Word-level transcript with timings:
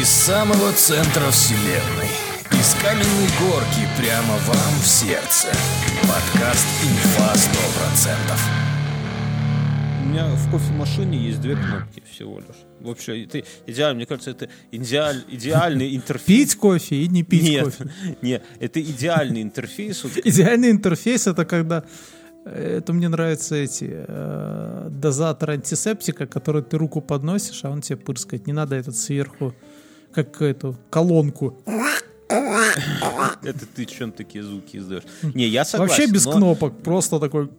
Из 0.00 0.08
самого 0.08 0.72
центра 0.72 1.30
вселенной. 1.30 2.08
Из 2.52 2.74
каменной 2.82 3.28
горки 3.38 3.86
прямо 3.98 4.38
вам 4.46 4.74
в 4.80 4.86
сердце. 4.86 5.48
Подкаст 6.00 6.66
«Инфа 6.82 7.34
100%». 7.34 8.08
У 10.00 10.08
меня 10.08 10.28
в 10.34 10.50
кофемашине 10.50 11.18
есть 11.18 11.42
две 11.42 11.56
кнопки 11.56 12.02
всего 12.10 12.38
лишь. 12.38 12.56
Вообще, 12.80 13.24
это 13.24 13.42
идеально, 13.66 13.96
мне 13.96 14.06
кажется, 14.06 14.30
это 14.30 14.48
идеаль, 14.70 15.24
идеальный 15.28 15.94
интерфейс. 15.94 16.26
Пить 16.26 16.56
кофе 16.56 16.96
и 16.96 17.08
не 17.08 17.22
пить 17.22 17.42
нет, 17.42 17.64
кофе. 17.64 17.90
Нет, 18.22 18.42
это 18.60 18.80
идеальный 18.80 19.42
интерфейс. 19.42 20.02
Идеальный 20.24 20.70
интерфейс 20.70 21.26
это 21.26 21.44
когда 21.44 21.84
э, 22.46 22.78
это 22.78 22.94
мне 22.94 23.10
нравятся 23.10 23.56
эти 23.56 23.90
э, 23.90 24.88
дозатор 24.90 25.50
антисептика, 25.50 26.26
который 26.26 26.62
ты 26.62 26.78
руку 26.78 27.02
подносишь, 27.02 27.62
а 27.64 27.70
он 27.70 27.82
тебе 27.82 27.98
пырскает. 27.98 28.46
Не 28.46 28.54
надо 28.54 28.74
этот 28.74 28.96
сверху, 28.96 29.54
как 30.12 30.42
эту 30.42 30.76
колонку. 30.90 31.56
Это 33.42 33.66
ты 33.74 33.84
чем 33.84 34.12
такие 34.12 34.42
звуки 34.42 34.76
издаешь? 34.76 35.02
Не, 35.22 35.46
я 35.46 35.64
согласен. 35.64 35.94
Вообще 35.94 36.12
без 36.12 36.24
но- 36.24 36.32
кнопок, 36.32 36.82
просто 36.82 37.18
такой. 37.18 37.50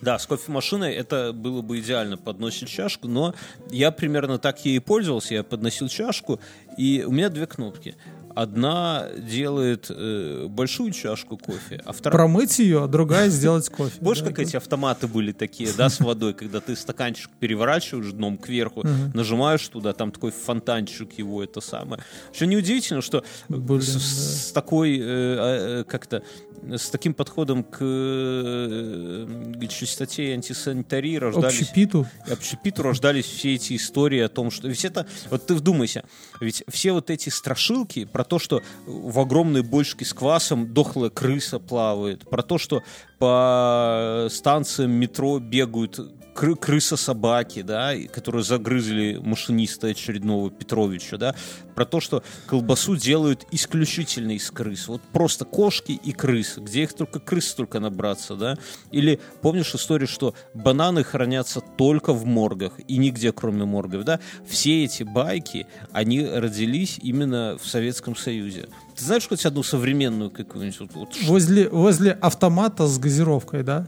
Да, 0.00 0.18
с 0.18 0.26
кофемашиной 0.26 0.92
это 0.92 1.32
было 1.32 1.62
бы 1.62 1.80
идеально 1.80 2.18
подносить 2.18 2.68
чашку, 2.68 3.08
но 3.08 3.34
я 3.70 3.90
примерно 3.90 4.38
так 4.38 4.62
ей 4.66 4.76
и 4.76 4.78
пользовался. 4.78 5.34
Я 5.34 5.42
подносил 5.42 5.88
чашку, 5.88 6.40
и 6.76 7.04
у 7.06 7.10
меня 7.10 7.30
две 7.30 7.46
кнопки. 7.46 7.96
Одна 8.34 9.06
делает 9.16 9.86
э, 9.90 10.46
большую 10.48 10.90
чашку 10.90 11.36
кофе, 11.36 11.80
а 11.84 11.92
вторая... 11.92 12.18
Промыть 12.18 12.58
ее, 12.58 12.82
а 12.82 12.88
другая 12.88 13.28
сделать 13.28 13.68
кофе. 13.68 13.98
Помнишь, 14.00 14.22
как 14.22 14.38
эти 14.40 14.56
автоматы 14.56 15.06
были 15.06 15.30
такие, 15.32 15.70
да, 15.76 15.88
с 15.88 16.00
водой, 16.00 16.34
когда 16.34 16.60
ты 16.60 16.74
стаканчик 16.74 17.30
переворачиваешь 17.38 18.10
дном 18.12 18.36
кверху, 18.38 18.82
нажимаешь 19.14 19.66
туда, 19.68 19.92
там 19.92 20.10
такой 20.10 20.32
фонтанчик 20.32 21.12
его, 21.16 21.44
это 21.44 21.60
самое. 21.60 22.02
Еще 22.32 22.46
неудивительно, 22.46 23.02
что 23.02 23.24
с, 23.48 24.50
такой, 24.52 24.98
э, 24.98 25.02
э, 25.04 25.84
как-то, 25.84 26.22
с 26.62 26.90
таким 26.90 27.14
подходом 27.14 27.62
к, 27.62 27.78
э, 27.80 29.26
к 29.60 29.68
чистоте 29.68 30.30
и 30.30 30.32
антисанитарии 30.32 31.16
рождались... 31.16 31.60
Общепиту. 31.60 32.06
общепиту 32.28 32.82
рождались 32.82 33.26
все 33.26 33.54
эти 33.54 33.76
истории 33.76 34.20
о 34.20 34.28
том, 34.28 34.50
что... 34.50 34.66
Ведь 34.66 34.84
это... 34.84 35.06
Вот 35.30 35.46
ты 35.46 35.54
вдумайся, 35.54 36.04
ведь 36.40 36.64
все 36.68 36.92
вот 36.92 37.10
эти 37.10 37.28
страшилки 37.28 38.04
про 38.04 38.23
то, 38.24 38.38
что 38.38 38.62
в 38.86 39.18
огромной 39.20 39.62
бочке 39.62 40.04
с 40.04 40.12
квасом 40.12 40.72
дохлая 40.72 41.10
крыса 41.10 41.58
плавает, 41.58 42.28
про 42.28 42.42
то, 42.42 42.58
что 42.58 42.82
по 43.18 44.28
станциям 44.30 44.92
метро 44.92 45.38
бегают 45.38 46.00
кры- 46.34 46.56
крыса-собаки, 46.56 47.62
да, 47.62 47.94
и- 47.94 48.06
которые 48.08 48.42
загрызли 48.44 49.18
машиниста 49.22 49.88
очередного 49.88 50.50
Петровича, 50.50 51.16
да, 51.16 51.34
про 51.74 51.84
то, 51.84 52.00
что 52.00 52.22
колбасу 52.46 52.96
делают 52.96 53.46
исключительно 53.50 54.32
из 54.32 54.50
крыс. 54.50 54.88
Вот 54.88 55.00
просто 55.12 55.44
кошки 55.44 55.92
и 55.92 56.12
крысы. 56.12 56.60
Где 56.60 56.82
их 56.84 56.92
только 56.92 57.20
крыс 57.20 57.54
только 57.54 57.80
набраться, 57.80 58.36
да? 58.36 58.56
Или 58.92 59.20
помнишь 59.42 59.74
историю, 59.74 60.08
что 60.08 60.34
бананы 60.54 61.04
хранятся 61.04 61.60
только 61.60 62.12
в 62.12 62.24
моргах 62.26 62.72
и 62.86 62.96
нигде, 62.98 63.32
кроме 63.32 63.64
моргов, 63.64 64.04
да? 64.04 64.20
Все 64.46 64.84
эти 64.84 65.02
байки, 65.02 65.66
они 65.92 66.24
родились 66.26 66.98
именно 67.02 67.58
в 67.60 67.66
Советском 67.68 68.16
Союзе. 68.16 68.68
Ты 68.96 69.04
знаешь 69.04 69.26
хоть 69.28 69.44
одну 69.44 69.62
современную 69.62 70.30
какую-нибудь? 70.30 70.80
Вот, 70.80 70.90
вот 70.94 71.16
Возле, 71.24 71.68
возле 71.68 72.12
автомата 72.12 72.86
с 72.86 72.98
газировкой, 72.98 73.62
да? 73.64 73.86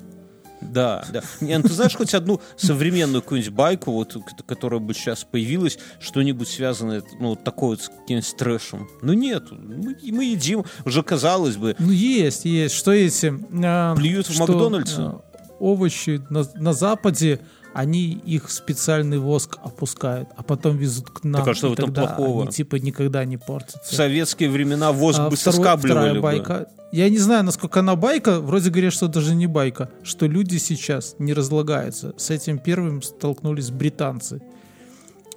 Да, 0.61 1.05
да. 1.13 1.23
Не, 1.41 1.59
ну 1.59 1.65
ты 1.65 1.73
знаешь 1.75 1.95
хоть 1.95 2.15
одну 2.15 2.41
современную 2.57 3.23
какую-нибудь 3.23 3.53
байку, 3.53 3.93
вот, 3.93 4.17
которая 4.47 4.81
бы 4.81 4.95
сейчас 4.95 5.25
появилась, 5.25 5.79
что-нибудь 6.01 6.49
связанное, 6.49 7.03
ну, 7.21 7.31
вот 7.31 7.45
такое 7.45 7.71
вот 7.71 7.83
с 7.83 7.89
каким-нибудь 7.89 8.37
трэшем? 8.37 8.89
Ну, 9.03 9.13
нет. 9.13 9.45
Мы, 9.51 9.97
мы 10.13 10.25
едим, 10.25 10.65
уже 10.85 11.03
казалось 11.03 11.57
бы, 11.57 11.77
Ну, 11.79 11.91
есть, 11.91 12.45
есть. 12.45 12.75
Что 12.75 12.93
эти... 12.93 13.33
а, 13.65 13.95
Плюют 13.95 14.27
в 14.29 14.39
Макдональдсе? 14.39 14.95
а, 14.99 15.21
овощи 15.59 16.23
на, 16.31 16.45
на 16.55 16.73
Западе, 16.73 17.41
они 17.77 18.13
их 18.13 18.49
в 18.49 18.53
специальный 18.53 19.19
воск 19.19 19.59
опускают, 19.63 20.29
а 20.37 20.43
потом 20.43 20.77
везут 20.79 21.11
к 21.11 21.25
нам. 21.25 21.43
Так 21.45 21.49
а 21.53 21.55
что 21.55 21.69
в 21.69 21.73
этом 21.75 21.93
плохого? 21.93 22.43
Они 22.45 22.51
типа 22.51 22.77
никогда 22.77 23.25
не 23.25 23.37
в 23.37 23.45
портятся. 23.45 23.95
советские 23.95 24.49
времена 24.51 24.93
воск 24.93 25.19
А 25.21 25.29
бы 25.29 25.37
второй- 25.37 25.55
соскабливали 25.57 25.93
вторая 25.93 26.15
бы. 26.15 26.21
байка. 26.21 26.67
Я 26.93 27.11
не 27.11 27.19
знаю, 27.19 27.45
насколько 27.45 27.81
она 27.81 27.95
байка. 27.97 28.41
Вроде 28.41 28.71
говорят, 28.71 28.93
что 28.95 29.09
даже 29.09 29.35
не 29.35 29.47
байка. 29.47 29.91
Что 30.03 30.27
люди 30.27 30.57
сейчас 30.59 31.17
не 31.19 31.35
разлагаются. 31.35 32.15
С 32.17 32.31
этим 32.31 32.59
первым 32.59 33.03
столкнулись 33.03 33.71
британцы. 33.71 34.41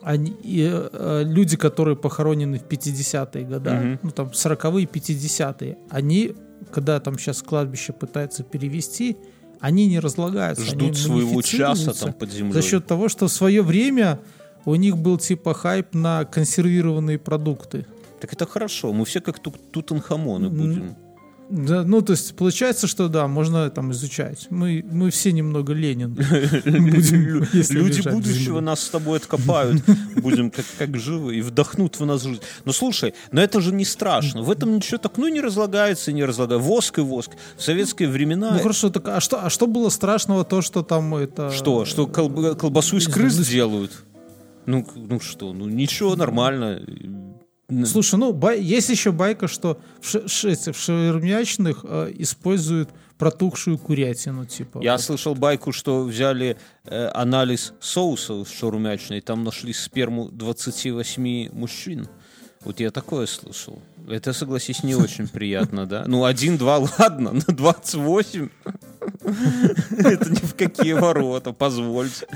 Они, 0.02 0.34
и, 0.44 0.70
э, 0.72 1.24
люди, 1.26 1.58
которые 1.58 1.98
похоронены 1.98 2.58
в 2.60 2.64
50-е 2.64 3.44
годы, 3.44 3.70
Мгм. 3.72 4.00
ну 4.04 4.12
там 4.12 4.32
40-е, 4.34 4.86
50-е, 4.86 5.78
они, 5.90 6.36
когда 6.72 7.00
там 7.02 7.20
сейчас 7.20 7.42
кладбище 7.42 7.92
пытаются 7.92 8.44
перевести, 8.44 9.18
они 9.60 9.88
не 9.88 10.00
разлагаются. 10.00 10.66
Ждут 10.66 10.98
своего 10.98 11.42
часа 11.42 11.94
там 11.94 12.14
под 12.14 12.32
землей. 12.32 12.54
За 12.54 12.62
счет 12.62 12.86
того, 12.88 13.10
что 13.10 13.28
в 13.28 13.32
свое 13.32 13.62
время 13.62 14.20
у 14.66 14.76
них 14.76 14.98
был 14.98 15.18
типа 15.18 15.54
хайп 15.54 15.94
на 15.94 16.26
консервированные 16.26 17.18
продукты. 17.18 17.86
Так 18.22 18.34
это 18.34 18.46
хорошо, 18.46 18.92
мы 18.94 19.06
все 19.06 19.22
как 19.22 19.40
ту- 19.40 19.54
тутанхамоны 19.72 20.50
будем. 20.50 20.96
Да, 21.50 21.84
ну, 21.84 22.04
то 22.04 22.12
есть 22.14 22.36
получается, 22.36 22.86
что 22.86 23.08
да, 23.08 23.28
можно 23.28 23.68
там 23.72 23.92
изучать. 23.92 24.46
Мы, 24.52 24.86
мы 24.90 25.10
все 25.10 25.32
немного 25.32 25.74
Ленин. 25.74 26.14
Будем, 26.14 27.44
Люди 27.70 28.08
будущего 28.08 28.60
нас 28.60 28.84
с 28.84 28.90
тобой 28.90 29.18
откопают, 29.18 29.82
будем 30.16 30.52
как, 30.52 30.66
как 30.78 30.98
живы 30.98 31.38
и 31.38 31.42
вдохнут 31.42 32.00
в 32.00 32.06
нас 32.06 32.24
жизнь. 32.24 32.42
Но 32.66 32.72
слушай, 32.72 33.16
но 33.32 33.42
это 33.42 33.62
же 33.62 33.74
не 33.74 33.84
страшно. 33.84 34.44
В 34.44 34.52
этом 34.52 34.76
ничего 34.76 35.00
так, 35.00 35.18
ну 35.18 35.28
не 35.28 35.42
разлагается 35.42 36.12
и 36.12 36.14
не 36.14 36.24
разлагается. 36.24 36.68
Воск 36.68 37.00
и 37.00 37.02
воск. 37.02 37.32
В 37.58 37.64
советские 37.64 38.10
времена... 38.10 38.52
Ну 38.54 38.60
хорошо, 38.60 38.92
так 38.92 39.08
а 39.08 39.20
что, 39.20 39.44
а 39.44 39.50
что 39.50 39.66
было 39.66 39.90
страшного 39.90 40.46
то, 40.46 40.62
что 40.62 40.84
там 40.84 41.16
это... 41.16 41.50
Что? 41.50 41.86
Что 41.86 42.06
колб- 42.06 42.56
колбасу 42.58 42.98
из 42.98 43.08
крыс 43.08 43.38
ну, 43.38 43.44
делают? 43.44 44.06
Ну, 44.68 44.86
ну 44.96 45.20
что, 45.20 45.52
ну 45.54 45.66
ничего, 45.66 46.16
нормально. 46.16 46.80
Слушай, 47.86 48.16
ну 48.20 48.34
бай- 48.34 48.62
есть 48.62 48.90
еще 48.90 49.12
байка, 49.12 49.48
что 49.48 49.80
в, 50.02 50.08
ш- 50.08 50.72
в 50.72 50.78
шаурмячных 50.78 51.86
э, 51.88 52.12
используют 52.18 52.90
протухшую 53.18 53.78
курятину, 53.78 54.46
типа. 54.46 54.80
Я 54.82 54.94
вот. 54.94 55.02
слышал 55.02 55.36
байку, 55.36 55.72
что 55.72 56.04
взяли 56.04 56.58
э, 56.86 57.08
анализ 57.14 57.74
соуса 57.80 58.46
шаурмячный, 58.46 59.22
там 59.22 59.44
нашли 59.44 59.74
сперму 59.74 60.30
28 60.30 61.52
мужчин. 61.52 62.08
Вот 62.62 62.80
я 62.80 62.92
такое 62.92 63.26
слышал. 63.26 63.82
Это, 64.10 64.34
согласись, 64.34 64.84
не 64.84 64.96
очень 64.96 65.28
приятно, 65.28 65.86
да? 65.86 66.04
Ну, 66.08 66.26
один-два, 66.26 66.80
ладно, 67.00 67.32
но 67.34 67.54
28... 67.54 68.50
Это 69.22 70.30
ни 70.30 70.46
в 70.46 70.56
какие 70.56 70.94
ворота, 70.94 71.54
позвольте. 71.54 72.28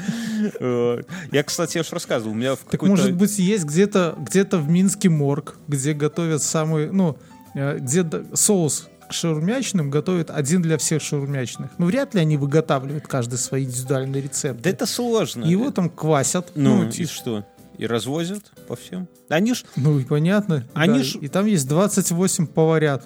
Э, 0.60 1.02
Я, 1.32 1.44
кстати, 1.44 1.78
я 1.78 1.84
же 1.84 1.90
рассказывал, 1.92 2.32
у 2.34 2.36
меня 2.36 2.56
в 2.56 2.60
Так 2.60 2.82
может 2.84 3.14
быть 3.14 3.38
есть 3.40 3.66
где-то 3.66 4.16
где-то 4.18 4.58
в 4.58 4.70
Минске 4.70 5.10
морг, 5.10 5.58
где 5.68 5.94
готовят 5.94 6.42
самый, 6.42 6.92
ну, 6.92 7.18
э, 7.56 7.80
где 7.80 8.06
соус 8.34 8.88
к 9.10 9.14
шаурмячным 9.14 9.90
готовят 9.90 10.30
один 10.30 10.62
для 10.62 10.78
всех 10.78 11.02
шаурмячных. 11.02 11.72
Ну, 11.78 11.86
вряд 11.88 12.14
ли 12.14 12.22
они 12.22 12.38
выготавливают 12.38 13.08
каждый 13.08 13.38
свои 13.38 13.66
индивидуальные 13.66 14.22
рецепты. 14.22 14.64
Да 14.64 14.70
это 14.70 14.86
сложно. 14.86 15.46
Его 15.46 15.72
там 15.72 15.90
квасят. 15.90 16.52
Ну, 16.56 16.84
Ну, 16.84 16.88
и 16.88 16.92
типа, 16.92 17.12
что? 17.12 17.46
И 17.78 17.88
развозят 17.88 18.52
по 18.68 18.76
всем? 18.76 19.08
Они 19.30 19.54
ж... 19.54 19.64
ну 19.76 19.98
и 20.00 20.04
понятно. 20.04 20.66
Они 20.74 21.00
да. 21.00 21.04
ж- 21.04 21.16
И 21.22 21.28
там 21.28 21.46
есть 21.48 21.68
28 21.68 22.48
поварят. 22.48 23.06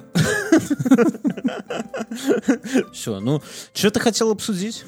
Все, 2.93 3.19
ну, 3.19 3.41
что 3.73 3.91
ты 3.91 3.99
хотел 3.99 4.31
обсудить? 4.31 4.83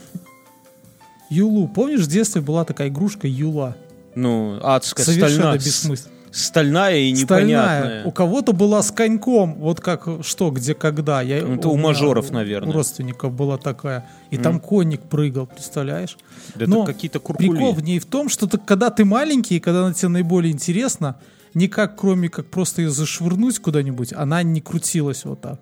Юлу. 1.30 1.68
Помнишь, 1.68 2.02
в 2.02 2.08
детстве 2.08 2.42
была 2.42 2.66
такая 2.66 2.90
игрушка 2.90 3.28
Юла? 3.28 3.78
Ну, 4.16 4.60
адская, 4.62 5.06
Совершенно 5.06 5.34
стальная. 5.34 5.60
бессмысленно. 5.60 6.14
Стальная 6.32 6.96
и 6.98 7.16
Стальная. 7.16 7.46
непонятная. 7.46 8.06
У 8.06 8.12
кого-то 8.12 8.54
была 8.54 8.82
с 8.84 8.92
коньком, 8.92 9.56
вот 9.56 9.82
как 9.82 10.08
что, 10.22 10.52
где, 10.52 10.74
когда. 10.74 11.22
Я, 11.22 11.42
Ну, 11.46 11.56
это 11.56 11.70
у 11.70 11.74
меня- 11.78 11.88
мажоров, 11.88 12.32
наверное. 12.32 12.70
У 12.70 12.74
родственников 12.74 13.34
была 13.34 13.58
такая. 13.58 14.06
И 14.30 14.38
там 14.38 14.60
конник 14.60 15.02
прыгал, 15.02 15.48
представляешь? 15.48 16.18
Да 16.56 16.66
Но 16.68 16.84
это 16.84 16.94
какие-то 16.94 17.20
куркули. 17.20 17.50
Прикол 17.50 17.74
в 17.74 17.82
ней 17.84 18.00
в 18.00 18.06
том, 18.06 18.30
что 18.30 18.48
ты, 18.48 18.58
когда 18.58 18.90
ты 18.90 19.06
маленький, 19.06 19.58
и 19.58 19.60
когда 19.60 19.86
она 19.86 19.94
тебе 19.94 20.10
наиболее 20.10 20.52
интересна, 20.54 21.16
никак 21.54 21.96
кроме 22.00 22.30
как 22.30 22.46
просто 22.48 22.82
ее 22.84 22.90
зашвырнуть 22.92 23.60
куда-нибудь, 23.60 24.14
она 24.14 24.44
не 24.44 24.62
крутилась 24.62 25.26
вот 25.26 25.42
так. 25.42 25.60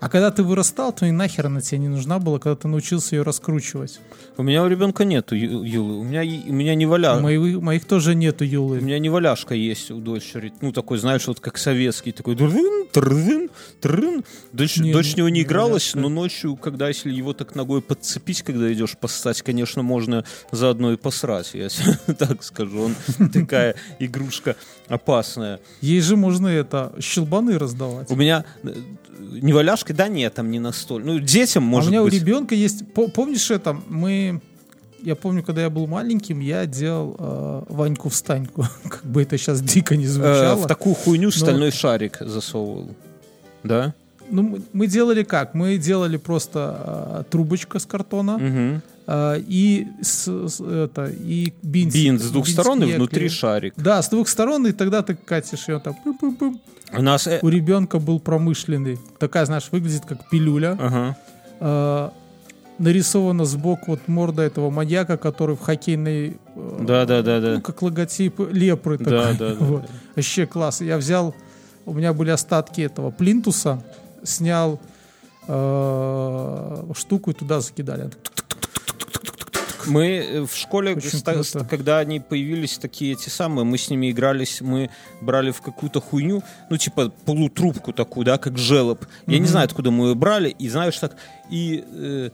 А 0.00 0.08
когда 0.08 0.30
ты 0.30 0.42
вырастал, 0.42 0.92
то 0.92 1.04
и 1.04 1.10
нахер 1.10 1.46
она 1.46 1.60
тебе 1.60 1.78
не 1.78 1.88
нужна 1.88 2.18
была, 2.18 2.38
когда 2.38 2.56
ты 2.56 2.68
научился 2.68 3.16
ее 3.16 3.22
раскручивать. 3.22 4.00
У 4.38 4.42
меня 4.42 4.62
у 4.64 4.68
ребенка 4.68 5.04
нету 5.04 5.34
ю- 5.34 5.62
Юлы. 5.62 5.98
У 5.98 6.04
меня, 6.04 6.20
у 6.22 6.52
меня 6.54 6.74
не 6.74 6.86
валя... 6.86 7.16
У 7.16 7.20
моих, 7.20 7.60
моих 7.60 7.84
тоже 7.84 8.14
нету 8.14 8.44
У 8.44 8.46
Юлы. 8.48 8.80
меня 8.80 8.98
не 8.98 9.10
валяшка 9.10 9.54
есть 9.54 9.90
у 9.90 9.98
дочери. 10.00 10.52
Ну, 10.62 10.72
такой, 10.72 10.96
знаешь, 10.98 11.26
вот 11.26 11.40
как 11.40 11.58
советский. 11.58 12.12
Такой 12.12 12.34
трын, 12.34 12.88
трын, 12.90 13.50
трын. 13.80 14.24
Дочь, 14.52 14.78
Не, 14.78 14.92
дочь 14.92 15.16
него 15.16 15.28
не 15.28 15.40
не 15.40 15.42
игралась, 15.42 15.94
валяшка. 15.94 15.98
но 16.00 16.08
ночью, 16.08 16.56
когда 16.56 16.88
если 16.88 17.12
его 17.12 17.34
так 17.34 17.54
ногой 17.54 17.82
подцепить, 17.82 18.40
когда 18.42 18.72
идешь 18.72 18.96
поссать, 18.96 19.42
конечно, 19.42 19.82
можно 19.82 20.24
заодно 20.50 20.92
и 20.92 20.96
посрать, 20.96 21.50
я 21.52 21.68
так 22.18 22.42
скажу. 22.42 22.80
Он 22.84 22.94
такая 23.32 23.74
игрушка 23.98 24.56
опасная. 24.88 25.60
Ей 25.82 26.00
же 26.00 26.16
можно 26.16 26.48
это, 26.48 26.92
щелбаны 27.00 27.58
раздавать. 27.58 28.10
У 28.10 28.16
меня 28.16 28.44
э, 28.62 28.72
не 29.18 29.52
валяшка, 29.52 29.89
да 29.92 30.08
нет, 30.08 30.34
там 30.34 30.50
не 30.50 30.58
настолько. 30.58 31.06
Ну, 31.06 31.18
детям, 31.18 31.64
А 31.64 31.66
у 31.66 31.70
может 31.70 31.90
меня 31.90 32.02
быть. 32.02 32.12
у 32.12 32.16
ребенка 32.16 32.54
есть... 32.54 32.86
по- 32.92 33.08
Помнишь 33.08 33.50
это? 33.50 33.78
Мы... 33.88 34.40
Я 35.02 35.16
помню, 35.16 35.42
когда 35.42 35.62
я 35.62 35.70
был 35.70 35.86
маленьким, 35.86 36.40
я 36.40 36.66
делал 36.66 37.16
э, 37.18 37.62
Ваньку-встаньку. 37.70 38.66
как 38.88 39.04
бы 39.04 39.22
это 39.22 39.38
сейчас 39.38 39.62
дико 39.62 39.96
не 39.96 40.04
э, 40.04 40.08
звучало. 40.08 40.56
в 40.64 40.66
такую 40.66 40.94
хуйню 40.94 41.30
стальной 41.30 41.70
шарик 41.70 42.18
засовывал. 42.20 42.94
Да? 43.62 43.94
Ну, 44.30 44.42
мы, 44.42 44.62
мы 44.72 44.86
делали 44.86 45.22
как? 45.22 45.54
Мы 45.54 45.76
делали 45.78 46.16
просто 46.18 47.20
э, 47.20 47.30
трубочка 47.30 47.78
с 47.78 47.86
картона 47.86 48.38
Мгм. 48.38 48.82
э, 49.06 49.40
и 49.48 49.86
с, 50.02 50.28
с- 50.48 50.60
это 50.60 51.06
и 51.28 51.52
бинт. 51.62 51.92
Бинт 51.94 52.20
с 52.22 52.30
двух 52.30 52.48
сторон 52.48 52.82
и 52.84 52.92
внутри 52.94 53.28
шарик. 53.28 53.74
Да, 53.76 54.00
с 54.02 54.08
двух 54.08 54.28
сторон, 54.28 54.66
и 54.66 54.72
тогда 54.72 55.02
ты 55.02 55.14
катишь 55.14 55.68
ее 55.68 55.78
там. 55.80 55.94
пым-пым-пым. 56.04 56.60
У 56.98 57.02
нас... 57.02 57.26
э, 57.26 57.38
У 57.42 57.48
ребенка 57.48 57.98
был 57.98 58.20
промышленный. 58.20 58.98
Такая, 59.18 59.44
знаешь, 59.46 59.68
выглядит 59.72 60.04
как 60.06 60.28
пилюля. 60.30 60.76
Ага. 60.80 61.16
Э, 61.60 62.10
нарисована 62.78 63.44
сбоку 63.44 63.90
вот 63.92 64.08
морда 64.08 64.42
этого 64.42 64.70
маньяка, 64.70 65.16
который 65.16 65.54
в 65.56 65.60
хоккейной... 65.60 66.36
э, 66.56 66.78
Да, 66.80 67.04
да, 67.04 67.22
да, 67.22 67.40
да. 67.40 67.54
Ну, 67.56 67.60
как 67.60 67.82
логотип 67.82 68.40
лепры. 68.52 68.96
Да, 68.98 69.04
такой. 69.04 69.36
да, 69.38 69.48
да, 69.54 69.54
Вот. 69.64 69.82
да. 69.82 69.88
Вообще 70.16 70.46
класс. 70.46 70.80
Я 70.80 70.96
взял... 70.96 71.34
У 71.86 71.94
меня 71.94 72.12
были 72.12 72.30
остатки 72.30 72.82
этого 72.82 73.10
плинтуса. 73.10 73.82
Снял 74.24 74.80
э, 75.48 76.92
штуку 76.94 77.30
и 77.30 77.34
туда 77.34 77.60
закидали. 77.60 78.10
Мы 79.86 80.06
э, 80.18 80.40
в 80.42 80.54
школе, 80.54 81.00
ста- 81.00 81.64
когда 81.64 81.98
они 81.98 82.20
появились 82.20 82.78
такие 82.78 83.12
эти 83.12 83.28
самые, 83.30 83.64
мы 83.64 83.78
с 83.78 83.88
ними 83.88 84.10
игрались, 84.10 84.60
мы 84.60 84.90
брали 85.20 85.50
в 85.50 85.62
какую-то 85.62 86.00
хуйню, 86.00 86.42
ну 86.68 86.76
типа 86.76 87.10
полутрубку 87.24 87.92
такую, 87.92 88.24
да, 88.26 88.36
как 88.38 88.58
желоб. 88.58 89.04
Я 89.26 89.38
не 89.38 89.46
знаю, 89.46 89.64
откуда 89.64 89.90
мы 89.90 90.08
ее 90.08 90.14
брали, 90.14 90.50
и 90.50 90.68
знаешь 90.68 90.98
так, 90.98 91.16
и 91.48 91.84
э, 91.86 92.30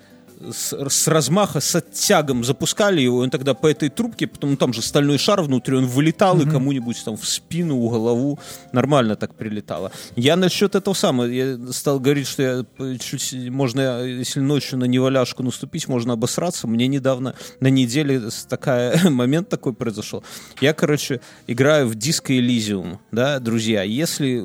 с, 0.50 0.72
с 0.88 1.08
размаха, 1.08 1.60
с 1.60 1.74
оттягом 1.74 2.44
запускали 2.44 3.00
его, 3.00 3.18
он 3.18 3.30
тогда 3.30 3.54
по 3.54 3.66
этой 3.66 3.88
трубке, 3.88 4.26
потом 4.26 4.56
там 4.56 4.72
же 4.72 4.82
стальной 4.82 5.18
шар 5.18 5.42
внутри, 5.42 5.76
он 5.76 5.86
вылетал 5.86 6.40
и 6.40 6.48
кому-нибудь 6.48 7.02
там 7.04 7.16
в 7.16 7.26
спину, 7.26 7.76
в 7.76 7.90
голову, 7.90 8.38
нормально 8.72 9.16
так 9.16 9.34
прилетало. 9.34 9.92
Я 10.16 10.36
насчет 10.36 10.74
этого 10.74 10.94
самого, 10.94 11.26
я 11.26 11.58
стал 11.72 12.00
говорить, 12.00 12.26
что 12.26 12.42
я 12.42 12.98
чуть 12.98 13.32
можно, 13.50 14.02
если 14.02 14.40
ночью 14.40 14.78
на 14.78 14.84
неваляшку 14.84 15.42
наступить, 15.42 15.88
можно 15.88 16.14
обосраться. 16.14 16.66
Мне 16.66 16.86
недавно 16.86 17.34
на 17.60 17.68
неделе 17.68 18.22
такая 18.48 19.10
момент 19.10 19.48
такой 19.48 19.72
произошел. 19.72 20.22
Я, 20.60 20.72
короче, 20.72 21.20
играю 21.46 21.88
в 21.88 21.92
Disco 21.92 22.28
Elysium, 22.38 22.98
да, 23.12 23.38
друзья. 23.38 23.82
Если 23.82 24.42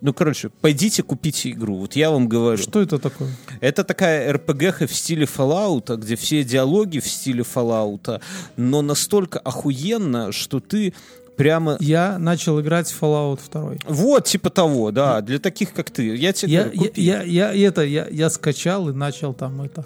ну, 0.00 0.12
короче, 0.12 0.50
пойдите 0.60 1.02
купите 1.02 1.50
игру. 1.50 1.78
Вот 1.78 1.96
я 1.96 2.10
вам 2.10 2.28
говорю. 2.28 2.62
Что 2.62 2.82
это 2.82 2.98
такое? 2.98 3.30
Это 3.60 3.82
такая 3.82 4.32
RPG 4.34 4.86
в 4.86 4.94
стиле 4.94 5.24
Fallout, 5.26 5.96
где 5.96 6.16
все 6.16 6.44
диалоги 6.44 6.98
в 7.00 7.06
стиле 7.06 7.42
Fallout, 7.42 8.20
но 8.56 8.82
настолько 8.82 9.38
охуенно, 9.38 10.32
что 10.32 10.60
ты 10.60 10.92
прямо... 11.36 11.76
Я 11.80 12.18
начал 12.18 12.60
играть 12.60 12.90
в 12.90 13.02
Fallout 13.02 13.40
2. 13.50 13.74
Вот, 13.86 14.24
типа 14.26 14.50
того, 14.50 14.90
да, 14.90 15.20
для 15.20 15.38
таких, 15.38 15.72
как 15.72 15.90
ты. 15.90 16.14
Я 16.16 16.32
тебе 16.32 16.52
Я, 16.52 16.62
говорю, 16.64 16.80
я, 16.82 16.88
купи. 16.88 17.02
я, 17.02 17.22
я 17.52 17.68
это, 17.68 17.82
я, 17.82 18.06
я 18.10 18.30
скачал 18.30 18.88
и 18.88 18.92
начал 18.92 19.34
там 19.34 19.62
это. 19.62 19.84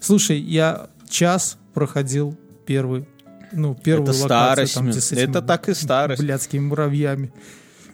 Слушай, 0.00 0.40
я 0.40 0.88
час 1.08 1.56
проходил 1.74 2.36
первый, 2.66 3.06
ну, 3.52 3.74
первую 3.74 4.10
Это 4.10 4.22
локацию, 4.22 4.26
старость, 4.26 4.74
там, 4.74 4.90
где 4.90 5.00
с 5.00 5.12
этими 5.12 5.30
Это 5.30 5.42
так 5.42 5.68
и 5.68 5.74
старость. 5.74 6.20
блядскими 6.22 6.60
муравьями. 6.60 7.32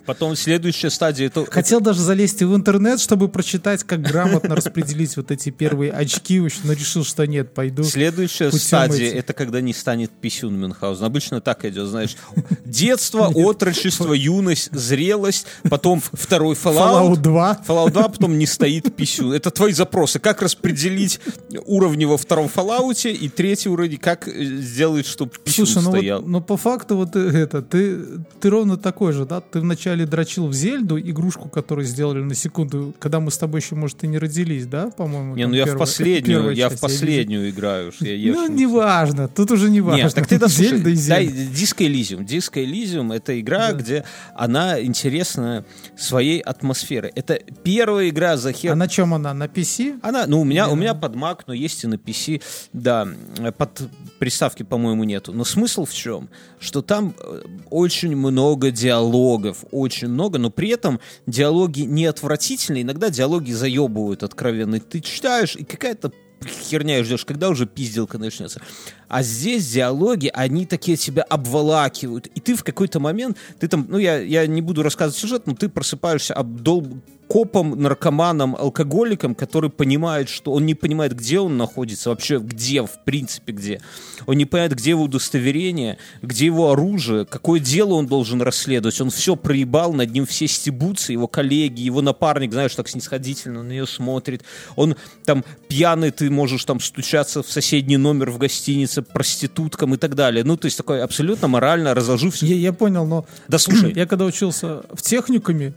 Потом 0.09 0.37
следующая 0.37 0.89
стадия... 0.89 1.27
Это... 1.27 1.45
Хотел 1.51 1.83
даже 1.83 2.01
залезть 2.01 2.43
в 2.43 2.57
интернет, 2.57 2.99
чтобы 2.99 3.29
прочитать, 3.29 3.85
как 3.85 4.01
грамотно 4.01 4.57
распределить 4.57 5.15
вот 5.19 5.31
эти 5.31 5.51
первые 5.51 5.93
очки, 5.93 6.41
но 6.65 6.73
решил, 6.73 7.05
что 7.05 7.27
нет, 7.27 7.53
пойду. 7.53 7.85
Следующая 7.85 8.51
стадия 8.51 9.13
это 9.13 9.35
когда 9.35 9.61
не 9.61 9.75
станет 9.75 10.11
писюн 10.11 10.59
Мюнхгаузен. 10.59 11.05
Обычно 11.05 11.43
так 11.43 11.67
идет, 11.67 11.89
знаешь. 11.89 12.17
Детство, 12.65 13.31
отрочество, 13.35 14.15
юность, 14.15 14.73
зрелость, 14.73 15.47
потом 15.69 16.01
второй 16.01 16.55
Fallout 16.55 17.17
Fallout. 17.17 17.17
2. 17.17 17.61
Fallout 17.69 17.91
2, 17.91 18.09
потом 18.09 18.39
не 18.39 18.47
стоит 18.47 18.97
писюн. 18.97 19.35
Это 19.35 19.51
твои 19.51 19.73
запросы. 19.73 20.19
Как 20.21 20.41
распределить 20.41 21.21
уровни 21.67 22.07
во 22.07 22.17
втором 22.17 22.47
Fallout 22.47 23.11
и 23.11 23.29
третий 23.29 23.69
уровень, 23.69 23.99
как 23.99 24.27
э, 24.27 24.43
сделать, 24.57 25.07
чтобы 25.07 25.33
писюн 25.45 25.67
Слушай, 25.67 25.85
ну, 25.85 25.91
вот, 25.91 25.97
стоял. 25.99 26.23
ну 26.23 26.41
по 26.41 26.57
факту 26.57 26.97
вот 26.97 27.15
э, 27.15 27.29
это, 27.29 27.61
ты, 27.61 27.99
ты 28.41 28.49
ровно 28.49 28.79
такой 28.79 29.13
же, 29.13 29.27
да? 29.27 29.43
Ты 29.43 29.61
вначале 29.61 29.98
дрочил 30.05 30.47
в 30.49 30.53
Зельду, 30.55 30.99
игрушку, 30.99 31.49
которую 31.49 31.85
сделали 31.87 32.21
на 32.23 32.35
секунду, 32.35 32.95
когда 32.99 33.21
мы 33.21 33.31
с 33.31 33.39
тобой 33.39 33.61
еще, 33.61 33.75
может, 33.75 34.03
и 34.05 34.07
не 34.07 34.19
родились, 34.19 34.67
да, 34.67 34.91
по-моему? 34.91 35.37
Не, 35.37 35.47
ну 35.47 35.55
я 35.55 35.63
в 35.63 35.67
первая- 35.67 35.79
последнюю, 35.79 36.39
первая 36.39 36.55
я 36.55 36.69
в 36.69 36.71
часть, 36.73 36.83
вижу. 36.83 36.93
последнюю 36.95 37.51
играю. 37.51 37.93
что 37.93 38.05
я 38.07 38.33
Ну, 38.33 38.49
неважно, 38.49 39.29
тут 39.29 39.51
уже 39.51 39.71
не 39.71 39.81
важно. 39.81 40.05
Нет, 40.05 40.15
так 40.15 40.27
ты 40.27 40.39
дослушай. 40.39 40.71
Зельда 40.79 40.91
и 40.91 40.95
Дай 41.09 41.27
Зельда. 41.27 41.53
Disco 41.53 41.87
Elysium. 41.87 42.27
Disco 42.27 42.65
Elysium— 42.65 43.15
это 43.15 43.39
игра, 43.41 43.73
где 43.73 44.05
она 44.35 44.83
интересна 44.83 45.65
своей 45.97 46.41
атмосферой. 46.41 47.13
Это 47.15 47.41
первая 47.63 48.09
игра 48.09 48.37
за 48.37 48.53
хер... 48.53 48.73
А 48.73 48.77
на 48.77 48.89
чем 48.89 49.15
она? 49.15 49.35
На 49.35 49.45
PC? 49.45 49.99
Она, 50.03 50.27
ну, 50.27 50.41
у 50.41 50.45
меня, 50.45 50.67
Да. 50.67 50.73
у 50.73 50.77
меня 50.77 50.95
под 50.95 51.15
Mac, 51.17 51.41
но 51.47 51.55
есть 51.55 51.85
и 51.85 51.87
на 51.87 51.95
PC. 51.95 52.43
Да, 52.73 53.09
под 53.57 53.83
приставки, 54.19 54.63
по-моему, 54.63 55.05
нету. 55.05 55.33
Но 55.33 55.45
смысл 55.45 55.85
в 55.85 55.93
чем? 55.95 56.29
Что 56.61 56.83
там 56.83 57.15
э, 57.19 57.43
очень 57.71 58.17
много 58.17 58.71
диалогов, 58.71 59.65
очень 59.71 59.88
много, 59.97 60.39
но 60.39 60.51
при 60.51 60.71
этом 60.71 61.01
диалоги 61.27 61.83
не 61.83 62.07
отвратительные, 62.07 62.83
иногда 62.83 63.11
диалоги 63.11 63.53
заебывают 63.53 64.23
откровенно. 64.23 64.81
Ты 64.81 65.01
читаешь, 65.01 65.57
и 65.57 65.65
какая-то 65.65 66.13
херня 66.47 67.03
ждешь, 67.03 67.25
когда 67.25 67.49
уже 67.49 67.67
пизделка 67.67 68.19
начнется. 68.19 68.61
А 69.09 69.23
здесь 69.23 69.69
диалоги, 69.71 70.31
они 70.33 70.67
такие 70.67 70.97
тебя 70.97 71.23
обволакивают. 71.23 72.27
И 72.29 72.41
ты 72.41 72.55
в 72.55 72.65
какой-то 72.65 73.01
момент, 73.01 73.37
ты 73.59 73.69
там, 73.69 73.87
ну 73.89 73.99
я, 73.99 74.19
я 74.21 74.47
не 74.47 74.63
буду 74.63 74.83
рассказывать 74.83 75.19
сюжет, 75.19 75.47
но 75.47 75.55
ты 75.55 75.69
просыпаешься 75.69 76.35
обдол 76.35 76.87
копом, 77.29 77.81
наркоманом, 77.81 78.57
алкоголиком, 78.57 79.35
который 79.35 79.71
понимает, 79.71 80.29
что 80.29 80.53
он 80.53 80.67
не 80.67 80.75
понимает, 80.75 81.15
где 81.15 81.39
он 81.39 81.57
находится, 81.57 82.09
вообще 82.09 82.39
где, 82.39 82.83
в 82.83 83.05
принципе, 83.05 83.53
где. 83.53 83.81
Он 84.27 84.37
не 84.37 84.47
понимает, 84.47 84.75
где 84.75 84.91
его 84.91 85.05
удостоверение, 85.05 85.99
где 86.23 86.47
его 86.47 86.73
оружие, 86.73 87.27
какое 87.27 87.61
дело 87.61 87.95
он 87.95 88.07
должен 88.07 88.41
расследовать. 88.41 89.01
Он 89.01 89.11
все 89.11 89.37
проебал, 89.37 89.93
над 89.93 90.11
ним 90.11 90.27
все 90.27 90.49
стебутся, 90.49 91.13
его 91.13 91.29
коллеги, 91.29 91.83
его 91.83 92.01
напарник, 92.01 92.53
знаешь, 92.53 92.75
так 92.75 92.89
снисходительно 92.89 93.63
на 93.63 93.69
нее 93.69 93.87
смотрит. 93.87 94.43
Он 94.75 94.97
там 95.25 95.45
пьяный, 95.69 96.11
ты 96.11 96.31
можешь 96.31 96.65
там 96.65 96.81
стучаться 96.81 97.43
в 97.43 97.53
соседний 97.53 97.99
номер 97.99 98.31
в 98.31 98.39
гостинице 98.39 99.03
проституткам 99.03 99.95
и 99.95 99.99
так 99.99 100.15
далее. 100.15 100.45
Ну, 100.45 100.57
то 100.57 100.65
есть 100.65 100.79
такой 100.79 101.03
абсолютно 101.03 101.49
морально 101.49 101.95
разложив. 101.95 102.37
Я, 102.37 102.57
я 102.57 102.73
понял, 102.73 103.07
но 103.07 103.27
Да 103.49 103.59
слушай, 103.59 103.93
я 103.97 104.07
когда 104.07 104.25
учился 104.25 104.83
в 104.93 105.03
техникуме, 105.03 105.75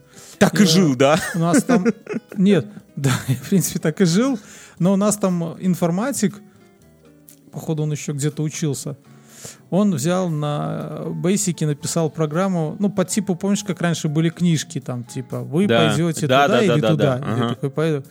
так 0.50 0.60
и 0.60 0.64
я- 0.64 0.70
жил, 0.70 0.96
да? 0.96 1.18
у 1.36 1.40
нас 1.40 1.64
там... 1.64 1.86
Нет, 2.38 2.68
да, 2.96 3.12
я, 3.28 3.36
в 3.44 3.50
принципе, 3.50 3.80
так 3.80 4.02
и 4.02 4.06
жил, 4.06 4.40
но 4.80 4.94
у 4.94 4.96
нас 4.96 5.18
там 5.18 5.56
информатик, 5.60 6.36
походу 7.52 7.84
он 7.84 7.92
еще 7.92 8.12
где-то 8.14 8.44
учился, 8.44 8.98
он 9.70 9.96
взял 9.96 10.30
на 10.30 11.02
Basic 11.24 11.66
написал 11.66 12.10
программу, 12.10 12.76
ну, 12.80 12.90
по 12.90 13.06
типу, 13.06 13.36
помнишь, 13.36 13.64
как 13.64 13.82
раньше 13.82 14.08
были 14.08 14.30
книжки, 14.30 14.80
там, 14.80 15.04
типа, 15.04 15.40
вы 15.42 15.68
Да. 15.68 15.88
пойдете 15.90 16.28
Да, 16.28 16.44
туда 16.46 16.58
да, 16.58 16.64
или 16.64 16.68
да, 16.68 16.76
да, 16.82 16.88
туда. 16.90 17.18
да. 17.18 17.26
И 17.26 17.32
Ага. 17.34 17.44
я 17.44 17.50
такой, 17.50 17.70
«Пойду». 17.72 18.04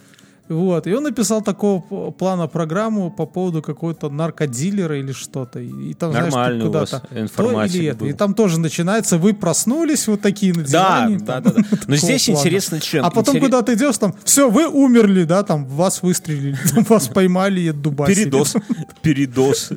Вот, 0.50 0.86
и 0.88 0.92
он 0.92 1.04
написал 1.04 1.42
такого 1.42 2.10
плана 2.10 2.48
программу 2.48 3.08
по 3.10 3.24
поводу 3.24 3.62
какого-то 3.62 4.10
наркодилера 4.10 4.98
или 4.98 5.12
что-то. 5.12 5.60
И, 5.60 5.94
там, 5.94 6.10
знаешь, 6.10 6.32
у 6.32 6.36
вас 6.36 6.60
куда-то 6.60 7.02
то 7.36 7.64
или 7.64 7.86
это. 7.86 7.98
был. 8.00 8.06
И 8.06 8.12
там 8.12 8.34
тоже 8.34 8.58
начинается, 8.58 9.16
вы 9.16 9.32
проснулись 9.32 10.08
вот 10.08 10.20
такие 10.20 10.52
на 10.52 10.64
Да, 10.64 11.06
диване. 11.06 11.18
да, 11.20 11.40
там, 11.40 11.42
да, 11.44 11.62
да. 11.70 11.78
Но 11.86 11.94
здесь 11.94 12.26
плана. 12.26 12.38
интересно 12.40 12.80
чем. 12.80 13.04
А 13.04 13.10
потом, 13.10 13.36
Интерес- 13.36 13.44
куда 13.44 13.62
ты 13.62 13.74
идешь, 13.74 13.96
там, 13.98 14.12
все, 14.24 14.50
вы 14.50 14.66
умерли, 14.68 15.22
да, 15.22 15.44
там, 15.44 15.66
вас 15.66 16.02
выстрелили, 16.02 16.58
там, 16.74 16.82
вас 16.82 17.06
поймали 17.06 17.60
и 17.60 17.68
отдубасили. 17.68 18.24
Передоз. 18.24 18.56
Передоз. 19.02 19.70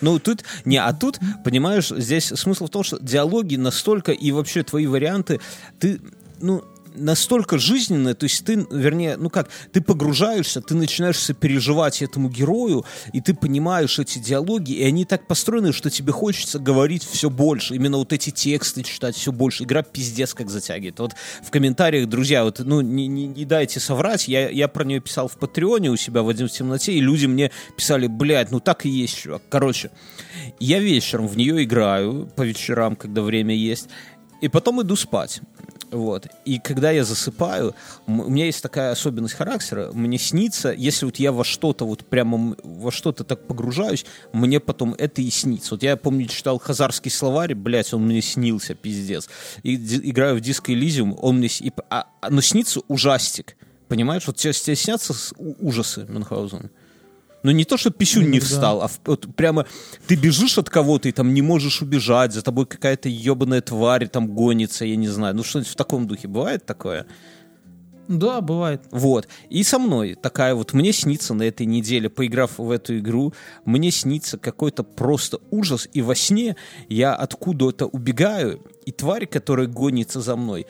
Ну, 0.00 0.20
тут... 0.20 0.44
Не, 0.64 0.78
а 0.78 0.92
тут, 0.92 1.18
понимаешь, 1.44 1.88
здесь 1.88 2.26
смысл 2.26 2.66
в 2.66 2.70
том, 2.70 2.84
что 2.84 2.98
диалоги 3.00 3.56
настолько 3.56 4.12
и 4.12 4.30
вообще 4.30 4.62
твои 4.62 4.86
варианты, 4.86 5.40
ты, 5.80 6.00
ну, 6.40 6.62
настолько 6.94 7.58
жизненная, 7.58 8.14
то 8.14 8.24
есть 8.24 8.44
ты, 8.44 8.66
вернее, 8.70 9.16
ну 9.16 9.30
как, 9.30 9.48
ты 9.72 9.80
погружаешься, 9.80 10.60
ты 10.60 10.74
начинаешь 10.74 11.18
сопереживать 11.18 12.02
этому 12.02 12.28
герою, 12.28 12.84
и 13.12 13.20
ты 13.20 13.34
понимаешь 13.34 13.98
эти 13.98 14.18
диалоги, 14.18 14.72
и 14.72 14.84
они 14.84 15.04
так 15.04 15.26
построены, 15.26 15.72
что 15.72 15.90
тебе 15.90 16.12
хочется 16.12 16.58
говорить 16.58 17.04
все 17.04 17.30
больше, 17.30 17.74
именно 17.74 17.98
вот 17.98 18.12
эти 18.12 18.30
тексты 18.30 18.82
читать 18.82 19.16
все 19.16 19.32
больше. 19.32 19.64
Игра 19.64 19.82
пиздец 19.82 20.34
как 20.34 20.50
затягивает. 20.50 20.98
Вот 20.98 21.14
в 21.42 21.50
комментариях, 21.50 22.08
друзья, 22.08 22.44
вот, 22.44 22.60
ну, 22.60 22.80
не, 22.80 23.06
не, 23.06 23.26
не 23.26 23.44
дайте 23.44 23.80
соврать, 23.80 24.28
я, 24.28 24.48
я 24.48 24.68
про 24.68 24.84
нее 24.84 25.00
писал 25.00 25.28
в 25.28 25.36
Патреоне 25.36 25.90
у 25.90 25.96
себя 25.96 26.22
в 26.22 26.28
«Один 26.28 26.48
в 26.48 26.52
темноте», 26.52 26.92
и 26.92 27.00
люди 27.00 27.26
мне 27.26 27.50
писали, 27.76 28.06
блядь, 28.06 28.50
ну 28.50 28.60
так 28.60 28.86
и 28.86 28.88
есть, 28.88 29.16
чувак. 29.16 29.42
Короче, 29.48 29.90
я 30.60 30.78
вечером 30.78 31.26
в 31.28 31.36
нее 31.36 31.64
играю, 31.64 32.30
по 32.36 32.42
вечерам, 32.42 32.96
когда 32.96 33.22
время 33.22 33.54
есть, 33.54 33.88
и 34.40 34.48
потом 34.48 34.82
иду 34.82 34.96
спать. 34.96 35.40
Вот. 35.94 36.26
И 36.44 36.58
когда 36.58 36.90
я 36.90 37.04
засыпаю, 37.04 37.72
у 38.08 38.28
меня 38.28 38.46
есть 38.46 38.60
такая 38.60 38.90
особенность 38.90 39.34
характера, 39.34 39.90
мне 39.92 40.18
снится, 40.18 40.72
если 40.72 41.04
вот 41.04 41.16
я 41.16 41.30
во 41.30 41.44
что-то 41.44 41.86
вот 41.86 42.04
прямо 42.04 42.56
во 42.64 42.90
что-то 42.90 43.22
так 43.22 43.46
погружаюсь, 43.46 44.04
мне 44.32 44.58
потом 44.58 44.96
это 44.98 45.22
и 45.22 45.30
снится. 45.30 45.74
Вот 45.74 45.84
я 45.84 45.96
помню, 45.96 46.26
читал 46.26 46.58
хазарский 46.58 47.12
словарь, 47.12 47.54
блядь, 47.54 47.94
он 47.94 48.06
мне 48.06 48.22
снился, 48.22 48.74
пиздец. 48.74 49.28
И 49.62 49.76
играю 49.76 50.34
в 50.34 50.40
диско 50.40 50.72
Elysium, 50.72 51.16
он 51.22 51.38
мне... 51.38 51.46
И, 51.60 51.72
а, 51.90 52.08
а, 52.20 52.28
но 52.28 52.40
снится 52.40 52.80
ужастик. 52.88 53.56
Понимаешь? 53.86 54.26
Вот 54.26 54.36
тебе, 54.36 54.52
тебе 54.52 54.74
снятся 54.74 55.14
ужасы 55.38 56.06
Мюнхгаузена. 56.08 56.70
Но 57.44 57.50
ну, 57.50 57.58
не 57.58 57.66
то, 57.66 57.76
что 57.76 57.90
писюн 57.90 58.30
не 58.30 58.40
встал, 58.40 58.80
а 58.80 58.90
вот 59.04 59.26
прямо 59.36 59.66
ты 60.06 60.16
бежишь 60.16 60.56
от 60.56 60.70
кого-то 60.70 61.10
и 61.10 61.12
там 61.12 61.34
не 61.34 61.42
можешь 61.42 61.82
убежать, 61.82 62.32
за 62.32 62.40
тобой 62.40 62.64
какая-то 62.64 63.10
ебаная 63.10 63.60
тварь 63.60 64.08
там 64.08 64.28
гонится, 64.28 64.86
я 64.86 64.96
не 64.96 65.08
знаю. 65.08 65.36
Ну 65.36 65.44
что-нибудь 65.44 65.70
в 65.70 65.76
таком 65.76 66.06
духе 66.06 66.26
бывает 66.26 66.64
такое? 66.64 67.06
Да, 68.08 68.40
бывает. 68.40 68.80
Вот. 68.90 69.28
И 69.50 69.62
со 69.62 69.78
мной 69.78 70.14
такая 70.14 70.54
вот, 70.54 70.72
мне 70.72 70.94
снится 70.94 71.34
на 71.34 71.42
этой 71.42 71.66
неделе, 71.66 72.08
поиграв 72.08 72.56
в 72.56 72.70
эту 72.70 72.98
игру, 72.98 73.34
мне 73.66 73.90
снится 73.90 74.38
какой-то 74.38 74.82
просто 74.82 75.38
ужас, 75.50 75.86
и 75.92 76.00
во 76.00 76.14
сне 76.14 76.56
я 76.88 77.14
откуда-то 77.14 77.84
убегаю, 77.84 78.62
и 78.86 78.90
тварь, 78.90 79.26
которая 79.26 79.66
гонится 79.66 80.22
за 80.22 80.34
мной, 80.36 80.66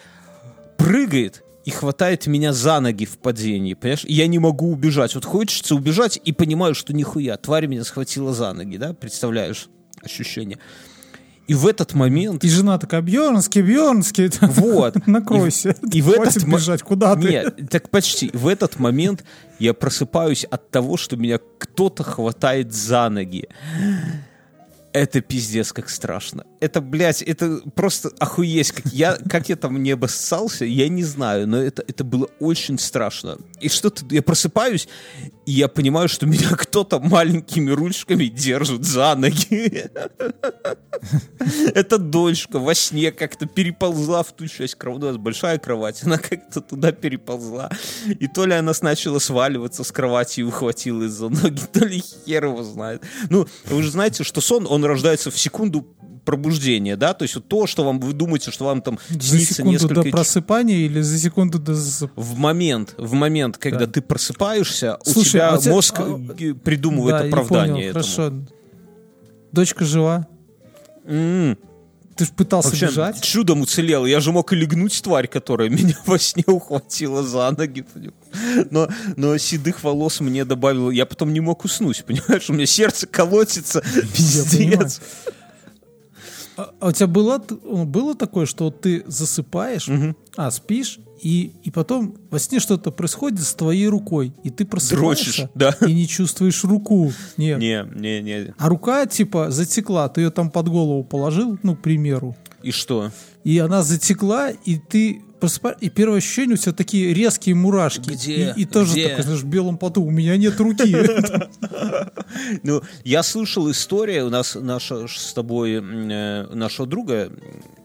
прыгает 0.77 1.45
и 1.65 1.71
хватает 1.71 2.27
меня 2.27 2.53
за 2.53 2.81
ноги 2.81 3.07
в 3.07 3.19
падении, 3.19 3.75
понимаешь? 3.75 4.05
И 4.05 4.13
я 4.13 4.27
не 4.27 4.39
могу 4.39 4.71
убежать. 4.71 5.15
Вот 5.15 5.25
хочется 5.25 5.75
убежать 5.75 6.21
и 6.23 6.33
понимаю, 6.33 6.75
что 6.75 6.93
нихуя, 6.93 7.37
тварь 7.37 7.67
меня 7.67 7.85
схватила 7.85 8.35
за 8.35 8.53
ноги, 8.53 8.77
да? 8.77 8.93
Представляешь 8.93 9.69
ощущение? 10.03 10.59
И 11.47 11.55
в 11.55 11.67
этот 11.67 11.93
момент... 11.93 12.43
И 12.43 12.49
жена 12.49 12.79
такая, 12.79 13.03
Бьернский, 13.03 13.61
Бьернский, 13.61 14.31
вот. 14.41 15.07
накройся. 15.07 15.77
И, 15.93 15.99
и 15.99 16.03
в 16.03 16.11
этот 16.11 16.45
бежать, 16.45 16.83
куда 16.83 17.15
ты? 17.17 17.29
Нет, 17.29 17.71
так 17.71 17.91
почти. 17.91 18.31
В 18.33 18.49
этот 18.49 18.79
момент 18.79 19.25
я 19.59 19.75
просыпаюсь 19.75 20.45
от 20.45 20.71
того, 20.71 20.97
что 20.97 21.17
меня 21.17 21.39
кто-то 21.59 22.03
хватает 22.03 22.73
за 22.73 23.09
ноги. 23.11 23.49
Это 24.95 25.21
пиздец 25.21 25.73
как 25.73 25.91
страшно. 25.91 26.47
Это, 26.61 26.81
блядь, 26.81 27.21
это 27.21 27.61
просто 27.75 28.13
охуеть. 28.21 28.71
Как 28.71 28.87
я, 28.93 29.19
как 29.29 29.49
я 29.49 29.57
там 29.57 29.83
не 29.83 29.91
обоссался, 29.91 30.65
я 30.65 30.89
не 30.89 31.03
знаю, 31.03 31.49
но 31.49 31.59
это, 31.59 31.83
это 31.85 32.05
было 32.05 32.29
очень 32.39 32.79
страшно. 32.79 33.39
И 33.61 33.69
что-то, 33.69 34.05
я 34.11 34.23
просыпаюсь, 34.23 34.87
и 35.47 35.51
я 35.51 35.67
понимаю, 35.67 36.09
что 36.09 36.27
меня 36.27 36.49
кто-то 36.57 37.01
маленькими 37.01 37.73
ручками 37.73 38.27
держит 38.27 38.85
за 38.85 39.17
ноги. 39.17 39.91
Эта 41.75 41.99
дочка 41.99 42.61
во 42.61 42.75
сне 42.77 43.11
как-то 43.11 43.47
переползла 43.47 44.23
в 44.23 44.33
ту 44.33 44.47
часть 44.47 44.77
кровати. 44.77 45.03
У 45.03 45.07
нас 45.07 45.17
большая 45.17 45.59
кровать, 45.59 46.05
она 46.05 46.19
как-то 46.19 46.61
туда 46.61 46.93
переползла. 46.93 47.69
И 48.07 48.29
то 48.29 48.47
ли 48.47 48.55
она 48.55 48.73
начала 48.81 49.19
сваливаться 49.19 49.83
с 49.83 49.91
кровати 49.91 50.41
и 50.41 50.45
ухватилась 50.45 51.11
за 51.11 51.31
ноги, 51.31 51.61
то 51.73 51.85
ли 51.85 52.01
хер 52.01 52.45
его 52.45 52.63
знает. 52.63 53.03
Ну, 53.29 53.49
вы 53.65 53.83
же 53.83 53.91
знаете, 53.91 54.23
что 54.23 54.41
сон, 54.41 54.69
он 54.69 54.84
рождается 54.87 55.31
в 55.31 55.39
секунду 55.39 55.87
пробуждения, 56.25 56.97
да, 56.97 57.13
то 57.15 57.23
есть 57.25 57.35
вот 57.35 57.49
то, 57.49 57.67
что 57.67 57.85
вам 57.85 58.01
вы 58.01 58.13
думаете, 58.13 58.51
что 58.51 58.65
вам 58.65 58.81
там 58.81 58.99
за 59.11 59.21
снится 59.21 59.55
секунду 59.55 59.73
несколько... 59.73 60.03
до 60.03 60.11
просыпания 60.11 60.77
или 60.77 61.01
за 61.01 61.19
секунду 61.19 61.59
до 61.59 61.75
В 62.17 62.39
момент, 62.39 62.95
в 62.97 63.13
момент, 63.13 63.59
когда 63.59 63.87
да. 63.87 63.93
ты 63.93 64.01
просыпаешься, 64.01 64.99
Слушай, 65.05 65.19
у 65.19 65.31
тебя 65.31 65.49
а 65.51 65.61
мозг 65.69 65.95
а... 65.99 66.19
придумывает 66.65 67.19
да, 67.19 67.27
оправдание 67.27 67.93
понял, 67.93 68.01
этому. 68.01 68.05
Хорошо. 68.05 68.33
Дочка 69.53 69.85
жива? 69.85 70.27
Mm. 71.05 71.59
Ты 72.17 72.27
же 72.27 72.33
пытался 72.33 72.69
Вообще, 72.69 72.87
бежать? 72.87 73.21
чудом 73.23 73.63
уцелел. 73.63 74.07
Я 74.07 74.21
же 74.21 74.31
мог 74.31 74.53
и 74.53 74.57
легнуть 74.57 75.03
тварь, 75.03 75.27
которая 75.27 75.69
меня 75.71 75.97
во 76.07 76.19
сне 76.19 76.45
ухватила 76.47 77.23
за 77.23 77.51
ноги. 77.51 77.85
Но, 78.71 78.89
но 79.17 79.37
седых 79.37 79.83
волос 79.83 80.21
мне 80.21 80.45
добавило. 80.45 80.91
Я 80.91 81.07
потом 81.07 81.33
не 81.33 81.41
мог 81.41 81.65
уснуть, 81.65 82.05
понимаешь? 82.05 82.49
У 82.49 82.53
меня 82.53 82.67
сердце 82.67 83.07
колотится. 83.07 83.83
Пиздец. 84.15 85.01
А, 86.57 86.73
а 86.79 86.89
у 86.89 86.93
тебя 86.93 87.09
было, 87.09 87.39
было 87.39 88.15
такое, 88.15 88.47
что 88.47 88.71
ты 88.71 89.03
засыпаешь, 89.07 89.89
угу. 89.89 90.15
а 90.37 90.51
спишь, 90.53 91.01
и, 91.25 91.53
и 91.63 91.71
потом 91.71 92.17
во 92.31 92.39
сне 92.39 92.61
что-то 92.61 92.91
происходит 92.91 93.41
с 93.41 93.55
твоей 93.55 93.89
рукой, 93.89 94.35
и 94.45 94.51
ты 94.51 94.67
просыпаешься 94.67 95.51
да. 95.55 95.75
и 95.81 95.93
не 95.95 96.07
чувствуешь 96.07 96.63
руку. 96.65 97.13
Нет. 97.39 97.59
Не, 97.59 97.87
не, 97.95 98.21
не. 98.21 98.55
А 98.59 98.69
рука, 98.69 99.07
типа, 99.07 99.51
затекла, 99.51 100.11
ты 100.11 100.21
ее 100.21 100.31
там 100.31 100.51
под 100.51 100.69
голову 100.69 101.03
положил, 101.03 101.59
ну, 101.63 101.77
к 101.77 101.81
примеру. 101.81 102.37
И 102.63 102.73
что? 102.73 103.11
И 103.43 103.59
она 103.59 103.83
затекла, 103.83 104.51
и 104.51 104.77
ты 104.77 105.23
просыпаешь, 105.45 105.77
и 105.81 105.91
первое 105.91 106.19
ощущение 106.19 106.55
у 106.55 106.57
тебя 106.57 106.73
такие 106.73 107.13
резкие 107.13 107.55
мурашки. 107.55 108.11
Где? 108.11 108.53
И, 108.57 108.63
и 108.63 108.65
тоже 108.65 108.93
Где? 108.93 109.09
такой, 109.09 109.25
знаешь, 109.25 109.41
в 109.41 109.47
белом 109.47 109.79
поту, 109.79 110.03
у 110.03 110.11
меня 110.11 110.37
нет 110.37 110.59
руки. 110.61 110.95
Ну, 112.63 112.83
я 113.05 113.23
слышал 113.23 113.71
историю, 113.71 114.27
у 114.27 114.31
нас 114.31 114.57
наша 114.57 115.07
с 115.07 115.33
тобой, 115.35 115.75
э, 115.75 116.47
нашего 116.53 116.87
друга 116.87 117.31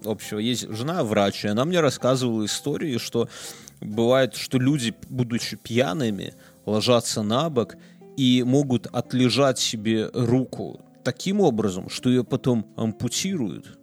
общего, 0.04 0.40
есть 0.40 0.68
жена 0.70 1.04
врач, 1.04 1.46
и 1.46 1.50
она 1.50 1.66
мне 1.66 1.82
рассказывала 1.82 2.46
истории, 2.46 2.98
что 2.98 3.30
бывает, 3.80 4.36
что 4.36 4.58
люди, 4.58 4.96
будучи 5.10 5.56
пьяными, 5.56 6.34
ложатся 6.66 7.22
на 7.22 7.50
бок 7.50 7.76
и 8.18 8.44
могут 8.44 8.88
отлежать 8.88 9.60
себе 9.60 10.10
руку 10.14 10.82
таким 11.04 11.42
образом, 11.42 11.90
что 11.90 12.10
ее 12.10 12.24
потом 12.24 12.66
ампутируют 12.76 13.79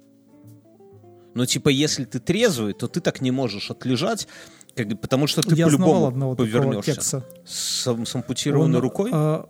но 1.36 1.44
типа 1.44 1.68
если 1.68 2.06
ты 2.06 2.18
трезвый, 2.18 2.72
то 2.72 2.88
ты 2.88 3.02
так 3.02 3.20
не 3.20 3.30
можешь 3.30 3.70
отлежать, 3.70 4.26
как, 4.74 4.98
потому 4.98 5.26
что 5.26 5.42
ты 5.42 5.54
Я 5.54 5.66
по-любому 5.66 6.34
повернешься. 6.34 7.26
С, 7.44 7.86
с 7.86 8.14
ампутированной 8.14 8.78
Он, 8.78 8.82
рукой? 8.82 9.10
А... 9.12 9.46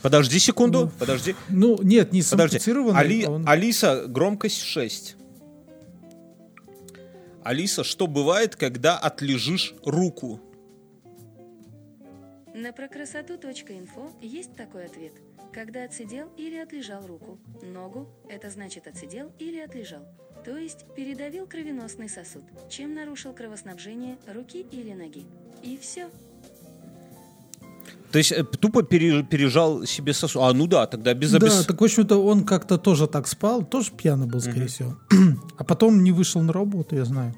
Подожди 0.00 0.38
секунду, 0.38 0.86
ну, 0.86 0.90
подожди. 0.98 1.36
Ну, 1.50 1.78
нет, 1.82 2.12
не 2.14 2.22
с 2.22 2.30
подожди. 2.30 2.56
ампутированной. 2.56 2.98
Али, 2.98 3.26
он... 3.26 3.46
Алиса, 3.46 4.06
громкость 4.08 4.62
6. 4.62 5.16
Алиса, 7.44 7.84
что 7.84 8.06
бывает, 8.06 8.56
когда 8.56 8.96
отлежишь 8.96 9.74
руку? 9.84 10.40
На 12.54 12.72
прокрасоту.инфо 12.72 14.12
есть 14.22 14.56
такой 14.56 14.86
ответ. 14.86 15.12
Когда 15.52 15.84
отсидел 15.84 16.28
или 16.36 16.56
отлежал 16.56 17.06
руку. 17.06 17.38
Ногу– 17.62 18.08
это 18.28 18.50
значит 18.50 18.86
отсидел 18.86 19.32
или 19.38 19.58
отлежал 19.58 20.06
то 20.44 20.56
есть 20.56 20.84
передавил 20.96 21.46
кровеносный 21.46 22.08
сосуд, 22.08 22.42
чем 22.68 22.94
нарушил 22.94 23.32
кровоснабжение 23.32 24.18
руки 24.32 24.66
или 24.70 24.92
ноги. 24.92 25.24
И 25.62 25.78
все. 25.80 26.08
То 28.10 28.18
есть 28.18 28.32
э, 28.32 28.44
тупо 28.44 28.82
пережал 28.82 29.86
себе 29.86 30.12
сосуд. 30.12 30.42
А, 30.42 30.52
ну 30.52 30.66
да, 30.66 30.86
тогда 30.86 31.14
без 31.14 31.34
обез... 31.34 31.58
Да, 31.58 31.64
так 31.64 31.80
в 31.80 31.84
общем-то 31.84 32.22
он 32.22 32.44
как-то 32.44 32.76
тоже 32.76 33.06
так 33.06 33.26
спал, 33.26 33.64
тоже 33.64 33.92
пьяный 33.92 34.26
был, 34.26 34.40
скорее 34.40 34.62
угу. 34.62 34.68
всего. 34.68 34.96
а 35.58 35.64
потом 35.64 36.02
не 36.02 36.12
вышел 36.12 36.42
на 36.42 36.52
работу, 36.52 36.96
я 36.96 37.04
знаю. 37.04 37.34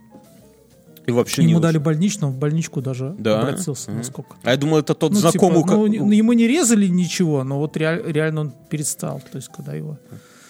И 1.06 1.12
вообще 1.12 1.42
Ему 1.42 1.54
не 1.54 1.60
дали 1.60 1.78
больничного, 1.78 2.30
в 2.30 2.38
больничку 2.38 2.80
даже 2.80 3.14
да? 3.18 3.40
обратился, 3.40 3.90
mm 3.90 3.96
насколько. 3.96 4.36
А 4.42 4.50
я 4.50 4.56
думал, 4.56 4.78
это 4.78 4.94
тот 4.94 5.12
ну, 5.12 5.18
знакомый... 5.18 5.62
Типа, 5.62 5.76
ну, 5.76 6.10
ему 6.10 6.32
не 6.32 6.46
резали 6.46 6.86
ничего, 6.86 7.44
но 7.44 7.58
вот 7.58 7.76
реаль, 7.76 8.02
реально 8.06 8.42
он 8.42 8.54
перестал, 8.70 9.20
то 9.30 9.36
есть 9.36 9.48
когда 9.54 9.74
его... 9.74 9.98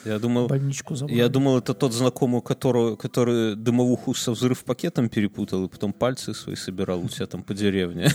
Я 0.05 0.19
думал, 0.19 0.49
больничку 0.49 0.95
забрали. 0.95 1.19
Я 1.19 1.29
думал, 1.29 1.59
это 1.59 1.73
тот 1.73 1.95
знакомый, 1.95 2.43
который, 2.43 2.97
который 2.97 3.57
дымовуху 3.57 4.13
со 4.15 4.33
взрыв 4.33 4.63
пакетом 4.63 5.09
перепутал 5.09 5.65
и 5.65 5.69
потом 5.69 5.95
пальцы 5.95 6.35
свои 6.35 6.57
собирал 6.57 7.01
у 7.01 7.09
себя 7.09 7.27
там 7.27 7.43
по 7.43 7.55
деревне. 7.55 8.11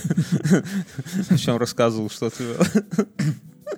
Чем 1.38 1.58
рассказывал, 1.58 2.10
что 2.10 2.30
ты... 2.30 2.44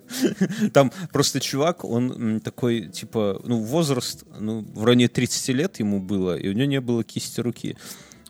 Там 0.74 0.91
просто 1.12 1.39
чувак, 1.39 1.86
он 1.86 2.39
такой, 2.41 2.88
типа, 2.88 3.41
ну, 3.46 3.60
возраст, 3.60 4.24
ну, 4.39 4.65
в 4.74 4.86
районе 4.86 5.08
30 5.08 5.50
лет 5.50 5.80
ему 5.80 6.00
было, 6.00 6.36
и 6.36 6.50
у 6.50 6.53
него 6.53 6.65
не 6.65 6.82
было 6.82 7.03
кисти 7.03 7.39
руки. 7.41 7.77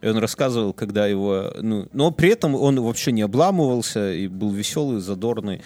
И 0.02 0.08
он 0.08 0.18
рассказывал, 0.18 0.74
когда 0.74 1.08
его... 1.08 1.54
Ну, 1.62 1.88
но 1.94 2.12
при 2.12 2.30
этом 2.30 2.56
он 2.56 2.80
вообще 2.82 3.12
не 3.12 3.22
обламывался 3.22 4.14
и 4.14 4.28
был 4.28 4.52
веселый, 4.52 5.00
задорный. 5.00 5.62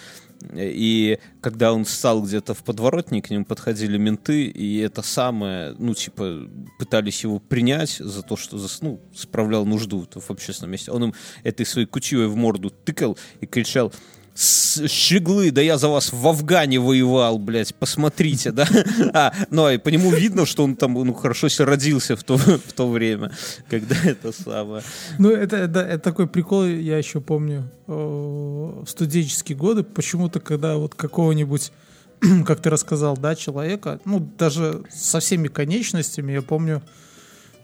И 0.54 1.18
когда 1.40 1.72
он 1.72 1.86
стал 1.86 2.22
где-то 2.22 2.52
в 2.52 2.62
подворотне, 2.62 3.22
к 3.22 3.30
нему 3.30 3.44
подходили 3.46 3.96
менты, 3.96 4.44
и 4.44 4.78
это 4.78 5.00
самое, 5.02 5.74
ну, 5.78 5.94
типа, 5.94 6.48
пытались 6.78 7.24
его 7.24 7.38
принять 7.38 7.96
за 7.98 8.22
то, 8.22 8.36
что 8.36 8.58
зас- 8.58 8.78
ну, 8.82 9.00
справлял 9.14 9.64
нужду 9.64 10.06
в 10.14 10.30
общественном 10.30 10.72
месте. 10.72 10.92
Он 10.92 11.04
им 11.04 11.14
этой 11.42 11.64
своей 11.64 11.86
кучевой 11.86 12.28
в 12.28 12.36
морду 12.36 12.70
тыкал 12.70 13.16
и 13.40 13.46
кричал, 13.46 13.92
«С- 13.92 13.96
щеглы, 14.36 15.50
да 15.50 15.60
я 15.60 15.78
за 15.78 15.88
вас 15.88 16.12
в 16.12 16.28
Афгане 16.28 16.78
воевал, 16.78 17.38
блядь, 17.38 17.74
посмотрите, 17.74 18.52
да? 18.52 18.66
А, 19.14 19.32
ну, 19.50 19.70
и 19.70 19.78
по 19.78 19.88
нему 19.88 20.10
видно, 20.10 20.46
что 20.46 20.64
он 20.64 20.76
там, 20.76 20.94
ну, 20.94 21.14
хорошо 21.14 21.48
себе 21.48 21.64
родился 21.64 22.16
в 22.16 22.24
то, 22.24 22.36
в 22.36 22.72
то 22.74 22.90
время, 22.90 23.30
когда 23.68 23.96
это 24.04 24.32
самое. 24.32 24.82
Ну, 25.18 25.30
это, 25.30 25.56
это, 25.56 25.80
это 25.80 25.98
такой 25.98 26.26
прикол, 26.26 26.66
я 26.66 26.98
еще 26.98 27.20
помню, 27.20 27.70
э, 27.86 27.92
в 27.92 28.86
студенческие 28.86 29.56
годы, 29.56 29.82
почему-то, 29.82 30.40
когда 30.40 30.76
вот 30.76 30.94
какого-нибудь, 30.94 31.72
как 32.46 32.60
ты 32.60 32.70
рассказал, 32.70 33.16
да, 33.16 33.34
человека, 33.34 34.00
ну, 34.04 34.20
даже 34.20 34.82
со 34.90 35.20
всеми 35.20 35.48
конечностями, 35.48 36.32
я 36.32 36.42
помню, 36.42 36.82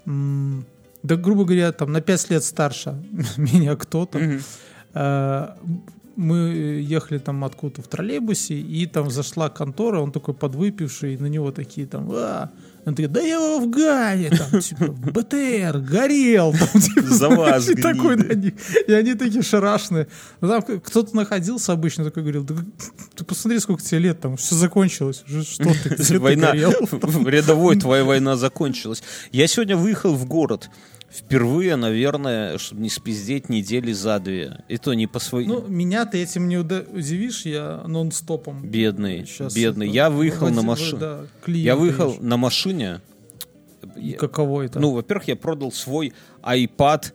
да, 0.07 1.17
грубо 1.17 1.45
говоря, 1.45 1.73
там, 1.73 1.93
на 1.93 2.01
5 2.01 2.31
лет 2.31 2.45
старше 2.45 3.03
меня 3.37 3.77
кто-то, 3.77 4.41
э, 4.95 5.49
мы 6.17 6.83
ехали 6.87 7.19
там 7.19 7.45
откуда-то 7.45 7.83
в 7.83 7.89
троллейбусе, 7.89 8.55
и 8.55 8.87
там 8.87 9.11
зашла 9.11 9.49
контора, 9.49 10.01
он 10.01 10.13
такой 10.13 10.35
подвыпивший, 10.35 11.15
и 11.15 11.19
на 11.19 11.27
него 11.27 11.53
такие 11.53 11.87
там, 11.87 12.11
а, 12.13 12.51
он 12.85 12.95
такой, 12.95 13.09
да 13.09 13.21
я 13.21 13.39
в 13.39 13.63
Афгане, 13.63 14.31
там, 14.31 14.61
типа, 14.61 14.87
БТР, 14.89 15.79
горел, 15.79 16.53
там, 16.53 16.81
типа, 16.81 17.03
За 17.03 17.29
вас, 17.29 17.69
и 17.69 17.75
такой 17.75 18.17
на 18.17 18.35
них. 18.35 18.55
И 18.87 18.93
они 18.93 19.15
такие 19.15 19.43
шарашные. 19.43 20.09
Ну, 20.41 20.49
там 20.49 20.63
кто-то 20.81 21.15
находился 21.15 21.73
обычно, 21.73 22.05
такой 22.05 22.23
говорил, 22.23 22.45
да 22.45 22.57
ты 23.15 23.25
посмотри, 23.25 23.61
сколько 23.61 23.83
тебе 23.83 24.01
лет, 24.01 24.21
там, 24.21 24.37
все 24.37 24.57
закончилось, 24.57 25.25
что 25.27 25.65
ты, 25.65 25.91
где 25.91 26.05
ты 26.05 26.19
Война, 26.19 26.49
горел?» 26.49 26.73
рядовой 27.27 27.77
твоя 27.77 28.05
война 28.05 28.37
закончилась. 28.37 29.03
Я 29.31 29.47
сегодня 29.47 29.77
выехал 29.77 30.15
в 30.15 30.27
город. 30.27 30.69
Впервые, 31.13 31.77
наверное, 31.77 32.57
чтобы 32.57 32.81
не 32.81 32.89
спиздеть 32.89 33.49
недели 33.51 33.93
за 33.93 34.19
две. 34.19 34.65
И 34.69 34.79
то 34.79 34.95
не 34.95 35.07
по 35.07 35.19
своей... 35.19 35.47
Ну, 35.47 35.67
меня 35.69 36.07
ты 36.07 36.23
этим 36.23 36.49
не 36.49 36.57
удивишь, 36.59 37.45
я 37.45 37.83
нон-стопом. 37.87 38.63
бедный, 38.67 39.27
Щас 39.27 39.55
бедный. 39.55 39.89
это- 39.89 39.95
Я 39.95 40.09
выехал 40.11 40.47
води- 40.49 40.55
на 40.55 40.63
машине. 40.63 40.99
да, 40.99 41.27
Я 41.47 41.77
выехал 41.77 42.13
ищу. 42.15 42.23
на 42.23 42.37
машине. 42.39 43.01
Я- 43.97 44.17
Каково 44.17 44.63
это? 44.63 44.81
Ну, 44.81 44.93
во-первых, 44.93 45.29
я 45.29 45.37
продал 45.37 45.71
свой 45.71 46.15
iPad 46.43 47.13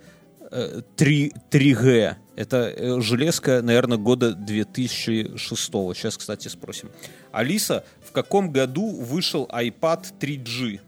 э, 0.51 0.82
3, 0.96 1.34
3G. 1.50 2.16
Это 2.36 2.58
э, 2.77 3.01
железка, 3.01 3.62
наверное, 3.63 3.98
года 3.98 4.34
2006. 4.34 5.96
Сейчас, 5.96 6.18
кстати, 6.18 6.48
спросим. 6.50 6.89
Алиса, 7.32 7.84
в 8.06 8.12
каком 8.12 8.51
году 8.51 8.89
вышел 9.01 9.50
iPad 9.51 10.06
3G? 10.20 10.82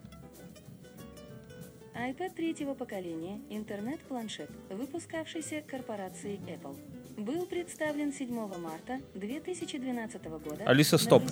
iPad 2.08 2.34
третьего 2.36 2.74
поколения, 2.75 3.41
интернет-планшет, 3.50 4.50
выпускавшийся 4.70 5.62
корпорацией 5.68 6.39
Apple, 6.48 6.77
был 7.18 7.46
представлен 7.46 8.13
7 8.13 8.29
марта 8.58 9.00
2012 9.15 10.24
года. 10.24 10.63
Алиса, 10.65 10.98
стоп. 10.98 11.24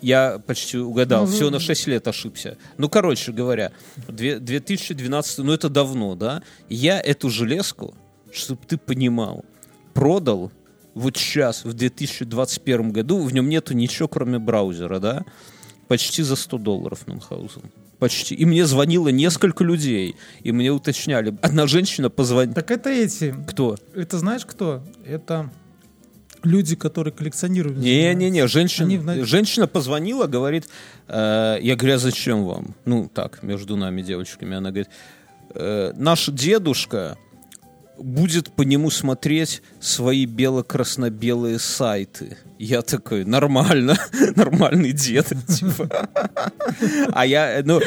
Я 0.00 0.38
почти 0.38 0.78
угадал. 0.78 1.26
Ну, 1.26 1.32
Всего 1.32 1.50
на 1.50 1.58
6 1.58 1.86
лет 1.88 2.06
ошибся. 2.08 2.56
Ну, 2.78 2.88
короче 2.88 3.32
говоря, 3.32 3.72
две- 4.08 4.38
2012, 4.38 5.38
ну 5.44 5.52
это 5.52 5.68
давно, 5.68 6.14
да? 6.14 6.42
Я 6.70 7.00
эту 7.00 7.28
железку, 7.28 7.94
чтобы 8.32 8.60
ты 8.66 8.78
понимал, 8.78 9.44
продал 9.92 10.52
вот 10.94 11.16
сейчас, 11.18 11.64
в 11.64 11.74
2021 11.74 12.92
году, 12.92 13.22
в 13.22 13.32
нем 13.34 13.48
нету 13.48 13.74
ничего, 13.74 14.08
кроме 14.08 14.38
браузера, 14.38 15.00
да? 15.00 15.24
Почти 15.90 16.22
за 16.22 16.36
100 16.36 16.58
долларов 16.58 17.08
Мюнхгаузен. 17.08 17.62
Почти. 17.98 18.36
И 18.36 18.44
мне 18.44 18.64
звонило 18.64 19.08
несколько 19.08 19.64
людей, 19.64 20.14
и 20.44 20.52
мне 20.52 20.70
уточняли. 20.70 21.36
Одна 21.42 21.66
женщина 21.66 22.08
позвонила. 22.08 22.54
Так 22.54 22.70
это 22.70 22.90
эти, 22.90 23.34
Кто? 23.48 23.76
это 23.96 24.18
знаешь 24.20 24.46
кто? 24.46 24.84
Это 25.04 25.50
люди, 26.44 26.76
которые 26.76 27.12
коллекционируют. 27.12 27.78
Не-не-не, 27.78 28.46
женщина, 28.46 28.86
Они 29.10 29.24
женщина 29.24 29.66
позвонила, 29.66 30.28
говорит, 30.28 30.68
э, 31.08 31.58
я 31.60 31.74
говорю, 31.74 31.96
а 31.96 31.98
зачем 31.98 32.44
вам? 32.44 32.76
Ну, 32.84 33.10
так, 33.12 33.42
между 33.42 33.74
нами 33.74 34.02
девочками. 34.02 34.56
Она 34.56 34.70
говорит, 34.70 34.90
«Э, 35.56 35.92
наш 35.96 36.26
дедушка 36.26 37.18
будет 37.98 38.52
по 38.52 38.62
нему 38.62 38.90
смотреть 38.90 39.60
свои 39.80 40.24
бело-красно-белые 40.24 41.58
сайты. 41.58 42.38
Я 42.62 42.82
такой, 42.82 43.24
нормально, 43.24 43.96
нормальный 44.36 44.92
дед. 44.92 45.28
типа. 45.48 45.88
А 47.10 47.24
я, 47.24 47.62
ну, 47.64 47.80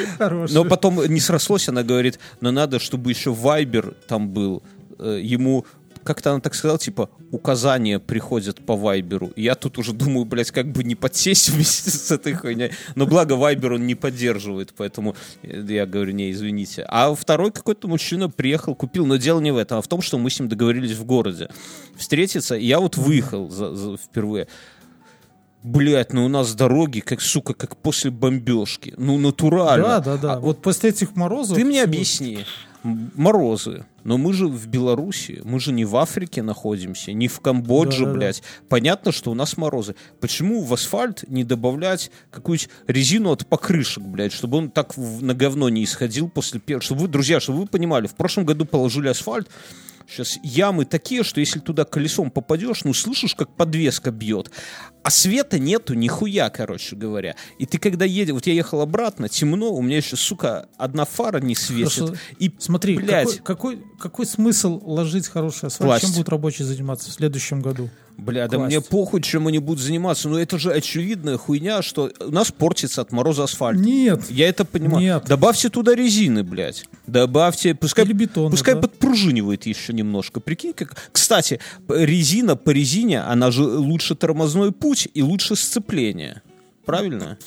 но 0.50 0.66
потом 0.66 1.06
не 1.06 1.20
срослось, 1.20 1.70
она 1.70 1.84
говорит, 1.84 2.20
но 2.42 2.50
надо, 2.50 2.80
чтобы 2.80 3.12
еще 3.12 3.32
Вайбер 3.32 3.94
там 4.08 4.30
был. 4.30 4.64
Э, 4.98 5.20
Ему 5.22 5.68
как-то 6.04 6.32
она 6.32 6.40
так 6.40 6.54
сказала, 6.56 6.78
типа, 6.78 7.10
указания 7.32 8.00
приходят 8.00 8.66
по 8.66 8.76
Вайберу. 8.76 9.28
И 9.36 9.44
я 9.44 9.56
тут 9.56 9.78
уже 9.78 9.94
думаю, 9.94 10.26
блядь, 10.26 10.52
как 10.52 10.72
бы 10.72 10.84
не 10.84 10.96
подсесть 10.96 11.50
вместе 11.54 11.90
с 11.90 12.12
этой 12.12 12.34
хуйней. 12.34 12.72
Но 12.96 13.06
благо 13.08 13.34
Вайбер 13.34 13.74
он 13.74 13.88
не 13.88 13.96
поддерживает, 13.96 14.74
поэтому 14.78 15.16
я 15.42 15.86
говорю, 15.86 16.12
не, 16.14 16.32
извините. 16.32 16.86
А 16.88 17.14
второй 17.16 17.52
какой-то 17.52 17.88
мужчина 17.88 18.30
приехал, 18.30 18.76
купил, 18.76 19.06
но 19.06 19.18
дело 19.18 19.40
не 19.40 19.52
в 19.52 19.58
этом, 19.58 19.80
а 19.80 19.82
в 19.82 19.88
том, 19.88 20.02
что 20.02 20.18
мы 20.18 20.30
с 20.30 20.40
ним 20.40 20.50
договорились 20.50 20.92
в 20.98 21.06
городе 21.06 21.50
встретиться. 21.96 22.56
И 22.56 22.66
я 22.66 22.80
вот 22.80 22.98
выехал 22.98 23.50
за- 23.50 23.76
за- 23.76 23.98
впервые. 23.98 24.48
Блять, 25.64 26.12
ну 26.12 26.26
у 26.26 26.28
нас 26.28 26.54
дороги, 26.56 27.00
как, 27.00 27.22
сука, 27.22 27.54
как 27.54 27.78
после 27.78 28.12
бомбежки. 28.12 28.94
Ну, 28.98 29.18
натурально. 29.18 29.84
Да, 29.88 30.00
да, 30.00 30.18
да. 30.18 30.34
А 30.34 30.40
вот 30.42 30.62
после 30.62 30.90
этих 30.90 31.16
морозов... 31.16 31.58
ты 31.58 31.64
мне 31.64 31.82
объясни. 31.82 32.40
Морозы. 32.84 33.86
Но 34.04 34.18
мы 34.18 34.34
же 34.34 34.48
в 34.48 34.68
Беларуси, 34.68 35.42
мы 35.46 35.60
же 35.60 35.72
не 35.72 35.86
в 35.86 35.96
Африке 35.96 36.42
находимся, 36.42 37.14
не 37.14 37.30
в 37.30 37.40
Камбодже, 37.40 38.00
Да-да-да. 38.00 38.18
блядь. 38.18 38.44
Понятно, 38.68 39.12
что 39.12 39.32
у 39.32 39.34
нас 39.34 39.56
морозы. 39.56 39.96
Почему 40.20 40.62
в 40.62 40.74
асфальт 40.74 41.24
не 41.30 41.46
добавлять 41.46 42.12
какую-нибудь 42.30 42.70
резину 42.88 43.32
от 43.32 43.48
покрышек, 43.48 44.04
блядь, 44.04 44.34
чтобы 44.34 44.58
он 44.58 44.70
так 44.70 44.98
на 44.98 45.34
говно 45.34 45.70
не 45.70 45.84
исходил 45.84 46.28
после 46.30 46.60
первого... 46.60 46.84
Чтобы 46.84 47.02
вы, 47.02 47.08
друзья, 47.08 47.40
чтобы 47.40 47.60
вы 47.60 47.68
понимали, 47.68 48.08
в 48.08 48.16
прошлом 48.16 48.46
году 48.46 48.66
положили 48.66 49.08
асфальт, 49.08 49.50
Сейчас 50.08 50.40
ямы 50.44 50.86
такие, 50.86 51.24
что 51.24 51.40
если 51.40 51.60
туда 51.60 51.86
колесом 51.86 52.32
попадешь, 52.32 52.84
ну 52.84 52.94
слышишь, 52.94 53.36
как 53.36 53.56
подвеска 53.56 54.12
бьет. 54.12 54.52
А 55.04 55.10
света 55.10 55.60
нету 55.60 55.94
нихуя, 55.94 56.50
короче 56.50 56.96
говоря. 56.96 57.36
И 57.60 57.66
ты 57.66 57.78
когда 57.78 58.06
едешь, 58.06 58.34
вот 58.34 58.48
я 58.48 58.54
ехал 58.54 58.82
обратно, 58.82 59.28
темно, 59.28 59.74
у 59.74 59.82
меня 59.82 59.98
еще, 59.98 60.16
сука, 60.16 60.70
одна 60.78 61.06
фара 61.06 61.40
не 61.40 61.56
светит. 61.56 61.94
Хорошо. 61.94 62.16
И, 62.40 62.52
Смотри, 62.58 62.96
блядь, 62.96 63.38
какой, 63.44 63.78
какой, 63.78 63.84
какой 64.00 64.26
смысл 64.26 64.82
ложить 64.86 65.28
хороший 65.28 65.68
асфальт? 65.68 65.88
Власть. 65.88 66.06
Чем 66.06 66.14
будут 66.14 66.30
рабочие 66.30 66.66
заниматься 66.66 67.10
в 67.10 67.14
следующем 67.14 67.62
году? 67.62 67.90
Бля, 68.18 68.48
да 68.48 68.60
мне 68.60 68.80
похуй, 68.80 69.22
чем 69.22 69.48
они 69.48 69.60
будут 69.60 69.84
заниматься. 69.84 70.30
Но 70.30 70.40
это 70.40 70.60
же 70.60 70.72
очевидная 70.72 71.38
хуйня, 71.38 71.82
что 71.82 72.12
у 72.20 72.32
нас 72.32 72.52
портится 72.52 73.02
от 73.02 73.12
мороза 73.12 73.44
асфальт. 73.44 73.80
Нет. 73.80 74.30
Я 74.30 74.50
это 74.50 74.66
понимаю. 74.66 75.04
Нет. 75.04 75.26
Добавьте 75.26 75.70
туда 75.70 75.96
резины, 75.96 76.44
блядь. 76.44 76.86
Добавьте, 77.08 77.76
пускай, 77.76 78.06
Или 78.06 78.14
бетона, 78.14 78.52
пускай 78.52 78.76
да. 78.76 78.82
подпружинивает 78.82 79.66
еще 79.66 79.94
немножко. 79.94 80.40
Прикинь, 80.40 80.74
как... 80.74 80.96
Кстати, 81.12 81.60
резина 81.90 82.56
по 82.56 82.70
резине, 82.70 83.22
она 83.22 83.52
же 83.52 83.64
лучше 83.64 84.16
тормозной 84.16 84.72
путь 84.72 85.08
и 85.14 85.22
лучше 85.22 85.56
сцепление. 85.56 86.42
Правильно? 86.86 87.38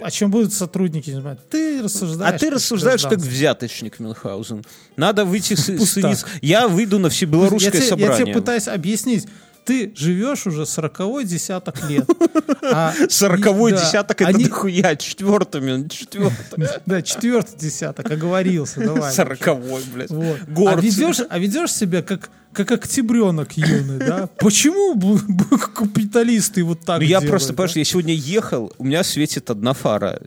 О 0.00 0.10
чем 0.10 0.30
будут 0.30 0.52
сотрудники 0.52 1.10
заниматься? 1.10 1.44
Ты 1.48 1.82
рассуждаешь. 1.82 2.34
А 2.34 2.38
ты 2.38 2.50
рассуждаешь 2.50 3.02
как 3.02 3.18
взяточник, 3.18 4.00
Мюнхгаузен. 4.00 4.64
Надо 4.96 5.24
выйти 5.24 5.54
с, 5.54 5.66
с 5.68 6.26
Я 6.42 6.66
выйду 6.66 6.98
на 6.98 7.06
я 7.06 7.10
всебелорусское 7.10 7.70
тебе, 7.70 7.82
я 7.84 7.88
собрание. 7.88 8.24
тебе 8.24 8.34
пытаюсь 8.34 8.66
объяснить. 8.66 9.26
Ты 9.64 9.92
живешь 9.96 10.46
уже 10.46 10.66
сороковой 10.66 11.24
десяток 11.24 11.88
лет. 11.88 12.08
а- 12.62 12.92
Сороковой 13.08 13.72
десяток 13.72 14.20
это 14.20 14.38
дохуя. 14.38 14.96
Четвертый, 14.96 15.60
Мюн, 15.60 15.88
четвертый. 15.88 16.68
Да, 16.86 17.02
четвертый 17.02 17.58
десяток, 17.58 18.10
оговорился, 18.10 18.80
давай. 18.80 19.12
Сороковой, 19.12 19.82
блядь. 19.94 20.10
А 20.10 20.76
ведешь, 20.80 21.20
а 21.28 21.68
себя 21.68 22.02
как, 22.02 22.30
как 22.52 22.70
октябренок 22.72 23.52
юный, 23.52 23.98
да? 23.98 24.28
Почему 24.38 24.94
капиталисты 25.74 26.64
вот 26.64 26.80
так 26.80 27.00
Ну, 27.00 27.06
я 27.06 27.20
просто, 27.20 27.52
понимаешь, 27.52 27.76
я 27.76 27.84
сегодня 27.84 28.14
ехал, 28.14 28.72
у 28.78 28.84
меня 28.84 29.04
светит 29.04 29.50
одна 29.50 29.72
фара. 29.72 30.20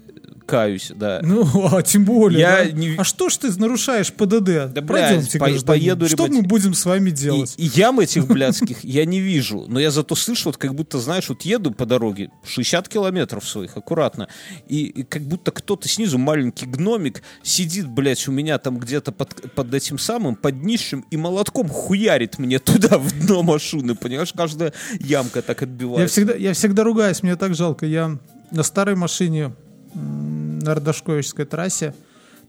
Каюсь, 0.46 0.92
да. 0.96 1.20
Ну, 1.24 1.46
а 1.72 1.82
тем 1.82 2.06
более. 2.06 2.40
Я 2.42 2.66
да? 2.66 2.72
не- 2.72 2.96
А 2.98 3.04
что 3.04 3.30
ж 3.30 3.38
ты 3.38 3.60
нарушаешь 3.60 4.12
ПДД? 4.14 4.72
Да, 4.74 4.82
Пройдемте, 4.82 5.40
по- 5.40 5.46
поеду, 5.66 6.08
Что 6.08 6.26
ребят, 6.26 6.30
мы 6.30 6.42
будем 6.44 6.74
с 6.74 6.86
вами 6.86 7.10
И, 7.10 7.14
делать? 7.14 7.54
и 7.58 7.66
ям 7.66 8.00
этих 8.00 8.28
блядских 8.28 8.84
я 8.84 9.06
не 9.06 9.20
вижу, 9.20 9.66
но 9.68 9.80
я 9.80 9.92
зато 9.92 10.16
слышу, 10.16 10.50
вот 10.50 10.58
как 10.58 10.76
будто, 10.76 11.00
знаешь, 11.00 11.30
вот 11.30 11.42
еду 11.44 11.72
по 11.72 11.86
дороге 11.86 12.30
60 12.46 12.88
километров 12.90 13.48
своих, 13.48 13.78
аккуратно, 13.78 14.28
и, 14.68 14.84
и 14.86 15.04
как 15.04 15.22
будто 15.24 15.52
кто-то 15.52 15.88
снизу, 15.88 16.18
маленький 16.18 16.66
гномик, 16.66 17.24
сидит, 17.42 17.88
блядь, 17.88 18.28
у 18.28 18.32
меня 18.32 18.58
там 18.58 18.78
где-то 18.80 19.12
под, 19.12 19.52
под 19.54 19.74
этим 19.74 19.98
самым, 19.98 20.36
под 20.36 20.60
днищем, 20.62 21.06
и 21.12 21.18
молотком 21.18 21.68
хуярит 21.70 22.40
мне 22.40 22.60
туда, 22.60 22.98
в 22.98 23.12
дно 23.26 23.44
машины, 23.44 23.96
понимаешь, 23.96 24.34
каждая 24.36 24.74
ямка 25.00 25.42
так 25.42 25.62
Я 25.62 25.68
отбивается. 25.68 26.12
всегда, 26.14 26.34
я 26.36 26.54
всегда 26.54 26.84
ругаюсь, 26.84 27.24
мне 27.24 27.36
так 27.36 27.56
жалко. 27.56 27.86
Я 27.86 28.18
на 28.52 28.64
старой 28.64 28.96
машине 28.96 29.54
на 29.96 30.76
Родошковичской 30.76 31.46
трассе, 31.46 31.94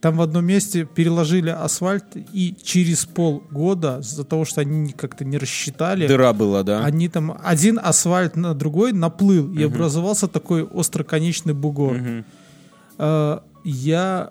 там 0.00 0.16
в 0.16 0.22
одном 0.22 0.44
месте 0.44 0.84
переложили 0.84 1.48
асфальт, 1.50 2.04
и 2.32 2.54
через 2.62 3.06
полгода, 3.06 4.00
из-за 4.00 4.24
того, 4.24 4.44
что 4.44 4.60
они 4.60 4.92
как-то 4.92 5.24
не 5.24 5.38
рассчитали, 5.38 6.06
Дыра 6.06 6.32
была, 6.32 6.62
да? 6.62 6.84
они 6.84 7.08
там 7.08 7.38
один 7.42 7.80
асфальт 7.82 8.36
на 8.36 8.54
другой 8.54 8.92
наплыл, 8.92 9.50
и 9.52 9.62
образовался 9.62 10.28
такой 10.28 10.68
остроконечный 10.70 11.54
бугор. 11.54 11.94
Мгм. 11.94 12.24
Э, 12.98 13.38
я, 13.64 14.30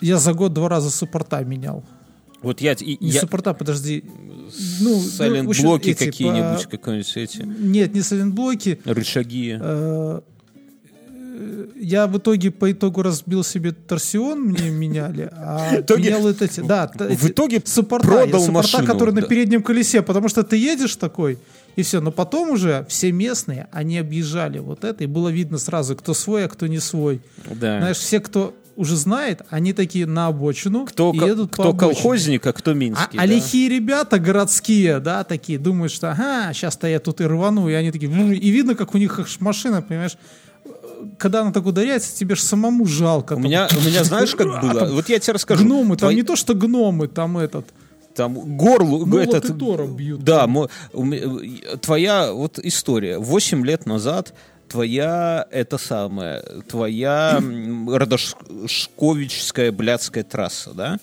я 0.00 0.18
за 0.18 0.32
год 0.34 0.52
два 0.52 0.68
раза 0.68 0.90
суппорта 0.90 1.42
менял. 1.44 1.82
Вот 2.42 2.60
я, 2.60 2.72
и, 2.72 2.96
Не 3.04 3.10
я 3.10 3.20
суппорта, 3.20 3.52
подожди. 3.54 4.04
Ну, 4.80 4.94
ну, 4.96 5.00
сайлент 5.00 5.46
в 5.46 5.50
общем, 5.50 5.64
блоки 5.64 5.90
эти, 5.90 6.04
какие-нибудь, 6.06 6.64
по- 6.64 6.76
какие-нибудь 6.78 7.16
эти, 7.16 7.42
Нет, 7.42 7.94
не 7.94 8.02
сайлент-блоки. 8.02 8.80
рычаги. 8.84 9.58
Э, 9.60 10.20
Я 11.76 12.06
в 12.06 12.18
итоге 12.18 12.50
по 12.50 12.70
итогу 12.70 13.02
разбил 13.02 13.42
себе 13.44 13.72
торсион, 13.72 14.40
мне 14.42 14.70
меняли, 14.70 15.30
а 15.32 15.76
менял 15.96 16.20
вот 16.22 16.42
эти, 16.42 16.60
да, 16.60 16.90
в 16.94 17.28
итоге 17.28 17.62
суппорта, 17.64 18.06
продал 18.06 18.40
суппорта, 18.40 18.52
машину, 18.52 18.86
которые 18.86 19.14
на 19.14 19.22
переднем 19.22 19.62
колесе, 19.62 20.02
потому 20.02 20.28
что 20.28 20.42
ты 20.42 20.56
едешь 20.56 20.96
такой, 20.96 21.38
и 21.76 21.82
все. 21.82 22.00
Но 22.00 22.10
потом 22.10 22.50
уже 22.50 22.84
все 22.88 23.12
местные, 23.12 23.68
они 23.72 23.98
объезжали 23.98 24.58
вот 24.58 24.84
это, 24.84 25.04
и 25.04 25.06
было 25.06 25.28
видно 25.28 25.58
сразу, 25.58 25.96
кто 25.96 26.14
свой, 26.14 26.44
а 26.44 26.48
кто 26.48 26.66
не 26.66 26.78
свой. 26.78 27.20
Да. 27.46 27.78
Знаешь, 27.78 27.96
все, 27.98 28.20
кто 28.20 28.54
уже 28.76 28.96
знает, 28.96 29.42
они 29.50 29.72
такие 29.72 30.06
на 30.06 30.28
обочину 30.28 30.86
кто 30.86 31.12
и 31.12 31.18
едут 31.18 31.50
по 31.50 31.56
кто 31.56 31.68
обочине. 31.70 31.92
колхозник, 31.94 32.46
а 32.46 32.52
кто 32.52 32.70
А, 32.70 32.74
минский. 32.74 33.18
а 33.18 33.20
да. 33.20 33.26
лихие 33.26 33.68
ребята 33.68 34.18
городские, 34.18 35.00
да, 35.00 35.22
такие, 35.24 35.58
думают, 35.58 35.92
что 35.92 36.12
ага, 36.12 36.52
сейчас-то 36.54 36.86
я 36.86 36.98
тут 36.98 37.20
и 37.20 37.24
рвану, 37.24 37.68
и 37.68 37.72
они 37.74 37.90
такие, 37.92 38.10
и 38.10 38.50
видно, 38.50 38.74
как 38.74 38.94
у 38.94 38.98
них 38.98 39.20
машина, 39.40 39.82
понимаешь, 39.82 40.16
когда 41.18 41.42
она 41.42 41.52
так 41.52 41.66
ударяется, 41.66 42.16
тебе 42.16 42.34
же 42.34 42.42
самому 42.42 42.86
жалко. 42.86 43.32
У 43.32 43.36
там. 43.36 43.44
меня, 43.44 43.68
у 43.76 43.80
меня 43.80 44.04
знаешь, 44.04 44.34
как 44.34 44.46
было? 44.60 44.80
там 44.80 44.90
Вот 44.94 45.08
я 45.08 45.18
тебе 45.18 45.34
расскажу. 45.34 45.64
Гномы, 45.64 45.96
там 45.96 46.08
Твои- 46.08 46.16
не 46.16 46.22
то, 46.22 46.36
что 46.36 46.54
гномы, 46.54 47.08
там 47.08 47.38
этот, 47.38 47.66
там 48.14 48.34
горлу 48.56 49.06
молот 49.06 49.34
этот 49.34 49.50
и 49.50 49.58
Тором 49.58 49.94
бьют. 49.96 50.22
да 50.24 50.46
мо- 50.46 50.68
у 50.92 51.04
твоя 51.80 52.32
вот 52.32 52.58
история 52.58 53.18
восемь 53.18 53.64
лет 53.64 53.86
назад 53.86 54.34
твоя 54.68 55.46
это 55.50 55.78
самое 55.78 56.42
твоя 56.68 57.36
м, 57.38 57.88
родошковичская 57.88 59.72
блядская 59.72 60.24
трасса 60.24 60.72
да 60.74 60.98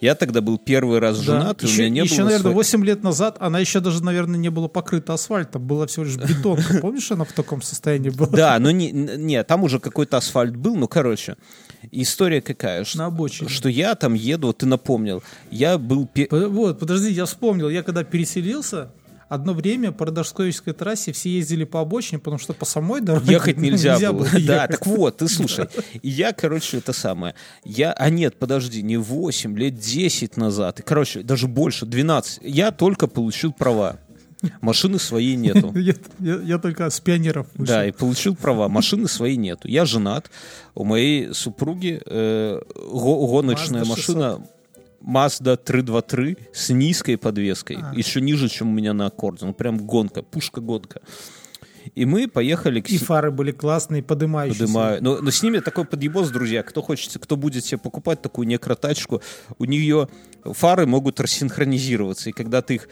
я 0.00 0.14
тогда 0.14 0.40
был 0.40 0.58
первый 0.58 0.98
раз 0.98 1.18
Да. 1.18 1.22
женат 1.24 1.62
и 1.62 1.66
у 1.66 1.68
Еще, 1.68 1.82
меня 1.82 1.90
не 1.90 2.00
еще, 2.00 2.16
было 2.16 2.24
наверное, 2.24 2.42
своей- 2.42 2.54
8 2.56 2.84
лет 2.84 3.02
назад 3.02 3.36
она 3.40 3.58
еще 3.58 3.80
даже, 3.80 4.02
наверное, 4.02 4.38
не 4.38 4.48
была 4.50 4.68
покрыта 4.68 5.14
асфальтом, 5.14 5.66
была 5.66 5.86
всего 5.86 6.04
лишь 6.04 6.16
бетонка. 6.16 6.78
Помнишь, 6.82 7.10
она 7.12 7.24
в 7.24 7.32
таком 7.32 7.62
состоянии 7.62 8.10
была? 8.10 8.28
да 8.28 8.58
но 8.58 8.70
не, 8.70 8.90
не 8.92 9.42
там 9.44 9.62
уже 9.62 9.78
какой-то 9.80 10.16
асфальт 10.16 10.56
был 10.56 10.76
ну 10.76 10.88
короче 10.88 11.36
история 11.92 12.40
какая 12.40 12.84
что, 12.84 12.98
На 12.98 13.06
обочине. 13.06 13.48
что 13.48 13.68
я 13.68 13.94
там 13.94 14.14
еду 14.14 14.48
вот 14.48 14.58
ты 14.58 14.66
напомнил 14.66 15.22
я 15.50 15.78
был 15.78 16.08
Вот, 16.30 16.78
подожди, 16.78 17.10
я 17.10 17.24
вспомнил, 17.24 17.68
я 17.68 17.82
когда 17.82 18.04
переселился, 18.04 18.92
одно 19.30 19.54
время 19.54 19.92
по 19.92 20.04
Родошковической 20.06 20.74
трассе 20.74 21.12
все 21.12 21.30
ездили 21.30 21.64
по 21.64 21.80
обочине, 21.80 22.18
потому 22.18 22.38
что 22.38 22.52
по 22.52 22.66
самой 22.66 23.00
дороге 23.00 23.32
Ехать 23.32 23.56
нельзя, 23.66 24.12
было. 24.12 24.26
Да, 24.30 24.38
ехать. 24.38 24.70
так 24.72 24.86
вот, 24.86 25.16
ты 25.16 25.28
слушай. 25.28 25.66
Я, 26.02 26.32
короче, 26.34 26.76
это 26.78 26.92
самое. 26.92 27.34
Я, 27.64 27.92
а 27.92 28.10
нет, 28.10 28.36
подожди, 28.38 28.82
не 28.82 28.98
8, 28.98 29.56
лет 29.56 29.78
10 29.78 30.36
назад. 30.36 30.80
И, 30.80 30.82
короче, 30.82 31.22
даже 31.22 31.46
больше, 31.46 31.86
12. 31.86 32.40
Я 32.42 32.70
только 32.72 33.06
получил 33.06 33.52
права. 33.52 33.98
Машины 34.62 34.98
своей 34.98 35.36
нету. 35.36 35.70
Я, 35.78 35.94
я- 36.18 36.40
я 36.40 36.58
только 36.58 36.88
с 36.88 36.98
пионеров 36.98 37.46
вышел. 37.56 37.74
Да, 37.74 37.86
и 37.86 37.92
получил 37.92 38.34
права. 38.34 38.68
Машины 38.68 39.06
своей 39.06 39.36
нету. 39.36 39.68
Я 39.68 39.84
женат. 39.84 40.30
У 40.74 40.84
моей 40.84 41.34
супруги 41.34 42.00
э, 42.06 42.60
го- 42.90 43.26
гоночная 43.26 43.82
Mazda 43.82 43.88
машина 43.88 44.46
Mazda 45.00 45.56
323 45.56 46.36
с 46.52 46.70
низкой 46.70 47.16
подвеской. 47.16 47.78
А. 47.80 47.92
Еще 47.94 48.20
ниже, 48.20 48.48
чем 48.48 48.68
у 48.68 48.72
меня 48.72 48.92
на 48.92 49.06
аккорде. 49.06 49.46
Ну, 49.46 49.54
прям 49.54 49.78
гонка, 49.78 50.22
пушка-гонка. 50.22 51.00
И 51.94 52.04
мы 52.04 52.28
поехали 52.28 52.80
к 52.80 52.88
И 52.88 52.98
фары 52.98 53.30
были 53.30 53.52
классные, 53.52 54.02
подымающиеся. 54.02 54.64
Подымаю. 54.64 55.02
Но, 55.02 55.18
но 55.20 55.30
с 55.30 55.42
ними 55.42 55.58
такой 55.58 55.84
подъебос, 55.84 56.30
друзья. 56.30 56.62
Кто 56.62 56.82
хочет, 56.82 57.16
кто 57.20 57.36
будет 57.36 57.64
себе 57.64 57.78
покупать 57.78 58.22
такую 58.22 58.46
некротачку, 58.46 59.22
у 59.58 59.64
нее 59.64 60.08
фары 60.44 60.86
могут 60.86 61.20
рассинхронизироваться. 61.20 62.30
И 62.30 62.32
когда 62.32 62.62
ты 62.62 62.76
их 62.76 62.88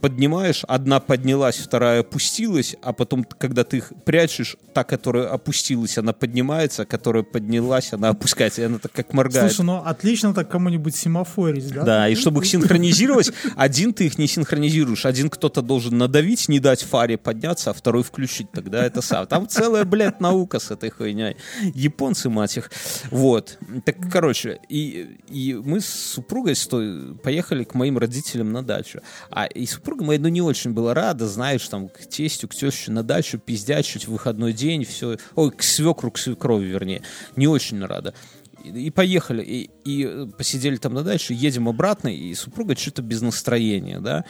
поднимаешь, 0.00 0.64
одна 0.68 1.00
поднялась, 1.00 1.56
вторая 1.56 2.00
опустилась, 2.00 2.76
а 2.82 2.92
потом, 2.92 3.24
когда 3.24 3.64
ты 3.64 3.78
их 3.78 3.92
прячешь, 4.04 4.56
та, 4.72 4.84
которая 4.84 5.28
опустилась, 5.28 5.98
она 5.98 6.12
поднимается, 6.12 6.82
а 6.82 6.86
которая 6.86 7.22
поднялась, 7.22 7.92
она 7.92 8.10
опускается, 8.10 8.62
и 8.62 8.64
она 8.64 8.78
так 8.78 8.92
как 8.92 9.12
моргает. 9.12 9.52
Слушай, 9.52 9.66
ну 9.66 9.82
отлично 9.84 10.34
так 10.34 10.48
кому-нибудь 10.50 10.94
семафорить, 10.94 11.72
да? 11.72 11.82
Да, 11.82 12.08
и 12.08 12.14
чтобы 12.14 12.42
их 12.42 12.46
синхронизировать, 12.46 13.32
один 13.56 13.92
ты 13.92 14.06
их 14.06 14.18
не 14.18 14.26
синхронизируешь, 14.26 15.06
один 15.06 15.30
кто-то 15.30 15.62
должен 15.62 15.98
надавить, 15.98 16.48
не 16.48 16.60
дать 16.60 16.82
фаре 16.82 17.18
подняться, 17.18 17.70
а 17.70 17.72
второй 17.72 18.02
включить, 18.02 18.50
тогда 18.52 18.84
это 18.84 19.02
сам. 19.02 19.26
Там 19.26 19.48
целая, 19.48 19.84
блядь, 19.84 20.20
наука 20.20 20.58
с 20.58 20.70
этой 20.70 20.90
хуйней. 20.90 21.36
Японцы, 21.74 22.28
мать 22.28 22.56
их. 22.56 22.70
Вот. 23.10 23.58
Так, 23.84 23.96
короче, 24.12 24.60
и, 24.68 25.18
и 25.28 25.54
мы 25.54 25.80
с 25.80 25.86
супругой 25.86 26.54
с 26.54 26.66
той 26.66 27.16
поехали 27.16 27.64
к 27.64 27.74
моим 27.74 27.98
родителям 27.98 28.52
на 28.52 28.62
дачу. 28.62 29.00
А 29.30 29.46
и 29.46 29.66
супруга 29.66 29.85
моя, 29.94 30.18
ну, 30.18 30.28
не 30.28 30.42
очень 30.42 30.72
была 30.72 30.94
рада, 30.94 31.26
знаешь, 31.28 31.66
там, 31.68 31.88
к 31.88 31.98
тестю, 32.06 32.48
к 32.48 32.54
теще 32.54 32.90
на 32.90 33.02
дачу, 33.02 33.38
пиздячить 33.38 34.06
в 34.06 34.12
выходной 34.12 34.52
день, 34.52 34.84
все. 34.84 35.18
Ой, 35.34 35.50
к 35.50 35.62
свекру, 35.62 36.10
к 36.10 36.18
свекрови, 36.18 36.66
вернее. 36.66 37.02
Не 37.36 37.46
очень 37.46 37.84
рада. 37.84 38.14
И, 38.64 38.90
поехали, 38.90 39.42
и, 39.42 39.70
и 39.84 40.04
э, 40.04 40.26
посидели 40.36 40.76
там 40.76 40.94
на 40.94 41.02
даче, 41.04 41.34
едем 41.34 41.68
обратно, 41.68 42.08
и 42.08 42.34
супруга 42.34 42.76
что-то 42.76 43.02
без 43.02 43.22
настроения, 43.22 44.00
да. 44.00 44.24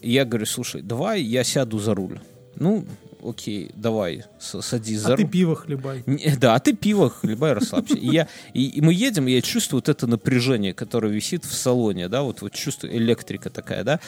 И 0.00 0.10
я 0.12 0.24
говорю, 0.24 0.46
слушай, 0.46 0.82
давай 0.82 1.22
я 1.22 1.44
сяду 1.44 1.78
за 1.78 1.94
руль. 1.94 2.20
Ну, 2.56 2.84
окей, 3.22 3.70
давай, 3.76 4.24
садись 4.40 5.00
за 5.00 5.14
А 5.14 5.16
ты 5.16 5.22
руль. 5.22 5.30
пиво 5.30 5.56
хлебай. 5.56 6.02
Не, 6.06 6.36
Да, 6.36 6.54
а 6.54 6.58
ты 6.58 6.72
пиво 6.72 7.10
хлебай, 7.10 7.52
расслабься. 7.52 7.94
И, 7.94 8.08
я, 8.08 8.26
и, 8.54 8.66
и 8.66 8.80
мы 8.80 8.92
едем, 8.92 9.28
и 9.28 9.32
я 9.32 9.42
чувствую 9.42 9.78
вот 9.78 9.88
это 9.88 10.06
напряжение, 10.06 10.74
которое 10.74 11.12
висит 11.12 11.44
в 11.44 11.54
салоне, 11.54 12.08
да, 12.08 12.22
вот, 12.22 12.42
вот 12.42 12.52
чувствую, 12.52 12.96
электрика 12.96 13.50
такая, 13.50 13.84
да. 13.84 14.00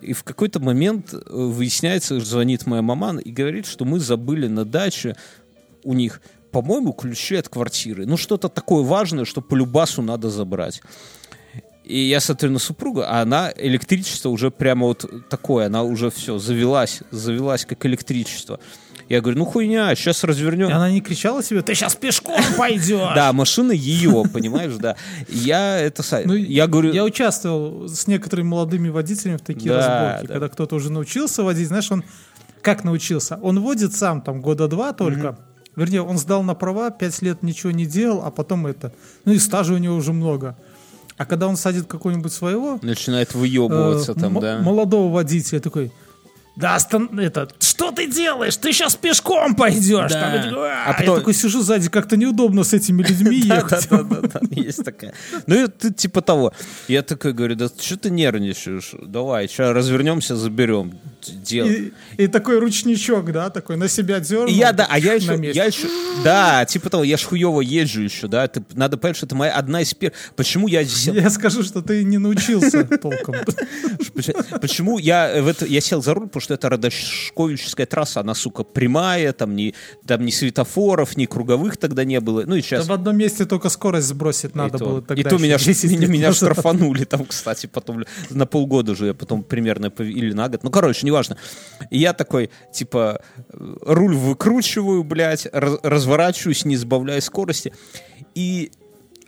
И 0.00 0.12
в 0.12 0.24
какой-то 0.24 0.60
момент 0.60 1.14
э, 1.14 1.18
выясняется, 1.30 2.20
звонит 2.20 2.66
моя 2.66 2.82
мама 2.82 3.18
и 3.18 3.30
говорит, 3.30 3.66
что 3.66 3.84
мы 3.84 4.00
забыли 4.00 4.46
на 4.46 4.64
даче 4.64 5.16
у 5.84 5.94
них, 5.94 6.20
по-моему, 6.50 6.92
ключи 6.92 7.36
от 7.36 7.48
квартиры. 7.48 8.06
Ну, 8.06 8.16
что-то 8.16 8.48
такое 8.48 8.82
важное, 8.82 9.24
что 9.24 9.40
по 9.40 9.54
любасу 9.54 10.02
надо 10.02 10.30
забрать. 10.30 10.82
И 11.84 12.00
я 12.00 12.18
смотрю 12.18 12.50
на 12.50 12.58
супругу, 12.58 13.02
а 13.02 13.20
она 13.20 13.52
электричество 13.56 14.30
уже 14.30 14.50
прямо 14.50 14.86
вот 14.86 15.28
такое, 15.28 15.66
она 15.66 15.84
уже 15.84 16.10
все 16.10 16.38
завелась, 16.38 17.02
завелась 17.12 17.64
как 17.64 17.86
электричество. 17.86 18.58
Я 19.08 19.20
говорю, 19.20 19.38
ну 19.38 19.44
хуйня, 19.44 19.94
сейчас 19.94 20.24
развернем. 20.24 20.68
И 20.68 20.72
она 20.72 20.90
не 20.90 21.00
кричала 21.00 21.42
себе, 21.42 21.62
ты 21.62 21.74
сейчас 21.74 21.94
пешком 21.94 22.40
пойдешь. 22.58 23.14
Да, 23.14 23.32
машина 23.32 23.72
ее, 23.72 24.24
понимаешь, 24.32 24.74
да. 24.78 24.96
Я 25.28 25.78
это... 25.78 26.02
Ну, 26.24 26.34
я 26.34 26.66
говорю... 26.66 26.92
Я 26.92 27.04
участвовал 27.04 27.88
с 27.88 28.06
некоторыми 28.06 28.48
молодыми 28.48 28.88
водителями 28.88 29.36
в 29.36 29.42
такие 29.42 29.74
разборки, 29.74 30.26
да. 30.26 30.32
когда 30.34 30.48
кто-то 30.48 30.74
уже 30.74 30.90
научился 30.90 31.44
водить, 31.44 31.68
знаешь, 31.68 31.90
он 31.92 32.04
как 32.62 32.82
научился? 32.82 33.38
Он 33.42 33.60
водит 33.60 33.94
сам 33.94 34.20
там 34.22 34.40
года 34.40 34.66
два 34.66 34.92
только. 34.92 35.38
Вернее, 35.76 36.02
он 36.02 36.18
сдал 36.18 36.42
на 36.42 36.54
права, 36.54 36.90
пять 36.90 37.22
лет 37.22 37.42
ничего 37.42 37.70
не 37.70 37.86
делал, 37.86 38.22
а 38.24 38.30
потом 38.32 38.66
это. 38.66 38.92
Ну 39.24 39.32
и 39.32 39.38
стажа 39.38 39.74
у 39.74 39.76
него 39.76 39.94
уже 39.94 40.12
много. 40.12 40.56
А 41.16 41.26
когда 41.26 41.46
он 41.46 41.56
садит 41.56 41.86
какого-нибудь 41.86 42.32
своего 42.32 42.78
Начинает 42.82 43.34
выебываться 43.34 44.12
э, 44.12 44.14
там, 44.16 44.40
да. 44.40 44.58
молодого 44.58 45.12
водителя, 45.12 45.60
такой, 45.60 45.92
да, 46.56 46.74
остан... 46.74 47.18
это, 47.18 47.48
что 47.60 47.92
ты 47.92 48.10
делаешь? 48.10 48.56
Ты 48.56 48.72
сейчас 48.72 48.96
пешком 48.96 49.54
пойдешь. 49.54 50.10
Да. 50.10 50.20
Там, 50.20 50.42
такой, 50.42 50.70
«А». 50.70 50.84
А 50.86 50.92
потом- 50.94 51.14
я 51.14 51.18
такой 51.20 51.34
сижу 51.34 51.60
сзади, 51.60 51.90
как-то 51.90 52.16
неудобно 52.16 52.64
с 52.64 52.72
этими 52.72 53.02
людьми 53.02 53.36
ехать. 53.36 53.88
Да-да-да, 53.90 54.40
есть 54.50 54.82
такая. 54.82 55.12
Ну, 55.46 55.68
ты 55.68 55.92
типа 55.92 56.22
того. 56.22 56.54
Я 56.88 57.02
такой 57.02 57.34
говорю, 57.34 57.56
да 57.56 57.68
что 57.68 57.98
ты 57.98 58.08
нервничаешь? 58.10 58.94
Давай, 59.02 59.48
сейчас 59.48 59.74
развернемся, 59.74 60.34
заберем. 60.34 60.98
Делай. 61.26 61.92
И, 62.16 62.26
такой 62.26 62.58
ручничок, 62.58 63.30
да, 63.32 63.50
такой 63.50 63.76
на 63.76 63.88
себя 63.88 64.20
дернул. 64.20 64.48
И 64.48 64.52
я, 64.52 64.72
да, 64.72 64.86
а 64.90 64.98
я 64.98 65.14
еще, 65.14 65.38
я 65.52 65.64
еще, 65.64 65.88
да, 66.24 66.64
типа 66.64 66.90
того, 66.90 67.04
я 67.04 67.16
ж 67.16 67.22
хуево 67.24 67.60
езжу 67.60 68.02
еще, 68.02 68.26
да, 68.28 68.46
ты, 68.48 68.62
надо 68.74 68.96
понять, 68.96 69.16
что 69.16 69.26
это 69.26 69.34
моя 69.34 69.52
одна 69.52 69.82
из 69.82 69.92
первых, 69.94 70.16
почему 70.36 70.68
я 70.68 70.80
Я 70.80 71.30
скажу, 71.30 71.62
что 71.62 71.82
ты 71.82 72.04
не 72.04 72.18
научился 72.18 72.84
толком. 73.02 73.34
почему 74.60 74.98
я 74.98 75.42
в 75.42 75.48
это, 75.48 75.66
я 75.66 75.80
сел 75.80 76.02
за 76.02 76.14
руль, 76.14 76.26
потому 76.26 76.40
что 76.40 76.54
это 76.54 76.68
Радошковическая 76.68 77.86
трасса, 77.86 78.20
она, 78.20 78.34
сука, 78.34 78.62
прямая, 78.64 79.32
там 79.32 79.54
ни, 79.56 79.74
там 80.06 80.24
ни 80.24 80.30
светофоров, 80.30 81.16
ни 81.16 81.26
круговых 81.26 81.76
тогда 81.76 82.04
не 82.04 82.20
было, 82.20 82.42
ну 82.46 82.54
и 82.56 82.60
Да 82.60 82.66
сейчас 82.66 82.86
в 82.86 82.92
одном 82.92 83.16
месте 83.16 83.44
только 83.46 83.68
скорость 83.68 84.06
сбросить 84.08 84.54
надо 84.54 84.78
было 84.78 85.02
тогда. 85.02 85.20
и 85.20 85.24
то 85.24 85.38
меня, 85.38 85.58
ш- 85.58 85.66
10 85.66 86.08
меня, 86.08 86.32
штрафанули 86.32 87.04
там, 87.04 87.24
кстати, 87.24 87.66
потом 87.66 88.04
на 88.30 88.46
полгода 88.46 88.94
же 88.94 89.06
я 89.06 89.14
потом 89.14 89.42
примерно 89.42 89.86
или 89.98 90.32
на 90.32 90.48
год. 90.48 90.62
Ну, 90.62 90.70
короче, 90.70 91.06
неважно. 91.06 91.36
И 91.90 92.05
я 92.06 92.12
такой, 92.12 92.50
типа, 92.72 93.20
руль 93.50 94.14
выкручиваю, 94.14 95.02
блядь, 95.02 95.48
раз- 95.52 95.80
разворачиваюсь, 95.82 96.64
не 96.64 96.76
сбавляя 96.76 97.20
скорости. 97.20 97.72
И 98.34 98.70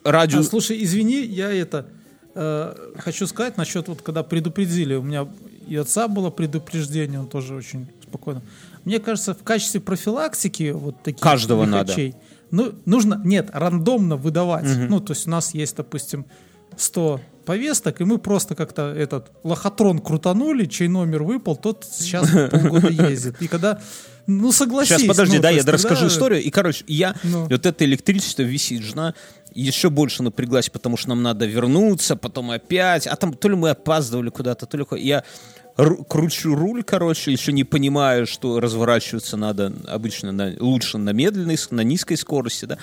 радио... 0.04 0.40
А, 0.40 0.42
слушай, 0.44 0.82
извини, 0.84 1.20
я 1.24 1.52
это 1.52 1.86
э, 2.34 2.74
хочу 2.98 3.26
сказать 3.26 3.56
насчет 3.56 3.88
вот 3.88 4.02
когда 4.02 4.22
предупредили, 4.22 4.94
у 4.94 5.02
меня 5.02 5.26
и 5.66 5.76
отца 5.76 6.06
было 6.08 6.30
предупреждение, 6.30 7.18
он 7.20 7.26
тоже 7.26 7.54
очень 7.54 7.88
спокойно. 8.02 8.42
Мне 8.84 9.00
кажется, 9.00 9.34
в 9.34 9.42
качестве 9.42 9.80
профилактики 9.80 10.70
вот 10.70 11.02
таких 11.02 11.20
Каждого 11.20 11.66
надо. 11.66 11.92
лихачей, 11.92 12.14
ну 12.52 12.72
нужно 12.86 13.20
нет 13.24 13.50
рандомно 13.52 14.16
выдавать. 14.16 14.66
Ну 14.88 15.00
то 15.00 15.12
есть 15.12 15.26
у 15.26 15.30
нас 15.30 15.52
есть, 15.52 15.76
допустим, 15.76 16.24
100 16.76 17.20
повесток, 17.48 18.02
и 18.02 18.04
мы 18.04 18.18
просто 18.18 18.54
как-то 18.54 18.82
этот 18.92 19.30
лохотрон 19.42 20.00
крутанули, 20.00 20.66
чей 20.66 20.86
номер 20.88 21.22
выпал, 21.22 21.56
тот 21.56 21.86
сейчас 21.90 22.28
полгода 22.50 22.88
ездит. 23.10 23.40
И 23.40 23.48
когда 23.48 23.80
ну 24.26 24.52
согласись. 24.52 24.98
Сейчас, 24.98 25.08
подожди, 25.08 25.36
ну, 25.36 25.42
да, 25.42 25.48
я 25.48 25.58
тогда- 25.58 25.72
расскажу 25.72 26.08
историю. 26.08 26.42
И, 26.42 26.50
короче, 26.50 26.84
я, 26.86 27.14
Ну. 27.24 27.46
вот 27.48 27.64
это 27.64 27.84
электричество 27.86 28.42
висит, 28.42 28.82
жена 28.82 29.14
еще 29.54 29.88
больше 29.88 30.22
напряглась, 30.22 30.68
потому 30.68 30.98
что 30.98 31.08
нам 31.08 31.22
надо 31.22 31.46
вернуться, 31.46 32.16
потом 32.16 32.50
опять, 32.50 33.06
а 33.06 33.16
там 33.16 33.32
то 33.32 33.48
ли 33.48 33.56
мы 33.56 33.70
опаздывали 33.70 34.28
куда-то, 34.28 34.66
то 34.66 34.76
ли... 34.76 34.84
Я 35.02 35.24
ру- 35.78 36.04
кручу 36.06 36.54
руль, 36.54 36.82
короче, 36.82 37.32
еще 37.32 37.52
не 37.52 37.64
понимаю, 37.64 38.26
что 38.26 38.60
разворачиваться 38.60 39.38
надо 39.38 39.72
обычно 39.86 40.32
на, 40.32 40.54
лучше 40.60 40.98
на 40.98 41.10
медленной, 41.14 41.56
на 41.70 41.80
низкой 41.80 42.16
скорости, 42.16 42.66
да, 42.66 42.76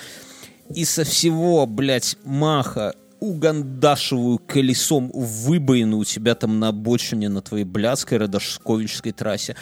и 0.74 0.84
со 0.84 1.04
всего, 1.04 1.64
блядь, 1.66 2.16
маха 2.24 2.94
угандашиваю 3.20 4.38
колесом 4.38 5.10
выбоину 5.12 5.98
у 5.98 6.04
тебя 6.04 6.34
там 6.34 6.58
на 6.58 6.68
обочине 6.68 7.28
на 7.28 7.42
твоей 7.42 7.64
блядской 7.64 8.18
Радошковической 8.18 9.12
трассе. 9.12 9.56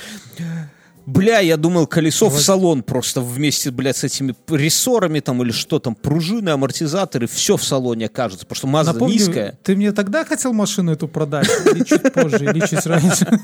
Бля, 1.07 1.41
я 1.41 1.57
думал, 1.57 1.87
колесо 1.87 2.29
в 2.29 2.41
салон 2.41 2.83
просто 2.83 3.21
вместе, 3.21 3.71
блядь, 3.71 3.97
с 3.97 4.05
этими 4.05 4.35
рессорами 4.49 5.21
там 5.21 5.43
или 5.43 5.53
что 5.53 5.79
там, 5.79 5.95
пружины, 5.95 6.51
амортизаторы, 6.51 7.27
все 7.27 7.57
в 7.57 7.65
салоне 7.65 8.07
окажется, 8.07 8.47
потому 8.47 8.57
что 8.57 8.67
Мазда 8.67 8.93
Напомню, 8.95 9.15
низкая. 9.15 9.59
ты 9.63 9.77
мне 9.77 9.93
тогда 9.93 10.25
хотел 10.25 10.53
машину 10.53 10.93
эту 10.93 11.09
продать? 11.09 11.49
Или 11.75 11.85
чуть 11.85 12.13
позже, 12.13 12.45
или 12.45 12.67
чуть 12.67 12.87
раньше? 12.87 13.27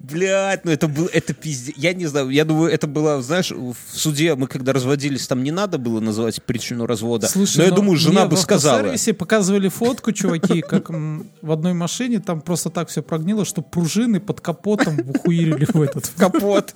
Блядь, 0.00 0.64
ну 0.64 0.70
это 0.70 0.88
был, 0.88 1.08
это 1.12 1.34
пиздец. 1.34 1.74
Я 1.76 1.92
не 1.92 2.06
знаю, 2.06 2.30
я 2.30 2.44
думаю, 2.44 2.72
это 2.72 2.86
было, 2.86 3.20
знаешь, 3.22 3.50
в 3.50 3.74
суде 3.92 4.34
мы 4.34 4.46
когда 4.46 4.72
разводились, 4.72 5.26
там 5.26 5.42
не 5.42 5.50
надо 5.50 5.78
было 5.78 6.00
называть 6.00 6.42
причину 6.42 6.86
развода. 6.86 7.26
Слушай, 7.26 7.58
но 7.58 7.62
я 7.64 7.70
ну, 7.70 7.76
думаю, 7.76 7.96
жена 7.96 8.26
бы 8.26 8.36
в 8.36 8.40
сказала. 8.40 8.76
автосервисе 8.76 9.14
показывали 9.14 9.68
фотку, 9.68 10.12
чуваки, 10.16 10.62
как 10.62 10.90
в 10.90 11.52
одной 11.52 11.72
машине 11.72 12.20
там 12.20 12.40
просто 12.40 12.70
так 12.70 12.88
все 12.88 13.02
прогнило, 13.02 13.44
что 13.44 13.62
пружины 13.62 14.20
под 14.20 14.40
капотом 14.40 14.98
ухуирили 15.08 15.66
в 15.72 15.82
этот, 15.82 16.06
в 16.06 16.14
капот. 16.46 16.74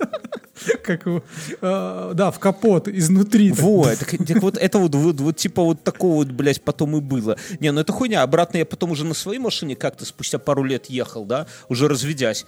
Как 0.83 1.05
его, 1.05 1.23
э, 1.61 2.11
да, 2.13 2.29
в 2.29 2.39
капот 2.39 2.87
изнутри. 2.87 3.51
Вот, 3.51 3.97
так, 3.97 4.09
так 4.09 4.41
вот 4.41 4.57
это 4.57 4.77
вот, 4.77 4.93
вот, 4.93 5.19
вот 5.19 5.37
типа 5.37 5.63
вот 5.63 5.83
такого 5.83 6.15
вот, 6.17 6.27
блядь, 6.27 6.61
потом 6.61 6.97
и 6.97 7.01
было. 7.01 7.37
Не, 7.59 7.71
ну 7.71 7.81
это 7.81 7.91
хуйня. 7.91 8.21
Обратно 8.21 8.57
я 8.57 8.65
потом 8.65 8.91
уже 8.91 9.05
на 9.05 9.13
своей 9.13 9.39
машине 9.39 9.75
как-то 9.75 10.05
спустя 10.05 10.37
пару 10.37 10.63
лет 10.63 10.85
ехал, 10.87 11.25
да, 11.25 11.47
уже 11.67 11.87
разведясь. 11.87 12.45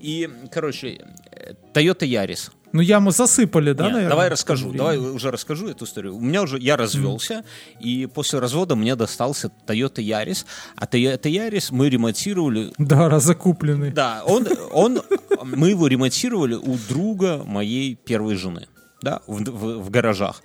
И, 0.00 0.28
короче, 0.50 1.04
э, 1.30 1.52
Toyota 1.72 2.00
Yaris. 2.00 2.50
Ну, 2.72 2.80
яму 2.80 3.10
засыпали, 3.10 3.72
да, 3.72 3.84
Не, 3.86 3.90
наверное? 3.92 4.10
давай 4.10 4.28
расскажу, 4.28 4.68
время? 4.68 4.78
давай 4.78 4.98
уже 4.98 5.30
расскажу 5.30 5.68
эту 5.68 5.84
историю. 5.84 6.16
У 6.16 6.20
меня 6.20 6.42
уже, 6.42 6.58
я 6.58 6.76
развелся, 6.76 7.44
и 7.80 8.06
после 8.06 8.38
развода 8.38 8.76
мне 8.76 8.96
достался 8.96 9.50
Toyota 9.66 9.96
Yaris, 10.02 10.44
а 10.76 10.86
Toyota 10.86 11.22
Yaris 11.30 11.68
мы 11.70 11.88
ремонтировали 11.90 12.72
Да, 12.78 13.08
разокупленный. 13.08 13.90
да, 13.90 14.22
он, 14.26 14.46
он, 14.72 15.02
мы 15.42 15.70
его 15.70 15.86
ремонтировали 15.86 16.54
у 16.54 16.76
друга 16.88 17.42
моей 17.44 17.94
первой 17.94 18.36
жены, 18.36 18.66
да, 19.02 19.20
в, 19.26 19.42
в- 19.42 19.82
в 19.84 19.90
гаражах. 19.90 20.42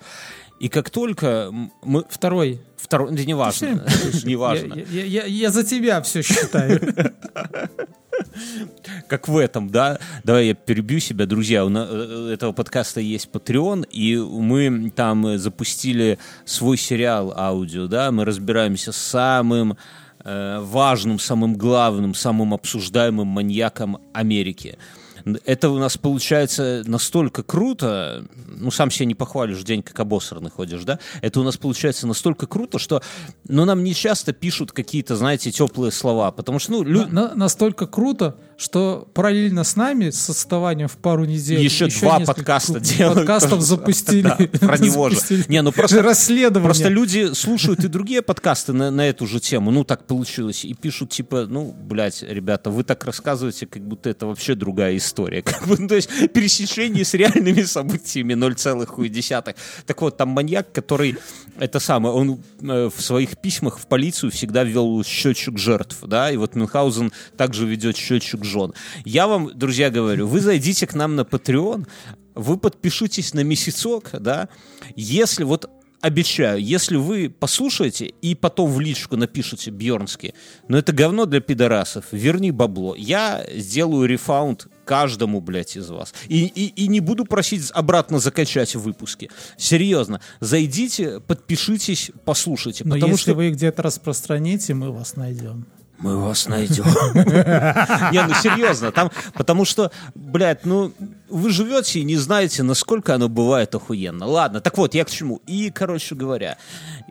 И 0.60 0.68
как 0.68 0.90
только 0.90 1.50
мы... 1.84 2.04
Второй. 2.10 2.60
Второй, 2.76 3.12
да 3.14 3.24
неважно, 3.24 3.84
неважно. 4.24 4.74
Я, 4.74 4.82
я- 5.04 5.04
я- 5.04 5.26
я 5.26 5.50
за 5.50 5.62
тебя 5.62 6.02
все 6.02 6.22
считаю. 6.22 6.80
Как 9.08 9.28
в 9.28 9.36
этом, 9.36 9.70
да? 9.70 9.98
Давай 10.24 10.48
я 10.48 10.54
перебью 10.54 11.00
себя, 11.00 11.26
друзья. 11.26 11.64
У 11.64 11.68
на- 11.68 11.86
э, 11.88 12.30
этого 12.34 12.52
подкаста 12.52 13.00
есть 13.00 13.28
Patreon, 13.32 13.86
и 13.90 14.16
мы 14.16 14.90
там 14.94 15.26
э, 15.26 15.38
запустили 15.38 16.18
свой 16.44 16.76
сериал 16.76 17.32
аудио, 17.36 17.86
да? 17.86 18.10
Мы 18.12 18.24
разбираемся 18.24 18.92
с 18.92 18.96
самым 18.96 19.76
э, 20.24 20.58
важным, 20.60 21.18
самым 21.18 21.54
главным, 21.54 22.14
самым 22.14 22.54
обсуждаемым 22.54 23.26
маньяком 23.26 23.98
Америки. 24.12 24.78
Это 25.44 25.70
у 25.70 25.78
нас 25.78 25.96
получается 25.96 26.82
настолько 26.86 27.42
круто, 27.42 28.24
ну, 28.46 28.70
сам 28.70 28.90
себя 28.90 29.06
не 29.06 29.14
похвалишь, 29.14 29.62
день 29.62 29.82
как 29.82 29.98
обосранный 30.00 30.50
ходишь, 30.50 30.84
да? 30.84 30.98
Это 31.22 31.40
у 31.40 31.42
нас 31.42 31.56
получается 31.56 32.06
настолько 32.06 32.46
круто, 32.46 32.78
что, 32.78 33.02
ну, 33.48 33.64
нам 33.64 33.84
не 33.84 33.94
часто 33.94 34.32
пишут 34.32 34.72
какие-то, 34.72 35.16
знаете, 35.16 35.50
теплые 35.50 35.92
слова, 35.92 36.30
потому 36.30 36.58
что, 36.58 36.72
ну, 36.72 36.82
лю- 36.82 37.06
На- 37.06 37.34
настолько 37.34 37.86
круто, 37.86 38.36
что 38.58 39.08
параллельно 39.14 39.62
с 39.62 39.76
нами, 39.76 40.10
с 40.10 40.28
отставанием 40.28 40.88
в 40.88 40.96
пару 40.96 41.24
недель, 41.24 41.60
Еще 41.60 41.86
два 41.86 42.18
несколько 42.18 42.34
подкаста 42.34 42.80
делают. 42.80 43.18
Подкастов 43.20 43.60
запустили. 43.62 44.22
Да, 44.22 44.36
про 44.66 44.78
него 44.78 45.08
же. 45.10 45.16
Не, 45.46 45.62
ну 45.62 45.70
просто- 45.70 46.02
Расследование. 46.02 46.64
Просто 46.64 46.88
люди 46.88 47.32
слушают 47.34 47.84
и 47.84 47.88
другие 47.88 48.20
подкасты 48.20 48.72
на, 48.72 48.90
на 48.90 49.08
эту 49.08 49.28
же 49.28 49.38
тему, 49.38 49.70
ну 49.70 49.84
так 49.84 50.08
получилось, 50.08 50.64
и 50.64 50.74
пишут 50.74 51.10
типа, 51.10 51.46
ну, 51.48 51.72
блядь, 51.72 52.24
ребята, 52.24 52.70
вы 52.70 52.82
так 52.82 53.04
рассказываете, 53.04 53.66
как 53.66 53.86
будто 53.86 54.10
это 54.10 54.26
вообще 54.26 54.56
другая 54.56 54.96
история. 54.96 55.42
Как 55.48 55.66
бы, 55.66 55.76
ну, 55.78 55.86
то 55.86 55.94
есть 55.94 56.10
пересечение 56.32 57.04
с 57.04 57.14
реальными 57.14 57.62
событиями 57.62 58.34
0,1. 58.34 59.54
Так 59.86 60.02
вот, 60.02 60.16
там 60.16 60.30
маньяк, 60.30 60.72
который, 60.72 61.16
это 61.58 61.78
самое, 61.78 62.12
он 62.14 62.40
э, 62.60 62.90
в 62.94 63.00
своих 63.00 63.38
письмах 63.38 63.78
в 63.78 63.86
полицию 63.86 64.32
всегда 64.32 64.64
ввел 64.64 65.04
счетчик 65.04 65.58
жертв, 65.58 65.98
да, 66.02 66.30
и 66.32 66.36
вот 66.36 66.56
Мюнхгаузен 66.56 67.12
также 67.36 67.64
ведет 67.64 67.96
счетчик 67.96 68.44
жен. 68.48 68.72
Я 69.04 69.26
вам, 69.28 69.56
друзья, 69.56 69.90
говорю, 69.90 70.26
вы 70.26 70.40
зайдите 70.40 70.86
к 70.86 70.94
нам 70.94 71.14
на 71.16 71.20
Patreon, 71.20 71.86
вы 72.34 72.56
подпишитесь 72.56 73.34
на 73.34 73.44
месяцок, 73.44 74.10
да, 74.12 74.48
если 74.96 75.44
вот 75.44 75.70
обещаю, 76.00 76.62
если 76.62 76.96
вы 76.96 77.28
послушаете 77.28 78.06
и 78.22 78.34
потом 78.34 78.70
в 78.70 78.80
личку 78.80 79.16
напишите 79.16 79.70
Бьернски, 79.70 80.34
но 80.68 80.78
это 80.78 80.92
говно 80.92 81.26
для 81.26 81.40
пидорасов, 81.40 82.06
верни 82.12 82.50
бабло. 82.50 82.94
Я 82.94 83.44
сделаю 83.54 84.08
рефаунд 84.08 84.68
каждому, 84.84 85.40
блядь, 85.40 85.76
из 85.76 85.90
вас. 85.90 86.14
И, 86.28 86.46
и, 86.46 86.66
и 86.84 86.88
не 86.88 87.00
буду 87.00 87.24
просить 87.24 87.70
обратно 87.72 88.20
закачать 88.20 88.74
выпуски. 88.74 89.30
Серьезно. 89.56 90.20
Зайдите, 90.40 91.20
подпишитесь, 91.20 92.10
послушайте. 92.24 92.84
Но 92.84 92.94
потому 92.94 93.12
если 93.12 93.30
что... 93.30 93.34
вы 93.34 93.48
их 93.48 93.54
где-то 93.54 93.82
распространите, 93.82 94.74
мы 94.74 94.92
вас 94.92 95.16
найдем. 95.16 95.66
Мы 95.98 96.16
вас 96.16 96.46
найдем. 96.46 96.84
Не, 98.12 98.22
ну 98.22 98.34
серьезно, 98.34 98.92
там, 98.92 99.10
потому 99.34 99.64
что, 99.64 99.90
блядь, 100.14 100.64
ну, 100.64 100.92
вы 101.28 101.50
живете 101.50 102.00
и 102.00 102.04
не 102.04 102.16
знаете, 102.16 102.62
насколько 102.62 103.14
оно 103.14 103.28
бывает 103.28 103.74
охуенно. 103.74 104.26
Ладно, 104.26 104.60
так 104.60 104.78
вот, 104.78 104.94
я 104.94 105.04
к 105.04 105.10
чему. 105.10 105.42
И, 105.46 105.70
короче 105.70 106.14
говоря, 106.14 106.56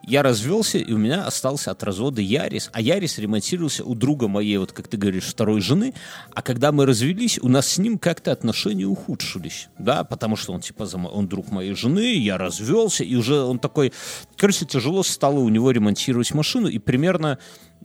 я 0.08 0.24
развелся, 0.24 0.78
и 0.78 0.94
у 0.94 0.98
меня 0.98 1.26
остался 1.26 1.72
от 1.72 1.84
развода 1.84 2.22
Ярис, 2.22 2.70
а 2.72 2.80
Ярис 2.80 3.18
ремонтировался 3.18 3.84
у 3.84 3.94
друга 3.94 4.30
моей, 4.30 4.58
вот 4.58 4.72
как 4.72 4.88
ты 4.88 4.96
говоришь, 4.96 5.26
второй 5.26 5.60
жены, 5.60 5.94
а 6.34 6.42
когда 6.42 6.72
мы 6.72 6.86
развелись, 6.86 7.38
у 7.40 7.50
нас 7.50 7.68
с 7.68 7.78
ним 7.78 7.98
как-то 7.98 8.32
отношения 8.32 8.86
ухудшились, 8.86 9.68
да, 9.78 10.06
потому 10.06 10.38
что 10.38 10.54
он, 10.54 10.62
типа, 10.62 10.88
он 11.12 11.28
друг 11.28 11.52
моей 11.52 11.74
жены, 11.74 12.16
я 12.16 12.38
развелся, 12.38 13.04
и 13.04 13.16
уже 13.16 13.42
он 13.42 13.60
такой, 13.60 13.92
короче, 14.38 14.66
тяжело 14.66 15.04
стало 15.04 15.40
у 15.40 15.50
него 15.50 15.72
ремонтировать 15.72 16.34
машину, 16.34 16.70
и 16.70 16.80
примерно 16.80 17.38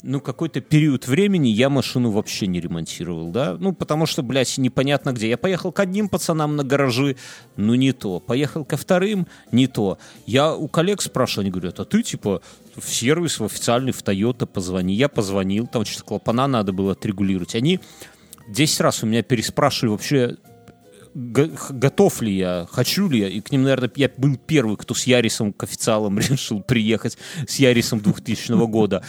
ну, 0.03 0.21
какой-то 0.21 0.61
период 0.61 1.07
времени 1.07 1.49
я 1.49 1.69
машину 1.69 2.11
вообще 2.11 2.47
не 2.47 2.61
ремонтировал, 2.61 3.31
да, 3.31 3.57
ну, 3.59 3.73
потому 3.73 4.07
что, 4.07 4.23
блядь, 4.23 4.59
непонятно 4.59 5.13
где. 5.13 5.29
Я 5.29 5.39
поехал 5.39 5.73
к 5.73 5.81
одним 5.81 6.09
пацанам 6.09 6.57
на 6.57 6.65
гаражи, 6.65 7.17
ну, 7.57 7.75
не 7.75 7.93
то. 7.93 8.21
Поехал 8.21 8.65
ко 8.65 8.77
вторым, 8.77 9.27
не 9.53 9.67
то. 9.67 9.99
Я 10.27 10.55
у 10.55 10.69
коллег 10.69 11.03
спрашиваю, 11.03 11.45
они 11.45 11.51
говорят, 11.51 11.79
а 11.81 11.85
ты, 11.85 12.03
типа, 12.03 12.43
в 12.77 12.89
сервис, 12.93 13.39
в 13.39 13.45
официальный, 13.45 13.93
в 13.93 14.03
Toyota 14.03 14.47
позвони. 14.47 14.95
Я 14.95 15.09
позвонил, 15.09 15.67
там 15.67 15.85
что-то 15.85 16.05
клапана 16.05 16.47
надо 16.47 16.73
было 16.73 16.93
отрегулировать. 16.93 17.55
Они 17.55 17.81
10 18.49 18.81
раз 18.81 19.03
у 19.03 19.07
меня 19.07 19.23
переспрашивали 19.23 19.93
вообще, 19.93 20.37
го- 21.15 21.51
готов 21.71 22.23
ли 22.23 22.37
я, 22.37 22.67
хочу 22.71 23.09
ли 23.09 23.21
я. 23.21 23.29
И 23.29 23.41
к 23.41 23.53
ним, 23.53 23.63
наверное, 23.63 23.91
я 23.97 24.11
был 24.17 24.37
первый, 24.37 24.77
кто 24.77 24.95
с 24.95 25.05
Ярисом 25.05 25.53
к 25.53 25.63
официалам 25.65 26.19
решил 26.19 26.61
приехать, 26.63 27.19
с 27.47 27.57
Ярисом 27.57 28.01
2000 28.01 28.67
года. 28.67 29.05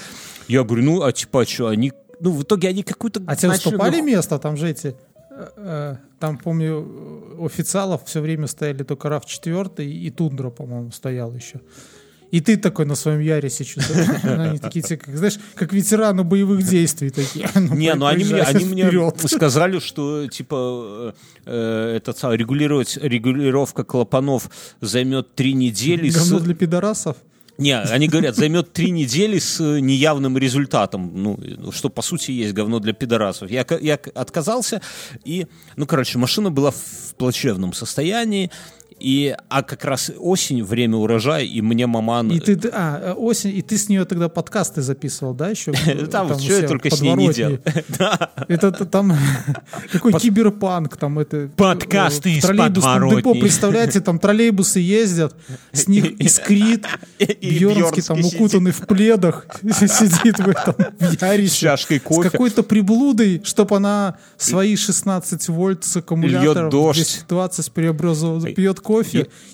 Я 0.48 0.64
говорю, 0.64 0.84
ну, 0.84 1.04
а 1.04 1.12
типа, 1.12 1.42
а 1.42 1.46
что, 1.46 1.68
они... 1.68 1.92
Ну, 2.20 2.32
в 2.32 2.44
итоге 2.44 2.70
они 2.70 2.84
какую-то... 2.84 3.22
А 3.28 3.36
тебе 3.36 3.52
уступали 3.52 3.98
ну, 3.98 4.06
место? 4.08 4.40
Там 4.40 4.58
же 4.58 4.70
эти... 4.70 4.96
э, 5.32 5.48
э, 5.58 5.96
Там, 6.20 6.38
помню, 6.38 7.36
у 7.38 7.46
официалов 7.46 8.02
все 8.06 8.22
время 8.22 8.48
стояли 8.48 8.84
только 8.84 9.08
RAV4 9.08 9.84
и 9.86 10.10
Тундра, 10.12 10.50
по-моему, 10.50 10.92
стоял 10.92 11.34
еще. 11.34 11.60
И 12.34 12.42
ты 12.42 12.58
такой 12.58 12.86
на 12.88 12.96
своем 12.96 13.20
Ярисе 13.20 13.64
что-то. 13.64 13.94
Они 14.44 14.58
такие, 14.58 14.82
тебе, 14.82 14.98
как, 14.98 15.16
знаешь, 15.16 15.38
как 15.54 15.72
ветерану 15.72 16.24
боевых 16.24 16.64
действий 16.64 17.12
такие. 17.12 17.48
Не, 17.56 17.94
ну 17.94 18.08
они 18.08 18.24
мне, 18.24 18.42
они 18.42 18.66
мне 18.66 19.12
сказали, 19.28 19.78
что 19.78 20.28
типа 20.28 20.56
э, 20.66 21.14
э, 21.46 21.98
этот 21.98 22.18
регулировать 22.24 22.98
регулировка 23.00 23.84
клапанов 23.84 24.50
займет 24.82 25.36
три 25.36 25.54
недели. 25.54 26.10
с- 26.10 26.16
Говно 26.18 26.40
для 26.40 26.56
пидорасов. 26.56 27.18
Не, 27.58 27.80
они 27.80 28.08
говорят, 28.08 28.36
займет 28.36 28.74
три 28.74 28.90
недели 28.90 29.38
с 29.38 29.60
э, 29.62 29.80
неявным 29.80 30.38
результатом. 30.38 31.12
Ну, 31.14 31.40
э, 31.40 31.72
что 31.72 31.90
по 31.90 32.02
сути 32.02 32.32
есть 32.32 32.54
говно 32.54 32.80
для 32.80 32.94
пидорасов. 32.94 33.52
Я, 33.52 33.66
я 33.80 34.00
отказался, 34.16 34.82
и, 35.24 35.46
ну, 35.76 35.86
короче, 35.86 36.18
машина 36.18 36.50
была 36.50 36.72
в 36.72 37.16
плачевном 37.18 37.74
состоянии. 37.74 38.50
И, 39.04 39.36
а 39.50 39.64
как 39.64 39.84
раз 39.84 40.12
осень, 40.18 40.64
время 40.64 40.96
урожая, 40.96 41.44
и 41.44 41.60
мне 41.60 41.88
маман... 41.88 42.32
И 42.32 42.40
ты, 42.40 42.70
а, 42.72 43.14
осень, 43.18 43.50
и 43.54 43.62
ты 43.62 43.78
с 43.78 43.90
нее 43.90 44.06
тогда 44.06 44.30
подкасты 44.30 44.82
записывал, 44.82 45.34
да, 45.34 45.50
еще? 45.50 45.74
Там, 46.12 46.40
что 46.40 46.54
я 46.54 46.68
только 46.70 46.90
с 46.90 47.02
ней 47.02 47.14
не 47.14 47.34
делал. 47.34 47.58
Это 48.48 48.86
там 48.86 49.14
какой 49.92 50.14
киберпанк, 50.14 50.96
там 50.96 51.20
это... 51.20 51.50
Подкасты 51.58 52.30
э, 52.30 52.34
в 52.36 52.38
из 52.38 52.46
подворотни. 52.46 53.42
представляете, 53.42 54.00
там 54.00 54.20
троллейбусы 54.20 54.80
ездят, 54.80 55.36
с 55.74 55.88
них 55.90 56.12
искрит, 56.22 56.86
Бьернский 57.20 58.04
там 58.04 58.24
укутанный 58.24 58.72
в 58.72 58.88
пледах, 58.88 59.48
сидит 59.70 60.40
в 60.40 60.48
этом 60.48 60.76
в 61.00 61.48
С 61.48 61.54
чашкой 61.54 62.00
С 62.00 62.04
кофе. 62.04 62.30
какой-то 62.30 62.64
приблудой, 62.64 63.42
чтобы 63.44 63.76
она 63.76 64.18
свои 64.38 64.78
16 64.78 65.50
вольт 65.50 65.84
с 65.84 65.98
аккумулятором 65.98 66.70
дождь. 66.70 67.26
220 67.28 67.72
преобразовывает, 67.74 68.56
пьет 68.56 68.80
кофе, 68.80 68.93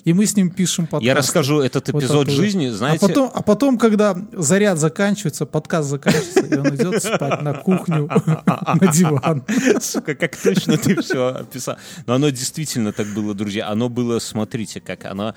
и 0.04 0.12
мы 0.12 0.26
с 0.26 0.36
ним 0.36 0.50
пишем 0.50 0.86
подкаст. 0.86 1.06
Я 1.06 1.14
расскажу 1.14 1.60
этот 1.60 1.88
Вот 1.90 2.02
эпизод 2.02 2.28
оттуда. 2.28 2.42
жизни, 2.42 2.68
знаете... 2.68 3.04
А 3.04 3.08
потом, 3.08 3.30
а 3.34 3.42
потом, 3.42 3.78
когда 3.78 4.16
заряд 4.32 4.78
заканчивается, 4.78 5.46
подкаст 5.46 5.88
заканчивается, 5.88 6.40
и 6.40 6.58
он 6.58 6.74
идет 6.74 7.02
спать 7.02 7.42
на 7.42 7.54
кухню, 7.54 8.08
на 8.26 8.92
диван. 8.92 9.44
Сука, 9.80 10.14
как 10.14 10.36
точно 10.36 10.76
ты 10.76 11.00
все 11.00 11.28
описал. 11.28 11.76
Но 12.06 12.14
оно 12.14 12.30
действительно 12.30 12.92
так 12.92 13.06
было, 13.08 13.34
друзья. 13.34 13.68
Оно 13.68 13.88
было, 13.88 14.18
смотрите, 14.18 14.80
как 14.80 15.04
оно 15.04 15.34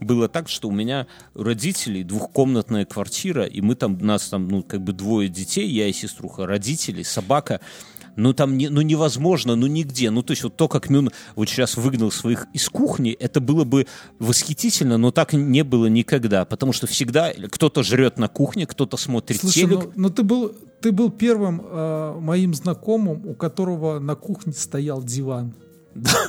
было 0.00 0.28
так, 0.28 0.48
что 0.48 0.68
у 0.68 0.72
меня 0.72 1.06
у 1.34 1.42
родителей 1.42 2.04
двухкомнатная 2.04 2.84
квартира, 2.84 3.44
и 3.44 3.60
мы 3.60 3.74
там, 3.74 3.98
нас 3.98 4.28
там, 4.28 4.48
ну, 4.48 4.62
как 4.62 4.82
бы 4.82 4.92
двое 4.92 5.28
детей, 5.28 5.68
я 5.68 5.88
и 5.88 5.92
сеструха, 5.92 6.46
родители, 6.46 7.02
собака. 7.02 7.60
Ну, 8.16 8.32
там, 8.32 8.56
не, 8.56 8.68
ну, 8.68 8.80
невозможно, 8.80 9.56
ну, 9.56 9.66
нигде. 9.66 10.10
Ну, 10.10 10.22
то 10.22 10.32
есть, 10.32 10.42
вот 10.42 10.56
то, 10.56 10.68
как 10.68 10.90
Мюн 10.90 11.10
вот 11.34 11.48
сейчас 11.48 11.76
выгнал 11.76 12.10
своих 12.10 12.46
из 12.52 12.68
кухни, 12.68 13.12
это 13.12 13.40
было 13.40 13.64
бы 13.64 13.86
восхитительно, 14.18 14.96
но 14.98 15.10
так 15.10 15.32
не 15.32 15.62
было 15.62 15.86
никогда. 15.86 16.44
Потому 16.44 16.72
что 16.72 16.86
всегда 16.86 17.32
кто-то 17.32 17.82
жрет 17.82 18.18
на 18.18 18.28
кухне, 18.28 18.66
кто-то 18.66 18.96
смотрит 18.96 19.40
Слушай, 19.40 19.62
телек. 19.62 19.80
ну, 19.84 19.92
ну 19.96 20.10
ты 20.10 20.22
был 20.22 20.52
ты 20.80 20.92
был 20.92 21.10
первым 21.10 21.62
э, 21.64 22.18
моим 22.20 22.54
знакомым, 22.54 23.26
у 23.26 23.34
которого 23.34 23.98
на 23.98 24.14
кухне 24.14 24.52
стоял 24.52 25.02
диван. 25.02 25.54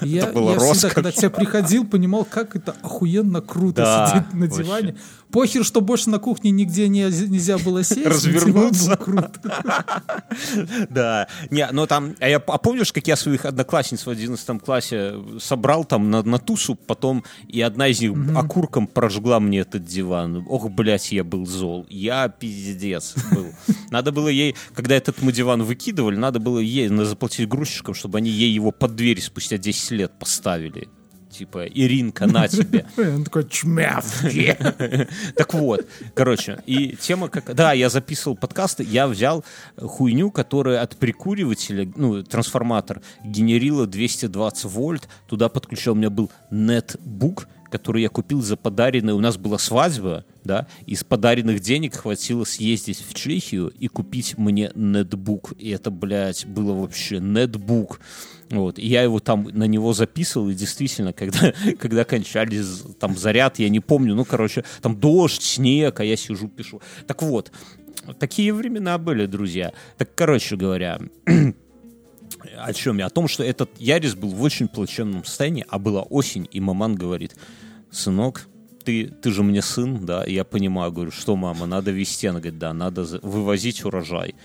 Я, 0.02 0.24
это 0.24 0.34
было 0.34 0.52
я 0.52 0.58
всегда, 0.58 0.70
роскошь. 0.74 0.94
когда 0.94 1.12
к 1.12 1.16
тебе 1.16 1.30
приходил, 1.30 1.86
понимал, 1.86 2.26
как 2.26 2.56
это 2.56 2.76
охуенно 2.82 3.42
круто 3.42 3.82
Да, 3.82 4.08
сидеть 4.10 4.34
на 4.34 4.46
вообще. 4.48 4.64
диване. 4.64 4.96
Похер, 5.32 5.66
что 5.66 5.82
больше 5.82 6.10
на 6.10 6.20
кухне 6.20 6.52
нигде 6.52 6.88
не, 6.88 7.02
нельзя 7.02 7.58
было 7.58 7.84
сесть. 7.84 8.06
Развернуться. 8.06 8.96
круто. 8.96 9.30
Да. 10.90 11.28
Не, 11.50 11.68
ну 11.72 11.86
там, 11.88 12.16
а, 12.20 12.30
я, 12.30 12.38
а 12.38 12.58
помнишь, 12.58 12.94
как 12.94 13.08
я 13.08 13.16
своих 13.16 13.46
одноклассниц 13.46 14.06
в 14.06 14.10
11 14.10 14.62
классе 14.62 15.16
собрал 15.40 15.84
там 15.86 16.10
на, 16.10 16.24
на 16.24 16.40
тусу, 16.40 16.76
потом, 16.76 17.24
и 17.48 17.62
одна 17.62 17.88
из 17.88 18.00
них 18.00 18.14
окурком 18.36 18.88
прожгла 18.88 19.40
мне 19.40 19.60
этот 19.60 19.86
диван. 19.86 20.46
Ох, 20.48 20.70
блядь, 20.70 21.12
я 21.12 21.24
был 21.24 21.46
зол. 21.46 21.86
Я 21.90 22.30
пиздец 22.30 23.16
был. 23.32 23.48
Надо 23.90 24.12
было 24.12 24.28
ей, 24.30 24.56
когда 24.74 24.96
этот 24.96 25.22
мы 25.22 25.32
диван 25.32 25.64
выкидывали, 25.64 26.16
надо 26.16 26.40
было 26.40 26.60
ей 26.60 26.88
заплатить 27.06 27.48
грузчикам, 27.48 27.94
чтобы 27.94 28.18
они 28.18 28.30
ей 28.30 28.52
его 28.52 28.72
под 28.72 28.96
дверь 28.96 29.22
спустя 29.22 29.57
10 29.58 29.92
лет 29.92 30.12
поставили. 30.20 30.90
Типа, 31.30 31.66
Иринка, 31.66 32.26
на 32.26 32.48
тебе. 32.48 32.86
Он 32.98 33.24
такой 33.24 33.48
чмяв. 33.48 34.06
Так 35.36 35.54
вот, 35.54 35.86
короче, 36.16 36.60
и 36.66 36.96
тема 36.96 37.30
как... 37.30 37.54
Да, 37.54 37.74
я 37.74 37.90
записывал 37.90 38.36
подкасты, 38.36 38.84
я 38.84 39.08
взял 39.08 39.44
хуйню, 39.78 40.32
которая 40.32 40.82
от 40.82 40.98
прикуривателя, 40.98 41.92
ну, 41.96 42.24
трансформатор, 42.24 43.02
генерила 43.24 43.86
220 43.86 44.66
вольт, 44.66 45.08
туда 45.28 45.50
подключал, 45.50 45.94
у 45.94 45.98
меня 45.98 46.10
был 46.10 46.32
нетбук, 46.50 47.48
который 47.70 48.02
я 48.02 48.10
купил 48.10 48.42
за 48.42 48.58
подаренный, 48.58 49.14
у 49.14 49.20
нас 49.20 49.38
была 49.38 49.58
свадьба, 49.58 50.26
да, 50.44 50.68
из 50.86 51.04
подаренных 51.04 51.60
денег 51.60 51.96
хватило 51.96 52.46
съездить 52.46 53.04
в 53.08 53.14
Чехию 53.14 53.68
и 53.78 53.88
купить 53.88 54.38
мне 54.38 54.72
нетбук, 54.76 55.54
и 55.58 55.70
это, 55.70 55.92
блядь, 55.92 56.46
было 56.46 56.74
вообще 56.74 57.20
нетбук, 57.20 58.00
вот, 58.50 58.80
и 58.80 58.88
я 58.88 59.04
его 59.04 59.20
там 59.20 59.44
на 59.44 59.66
него 59.66 59.94
записывал, 59.94 60.50
и 60.50 60.54
действительно, 60.54 61.12
когда, 61.14 61.54
когда 61.80 62.06
кончались 62.06 62.84
там 63.00 63.18
заряд, 63.18 63.60
я 63.60 63.70
не 63.70 63.80
помню, 63.80 64.16
ну, 64.16 64.26
короче, 64.26 64.64
там 64.82 64.98
дождь, 65.00 65.42
снег, 65.42 66.00
а 66.00 66.06
я 66.06 66.16
сижу, 66.16 66.48
пишу. 66.48 66.82
Так 67.08 67.22
вот, 67.22 67.52
такие 68.20 68.54
времена 68.54 68.98
были, 68.98 69.26
друзья. 69.26 69.74
Так, 69.98 70.16
короче 70.16 70.56
говоря, 70.56 71.00
о 72.58 72.74
чем 72.74 73.00
я? 73.00 73.08
О 73.08 73.10
том, 73.10 73.28
что 73.28 73.44
этот 73.44 73.70
Ярис 73.80 74.16
был 74.16 74.30
в 74.30 74.42
очень 74.42 74.68
плачевном 74.68 75.26
состоянии, 75.26 75.66
а 75.68 75.78
была 75.78 76.04
осень, 76.04 76.48
и 76.50 76.62
маман 76.62 76.96
говорит, 76.96 77.36
сынок, 77.92 78.48
ты, 78.86 79.08
ты 79.08 79.32
же 79.32 79.44
мне 79.44 79.62
сын, 79.62 80.06
да, 80.06 80.24
И 80.24 80.34
я 80.34 80.46
понимаю, 80.46 80.94
говорю, 80.94 81.12
что, 81.12 81.36
мама, 81.36 81.66
надо 81.66 81.92
везти, 81.92 82.28
она 82.28 82.40
говорит, 82.40 82.60
да, 82.60 82.74
надо 82.74 83.04
вывозить 83.22 83.84
урожай. 83.84 84.36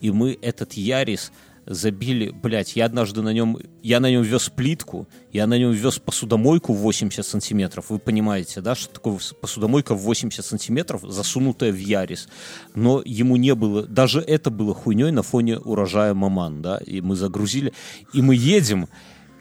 И 0.00 0.12
мы 0.12 0.38
этот 0.40 0.74
Ярис 0.74 1.32
забили, 1.68 2.30
блядь, 2.30 2.76
я 2.76 2.86
однажды 2.86 3.22
на 3.22 3.32
нем, 3.32 3.58
я 3.82 4.00
на 4.00 4.10
нем 4.10 4.22
вез 4.22 4.48
плитку, 4.48 5.06
я 5.32 5.46
на 5.46 5.58
нем 5.58 5.72
вез 5.72 5.98
посудомойку 5.98 6.72
в 6.72 6.78
80 6.78 7.24
сантиметров, 7.24 7.86
вы 7.90 7.98
понимаете, 7.98 8.60
да, 8.60 8.74
что 8.74 8.92
такое 8.92 9.18
посудомойка 9.40 9.94
в 9.94 10.00
80 10.00 10.44
сантиметров, 10.44 11.02
засунутая 11.06 11.70
в 11.70 11.78
Ярис, 11.78 12.28
но 12.74 13.02
ему 13.04 13.36
не 13.36 13.54
было, 13.54 13.82
даже 13.82 14.20
это 14.20 14.50
было 14.50 14.74
хуйней 14.74 15.10
на 15.10 15.22
фоне 15.22 15.58
урожая 15.58 16.14
Маман, 16.14 16.62
да, 16.62 16.78
и 16.78 17.00
мы 17.00 17.16
загрузили, 17.16 17.72
и 18.12 18.22
мы 18.22 18.34
едем, 18.34 18.88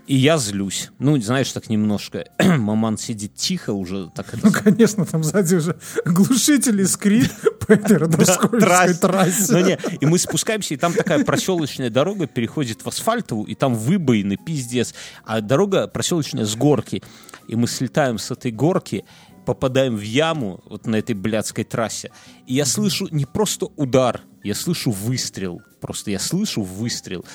и 0.08 0.16
я 0.16 0.38
злюсь. 0.38 0.90
Ну, 1.00 1.20
знаешь, 1.20 1.52
так 1.52 1.70
немножко. 1.70 2.26
Маман 2.40 2.98
сидит 2.98 3.36
тихо 3.36 3.74
уже, 3.74 4.10
так 4.16 4.34
это 4.34 4.46
Ну, 4.46 4.54
конечно, 4.54 5.06
там 5.06 5.22
сзади 5.22 5.56
уже 5.56 5.78
глушитель 6.06 6.82
искрит 6.82 7.30
по 7.68 7.74
этой 7.74 7.98
родоскольской 7.98 8.60
трассе. 8.62 8.94
трассе. 8.94 9.54
Ну, 9.54 9.66
не, 9.66 9.78
и 10.00 10.06
мы 10.06 10.18
спускаемся, 10.18 10.74
и 10.74 10.78
там 10.78 10.94
такая 10.94 11.26
проселочная 11.26 11.90
дорога 11.90 12.26
переходит 12.26 12.86
в 12.86 12.88
асфальтовую, 12.88 13.48
и 13.48 13.56
там 13.56 13.76
выбоины, 13.76 14.38
пиздец. 14.38 14.94
А 15.26 15.42
дорога 15.42 15.88
проселочная 15.88 16.46
с 16.46 16.56
горки. 16.56 17.04
И 17.50 17.56
мы 17.56 17.68
слетаем 17.68 18.18
с 18.18 18.32
этой 18.32 18.52
горки, 18.52 19.04
попадаем 19.46 19.98
в 19.98 20.02
яму 20.02 20.62
вот 20.70 20.88
на 20.88 20.96
этой 20.96 21.16
блядской 21.16 21.66
трассе. 21.66 22.12
И 22.46 22.54
я 22.54 22.66
слышу 22.66 23.08
не 23.12 23.26
просто 23.26 23.68
удар, 23.76 24.22
я 24.44 24.56
слышу 24.56 24.92
выстрел. 24.92 25.62
Просто 25.82 26.12
я 26.12 26.20
слышу 26.20 26.62
выстрел. 26.62 27.26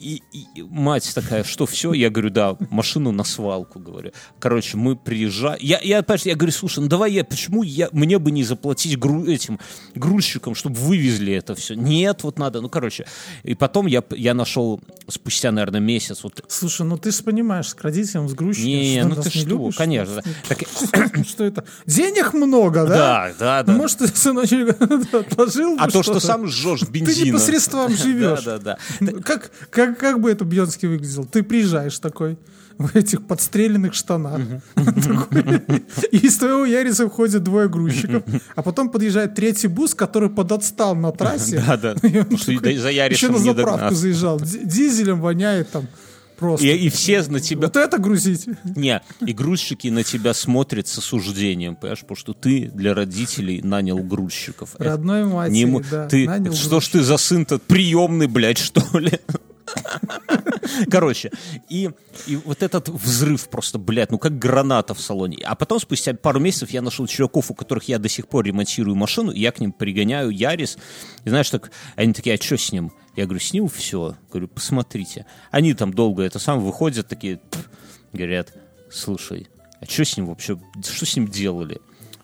И, 0.00 0.22
и- 0.32 0.62
мать 0.62 1.10
такая, 1.14 1.44
что 1.44 1.66
все? 1.66 1.92
Я 1.92 2.08
говорю, 2.08 2.30
да, 2.30 2.56
машину 2.70 3.12
на 3.12 3.22
свалку, 3.22 3.78
говорю. 3.78 4.12
Короче, 4.38 4.78
мы 4.78 4.96
приезжаем. 4.96 5.58
Я, 5.60 5.78
я, 5.82 6.02
я 6.24 6.34
говорю, 6.34 6.52
слушай, 6.52 6.80
ну 6.80 6.86
давай 6.88 7.12
я, 7.12 7.22
почему 7.22 7.62
я, 7.62 7.90
мне 7.92 8.18
бы 8.18 8.30
не 8.30 8.42
заплатить 8.42 8.98
гру- 8.98 9.26
этим 9.26 9.58
грузчикам, 9.94 10.54
чтобы 10.54 10.76
вывезли 10.76 11.34
это 11.34 11.54
все? 11.54 11.74
Нет, 11.74 12.22
вот 12.22 12.38
надо, 12.38 12.62
ну, 12.62 12.70
короче. 12.70 13.06
И 13.42 13.54
потом 13.54 13.86
я, 13.86 14.02
я 14.16 14.32
нашел 14.32 14.80
спустя, 15.06 15.50
наверное, 15.52 15.80
месяц, 15.80 16.24
вот 16.24 16.42
Слушай, 16.48 16.86
ну 16.86 16.96
ты 16.96 17.10
же 17.10 17.22
понимаешь, 17.22 17.74
к 17.74 17.82
родителям, 17.82 18.28
с 18.28 18.32
грузчиком, 18.32 18.68
Не, 18.70 19.00
что 19.00 19.08
ну 19.08 19.14
нас 19.16 19.24
ты 19.26 19.38
не 19.38 19.40
что, 19.42 19.50
любишь? 19.50 19.74
конечно. 19.76 20.22
да. 20.48 20.54
Так, 20.88 21.26
Что 21.26 21.44
это? 21.44 21.64
Денег 21.86 22.32
много, 22.32 22.86
да? 22.86 22.88
да, 22.88 23.32
да, 23.38 23.62
да. 23.64 23.72
Ну, 23.72 23.78
может, 23.78 23.98
ты, 23.98 24.06
сыночек, 24.08 24.80
отложил 25.14 25.76
А 25.78 25.90
то, 25.90 26.02
что 26.02 26.20
сам 26.20 26.46
жжешь 26.46 26.80
Ты 26.80 26.86
бензина. 26.86 27.24
не 27.26 27.32
по 27.32 27.38
средствам 27.38 27.94
живешь. 27.96 28.42
Да, 28.44 28.58
да, 28.58 28.78
да. 29.00 29.12
Как, 29.22 29.50
как, 29.70 29.89
как 29.94 30.20
бы 30.20 30.30
это 30.30 30.44
Бьонский 30.44 30.88
выглядел? 30.88 31.24
Ты 31.24 31.42
приезжаешь 31.42 31.98
такой 31.98 32.38
в 32.80 32.96
этих 32.96 33.26
подстреленных 33.26 33.92
штанах. 33.92 34.40
И 36.10 36.16
из 36.16 36.38
твоего 36.38 36.64
Яриса 36.64 37.04
выходят 37.04 37.42
двое 37.42 37.68
грузчиков. 37.68 38.22
А 38.54 38.62
потом 38.62 38.88
подъезжает 38.88 39.34
третий 39.34 39.68
бус, 39.68 39.94
который 39.94 40.30
подотстал 40.30 40.94
на 40.94 41.12
трассе. 41.12 41.62
Да, 41.70 41.76
да. 41.76 41.94
За 42.00 42.90
Еще 42.90 43.28
на 43.28 43.38
заправку 43.38 43.94
заезжал. 43.94 44.40
Ди- 44.40 44.64
Дизелем 44.64 45.20
воняет 45.20 45.70
там 45.70 45.86
просто. 46.38 46.66
И, 46.66 46.70
и 46.70 46.88
все 46.88 47.22
на 47.22 47.38
тебя... 47.38 47.66
Вот 47.66 47.76
это 47.76 47.98
грузить. 47.98 48.48
Не, 48.64 49.02
и 49.24 49.32
грузчики 49.32 49.88
на 49.88 50.02
тебя 50.02 50.34
смотрят 50.34 50.88
с 50.88 50.98
осуждением, 50.98 51.76
понимаешь, 51.76 52.00
потому 52.00 52.16
что 52.16 52.32
ты 52.32 52.70
для 52.74 52.94
родителей 52.94 53.60
нанял 53.62 53.98
грузчиков. 53.98 54.74
Родной 54.78 55.26
матери, 55.26 55.64
не 55.64 55.80
да. 55.90 56.08
ты, 56.08 56.26
нанял 56.26 56.54
что 56.54 56.80
ж 56.80 56.88
ты 56.88 57.02
за 57.02 57.18
сын-то 57.18 57.58
приемный, 57.58 58.26
блядь, 58.26 58.58
что 58.58 58.98
ли? 58.98 59.12
Короче, 60.90 61.30
и, 61.68 61.90
и 62.26 62.36
вот 62.36 62.62
этот 62.62 62.88
взрыв 62.88 63.48
просто, 63.48 63.78
блядь, 63.78 64.10
ну 64.10 64.18
как 64.18 64.38
граната 64.38 64.94
в 64.94 65.00
салоне. 65.00 65.38
А 65.44 65.54
потом, 65.54 65.80
спустя 65.80 66.14
пару 66.14 66.40
месяцев, 66.40 66.70
я 66.70 66.82
нашел 66.82 67.06
чуваков, 67.06 67.50
у 67.50 67.54
которых 67.54 67.84
я 67.84 67.98
до 67.98 68.08
сих 68.08 68.28
пор 68.28 68.44
ремонтирую 68.44 68.96
машину, 68.96 69.32
я 69.32 69.52
к 69.52 69.60
ним 69.60 69.72
пригоняю 69.72 70.30
Ярис. 70.30 70.78
И 71.24 71.28
знаешь, 71.28 71.50
так, 71.50 71.70
они 71.96 72.12
такие, 72.12 72.36
а 72.36 72.42
что 72.42 72.56
с 72.56 72.72
ним? 72.72 72.92
Я 73.16 73.24
говорю, 73.24 73.40
с 73.40 73.52
ним 73.52 73.68
все. 73.68 74.16
Говорю, 74.30 74.48
посмотрите. 74.48 75.26
Они 75.50 75.74
там 75.74 75.92
долго 75.92 76.22
это 76.22 76.38
сам 76.38 76.60
выходят, 76.60 77.08
такие, 77.08 77.40
говорят, 78.12 78.52
слушай, 78.90 79.48
а 79.80 79.86
что 79.86 80.04
с 80.04 80.16
ним 80.16 80.26
вообще, 80.26 80.58
что 80.82 81.06
с 81.06 81.16
ним 81.16 81.28
делали? 81.28 81.80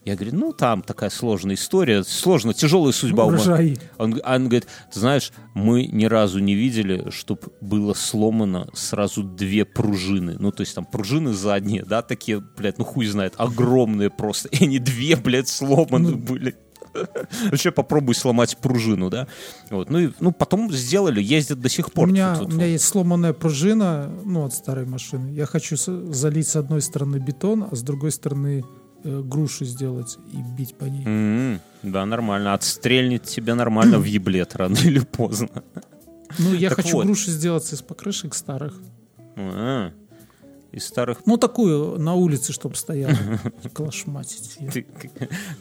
Я 0.07 0.14
говорю, 0.14 0.36
ну 0.36 0.52
там 0.52 0.82
такая 0.82 1.11
сложная 1.11 1.57
история, 1.57 2.04
сложная, 2.04 2.54
тяжелая 2.54 2.92
судьба. 2.92 3.24
у 3.24 3.28
Урожай. 3.28 3.76
он, 3.98 4.20
он 4.24 4.44
говорит, 4.48 4.68
ты 4.92 5.00
знаешь, 5.00 5.32
мы 5.52 5.86
ни 5.86 6.04
разу 6.04 6.38
не 6.38 6.54
видели, 6.54 7.11
чтобы 7.11 7.40
было 7.61 7.92
сломано 7.92 8.68
сразу 8.72 9.24
две 9.24 9.64
пружины. 9.64 10.36
Ну, 10.38 10.52
то 10.52 10.61
есть 10.62 10.76
там 10.76 10.84
пружины 10.84 11.32
задние, 11.32 11.84
да, 11.84 12.02
такие, 12.02 12.40
блядь, 12.57 12.78
ну 12.78 12.84
хуй 12.84 13.04
знает, 13.07 13.34
огромные 13.36 14.09
просто. 14.09 14.48
И 14.48 14.64
они 14.64 14.78
две, 14.78 15.16
блядь, 15.16 15.48
сломаны 15.48 16.11
Ну. 16.12 16.16
были. 16.18 16.54
Вообще 17.50 17.72
попробуй 17.72 18.14
сломать 18.14 18.57
пружину, 18.59 19.11
да. 19.11 19.26
Вот. 19.70 19.90
Ну, 19.90 19.98
и, 19.98 20.11
ну, 20.20 20.30
потом 20.32 20.72
сделали, 20.72 21.20
ездят 21.20 21.61
до 21.61 21.68
сих 21.68 21.88
У 21.88 21.90
пор. 21.90 22.09
меня, 22.09 22.36
Тут- 22.36 22.52
у 22.52 22.57
меня 22.57 22.66
есть 22.66 22.84
сломанная 22.84 23.32
пружина, 23.32 24.09
ну, 24.24 24.44
от 24.44 24.54
старой 24.54 24.86
машины. 24.86 25.30
Я 25.30 25.46
хочу 25.46 25.76
залить 25.76 26.48
с 26.48 26.54
одной 26.57 26.80
стороны 26.80 27.16
бетон, 27.16 27.66
а 27.70 27.74
с 27.74 27.82
другой 27.82 28.12
стороны 28.12 28.64
э, 29.07 29.22
груши 29.22 29.64
сделать 29.64 30.18
и 30.32 30.36
бить 30.59 30.74
по 30.76 30.84
ней. 30.84 31.04
М, 31.07 31.61
Да, 31.82 32.04
нормально. 32.07 32.52
Отстрельнет 32.54 33.22
тебя 33.24 33.54
нормально 33.54 33.98
в 33.98 34.04
еблет 34.04 34.57
рано 34.57 34.76
или 34.84 34.98
поздно. 35.00 35.48
Ну, 36.38 36.52
я 36.54 36.68
Так 36.70 36.78
хочу 36.82 36.96
вот. 36.96 37.07
груши 37.07 37.30
сделать 37.30 37.72
из 37.72 37.82
покрышек 37.82 38.34
старых. 38.34 38.74
А, 39.36 39.92
Из 40.76 40.84
старых 40.84 41.24
Ну, 41.24 41.38
такую 41.38 41.98
на 41.98 42.12
улице, 42.12 42.52
чтобы 42.52 42.74
стояла. 42.76 43.16
Клашматить. 43.72 44.58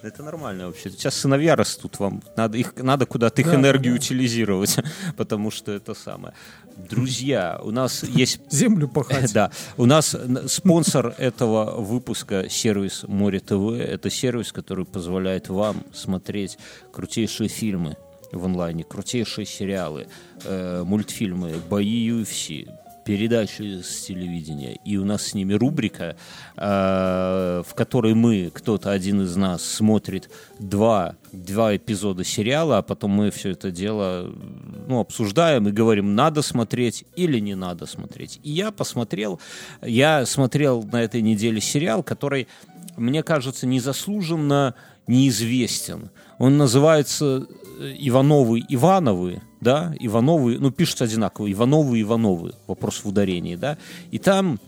Это 0.02 0.24
нормально 0.24 0.68
вообще. 0.68 0.90
Сейчас 0.90 1.16
сыновья 1.16 1.56
растут, 1.56 2.00
вам 2.00 2.22
надо 2.36 2.58
их 2.58 2.76
надо 2.76 3.06
куда-то 3.06 3.42
их 3.42 3.54
энергию 3.54 3.96
утилизировать, 3.96 4.76
потому 5.18 5.52
что 5.52 5.72
это 5.72 5.94
самое. 5.94 6.34
Друзья, 6.90 7.62
у 7.64 7.72
нас 7.72 8.04
есть 8.04 8.42
Землю 8.52 8.90
пахать. 8.90 9.32
да, 9.32 9.52
у 9.78 9.86
нас 9.86 10.18
спонсор 10.48 11.16
этого 11.18 11.80
выпуска 11.80 12.50
сервис 12.50 13.06
Море 13.08 13.40
ТВ. 13.40 13.72
Это 13.72 14.10
сервис, 14.10 14.52
который 14.52 14.84
позволяет 14.84 15.48
вам 15.48 15.86
смотреть 15.94 16.58
крутейшие 16.92 17.48
фильмы 17.48 17.96
в 18.34 18.44
онлайне, 18.44 18.84
крутейшие 18.84 19.46
сериалы, 19.46 20.08
э, 20.44 20.84
мультфильмы, 20.86 21.54
бои 21.70 22.10
UFC, 22.10 22.68
передачи 23.06 23.82
с 23.82 24.02
телевидения. 24.02 24.80
И 24.84 24.98
у 24.98 25.06
нас 25.06 25.28
с 25.28 25.34
ними 25.36 25.54
рубрика, 25.54 26.18
э, 26.58 27.64
в 27.66 27.74
которой 27.76 28.16
мы, 28.16 28.50
кто-то 28.52 28.92
один 28.92 29.22
из 29.22 29.36
нас, 29.36 29.64
смотрит 29.64 30.30
два, 30.60 31.16
два 31.32 31.76
эпизода 31.76 32.24
сериала, 32.24 32.80
а 32.80 32.82
потом 32.82 33.12
мы 33.12 33.30
все 33.30 33.52
это 33.52 33.70
дело 33.70 34.34
ну, 34.88 35.00
обсуждаем 35.00 35.68
и 35.68 35.72
говорим, 35.72 36.16
надо 36.16 36.42
смотреть 36.42 37.06
или 37.16 37.40
не 37.40 37.54
надо 37.54 37.86
смотреть. 37.86 38.40
И 38.42 38.50
я 38.50 38.72
посмотрел, 38.72 39.40
я 39.84 40.26
смотрел 40.26 40.82
на 40.82 41.04
этой 41.04 41.22
неделе 41.22 41.62
сериал, 41.62 42.02
который, 42.02 42.48
мне 42.98 43.22
кажется, 43.22 43.68
незаслуженно 43.68 44.74
неизвестен. 45.06 46.10
Он 46.40 46.58
называется 46.58 47.48
э, 47.80 47.96
Ивановы 48.00 48.64
Ивановы, 48.70 49.42
да, 49.62 49.94
Ивановы, 50.00 50.58
ну, 50.60 50.72
пишется 50.72 51.06
одинаково, 51.06 51.52
Ивановы 51.52 52.02
Ивановы, 52.02 52.54
вопрос 52.68 53.04
в 53.04 53.08
ударении, 53.08 53.56
да, 53.56 53.78
и 54.12 54.20
там 54.20 54.60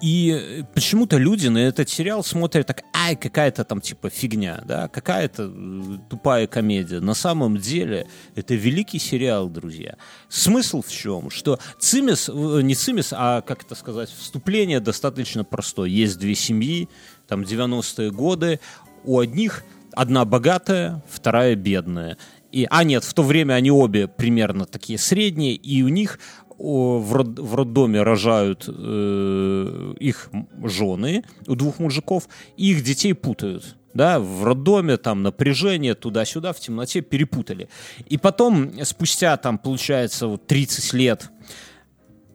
и 0.00 0.64
почему-то 0.74 1.16
люди 1.16 1.48
на 1.48 1.58
этот 1.58 1.88
сериал 1.88 2.22
смотрят 2.22 2.68
так, 2.68 2.84
ай, 2.94 3.16
какая-то 3.16 3.64
там 3.64 3.80
типа 3.80 4.10
фигня, 4.10 4.62
да, 4.64 4.86
какая-то 4.86 5.50
э, 5.52 5.98
тупая 6.08 6.46
комедия. 6.46 7.00
На 7.00 7.14
самом 7.14 7.56
деле 7.56 8.06
это 8.36 8.54
великий 8.54 9.00
сериал, 9.00 9.48
друзья. 9.48 9.96
Смысл 10.28 10.82
в 10.82 10.92
чем? 10.92 11.30
Что 11.30 11.58
Цимис, 11.80 12.28
э, 12.28 12.60
не 12.62 12.76
Цимис, 12.76 13.12
а, 13.12 13.40
как 13.40 13.64
это 13.64 13.74
сказать, 13.74 14.08
вступление 14.08 14.78
достаточно 14.78 15.42
простое. 15.42 15.88
Есть 15.88 16.18
две 16.20 16.36
семьи, 16.36 16.88
там 17.26 17.42
90-е 17.42 18.12
годы, 18.12 18.60
у 19.02 19.18
одних 19.18 19.64
одна 19.98 20.24
богатая, 20.24 21.02
вторая 21.10 21.56
бедная. 21.56 22.16
И, 22.52 22.66
а 22.70 22.84
нет, 22.84 23.02
в 23.04 23.12
то 23.14 23.24
время 23.24 23.54
они 23.54 23.70
обе 23.70 24.06
примерно 24.06 24.64
такие 24.64 24.98
средние, 24.98 25.54
и 25.54 25.82
у 25.82 25.88
них 25.88 26.20
в, 26.56 27.12
род- 27.12 27.38
в 27.38 27.54
роддоме 27.54 28.02
рожают 28.02 28.64
э, 28.68 29.94
их 29.98 30.30
жены, 30.64 31.24
у 31.46 31.56
двух 31.56 31.80
мужиков, 31.80 32.28
и 32.56 32.70
их 32.70 32.84
детей 32.84 33.12
путают. 33.12 33.76
Да, 33.92 34.20
в 34.20 34.44
роддоме 34.44 34.98
там 34.98 35.22
напряжение 35.22 35.94
туда-сюда, 35.94 36.52
в 36.52 36.60
темноте 36.60 37.00
перепутали. 37.00 37.68
И 38.06 38.18
потом, 38.18 38.72
спустя 38.84 39.36
там, 39.36 39.58
получается, 39.58 40.28
вот 40.28 40.46
30 40.46 40.92
лет, 40.92 41.30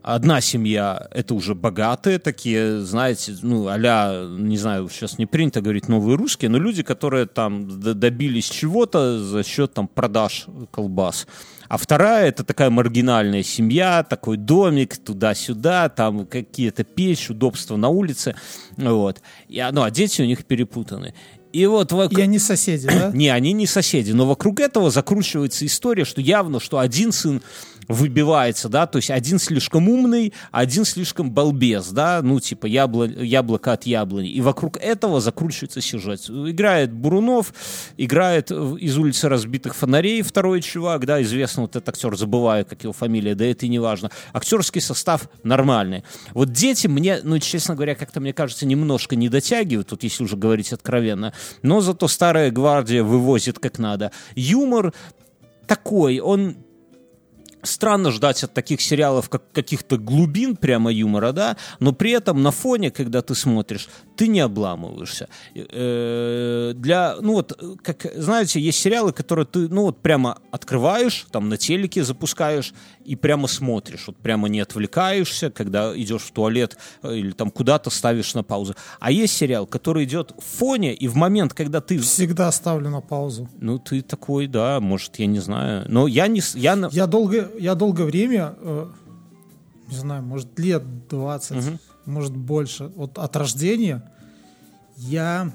Одна 0.04 0.42
семья— 0.42 1.08
это 1.12 1.34
уже 1.34 1.56
богатые 1.56 2.20
такие, 2.20 2.82
знаете, 2.82 3.36
ну, 3.42 3.68
а 3.70 3.78
не 4.28 4.58
знаю, 4.58 4.90
сейчас 4.90 5.18
не 5.18 5.26
принято 5.26 5.62
говорить 5.62 5.88
новые 5.88 6.18
русские, 6.18 6.50
но 6.50 6.58
люди, 6.58 6.84
которые 6.84 7.26
там 7.26 7.80
добились 7.80 8.50
чего-то 8.50 9.18
за 9.24 9.44
счет 9.44 9.74
там 9.74 9.88
продаж 9.88 10.48
колбас. 10.72 11.26
А 11.70 11.78
вторая— 11.78 12.28
это 12.28 12.44
такая 12.44 12.70
маргинальная 12.70 13.44
семья, 13.44 14.04
такой 14.04 14.36
домик 14.36 14.98
туда-сюда, 14.98 15.88
там 15.88 16.26
какие-то 16.26 16.84
печь, 16.84 17.30
удобства 17.30 17.78
на 17.78 17.88
улице, 17.88 18.36
вот. 18.76 19.22
И, 19.48 19.58
а, 19.60 19.72
ну, 19.72 19.84
а 19.84 19.90
дети 19.90 20.22
у 20.22 20.26
них 20.26 20.44
перепутаны. 20.44 21.14
И 21.54 21.68
вот 21.68 21.92
вок- 21.92 22.18
И 22.18 22.20
они 22.20 22.40
соседи, 22.40 22.88
да? 22.88 23.12
не, 23.14 23.30
они 23.30 23.54
не 23.54 23.68
соседи, 23.68 24.12
но 24.12 24.26
вокруг 24.26 24.60
этого 24.60 24.90
закручивается 24.90 25.66
история, 25.66 26.04
что 26.04 26.20
явно, 26.20 26.60
что 26.60 26.80
один 26.80 27.12
сын 27.12 27.42
выбивается, 27.88 28.70
да, 28.70 28.88
то 28.88 28.98
есть 28.98 29.12
один 29.12 29.40
слишком 29.40 29.90
умный, 29.90 30.34
один 30.52 30.86
слишком 30.86 31.32
балбес, 31.32 31.90
да, 31.90 32.22
ну, 32.22 32.40
типа 32.40 32.66
ябло, 32.66 33.06
яблоко 33.06 33.74
от 33.74 33.86
яблони. 33.86 34.30
И 34.30 34.42
вокруг 34.42 34.78
этого 34.78 35.20
закручивается 35.22 35.82
сюжет. 35.82 36.30
Играет 36.30 36.92
Бурунов, 36.92 37.54
играет 37.98 38.52
из 38.52 38.98
улицы 38.98 39.30
разбитых 39.30 39.76
фонарей 39.76 40.22
второй 40.22 40.62
чувак, 40.62 41.06
да, 41.06 41.22
известный 41.22 41.62
вот 41.62 41.76
этот 41.76 41.90
актер, 41.90 42.16
забываю, 42.16 42.66
как 42.66 42.84
его 42.84 42.94
фамилия, 42.94 43.36
да 43.36 43.46
это 43.46 43.66
и 43.66 43.70
не 43.70 43.80
важно. 43.80 44.12
Актерский 44.34 44.82
состав 44.82 45.30
нормальный. 45.44 46.04
Вот 46.34 46.52
дети 46.52 46.88
мне, 46.88 47.20
ну, 47.24 47.40
честно 47.40 47.76
говоря, 47.76 47.96
как-то, 47.96 48.20
мне 48.20 48.34
кажется, 48.34 48.66
немножко 48.66 49.16
не 49.16 49.30
дотягивают, 49.30 49.90
тут 49.90 50.04
если 50.04 50.24
уже 50.24 50.38
говорить 50.38 50.74
откровенно, 50.74 51.34
но 51.62 51.82
зато 51.82 52.08
старая 52.08 52.52
гвардия 52.52 53.04
вывозит 53.04 53.60
как 53.60 53.80
надо. 53.80 54.12
Юмор 54.36 54.94
такой, 55.68 56.20
он 56.20 56.58
странно 57.64 58.12
ждать 58.12 58.44
от 58.44 58.54
таких 58.54 58.82
сериалов 58.82 59.30
как 59.30 59.52
каких-то 59.52 59.98
глубин 59.98 60.56
прямо 60.56 60.92
юмора, 60.92 61.32
да, 61.32 61.58
но 61.80 61.94
при 61.94 62.12
этом 62.12 62.44
на 62.44 62.52
фоне, 62.52 62.92
когда 62.92 63.22
ты 63.22 63.36
смотришь, 63.36 63.90
ты 64.16 64.28
не 64.28 64.42
обламываешься. 64.42 65.28
Э, 65.56 66.74
Для, 66.76 67.16
ну 67.22 67.34
вот, 67.34 67.60
как, 67.82 68.06
знаете, 68.16 68.60
есть 68.60 68.80
сериалы, 68.80 69.12
которые 69.14 69.46
ты, 69.46 69.70
ну 69.70 69.84
вот, 69.84 70.02
прямо 70.02 70.38
открываешь, 70.52 71.26
там 71.32 71.50
на 71.50 71.58
телеке 71.58 72.04
запускаешь 72.04 72.74
и 73.06 73.16
прямо 73.16 73.48
смотришь, 73.48 74.06
вот 74.08 74.18
прямо 74.18 74.48
не 74.50 74.60
отвлекаешься, 74.60 75.50
когда 75.50 75.96
идешь 75.98 76.24
в 76.24 76.32
туалет 76.32 76.78
э, 77.02 77.16
или 77.16 77.32
там 77.32 77.52
куда-то 77.52 77.90
ставишь 77.90 78.34
на 78.34 78.44
паузу. 78.44 78.76
А 79.00 79.12
есть 79.12 79.36
сериал, 79.36 79.66
который 79.68 80.06
идет 80.06 80.34
в 80.38 80.58
фоне, 80.58 80.94
и 80.94 81.08
в 81.08 81.16
момент, 81.16 81.54
когда 81.54 81.82
ты 81.82 81.98
Всегда 82.00 82.52
ставлю 82.52 82.90
на 82.90 83.02
паузу. 83.02 83.50
ну, 83.60 83.80
ты 83.80 84.02
такой, 84.02 84.48
да, 84.48 84.80
может, 84.80 85.18
я 85.20 85.26
не 85.26 85.40
знаю. 85.40 85.86
Но 85.88 86.08
я 86.08 86.28
не... 86.28 86.42
Я, 86.56 86.90
Я 86.92 87.08
долго, 87.08 87.50
я 87.60 87.76
долгое 87.76 88.06
время, 88.06 88.56
э, 88.60 88.88
не 89.90 89.98
знаю, 89.98 90.24
может, 90.24 90.58
лет 90.60 90.84
20, 91.10 91.80
может, 92.06 92.36
больше, 92.36 92.92
вот 92.96 93.18
от 93.18 93.36
рождения, 93.36 94.10
я 94.98 95.54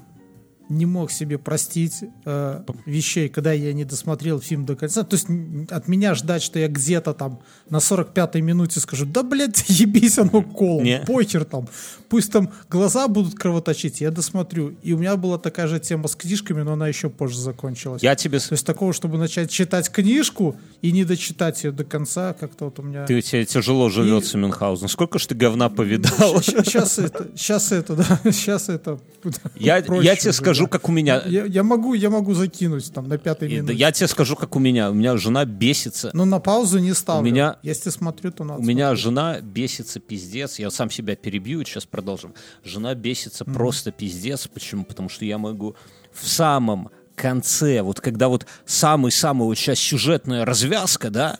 не 0.69 0.85
мог 0.85 1.11
себе 1.11 1.37
простить 1.37 2.03
э, 2.25 2.63
вещей, 2.85 3.27
когда 3.27 3.51
я 3.51 3.73
не 3.73 3.85
досмотрел 3.85 4.39
фильм 4.39 4.65
до 4.65 4.75
конца. 4.75 5.03
То 5.03 5.15
есть 5.15 5.27
от 5.71 5.87
меня 5.87 6.13
ждать, 6.15 6.43
что 6.43 6.59
я 6.59 6.67
где-то 6.67 7.13
там 7.13 7.39
на 7.69 7.77
45-й 7.77 8.41
минуте 8.41 8.79
скажу, 8.79 9.05
да, 9.05 9.23
блядь, 9.23 9.65
ебись 9.67 10.19
оно 10.19 10.41
колом, 10.43 10.83
Не. 10.83 10.99
похер 11.05 11.43
там. 11.43 11.67
Пусть 12.09 12.31
там 12.31 12.51
глаза 12.69 13.07
будут 13.07 13.35
кровоточить, 13.35 14.01
я 14.01 14.09
досмотрю. 14.09 14.75
И 14.81 14.93
у 14.93 14.97
меня 14.97 15.15
была 15.15 15.37
такая 15.37 15.67
же 15.67 15.79
тема 15.79 16.07
с 16.07 16.15
книжками, 16.15 16.63
но 16.63 16.73
она 16.73 16.87
еще 16.87 17.09
позже 17.09 17.39
закончилась. 17.39 18.01
Я 18.01 18.15
тебе... 18.15 18.39
То 18.39 18.53
есть 18.53 18.65
такого, 18.65 18.93
чтобы 18.93 19.17
начать 19.17 19.51
читать 19.51 19.89
книжку 19.89 20.55
и 20.81 20.91
не 20.91 21.05
дочитать 21.05 21.63
ее 21.63 21.71
до 21.71 21.83
конца, 21.83 22.33
как-то 22.33 22.65
вот 22.65 22.79
у 22.79 22.81
меня... 22.81 23.05
Ты, 23.05 23.21
тебе 23.21 23.45
тяжело 23.45 23.89
живется, 23.89 24.37
Мюнхгаузен. 24.37 24.87
Сколько 24.87 25.19
ж 25.19 25.27
ты 25.27 25.35
говна 25.35 25.69
повидал? 25.69 26.41
Сейчас 26.41 26.97
это, 26.97 27.27
сейчас 27.35 27.71
это, 27.71 27.95
да, 27.95 28.19
сейчас 28.31 28.69
это. 28.69 28.99
Я, 29.55 29.77
я 29.77 30.15
тебе 30.15 30.33
скажу, 30.33 30.67
как 30.67 30.89
у 30.89 30.91
меня... 30.91 31.21
Я, 31.25 31.45
я 31.45 31.63
могу, 31.63 31.93
я 31.93 32.09
могу 32.09 32.33
закинуть 32.33 32.91
там 32.91 33.07
на 33.07 33.17
пятой 33.17 33.49
И- 33.49 33.51
да 33.51 33.57
минуте. 33.57 33.75
Я 33.75 33.91
тебе 33.91 34.07
скажу, 34.07 34.35
как 34.35 34.55
у 34.55 34.59
меня. 34.59 34.89
У 34.89 34.93
меня 34.93 35.15
жена 35.17 35.45
бесится. 35.45 36.09
Но 36.13 36.25
на 36.25 36.39
паузу 36.39 36.79
не 36.79 36.93
ставлю. 36.93 37.21
У 37.21 37.25
меня- 37.31 37.57
Если 37.61 37.89
смотрю, 37.89 38.31
то 38.31 38.43
надо 38.43 38.61
У 38.61 38.63
меня 38.63 38.95
жена 38.95 39.41
бесится 39.41 39.99
пиздец. 39.99 40.59
Я 40.59 40.71
сам 40.71 40.89
себя 40.89 41.15
перебью, 41.15 41.63
сейчас 41.65 41.85
продолжим. 41.99 42.33
Жена 42.63 42.95
бесится 42.95 43.43
просто 43.43 43.91
пиздец. 43.91 44.47
Почему? 44.47 44.85
Потому 44.85 45.09
что 45.09 45.25
я 45.25 45.37
могу 45.37 45.75
в 46.13 46.27
самом 46.27 46.89
конце, 47.15 47.81
вот 47.81 47.99
когда 47.99 48.29
вот 48.29 48.45
самый-самый 48.65 49.45
вот 49.45 49.57
сейчас 49.57 49.79
сюжетная 49.79 50.45
развязка, 50.45 51.09
да, 51.09 51.39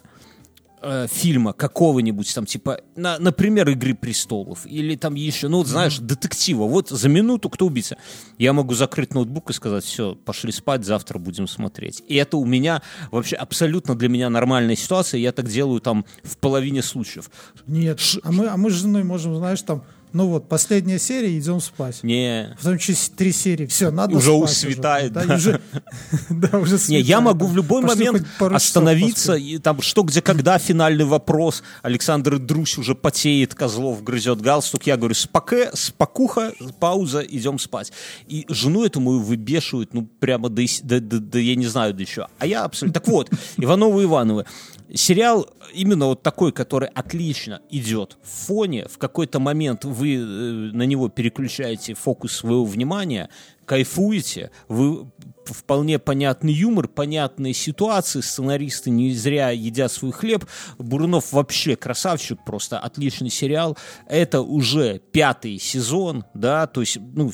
э, 0.82 1.08
фильма 1.10 1.54
какого-нибудь 1.54 2.36
там, 2.36 2.46
типа, 2.46 2.82
на, 2.98 3.18
например, 3.20 3.70
«Игры 3.70 3.94
престолов» 3.94 4.66
или 4.66 4.98
там 4.98 5.16
еще, 5.16 5.48
ну, 5.48 5.60
вот, 5.60 5.68
знаешь, 5.68 5.98
детектива. 6.00 6.66
Вот 6.66 6.90
за 6.90 7.08
минуту 7.08 7.50
кто 7.50 7.66
убийца? 7.66 7.98
Я 8.38 8.52
могу 8.52 8.74
закрыть 8.74 9.14
ноутбук 9.14 9.50
и 9.50 9.54
сказать, 9.54 9.86
все, 9.86 10.16
пошли 10.16 10.52
спать, 10.52 10.84
завтра 10.84 11.20
будем 11.20 11.48
смотреть. 11.48 12.04
И 12.10 12.16
это 12.16 12.36
у 12.36 12.46
меня 12.46 12.82
вообще 13.12 13.38
абсолютно 13.38 13.96
для 13.96 14.10
меня 14.10 14.30
нормальная 14.30 14.76
ситуация. 14.76 15.20
Я 15.20 15.32
так 15.32 15.48
делаю 15.48 15.80
там 15.80 16.06
в 16.24 16.38
половине 16.38 16.82
случаев. 16.82 17.32
Нет, 17.68 18.00
а 18.24 18.32
мы, 18.34 18.48
а 18.48 18.58
мы 18.58 18.70
с 18.70 18.74
женой 18.74 19.04
можем, 19.04 19.36
знаешь, 19.36 19.62
там, 19.62 19.84
ну 20.14 20.28
вот, 20.28 20.50
последняя 20.50 21.00
серия, 21.00 21.38
идем 21.38 21.60
спать. 21.62 22.00
Не, 22.04 22.56
Потом 22.58 22.78
через 22.78 23.10
три 23.10 23.32
серии, 23.32 23.66
все, 23.66 23.92
надо 23.92 24.16
Уже 24.18 24.32
спать 24.32 24.44
усветает, 24.52 25.14
Да, 25.14 25.26
да. 25.26 25.34
и 25.34 25.38
уже, 25.38 25.62
да, 26.30 26.58
уже 26.58 26.74
Не, 26.74 26.78
светает, 26.80 27.06
я 27.06 27.22
могу 27.22 27.46
да. 27.46 27.52
в 27.52 27.56
любой 27.56 27.82
Пошли 27.84 28.06
момент 28.08 28.28
остановиться, 28.40 29.34
и 29.36 29.58
там 29.58 29.82
что, 29.82 30.04
где, 30.04 30.22
когда, 30.22 30.58
финальный 30.58 31.06
вопрос. 31.06 31.64
Александр 31.82 32.40
Друсь 32.40 32.78
уже 32.78 32.96
потеет, 32.96 33.54
Козлов 33.56 34.04
грызет 34.04 34.42
галстук. 34.42 34.88
Я 34.88 34.98
говорю, 34.98 35.16
споке, 35.16 35.70
спокуха, 35.74 36.54
пауза, 36.80 37.20
идем 37.22 37.60
спать. 37.60 37.92
И 38.28 38.46
жену 38.50 38.86
эту 38.86 39.00
мою 39.00 39.20
выбешивают, 39.20 39.94
ну, 39.94 40.08
прямо 40.20 40.50
до, 40.50 40.64
до- 40.84 41.00
до- 41.00 41.20
до- 41.20 41.40
я 41.40 41.56
не 41.56 41.66
знаю 41.68 41.94
до 41.94 42.06
чего. 42.06 42.28
А 42.40 42.46
я 42.46 42.64
абсолютно... 42.64 43.00
Так 43.00 43.08
вот, 43.10 43.30
Ивановы 43.58 44.04
Ивановы. 44.04 44.46
Сериал 44.94 45.48
именно 45.74 46.08
вот 46.08 46.24
такой, 46.24 46.52
который 46.52 46.90
отлично 46.90 47.62
идет 47.70 48.18
в 48.24 48.48
фоне. 48.48 48.88
В 48.90 48.98
какой-то 48.98 49.40
момент 49.40 49.86
вы 49.86 50.16
э, 50.16 50.20
на 50.20 50.84
него 50.84 51.10
переключаете 51.10 51.94
фокус 51.94 52.34
своего 52.34 52.66
внимания, 52.66 53.30
кайфуете, 53.66 54.52
вы 54.68 55.08
вполне 55.46 56.00
понятный 56.00 56.54
юмор, 56.54 56.88
понятные 56.88 57.54
ситуации, 57.54 58.22
сценаристы 58.22 58.90
не 58.90 59.14
зря 59.14 59.52
едят 59.52 59.92
свой 59.92 60.12
хлеб. 60.12 60.46
Бурунов 60.80 61.34
вообще 61.34 61.76
красавчик, 61.76 62.40
просто 62.44 62.80
отличный 62.80 63.30
сериал. 63.30 63.78
Это 64.08 64.42
уже 64.42 65.00
пятый 65.12 65.60
сезон, 65.60 66.26
да, 66.34 66.66
то 66.68 66.82
есть, 66.82 66.98
ну, 67.00 67.32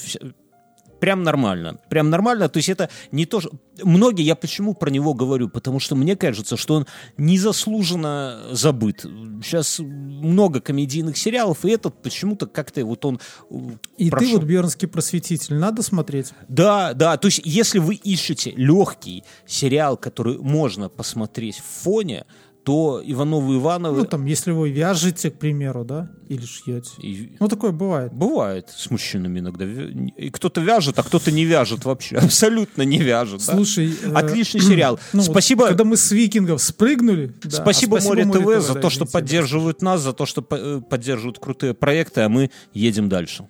прям 1.06 1.22
нормально. 1.22 1.78
Прям 1.88 2.10
нормально. 2.10 2.49
То 2.49 2.58
есть 2.58 2.68
это 2.70 2.89
не 3.12 3.28
то, 3.28 3.39
что... 3.39 3.51
Многие, 3.84 4.24
я 4.24 4.36
почему 4.36 4.74
про 4.74 4.89
него 4.89 5.14
говорю? 5.14 5.49
Потому 5.49 5.80
что 5.80 5.95
мне 5.95 6.16
кажется, 6.16 6.58
что 6.58 6.74
он 6.74 6.88
незаслуженно 7.18 8.39
забыт. 8.51 9.01
Сейчас 9.43 9.80
много 9.80 10.62
комедийных 10.62 11.16
сериалов, 11.16 11.64
и 11.64 11.70
этот 11.70 12.01
почему-то 12.01 12.47
как-то 12.47 12.84
вот 12.84 13.06
он... 13.06 13.20
э, 13.51 13.56
И 13.97 14.10
прошел. 14.10 14.30
ты 14.30 14.36
вот 14.38 14.45
бернский 14.45 14.88
просветитель, 14.88 15.56
надо 15.56 15.84
смотреть. 15.84 16.32
Да, 16.47 16.93
да. 16.93 17.18
То 17.18 17.28
есть, 17.28 17.41
если 17.43 17.78
вы 17.78 17.95
ищете 17.95 18.51
легкий 18.56 19.24
сериал, 19.45 19.97
который 19.97 20.39
можно 20.39 20.89
посмотреть 20.89 21.58
в 21.60 21.84
фоне, 21.84 22.26
то 22.66 22.99
Ивановы 23.05 23.57
Ивановы... 23.57 23.97
Ну, 23.99 24.05
там, 24.05 24.26
если 24.26 24.49
вы 24.51 24.72
вяжете, 24.72 25.30
к 25.30 25.38
примеру, 25.38 25.86
да, 25.86 26.09
или 26.30 26.43
шьете. 26.45 26.89
и- 26.99 27.38
Ну, 27.39 27.47
такое 27.47 27.72
бывает. 27.72 28.11
Бывает 28.11 28.70
с 28.76 28.89
мужчинами 28.89 29.38
иногда. 29.39 29.66
И 29.66 30.32
кто-то 30.32 30.61
вяжет, 30.61 30.97
а 30.97 31.03
кто-то 31.03 31.32
не 31.32 31.45
вяжет 31.45 31.86
вообще. 31.86 32.16
Абсолютно 32.26 32.82
не 32.82 32.97
вяжет. 32.97 33.41
да. 33.45 33.53
Слушай, 33.53 33.93
э, 34.03 34.11
Отличный 34.13 34.61
сериал. 34.70 34.99
ну, 35.13 35.20
вот 35.22 35.30
Спасибо. 35.32 35.68
когда 35.68 35.84
мы 35.84 35.95
с 35.95 36.11
викингов 36.11 36.59
спрыгнули. 36.59 37.32
да, 37.43 37.49
Спасибо, 37.51 37.99
а 37.99 38.01
Море 38.01 38.26
ТВ, 38.26 38.66
за 38.66 38.74
да, 38.74 38.82
то, 38.82 38.89
что 38.89 39.05
поддерживают 39.05 39.84
нас, 39.84 40.01
за 40.01 40.13
то, 40.13 40.26
что 40.26 40.43
э, 40.49 40.82
поддерживают 40.89 41.38
крутые 41.38 41.76
проекты, 41.76 42.22
а 42.22 42.30
мы 42.30 42.49
едем 42.74 43.09
дальше. 43.09 43.47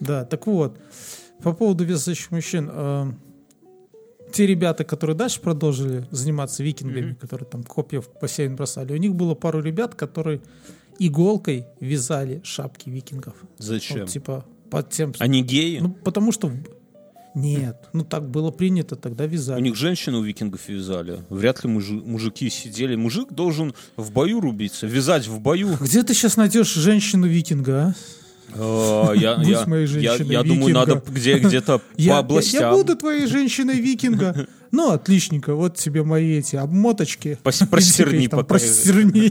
Да, 0.00 0.24
так 0.24 0.46
вот, 0.46 0.78
по 1.42 1.52
поводу 1.52 1.84
вязающих 1.84 2.30
мужчин. 2.30 2.70
э, 2.72 3.12
те 4.32 4.46
ребята, 4.46 4.84
которые 4.84 5.16
дальше 5.16 5.40
продолжили 5.40 6.06
заниматься 6.10 6.62
викингами, 6.62 7.14
которые 7.14 7.48
там 7.48 7.62
копья 7.62 8.00
в 8.00 8.08
бассейн 8.20 8.56
бросали, 8.56 8.92
у 8.92 8.96
них 8.96 9.14
было 9.14 9.34
пару 9.34 9.60
ребят, 9.60 9.94
которые 9.94 10.40
иголкой 10.98 11.66
вязали 11.80 12.40
шапки 12.44 12.88
викингов. 12.90 13.34
Зачем? 13.58 14.00
Вот, 14.00 14.08
типа 14.10 14.44
под 14.70 14.90
тем... 14.90 15.12
Они 15.18 15.42
геи? 15.42 15.78
Ну, 15.80 15.90
потому 15.90 16.32
что... 16.32 16.50
Нет, 17.34 17.88
ну 17.94 18.04
так 18.04 18.28
было 18.28 18.50
принято, 18.50 18.94
тогда 18.94 19.24
У 19.24 19.28
вязали. 19.28 19.62
них 19.62 19.74
женщины 19.74 20.18
у 20.18 20.22
викингов 20.22 20.68
вязали. 20.68 21.20
Вряд 21.30 21.64
ли 21.64 21.70
мужи- 21.70 22.02
мужики 22.04 22.50
сидели. 22.50 22.94
Мужик 22.94 23.32
должен 23.32 23.72
в 23.96 24.12
бою 24.12 24.40
рубиться, 24.40 24.86
вязать 24.86 25.26
в 25.26 25.40
бою. 25.40 25.78
Где 25.80 26.02
ты 26.02 26.12
сейчас 26.12 26.36
найдешь 26.36 26.74
женщину-викинга, 26.74 27.72
а? 27.72 27.88
А, 27.88 27.94
Я, 28.54 29.36
Будь 29.36 29.48
я- 29.48 29.66
моей 29.66 29.86
женщиной 29.86 30.32
я 30.32 30.42
думаю, 30.42 30.68
викинга. 30.68 30.86
надо 30.86 31.02
где, 31.10 31.38
где-то 31.38 31.78
по 31.78 31.84
я, 31.96 32.18
областям. 32.18 32.62
я 32.62 32.70
буду 32.72 32.96
твоей 32.96 33.26
женщиной-викинга. 33.26 34.46
Ну, 34.72 34.90
отличненько, 34.90 35.54
вот 35.54 35.76
тебе 35.76 36.02
мои 36.02 36.38
эти 36.38 36.56
обмоточки. 36.56 37.38
Простерни 37.42 38.26
пока. 38.30 38.44
Простерни. 38.44 39.30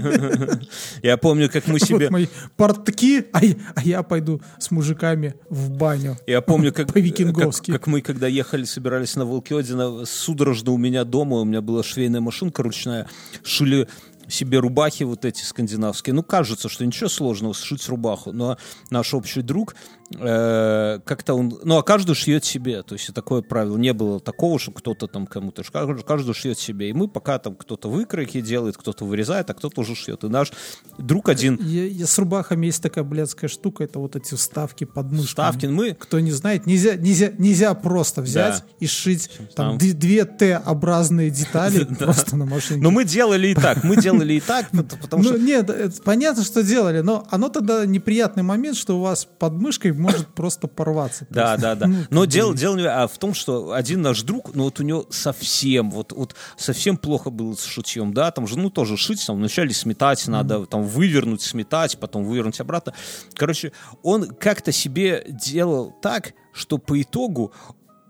Я 1.01 1.17
помню, 1.17 1.49
как 1.49 1.65
мы 1.67 1.79
себе... 1.79 2.05
Вот 2.05 2.11
мои 2.11 2.27
портки, 2.57 3.25
а 3.33 3.43
я, 3.43 3.55
а 3.73 3.81
я 3.81 4.03
пойду 4.03 4.39
с 4.59 4.69
мужиками 4.69 5.33
в 5.49 5.71
баню. 5.71 6.15
Я 6.27 6.41
помню, 6.41 6.71
как, 6.71 6.93
как, 6.93 7.55
как 7.65 7.87
мы, 7.87 8.01
когда 8.01 8.27
ехали, 8.27 8.65
собирались 8.65 9.15
на 9.15 9.25
Волкиодина, 9.25 10.05
судорожно 10.05 10.73
у 10.73 10.77
меня 10.77 11.03
дома, 11.05 11.37
у 11.37 11.43
меня 11.45 11.61
была 11.61 11.81
швейная 11.81 12.21
машинка 12.21 12.61
ручная, 12.61 13.07
шили 13.43 13.87
себе 14.27 14.59
рубахи 14.59 15.03
вот 15.03 15.25
эти 15.25 15.43
скандинавские. 15.43 16.13
Ну, 16.13 16.23
кажется, 16.23 16.69
что 16.69 16.85
ничего 16.85 17.09
сложного 17.09 17.53
сшить 17.53 17.87
рубаху, 17.89 18.31
но 18.31 18.57
наш 18.89 19.13
общий 19.13 19.41
друг 19.41 19.75
э, 20.19 20.99
как-то 21.05 21.33
он... 21.33 21.59
Ну, 21.63 21.77
а 21.77 21.83
каждый 21.83 22.15
шьет 22.15 22.45
себе. 22.45 22.83
То 22.83 22.95
есть 22.95 23.13
такое 23.13 23.41
правило. 23.41 23.77
Не 23.77 23.93
было 23.93 24.19
такого, 24.19 24.59
что 24.59 24.71
кто-то 24.71 25.07
там 25.07 25.27
кому-то... 25.27 25.63
Каждый, 25.63 26.33
шьет 26.33 26.59
себе. 26.59 26.89
И 26.89 26.93
мы 26.93 27.07
пока 27.07 27.39
там 27.39 27.55
кто-то 27.55 27.89
выкройки 27.89 28.41
делает, 28.41 28.77
кто-то 28.77 29.05
вырезает, 29.05 29.49
а 29.49 29.53
кто-то 29.53 29.81
уже 29.81 29.95
шьет. 29.95 30.23
И 30.23 30.27
наш 30.27 30.51
друг 30.97 31.29
один... 31.29 31.59
Я, 31.61 31.85
я 31.85 32.05
с 32.07 32.17
рубахами 32.17 32.67
есть 32.67 32.81
такая 32.81 33.03
блядская 33.03 33.49
штука, 33.49 33.83
это 33.83 33.99
вот 33.99 34.15
эти 34.15 34.35
вставки 34.35 34.83
под 34.83 35.07
мышками. 35.07 35.27
Ставкин, 35.27 35.75
ну, 35.75 35.83
мы 35.83 35.93
Кто 35.93 36.19
не 36.19 36.31
знает, 36.31 36.65
нельзя, 36.65 36.95
нельзя, 36.95 37.31
нельзя 37.37 37.73
просто 37.73 38.21
взять 38.21 38.59
Да. 38.59 38.65
и 38.79 38.87
сшить 38.87 39.29
там- 39.55 39.77
там 39.77 39.77
две 39.77 40.25
Т-образные 40.25 41.29
детали 41.29 41.83
просто 41.99 42.35
на 42.35 42.45
машинке. 42.45 42.83
Но 42.83 42.91
мы 42.91 43.03
делали 43.05 43.49
и 43.49 43.55
так. 43.55 43.83
Мы 43.83 43.97
делали 43.97 44.33
и 44.33 44.39
так, 44.45 44.69
пот- 44.71 44.99
потому 45.01 45.23
ну, 45.23 45.29
что... 45.29 45.39
нет, 45.39 45.69
это 45.69 46.01
понятно, 46.01 46.43
что 46.43 46.63
делали, 46.63 47.01
но 47.01 47.27
оно 47.29 47.49
тогда 47.49 47.85
неприятный 47.85 48.43
момент, 48.43 48.77
что 48.77 48.97
у 48.97 49.01
вас 49.01 49.25
под 49.25 49.53
мышкой 49.53 49.91
может 50.01 50.27
просто 50.27 50.67
порваться. 50.67 51.27
Да, 51.29 51.57
да, 51.57 51.75
да. 51.75 51.87
Ну, 51.87 52.05
Но 52.09 52.25
дело, 52.25 52.55
дело 52.55 53.03
а 53.03 53.07
в 53.07 53.17
том, 53.17 53.33
что 53.33 53.73
один 53.73 54.01
наш 54.01 54.23
друг, 54.23 54.53
ну 54.55 54.65
вот 54.65 54.79
у 54.79 54.83
него 54.83 55.05
совсем, 55.09 55.91
вот, 55.91 56.11
вот 56.11 56.35
совсем 56.57 56.97
плохо 56.97 57.29
было 57.29 57.53
с 57.53 57.63
шитьем, 57.63 58.13
да, 58.13 58.31
там 58.31 58.47
же, 58.47 58.57
ну 58.57 58.69
тоже 58.69 58.97
шить, 58.97 59.25
там 59.25 59.37
вначале 59.37 59.73
сметать 59.73 60.27
надо, 60.27 60.65
там 60.65 60.83
вывернуть, 60.83 61.41
сметать, 61.41 61.97
потом 61.99 62.23
вывернуть 62.23 62.59
обратно. 62.59 62.93
Короче, 63.35 63.71
он 64.03 64.27
как-то 64.27 64.71
себе 64.71 65.25
делал 65.29 65.93
так, 66.01 66.33
что 66.53 66.77
по 66.77 67.01
итогу 67.01 67.53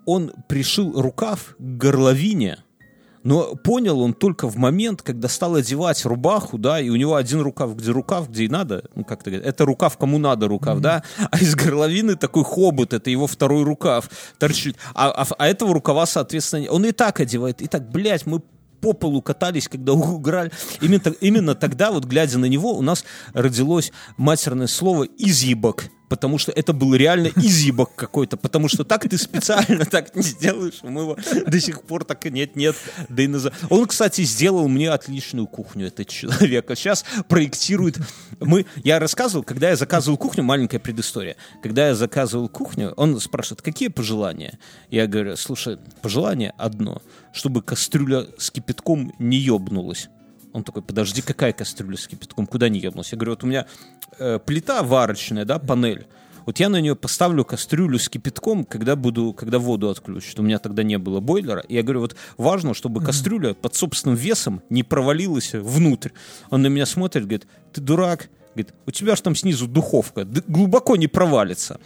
он 0.06 0.32
пришил 0.48 1.00
рукав 1.00 1.56
к 1.58 1.62
горловине, 1.62 2.64
но 3.24 3.56
понял 3.56 4.00
он 4.02 4.14
только 4.14 4.48
в 4.48 4.58
момент, 4.58 5.02
когда 5.02 5.28
стал 5.28 5.56
одевать 5.56 6.06
рубаху, 6.06 6.58
да, 6.58 6.80
и 6.80 6.90
у 6.90 6.96
него 6.96 7.16
один 7.16 7.42
рукав, 7.42 7.76
где 7.76 7.92
рукав, 7.92 8.30
где 8.30 8.46
и 8.46 8.48
надо, 8.50 8.84
ну, 8.96 9.04
как-то 9.04 9.30
это 9.30 9.66
рукав, 9.66 9.98
кому 9.98 10.18
надо 10.18 10.48
рукав, 10.48 10.80
да, 10.80 11.04
а 11.30 11.38
из 11.38 11.56
горловины 11.56 12.16
такой 12.16 12.44
хобот, 12.44 12.94
это 12.94 13.10
его 13.10 13.28
второй 13.28 13.64
рукав 13.64 14.10
торчит, 14.40 14.78
а, 14.94 15.10
а, 15.10 15.28
а 15.38 15.48
этого 15.48 15.74
рукава, 15.74 16.06
соответственно, 16.06 16.70
он 16.72 16.86
и 16.86 16.92
так 16.92 17.20
одевает, 17.20 17.62
и 17.62 17.68
так, 17.68 17.90
блядь, 17.90 18.26
мы 18.26 18.42
по 18.82 18.94
полу 18.94 19.22
катались, 19.22 19.68
когда 19.68 19.94
уграли. 19.94 20.52
Именно, 20.82 21.14
именно 21.22 21.56
тогда, 21.56 21.92
вот 21.92 22.06
глядя 22.06 22.40
на 22.40 22.46
него, 22.46 22.74
у 22.76 22.82
нас 22.82 23.06
родилось 23.34 23.92
матерное 24.18 24.68
слово 24.68 25.04
«изъебок». 25.04 25.86
Потому 26.12 26.38
что 26.38 26.52
это 26.52 26.74
был 26.74 26.94
реально 26.94 27.28
изъебок 27.38 27.96
какой-то, 27.96 28.36
потому 28.36 28.68
что 28.68 28.84
так 28.84 29.08
ты 29.08 29.18
специально 29.18 29.86
так 29.86 30.14
не 30.14 30.24
сделаешь, 30.24 30.80
мы 30.84 31.04
его 31.04 31.18
до 31.48 31.60
сих 31.62 31.84
пор 31.84 32.04
так 32.04 32.26
нет-нет, 32.26 32.76
да 33.08 33.24
и 33.24 33.28
назад. 33.28 33.54
Он, 33.70 33.88
кстати, 33.88 34.24
сделал 34.24 34.68
мне 34.68 34.92
отличную 34.92 35.48
кухню, 35.48 35.88
этот 35.88 36.10
человек. 36.10 36.70
А 36.70 36.76
сейчас 36.76 37.06
проектирует... 37.30 37.98
Мы... 38.42 38.66
Я 38.84 39.00
рассказывал, 39.00 39.46
когда 39.46 39.70
я 39.70 39.78
заказывал 39.78 40.18
кухню, 40.18 40.44
маленькая 40.44 40.80
предыстория. 40.80 41.38
Когда 41.64 41.88
я 41.88 41.96
заказывал 41.96 42.50
кухню, 42.50 42.92
он 42.98 43.18
спрашивает, 43.22 43.62
какие 43.62 43.88
пожелания? 43.88 44.60
Я 44.90 45.08
говорю, 45.08 45.38
слушай, 45.38 45.78
пожелание 46.02 46.54
одно, 46.58 47.02
чтобы 47.32 47.62
кастрюля 47.62 48.28
с 48.38 48.52
кипятком 48.52 49.14
не 49.18 49.38
ебнулась. 49.38 50.10
Он 50.54 50.64
такой, 50.64 50.82
подожди, 50.82 51.22
какая 51.22 51.54
кастрюля 51.54 51.98
с 51.98 52.08
кипятком? 52.08 52.46
Куда 52.46 52.70
не 52.70 52.80
ебнулась? 52.80 53.12
Я 53.12 53.18
говорю, 53.18 53.32
вот 53.32 53.44
у 53.44 53.48
меня 53.48 53.66
э, 54.20 54.40
плита 54.46 54.84
варочная, 54.84 55.46
да, 55.46 55.60
панель. 55.60 56.08
Вот 56.46 56.60
я 56.60 56.70
на 56.70 56.82
нее 56.82 56.96
поставлю 56.96 57.46
кастрюлю 57.46 58.00
с 58.00 58.10
кипятком, 58.10 58.66
когда 58.66 58.96
буду, 58.96 59.34
когда 59.34 59.60
воду 59.60 59.90
отключат. 59.90 60.40
У 60.40 60.44
меня 60.44 60.60
тогда 60.60 60.84
не 60.84 60.98
было 60.98 61.20
бойлера. 61.20 61.62
И 61.62 61.76
я 61.76 61.84
говорю, 61.84 62.02
вот 62.02 62.16
важно, 62.38 62.74
чтобы 62.74 63.02
кастрюля 63.02 63.54
под 63.54 63.76
собственным 63.76 64.18
весом 64.18 64.62
не 64.70 64.84
провалилась 64.84 65.54
внутрь. 65.54 66.10
Он 66.50 66.62
на 66.64 66.68
меня 66.68 66.86
смотрит, 66.86 67.24
говорит, 67.24 67.48
ты 67.74 67.82
дурак? 67.82 68.30
Говорит, 68.54 68.74
у 68.86 68.92
тебя 68.92 69.16
же 69.16 69.22
там 69.22 69.36
снизу 69.36 69.68
духовка, 69.68 70.26
д- 70.26 70.44
глубоко 70.48 70.98
не 70.98 71.08
провалится. 71.08 71.80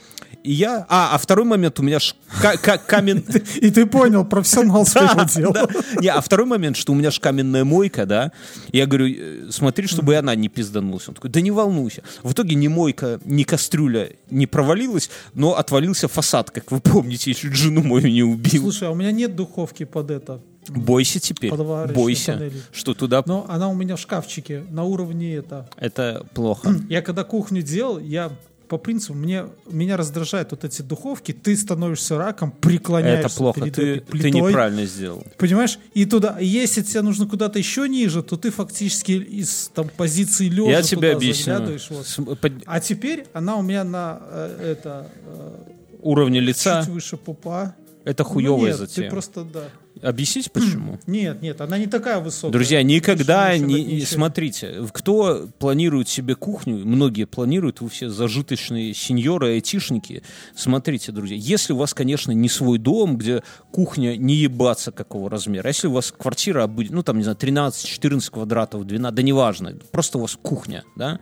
И 0.44 0.52
я... 0.52 0.86
А, 0.90 1.16
а 1.16 1.18
второй 1.18 1.46
момент, 1.46 1.80
у 1.80 1.84
меня 1.84 2.00
ж 2.00 2.16
ка- 2.42 2.58
ка- 2.58 2.78
камен... 2.78 3.24
И 3.56 3.70
ты 3.72 3.86
понял, 3.86 4.26
профессионал 4.26 4.86
своего 4.86 5.24
дела. 5.24 5.68
Не, 6.00 6.08
а 6.10 6.22
второй 6.22 6.46
момент, 6.46 6.78
что 6.78 6.92
у 6.92 6.96
меня 6.96 7.12
же 7.12 7.20
каменная 7.20 7.64
мойка, 7.64 8.06
да. 8.06 8.32
Я 8.72 8.86
говорю, 8.86 9.08
э, 9.08 9.48
смотри, 9.52 9.88
чтобы 9.88 10.14
и 10.14 10.16
она 10.16 10.36
не 10.36 10.50
пизданулась. 10.50 11.08
Он 11.08 11.16
такой, 11.16 11.30
да 11.30 11.42
не 11.42 11.52
волнуйся. 11.52 12.04
В 12.24 12.34
итоге 12.34 12.56
ни 12.56 12.68
мойка, 12.68 13.20
ни 13.26 13.44
кастрюля 13.44 14.12
не 14.30 14.48
провалилась, 14.48 15.10
но 15.34 15.56
отвалился 15.56 16.08
фасад, 16.08 16.52
как 16.52 16.72
вы 16.72 16.80
помните, 16.80 17.34
чуть 17.34 17.54
жену 17.56 17.84
мою 17.84 18.08
не 18.08 18.24
убил. 18.24 18.64
Слушай, 18.64 18.88
а 18.88 18.92
у 18.92 18.96
меня 18.96 19.12
нет 19.12 19.36
духовки 19.36 19.84
под 19.86 20.12
это. 20.12 20.42
Бойся 20.70 21.20
теперь, 21.20 21.54
бойся, 21.54 22.34
панели. 22.34 22.62
что 22.72 22.94
туда... 22.94 23.24
Но 23.26 23.46
она 23.50 23.70
у 23.70 23.74
меня 23.76 23.96
в 23.96 24.00
шкафчике 24.00 24.66
на 24.70 24.84
уровне 24.84 25.36
это. 25.36 25.70
Это 25.78 26.26
плохо. 26.34 26.74
Я 26.90 27.02
когда 27.02 27.24
кухню 27.24 27.62
делал, 27.62 28.00
я 28.00 28.32
по 28.68 28.78
принципу, 28.78 29.14
мне, 29.14 29.46
меня 29.70 29.96
раздражают 29.96 30.50
вот 30.52 30.64
эти 30.64 30.82
духовки, 30.82 31.32
ты 31.34 31.56
становишься 31.56 32.18
раком, 32.18 32.52
преклоняешься 32.52 33.28
Это 33.28 33.38
плохо, 33.38 33.62
перед 33.62 33.76
ты, 33.76 33.82
этой 33.82 34.00
ты 34.00 34.06
плитой, 34.08 34.32
неправильно 34.32 34.86
сделал. 34.86 35.24
Понимаешь? 35.38 35.78
И 35.94 36.06
туда, 36.06 36.40
если 36.40 36.82
тебе 36.82 37.02
нужно 37.02 37.28
куда-то 37.28 37.60
еще 37.60 37.88
ниже, 37.88 38.24
то 38.24 38.38
ты 38.38 38.50
фактически 38.50 39.12
из 39.12 39.70
там, 39.74 39.90
позиции 39.96 40.50
лежа 40.50 40.72
Я 40.72 40.82
тебе 40.82 41.12
объясню. 41.14 41.78
вот. 41.92 42.40
Под- 42.40 42.54
А 42.66 42.80
теперь 42.80 43.28
она 43.34 43.56
у 43.58 43.62
меня 43.62 43.84
на 43.84 44.20
э, 44.32 44.72
это 44.74 45.12
э, 45.26 45.52
Уровня 46.02 46.40
лица 46.40 46.82
чуть 46.82 46.92
выше 46.92 47.18
пупа. 47.18 47.76
это 48.04 48.24
Ну 48.24 48.30
хуевая 48.30 48.72
нет, 48.72 48.78
затея. 48.78 49.06
Ты 49.06 49.12
просто 49.12 49.44
да. 49.44 49.66
Объяснить 50.06 50.52
почему? 50.52 51.00
Нет, 51.08 51.42
нет, 51.42 51.62
она 51.62 51.80
не 51.80 51.88
такая 51.88 52.20
высокая. 52.20 52.52
Друзья, 52.52 52.84
никогда 52.84 53.58
не, 53.58 53.82
еще- 53.82 54.14
смотрите, 54.14 54.88
кто 54.94 55.48
планирует 55.58 56.08
себе 56.08 56.36
кухню, 56.36 56.86
многие 56.86 57.26
планируют, 57.26 57.82
вы 57.82 57.90
все 57.90 58.10
зажиточные 58.10 58.94
сеньоры, 58.94 59.54
айтишники, 59.54 60.22
смотрите, 60.56 61.12
друзья, 61.12 61.36
если 61.38 61.74
у 61.74 61.78
вас, 61.78 61.96
конечно, 61.96 62.32
не 62.34 62.50
свой 62.50 62.78
дом, 62.78 63.18
где 63.18 63.42
кухня 63.72 64.16
не 64.16 64.36
ебаться 64.36 64.92
какого 64.92 65.28
размера, 65.30 65.66
а 65.66 65.70
если 65.70 65.88
у 65.88 65.94
вас 65.94 66.12
квартира, 66.12 66.64
обы- 66.66 66.88
ну 66.92 67.02
там, 67.02 67.18
не 67.18 67.24
знаю, 67.24 67.38
13-14 67.38 68.30
квадратов, 68.30 68.86
12, 68.86 69.16
да 69.16 69.24
неважно, 69.24 69.76
просто 69.92 70.20
у 70.20 70.22
вас 70.22 70.38
кухня, 70.40 70.84
да, 70.96 71.20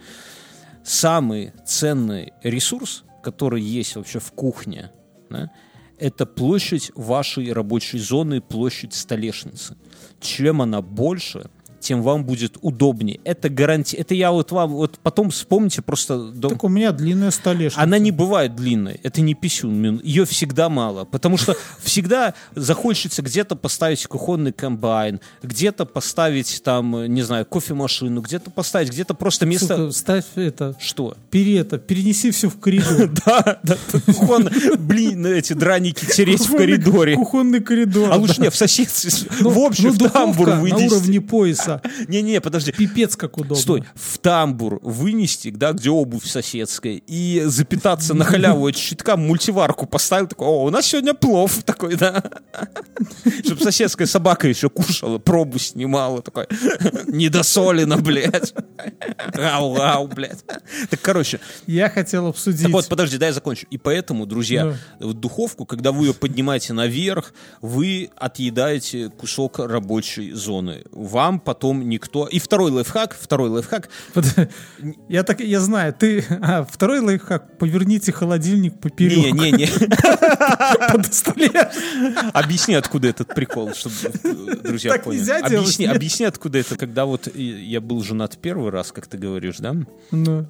самый 0.83 1.53
ценный 1.65 2.33
ресурс, 2.43 3.03
который 3.23 3.61
есть 3.61 3.95
вообще 3.95 4.19
в 4.19 4.31
кухне, 4.33 4.91
да, 5.29 5.49
это 6.03 6.25
площадь 6.25 6.91
вашей 6.95 7.53
рабочей 7.53 7.97
зоны, 7.97 8.41
площадь 8.41 8.93
столешницы. 8.93 9.77
Чем 10.19 10.61
она 10.61 10.81
больше, 10.81 11.49
тем 11.83 12.01
вам 12.01 12.23
будет 12.23 12.57
удобнее. 12.61 13.19
Это 13.23 13.49
гарантия. 13.49 13.97
Это 13.97 14.15
я 14.15 14.31
вот 14.31 14.51
вам 14.51 14.71
вот 14.71 14.99
потом 14.99 15.29
вспомните 15.29 15.81
просто. 15.81 16.31
Так 16.41 16.63
у 16.63 16.69
меня 16.69 16.91
длинная 16.91 17.31
столешница. 17.31 17.81
Она 17.81 17.99
не 17.99 18.11
бывает 18.11 18.55
длинной. 18.55 18.99
Это 19.03 19.21
не 19.21 19.35
писюн. 19.35 19.99
Ее 20.03 20.25
всегда 20.25 20.69
мало. 20.69 21.05
Потому 21.05 21.37
что 21.37 21.55
всегда 21.83 22.33
захочется 22.55 23.21
где-то 23.21 23.55
поставить 23.55 24.05
кухонный 24.07 24.51
комбайн, 24.51 25.19
где-то 25.41 25.85
поставить 25.85 26.61
там, 26.63 27.05
не 27.05 27.21
знаю, 27.21 27.45
кофемашину, 27.45 28.21
где-то 28.21 28.49
поставить, 28.49 28.89
где-то 28.89 29.13
просто 29.13 29.45
место... 29.45 29.77
Сука, 29.77 29.91
ставь 29.91 30.25
это, 30.35 30.75
Что? 30.79 31.15
пере 31.29 31.59
это, 31.59 31.77
перенеси 31.77 32.31
все 32.31 32.49
в 32.49 32.59
коридор. 32.59 33.11
Да, 33.25 33.59
да, 33.63 33.77
блин, 34.77 35.25
эти 35.25 35.53
драники 35.53 36.05
тереть 36.05 36.45
в 36.45 36.55
коридоре. 36.55 37.15
Кухонный 37.15 37.61
коридор. 37.61 38.11
А 38.11 38.15
лучше 38.15 38.41
не, 38.41 38.49
в 38.49 38.55
соседстве, 38.55 39.11
Ну, 39.39 39.49
в 39.49 39.59
общем, 39.59 39.89
ну, 39.89 40.07
в 40.07 40.11
тамбур 40.11 40.47
духовка 40.47 40.77
на 40.77 40.85
уровне 40.85 41.21
пояса. 41.21 41.72
Не-не, 42.07 42.41
подожди. 42.41 42.71
Пипец 42.71 43.15
как 43.15 43.37
удобно. 43.37 43.55
Стой, 43.55 43.83
в 43.95 44.17
тамбур 44.17 44.79
вынести, 44.81 45.49
да, 45.51 45.73
где 45.73 45.89
обувь 45.89 46.25
соседская, 46.25 47.01
и 47.07 47.43
запитаться 47.45 48.13
на 48.13 48.25
халяву 48.25 48.67
от 48.67 48.77
щитка, 48.77 49.17
мультиварку 49.17 49.85
поставил, 49.85 50.27
такой, 50.27 50.47
о, 50.47 50.63
у 50.65 50.69
нас 50.69 50.85
сегодня 50.85 51.13
плов 51.13 51.63
такой, 51.63 51.95
да. 51.95 52.23
Чтобы 53.43 53.61
соседская 53.61 54.07
собака 54.07 54.47
еще 54.47 54.69
кушала, 54.69 55.17
пробу 55.17 55.59
снимала, 55.59 56.21
такой, 56.21 56.47
недосолено, 57.07 57.97
блядь. 57.97 58.53
Ау-ау, 59.33 60.07
блядь. 60.07 60.43
Так, 60.89 61.01
короче, 61.01 61.39
Я 61.67 61.89
хотел 61.89 62.27
обсудить. 62.27 62.63
так 62.63 62.71
вот, 62.71 62.87
подожди, 62.87 63.17
дай 63.17 63.29
я 63.29 63.33
закончу. 63.33 63.65
И 63.69 63.77
поэтому, 63.77 64.25
друзья, 64.25 64.75
вот 64.99 65.19
духовку, 65.19 65.65
когда 65.65 65.91
вы 65.91 66.07
ее 66.07 66.13
поднимаете 66.13 66.73
наверх, 66.73 67.33
вы 67.61 68.09
отъедаете 68.15 69.09
кусок 69.09 69.59
рабочей 69.59 70.31
зоны. 70.31 70.83
Вам 70.91 71.39
потом 71.39 71.62
никто... 71.71 72.27
И 72.27 72.39
второй 72.39 72.71
лайфхак, 72.71 73.15
второй 73.19 73.49
лайфхак. 73.49 73.89
Я 75.07 75.23
так, 75.23 75.39
я 75.39 75.59
знаю, 75.61 75.93
ты... 75.93 76.25
а, 76.41 76.65
второй 76.69 76.99
лайфхак, 76.99 77.57
поверните 77.57 78.11
холодильник 78.11 78.79
поперек. 78.79 79.33
Не-не-не. 79.33 79.67
под 80.91 81.13
столе. 81.13 81.51
Объясни, 82.33 82.73
откуда 82.75 83.07
этот 83.07 83.33
прикол, 83.33 83.73
чтобы 83.73 83.95
э, 84.23 84.55
друзья 84.63 84.91
Так 84.91 85.03
поняли. 85.03 85.19
нельзя 85.19 85.41
делать, 85.41 85.65
Объясни, 85.65 85.85
нет? 85.85 85.95
объясни, 85.95 86.25
откуда 86.25 86.57
это, 86.59 86.75
когда 86.77 87.05
вот 87.05 87.33
я 87.35 87.79
был 87.81 88.01
женат 88.03 88.37
первый 88.41 88.71
раз, 88.71 88.91
как 88.91 89.07
ты 89.07 89.17
говоришь, 89.17 89.57
да? 89.57 89.75
Ну, 90.11 90.47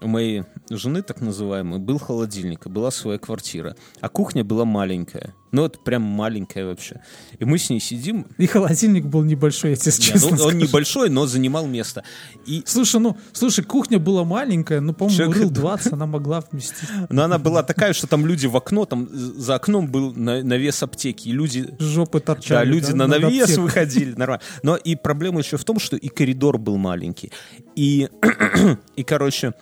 у 0.00 0.08
моей 0.08 0.44
жены, 0.70 1.02
так 1.02 1.20
называемой, 1.20 1.78
был 1.78 1.98
холодильник, 1.98 2.66
была 2.66 2.90
своя 2.90 3.18
квартира. 3.18 3.76
А 4.00 4.08
кухня 4.08 4.44
была 4.44 4.64
маленькая. 4.64 5.34
Ну, 5.54 5.62
вот 5.62 5.84
прям 5.84 6.02
маленькая 6.02 6.66
вообще. 6.66 7.00
И 7.38 7.44
мы 7.44 7.58
с 7.58 7.70
ней 7.70 7.78
сидим. 7.78 8.26
И 8.38 8.46
холодильник 8.46 9.04
был 9.06 9.22
небольшой, 9.22 9.70
я 9.70 9.76
тебе 9.76 9.92
Не, 9.92 9.98
честно 10.02 10.20
ну, 10.28 10.32
он 10.32 10.38
скажу. 10.38 10.56
небольшой, 10.56 11.10
но 11.10 11.26
занимал 11.26 11.68
место. 11.68 12.02
И 12.44 12.64
Слушай, 12.66 13.00
ну, 13.00 13.16
слушай, 13.32 13.62
кухня 13.64 14.00
была 14.00 14.24
маленькая, 14.24 14.80
ну, 14.80 14.92
по-моему, 14.92 15.16
Человек- 15.16 15.36
рыл 15.42 15.50
20 15.50 15.92
она 15.92 16.06
могла 16.06 16.40
вместить. 16.50 16.88
но 17.08 17.22
она 17.22 17.38
была 17.38 17.62
такая, 17.62 17.92
что 17.92 18.08
там 18.08 18.26
люди 18.26 18.48
в 18.48 18.56
окно, 18.56 18.84
там 18.84 19.08
за 19.12 19.54
окном 19.54 19.86
был 19.86 20.12
на- 20.12 20.42
навес 20.42 20.82
аптеки, 20.82 21.28
и 21.28 21.32
люди 21.32 21.68
Жопы 21.78 22.18
торчали. 22.18 22.58
Да, 22.58 22.64
люди 22.64 22.90
на 22.90 23.06
над 23.06 23.22
навес 23.22 23.56
выходили, 23.56 24.12
нормально. 24.16 24.42
Но 24.64 24.74
и 24.74 24.96
проблема 24.96 25.38
еще 25.38 25.56
в 25.56 25.64
том, 25.64 25.78
что 25.78 25.96
и 25.96 26.08
коридор 26.08 26.58
был 26.58 26.78
маленький. 26.78 27.30
И, 27.76 28.08
и 28.96 29.04
короче, 29.04 29.52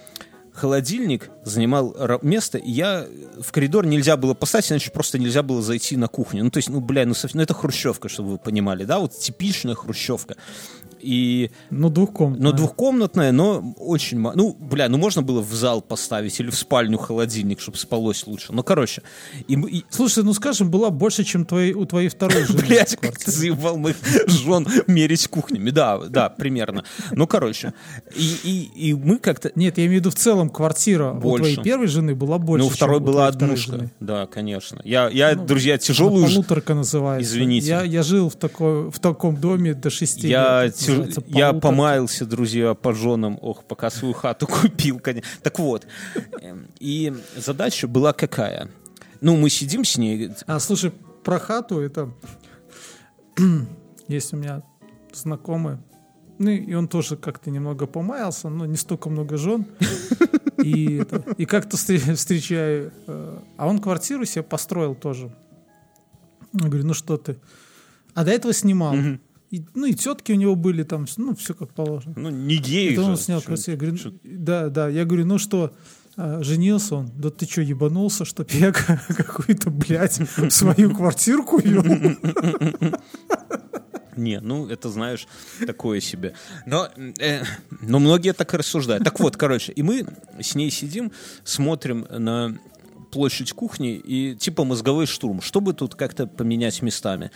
холодильник 0.52 1.30
занимал 1.44 1.96
место, 2.22 2.58
и 2.58 2.70
я 2.70 3.06
в 3.40 3.52
коридор 3.52 3.86
нельзя 3.86 4.16
было 4.16 4.34
поставить, 4.34 4.70
иначе 4.70 4.90
просто 4.90 5.18
нельзя 5.18 5.42
было 5.42 5.62
зайти 5.62 5.96
на 5.96 6.08
кухню. 6.08 6.44
Ну, 6.44 6.50
то 6.50 6.58
есть, 6.58 6.68
ну, 6.68 6.80
бля, 6.80 7.06
ну, 7.06 7.14
совсем- 7.14 7.38
ну, 7.38 7.42
это 7.42 7.54
хрущевка, 7.54 8.08
чтобы 8.08 8.32
вы 8.32 8.38
понимали, 8.38 8.84
да, 8.84 8.98
вот 8.98 9.18
типичная 9.18 9.74
хрущевка. 9.74 10.36
И, 11.02 11.50
Ну, 11.70 11.88
двухкомнатная. 11.90 12.50
ну, 12.50 12.56
двухкомнатная, 12.56 13.32
но 13.32 13.74
очень 13.78 14.18
мало. 14.18 14.34
Ну, 14.36 14.56
бля, 14.58 14.88
ну, 14.88 14.98
можно 14.98 15.22
было 15.22 15.40
в 15.40 15.52
зал 15.52 15.80
поставить 15.82 16.38
или 16.40 16.50
в 16.50 16.54
спальню 16.56 16.98
холодильник, 16.98 17.60
чтобы 17.60 17.76
спалось 17.78 18.26
лучше. 18.26 18.52
Ну, 18.52 18.62
короче. 18.62 19.02
И, 19.48 19.54
и- 19.54 19.84
Слушай, 19.90 20.22
ну, 20.24 20.32
скажем, 20.34 20.70
была 20.70 20.90
больше, 20.90 21.24
чем 21.24 21.44
твоей, 21.44 21.74
у 21.74 21.84
твоей 21.86 22.08
второй 22.08 22.44
жены. 22.46 22.60
Блять, 22.62 22.96
как 22.96 23.18
ты 23.18 23.30
заебал 23.30 23.76
моих 23.76 23.96
жен 24.28 24.66
мерить 24.86 25.26
кухнями. 25.28 25.70
Да, 25.70 25.98
да, 26.08 26.28
примерно. 26.28 26.84
Ну, 27.10 27.26
короче. 27.26 27.74
И, 28.16 28.36
и, 28.74 28.88
и 28.90 28.94
мы 28.94 29.18
как-то... 29.18 29.50
Нет, 29.56 29.78
я 29.78 29.86
имею 29.86 29.98
в 30.00 30.04
виду 30.04 30.10
в 30.10 30.14
целом 30.14 30.48
квартира 30.50 31.12
у 31.12 31.18
Больше. 31.18 31.54
твоей 31.54 31.62
первой 31.64 31.86
жены 31.88 32.14
была 32.14 32.38
больше, 32.38 32.62
ну, 32.64 32.66
у 32.68 32.70
второй 32.70 32.98
чем 32.98 33.02
у 33.02 33.06
была 33.06 33.30
второй 33.30 33.48
однушка. 33.54 33.72
жены. 33.72 33.90
Да, 34.00 34.26
конечно. 34.26 34.80
Я, 34.84 35.08
я 35.08 35.34
Ну, 35.34 35.44
друзья, 35.46 35.78
тяжелую... 35.78 36.26
Полуторка 36.26 36.74
называется. 36.74 37.28
Извините. 37.30 37.66
Я, 37.68 37.82
я 37.82 38.02
жил 38.02 38.28
в, 38.30 38.36
такой, 38.36 38.90
в 38.90 38.98
таком 39.00 39.36
доме 39.36 39.74
до 39.74 39.90
6 39.90 40.22
Я, 40.24 40.64
лет. 40.64 40.76
Называется 40.98 41.24
я 41.28 41.52
помаялся, 41.52 42.26
друзья, 42.26 42.74
по 42.74 42.92
женам, 42.92 43.38
ох, 43.40 43.64
пока 43.64 43.90
свою 43.90 44.14
хату 44.14 44.46
купил. 44.46 44.98
конечно. 44.98 45.30
Так 45.42 45.58
вот, 45.58 45.86
эм, 46.40 46.68
и 46.78 47.12
задача 47.36 47.88
была 47.88 48.12
какая? 48.12 48.68
Ну, 49.20 49.36
мы 49.36 49.50
сидим 49.50 49.84
с 49.84 49.96
ней, 49.98 50.30
А, 50.46 50.58
слушай, 50.60 50.92
про 51.24 51.38
хату 51.38 51.80
это... 51.80 52.10
Есть 54.08 54.32
у 54.32 54.36
меня 54.36 54.62
знакомый. 55.12 55.78
Ну, 56.38 56.50
и 56.50 56.74
он 56.74 56.88
тоже 56.88 57.16
как-то 57.16 57.50
немного 57.50 57.86
помаялся, 57.86 58.48
но 58.48 58.66
не 58.66 58.76
столько 58.76 59.08
много 59.08 59.36
жен. 59.36 59.66
И, 60.62 60.98
это, 60.98 61.24
и 61.38 61.44
как-то 61.44 61.76
встр- 61.76 62.14
встречаю, 62.14 62.92
э, 63.08 63.38
а 63.56 63.66
он 63.66 63.80
квартиру 63.80 64.24
себе 64.24 64.44
построил 64.44 64.94
тоже. 64.94 65.34
Я 66.52 66.68
говорю, 66.68 66.86
ну 66.86 66.94
что 66.94 67.16
ты? 67.16 67.38
А 68.14 68.24
до 68.24 68.30
этого 68.30 68.54
снимал. 68.54 68.94
И, 69.52 69.62
ну 69.74 69.84
и 69.84 69.92
тетки 69.92 70.32
у 70.32 70.36
него 70.36 70.56
были 70.56 70.82
там, 70.82 71.06
ну 71.18 71.34
все 71.36 71.52
как 71.52 71.74
положено. 71.74 72.14
Ну, 72.16 72.30
не 72.30 72.56
гей 72.56 72.92
Это 72.92 73.02
он 73.02 73.16
же. 73.16 73.22
снял 73.22 73.42
красиво. 73.42 73.76
Говорю, 73.76 73.98
да, 74.24 74.70
да. 74.70 74.88
Я 74.88 75.04
говорю, 75.04 75.26
ну 75.26 75.36
что, 75.36 75.74
а, 76.16 76.42
женился 76.42 76.94
он? 76.96 77.10
Да 77.14 77.28
ты 77.28 77.44
что, 77.44 77.60
ебанулся, 77.60 78.24
чтоб 78.24 78.50
я 78.50 78.72
какую-то, 78.72 79.68
блядь, 79.70 80.20
свою 80.50 80.94
квартирку 80.94 81.58
вел? 81.58 81.84
Не, 84.16 84.40
ну 84.40 84.68
это 84.68 84.88
знаешь, 84.88 85.28
такое 85.66 86.00
себе. 86.00 86.34
Но, 86.64 86.88
э, 87.18 87.42
но 87.82 87.98
многие 87.98 88.32
так 88.32 88.54
и 88.54 88.56
рассуждают. 88.56 89.04
Так 89.04 89.20
вот, 89.20 89.36
короче, 89.36 89.72
и 89.72 89.82
мы 89.82 90.06
с 90.40 90.54
ней 90.54 90.70
сидим, 90.70 91.12
смотрим 91.44 92.06
на 92.10 92.58
площадь 93.10 93.52
кухни 93.52 93.96
и 93.96 94.34
типа 94.34 94.64
мозговой 94.64 95.04
штурм, 95.04 95.42
чтобы 95.42 95.74
тут 95.74 95.94
как-то 95.94 96.26
поменять 96.26 96.80
местами. 96.80 97.30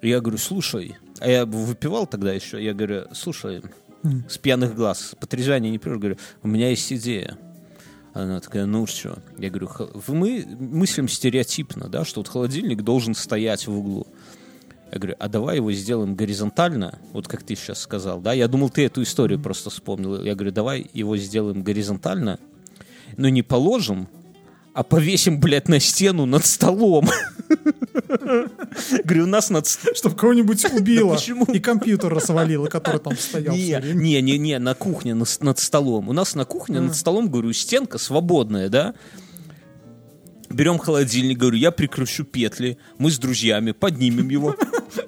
И 0.00 0.08
Я 0.08 0.20
говорю, 0.20 0.38
слушай, 0.38 0.96
а 1.22 1.28
я 1.28 1.46
выпивал 1.46 2.06
тогда 2.06 2.32
еще, 2.32 2.62
я 2.62 2.74
говорю, 2.74 3.04
слушай, 3.12 3.62
с 4.28 4.36
пьяных 4.38 4.74
глаз, 4.74 5.14
потрясание 5.20 5.70
не 5.70 5.78
пьешь, 5.78 5.96
говорю, 5.98 6.16
у 6.42 6.48
меня 6.48 6.70
есть 6.70 6.92
идея. 6.92 7.38
Она 8.14 8.40
такая, 8.40 8.66
ну 8.66 8.86
что? 8.86 9.18
Я 9.38 9.48
говорю, 9.48 9.68
«Х- 9.68 9.88
мы 10.08 10.44
мыслим 10.58 11.08
стереотипно, 11.08 11.88
да, 11.88 12.04
что 12.04 12.20
вот 12.20 12.28
холодильник 12.28 12.82
должен 12.82 13.14
стоять 13.14 13.66
в 13.66 13.78
углу. 13.78 14.06
Я 14.90 14.98
говорю, 14.98 15.16
а 15.18 15.28
давай 15.28 15.56
его 15.56 15.72
сделаем 15.72 16.14
горизонтально, 16.14 16.98
вот 17.14 17.26
как 17.26 17.42
ты 17.42 17.54
сейчас 17.56 17.78
сказал, 17.78 18.20
да? 18.20 18.34
Я 18.34 18.48
думал, 18.48 18.68
ты 18.68 18.84
эту 18.84 19.02
историю 19.02 19.40
просто 19.40 19.70
вспомнил. 19.70 20.22
Я 20.22 20.34
говорю, 20.34 20.52
давай 20.52 20.90
его 20.92 21.16
сделаем 21.16 21.62
горизонтально, 21.62 22.38
но 23.16 23.30
не 23.30 23.42
положим, 23.42 24.08
а 24.74 24.82
повесим, 24.82 25.38
блядь, 25.38 25.68
на 25.68 25.80
стену 25.80 26.26
над 26.26 26.44
столом. 26.46 27.08
Говорю, 29.04 29.24
у 29.24 29.26
нас 29.26 29.50
над 29.50 29.66
ст- 29.66 29.96
Чтоб 29.96 30.14
кого-нибудь 30.14 30.64
убило. 30.72 31.14
Почему? 31.14 31.44
И 31.44 31.60
компьютер 31.60 32.12
развалило, 32.12 32.66
который 32.66 33.00
там 33.00 33.16
стоял 33.16 33.54
Не, 33.54 34.20
не, 34.22 34.38
не, 34.38 34.58
на 34.58 34.74
кухне 34.74 35.14
над 35.14 35.58
столом. 35.58 36.08
У 36.08 36.12
нас 36.12 36.34
на 36.34 36.44
кухне 36.44 36.80
над 36.80 36.96
столом, 36.96 37.28
говорю, 37.30 37.52
стенка 37.52 37.98
свободная, 37.98 38.68
да? 38.68 38.94
Берем 40.48 40.78
холодильник, 40.78 41.38
говорю, 41.38 41.56
я 41.56 41.70
прикручу 41.70 42.24
петли, 42.24 42.76
мы 42.98 43.10
с 43.10 43.18
друзьями 43.18 43.72
поднимем 43.72 44.28
его. 44.28 44.54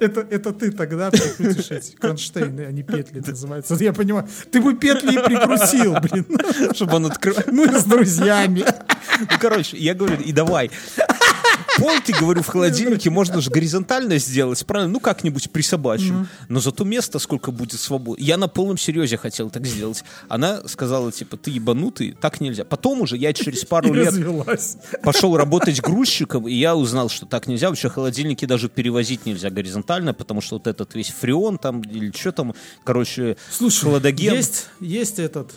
Это, 0.01 0.27
это 0.31 0.53
ты 0.53 0.71
тогда 0.71 1.11
прикрутишь 1.11 1.71
эти 1.71 1.97
кронштейны, 1.97 2.63
а 2.63 2.73
не 2.73 2.83
петли 2.83 3.21
называются. 3.21 3.75
Я 3.75 3.93
понимаю, 3.93 4.27
ты 4.51 4.61
бы 4.61 4.75
петли 4.75 5.15
и 5.15 5.19
прикрутил, 5.19 5.97
блин. 6.01 6.27
чтобы 6.75 6.97
он 6.97 7.07
открыл. 7.07 7.37
Мы 7.47 7.69
с 7.69 7.85
друзьями. 7.85 8.65
Ну, 9.21 9.27
короче, 9.41 9.77
я 9.77 9.95
говорю, 9.95 10.17
и 10.21 10.33
давай. 10.33 10.71
Пол, 11.79 11.91
ты, 12.05 12.13
говорю, 12.13 12.43
в 12.43 12.47
холодильнике 12.55 13.11
можно 13.11 13.41
же 13.41 13.51
горизонтально 13.51 14.19
сделать, 14.19 14.65
правильно? 14.67 14.93
Ну, 14.93 15.01
как-нибудь 15.01 15.51
присобачим. 15.51 16.29
Но 16.49 16.61
зато 16.61 16.85
место 16.85 17.19
сколько 17.19 17.51
будет 17.51 17.81
свободно. 17.81 18.23
Я 18.23 18.37
на 18.37 18.49
полном 18.49 18.79
серьезе 18.79 19.17
хотел 19.17 19.51
так 19.51 19.67
сделать. 19.67 20.05
Она 20.29 20.67
сказала, 20.69 21.11
типа, 21.13 21.37
ты 21.37 21.51
ебанутый, 21.51 22.17
так 22.21 22.41
нельзя. 22.41 22.65
Потом 22.65 23.01
уже 23.01 23.17
я 23.17 23.33
через 23.33 23.65
пару 23.67 23.93
лет 23.93 24.09
развелась. 24.09 24.77
пошел 25.03 25.37
работать 25.37 25.81
грузчиком, 25.81 26.49
и 26.49 26.55
я 26.55 26.77
узнал, 26.77 27.09
что 27.09 27.27
так 27.27 27.47
нельзя. 27.47 27.69
Вообще 27.69 27.89
холодильники 27.89 28.45
даже 28.45 28.69
перевозить 28.69 29.27
нельзя 29.27 29.51
горизонтально, 29.51 30.15
потому 30.15 30.41
что 30.41 30.57
вот 30.57 30.67
этот 30.67 30.95
весь 30.95 31.11
фреон 31.11 31.59
там, 31.59 31.81
или 31.83 32.13
что 32.17 32.33
там, 32.33 32.55
короче, 32.85 33.37
Слушай, 33.51 33.85
хладоген. 33.85 34.35
есть, 34.35 34.67
есть 34.81 35.19
этот 35.19 35.53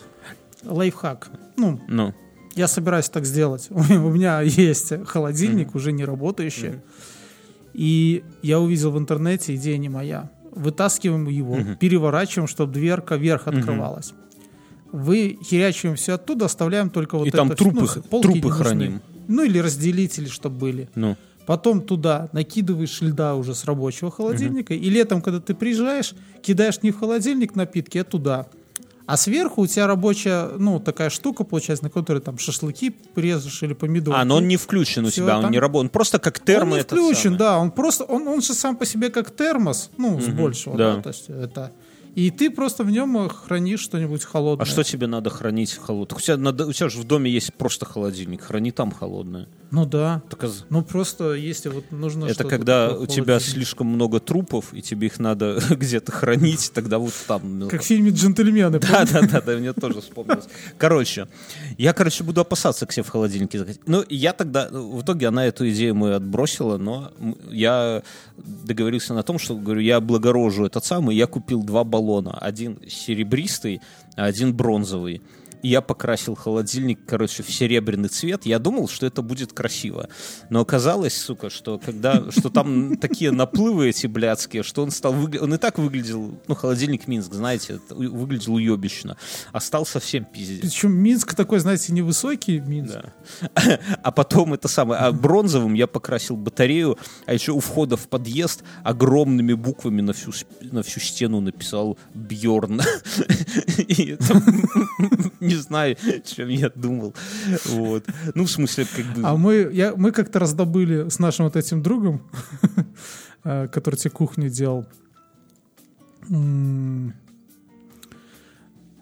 лайфхак. 0.64 1.30
Ну, 1.56 1.80
Ну, 1.88 2.14
я 2.58 2.68
собираюсь 2.68 3.08
так 3.08 3.24
сделать. 3.24 3.68
У 3.70 4.10
меня 4.10 4.40
есть 4.42 4.92
холодильник, 5.06 5.74
уже 5.74 5.92
не 5.92 6.04
работающий. 6.04 6.80
И 7.74 8.24
я 8.42 8.60
увидел 8.60 8.90
в 8.90 8.98
интернете, 8.98 9.54
идея 9.54 9.78
не 9.78 9.88
моя. 9.88 10.30
Вытаскиваем 10.50 11.28
его, 11.28 11.58
переворачиваем, 11.78 12.48
чтобы 12.48 12.72
дверка 12.72 13.16
вверх 13.16 13.46
открывалась. 13.46 14.12
Вы 14.90 15.38
херячиваем 15.44 15.96
все 15.96 16.14
оттуда, 16.14 16.46
оставляем 16.46 16.90
только 16.90 17.18
вот 17.18 17.26
И 17.26 17.28
это. 17.28 17.36
там 17.38 17.50
трупы 17.50 17.86
ну, 17.94 18.02
полки 18.02 18.40
трупы 18.40 18.50
храним. 18.50 19.00
Ну 19.28 19.44
или 19.44 19.58
разделители, 19.58 20.26
чтобы 20.26 20.56
были. 20.58 20.88
ну. 20.94 21.16
Потом 21.46 21.80
туда 21.80 22.28
накидываешь 22.32 23.00
льда 23.00 23.34
уже 23.34 23.54
с 23.54 23.64
рабочего 23.64 24.10
холодильника. 24.10 24.74
И 24.74 24.90
летом, 24.90 25.22
когда 25.22 25.40
ты 25.40 25.54
приезжаешь, 25.54 26.12
кидаешь 26.42 26.82
не 26.82 26.90
в 26.90 26.98
холодильник 26.98 27.54
напитки, 27.56 27.96
а 27.96 28.04
туда. 28.04 28.48
А 29.08 29.16
сверху 29.16 29.62
у 29.62 29.66
тебя 29.66 29.86
рабочая, 29.86 30.50
ну, 30.58 30.78
такая 30.80 31.08
штука, 31.08 31.42
получается, 31.42 31.82
на 31.82 31.90
которой 31.90 32.20
там 32.20 32.36
шашлыки 32.36 32.94
резаешь 33.16 33.62
или 33.62 33.72
помидоры. 33.72 34.18
А, 34.18 34.22
но 34.26 34.36
он 34.36 34.46
не 34.46 34.58
включен 34.58 35.06
у 35.06 35.08
Всё, 35.08 35.22
тебя, 35.22 35.36
он 35.36 35.44
там- 35.44 35.50
не 35.50 35.58
работает. 35.58 35.86
Он 35.86 35.88
просто 35.88 36.18
как 36.18 36.40
термо 36.40 36.72
Он 36.72 36.76
не 36.76 36.82
включен, 36.82 37.38
да. 37.38 37.58
Он 37.58 37.70
просто, 37.70 38.04
он, 38.04 38.28
он 38.28 38.42
же 38.42 38.52
сам 38.52 38.76
по 38.76 38.84
себе 38.84 39.08
как 39.08 39.30
термос, 39.34 39.88
ну, 39.96 40.20
с 40.20 40.26
большего, 40.26 40.76
да. 40.76 40.96
да. 40.96 41.02
то 41.02 41.08
есть 41.08 41.24
это... 41.30 41.72
И 42.14 42.30
ты 42.30 42.50
просто 42.50 42.84
в 42.84 42.90
нем 42.90 43.28
хранишь 43.28 43.80
что-нибудь 43.80 44.24
холодное. 44.24 44.62
А 44.64 44.66
что 44.66 44.82
тебе 44.82 45.06
надо 45.06 45.30
хранить 45.30 45.74
холодное? 45.74 46.16
У 46.16 46.20
тебя, 46.20 46.36
надо, 46.36 46.66
у 46.66 46.72
тебя 46.72 46.88
же 46.88 46.98
в 46.98 47.04
доме 47.04 47.30
есть 47.30 47.54
просто 47.54 47.86
холодильник, 47.86 48.42
храни 48.42 48.70
там 48.72 48.90
холодное. 48.90 49.48
Ну 49.70 49.84
да. 49.86 50.22
Так, 50.30 50.44
а- 50.44 50.50
Ну 50.70 50.82
просто 50.82 51.34
если 51.34 51.68
вот 51.68 51.90
нужно 51.92 52.26
это 52.26 52.44
когда 52.44 52.90
у 52.96 53.06
тебя 53.06 53.38
слишком 53.38 53.86
много 53.88 54.18
трупов, 54.18 54.72
и 54.72 54.80
тебе 54.82 55.08
их 55.08 55.18
надо 55.18 55.60
где-то 55.70 56.10
хранить, 56.12 56.72
тогда 56.74 56.98
вот 56.98 57.12
там. 57.26 57.58
ну, 57.58 57.68
Как 57.68 57.82
в 57.82 57.84
фильме 57.84 58.10
«Джентльмены». 58.10 58.78
Да, 58.78 59.04
да, 59.04 59.20
да, 59.22 59.40
да, 59.40 59.56
мне 59.56 59.72
тоже 59.72 60.00
вспомнилось. 60.00 60.46
Короче, 60.78 61.28
я, 61.76 61.92
короче, 61.92 62.24
буду 62.24 62.40
опасаться 62.40 62.86
к 62.86 62.92
себе 62.92 63.04
в 63.04 63.08
холодильнике. 63.10 63.64
Ну, 63.86 64.04
я 64.08 64.32
тогда, 64.32 64.68
в 64.70 65.02
итоге 65.02 65.28
она 65.28 65.44
эту 65.46 65.68
идею 65.70 65.94
мою 65.94 66.14
отбросила, 66.16 66.78
но 66.78 67.12
я 67.50 68.02
договорился 68.36 69.14
на 69.14 69.22
том, 69.22 69.38
что, 69.38 69.54
говорю, 69.54 69.80
я 69.80 69.96
облагорожу 69.96 70.64
этот 70.64 70.84
самый, 70.84 71.14
я 71.16 71.26
купил 71.26 71.62
два 71.62 71.84
баллона. 71.84 71.97
Один 72.40 72.80
серебристый, 72.88 73.80
один 74.16 74.54
бронзовый. 74.54 75.22
Я 75.62 75.80
покрасил 75.80 76.34
холодильник, 76.34 77.00
короче, 77.06 77.42
в 77.42 77.50
серебряный 77.50 78.08
цвет. 78.08 78.46
Я 78.46 78.58
думал, 78.58 78.88
что 78.88 79.06
это 79.06 79.22
будет 79.22 79.52
красиво. 79.52 80.08
Но 80.50 80.60
оказалось, 80.60 81.16
сука, 81.16 81.50
что 81.50 81.78
когда, 81.78 82.30
что 82.30 82.50
там 82.50 82.96
такие 83.00 83.30
наплывы 83.30 83.88
эти 83.88 84.06
блядские, 84.06 84.62
что 84.62 84.82
он 84.82 84.90
стал 84.90 85.14
Он 85.14 85.54
и 85.54 85.58
так 85.58 85.78
выглядел, 85.78 86.38
ну, 86.46 86.54
холодильник 86.54 87.08
Минск, 87.08 87.32
знаете, 87.32 87.80
выглядел 87.88 88.54
уебищно. 88.54 89.16
А 89.52 89.60
стал 89.60 89.86
совсем 89.86 90.24
пиздец. 90.24 90.60
Причем 90.60 90.92
Минск 90.92 91.34
такой, 91.34 91.58
знаете, 91.58 91.92
невысокий 91.92 92.60
Минск. 92.60 92.94
Да. 92.94 93.78
А 94.02 94.12
потом 94.12 94.54
это 94.54 94.68
самое, 94.68 95.00
а 95.00 95.12
бронзовым 95.12 95.74
я 95.74 95.86
покрасил 95.86 96.36
батарею, 96.36 96.98
а 97.26 97.34
еще 97.34 97.52
у 97.52 97.60
входа 97.60 97.96
в 97.96 98.08
подъезд 98.08 98.62
огромными 98.84 99.54
буквами 99.54 100.00
на 100.00 100.12
всю, 100.12 100.32
на 100.60 100.82
всю 100.82 101.00
стену 101.00 101.40
написал 101.40 101.98
Бьорн. 102.14 102.80
И 103.78 104.16
не 105.48 105.56
знаю, 105.56 105.96
чем 106.24 106.48
я 106.48 106.70
думал. 106.74 107.14
Вот. 107.66 108.04
Ну, 108.34 108.44
в 108.44 108.50
смысле, 108.50 108.86
как 108.94 109.06
бы... 109.14 109.22
А 109.24 109.36
мы, 109.36 109.70
я, 109.72 109.94
мы 109.96 110.12
как-то 110.12 110.38
раздобыли 110.38 111.08
с 111.08 111.18
нашим 111.18 111.46
вот 111.46 111.56
этим 111.56 111.82
другом, 111.82 112.22
э, 113.44 113.68
который 113.68 113.96
тебе 113.96 114.10
кухню 114.10 114.50
делал, 114.50 114.86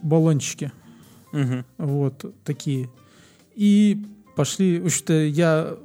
баллончики. 0.02 0.72
Вот 1.78 2.34
такие. 2.44 2.88
И 3.54 4.06
пошли, 4.36 4.80
в 4.80 4.86
общем-то, 4.86 5.12
я... 5.12 5.76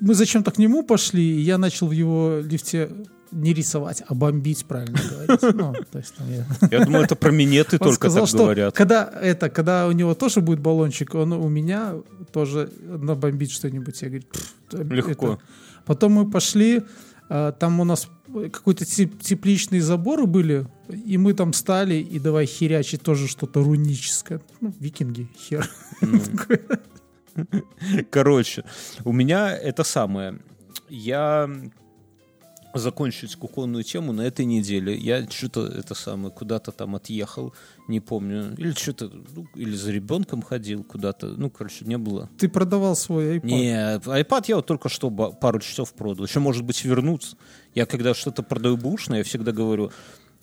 Мы 0.00 0.14
зачем-то 0.14 0.50
к 0.50 0.58
нему 0.58 0.82
пошли, 0.82 1.22
и 1.22 1.40
я 1.40 1.58
начал 1.58 1.86
в 1.86 1.92
его 1.92 2.40
лифте 2.42 2.90
не 3.32 3.52
рисовать, 3.54 4.02
а 4.06 4.14
бомбить, 4.14 4.64
правильно 4.66 4.98
говорить. 5.10 5.42
Ну, 5.54 5.72
то 5.90 5.98
есть, 5.98 6.14
там 6.14 6.26
я- 6.30 6.46
Я 6.78 6.84
думаю, 6.84 7.04
это 7.04 7.16
про 7.16 7.30
минеты 7.32 7.78
только 7.78 7.94
сказал, 7.94 8.22
так 8.22 8.28
что 8.28 8.38
говорят. 8.38 8.74
Когда 8.74 9.10
это, 9.22 9.48
когда 9.50 9.86
у 9.88 9.92
него 9.92 10.14
тоже 10.14 10.40
будет 10.40 10.60
баллончик, 10.60 11.14
он 11.14 11.32
у 11.32 11.48
меня 11.48 11.94
тоже 12.32 12.70
набомбит 12.80 13.50
что-нибудь. 13.50 14.00
Я 14.02 14.08
говорю, 14.08 14.24
«Пф, 14.32 14.54
это- 14.72 14.82
Легко. 14.94 15.38
Потом 15.86 16.12
мы 16.12 16.30
пошли, 16.30 16.82
а, 17.28 17.52
там 17.52 17.80
у 17.80 17.84
нас 17.84 18.08
какой-то 18.52 18.84
теп- 18.84 19.18
тепличные 19.20 19.82
заборы 19.82 20.26
были, 20.26 20.66
и 21.06 21.18
мы 21.18 21.34
там 21.34 21.52
стали, 21.52 21.94
и 21.94 22.18
давай 22.18 22.46
херячить 22.46 23.02
тоже 23.02 23.28
что-то 23.28 23.62
руническое. 23.62 24.40
Ну, 24.60 24.72
викинги, 24.78 25.28
хер. 25.38 25.68
Короче, 28.10 28.64
у 29.04 29.12
меня 29.12 29.56
это 29.56 29.84
самое. 29.84 30.38
Я 30.88 31.50
закончить 32.74 33.36
кухонную 33.36 33.84
тему 33.84 34.12
на 34.12 34.22
этой 34.22 34.44
неделе. 34.44 34.96
Я 34.96 35.28
что-то 35.28 35.66
это 35.66 35.94
самое 35.94 36.32
куда-то 36.32 36.72
там 36.72 36.94
отъехал, 36.96 37.54
не 37.88 38.00
помню, 38.00 38.54
или 38.56 38.72
что-то, 38.72 39.10
ну, 39.34 39.46
или 39.54 39.74
за 39.74 39.90
ребенком 39.92 40.42
ходил 40.42 40.84
куда-то, 40.84 41.28
ну, 41.28 41.50
короче, 41.50 41.84
не 41.84 41.98
было. 41.98 42.30
Ты 42.38 42.48
продавал 42.48 42.96
свой 42.96 43.38
iPad. 43.38 43.46
Не, 43.46 43.74
iPad 43.98 44.44
я 44.48 44.56
вот 44.56 44.66
только 44.66 44.88
что 44.88 45.10
пару 45.10 45.60
часов 45.60 45.92
продал. 45.94 46.26
Еще, 46.26 46.40
может 46.40 46.64
быть, 46.64 46.84
вернуться. 46.84 47.36
Я 47.74 47.86
когда 47.86 48.14
что-то 48.14 48.42
продаю 48.42 48.76
бушно, 48.76 49.16
я 49.16 49.24
всегда 49.24 49.52
говорю, 49.52 49.90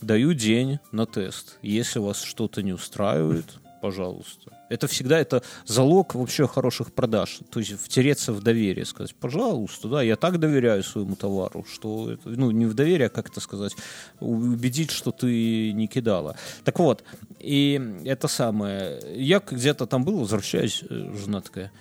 даю 0.01 0.33
день 0.33 0.79
на 0.91 1.05
тест. 1.05 1.57
Если 1.61 1.99
вас 1.99 2.21
что-то 2.21 2.61
не 2.63 2.73
устраивает, 2.73 3.59
пожалуйста. 3.81 4.51
Это 4.69 4.87
всегда 4.87 5.19
это 5.19 5.43
залог 5.65 6.15
вообще 6.15 6.47
хороших 6.47 6.93
продаж. 6.93 7.39
То 7.51 7.59
есть 7.59 7.79
втереться 7.81 8.33
в 8.33 8.41
доверие, 8.41 8.85
сказать, 8.85 9.15
пожалуйста, 9.15 9.87
да, 9.87 10.01
я 10.01 10.15
так 10.15 10.39
доверяю 10.39 10.83
своему 10.83 11.15
товару, 11.15 11.65
что 11.71 12.11
это, 12.11 12.29
ну, 12.29 12.51
не 12.51 12.65
в 12.65 12.73
доверие, 12.73 13.07
а 13.07 13.09
как 13.09 13.29
это 13.29 13.39
сказать, 13.39 13.75
убедить, 14.19 14.91
что 14.91 15.11
ты 15.11 15.71
не 15.73 15.87
кидала. 15.87 16.35
Так 16.63 16.79
вот, 16.79 17.03
и 17.39 17.99
это 18.05 18.27
самое, 18.27 18.99
я 19.15 19.39
где-то 19.39 19.85
там 19.85 20.03
был, 20.03 20.19
возвращаюсь, 20.19 20.83
э, 20.89 21.13
жена 21.15 21.41
такая, 21.41 21.71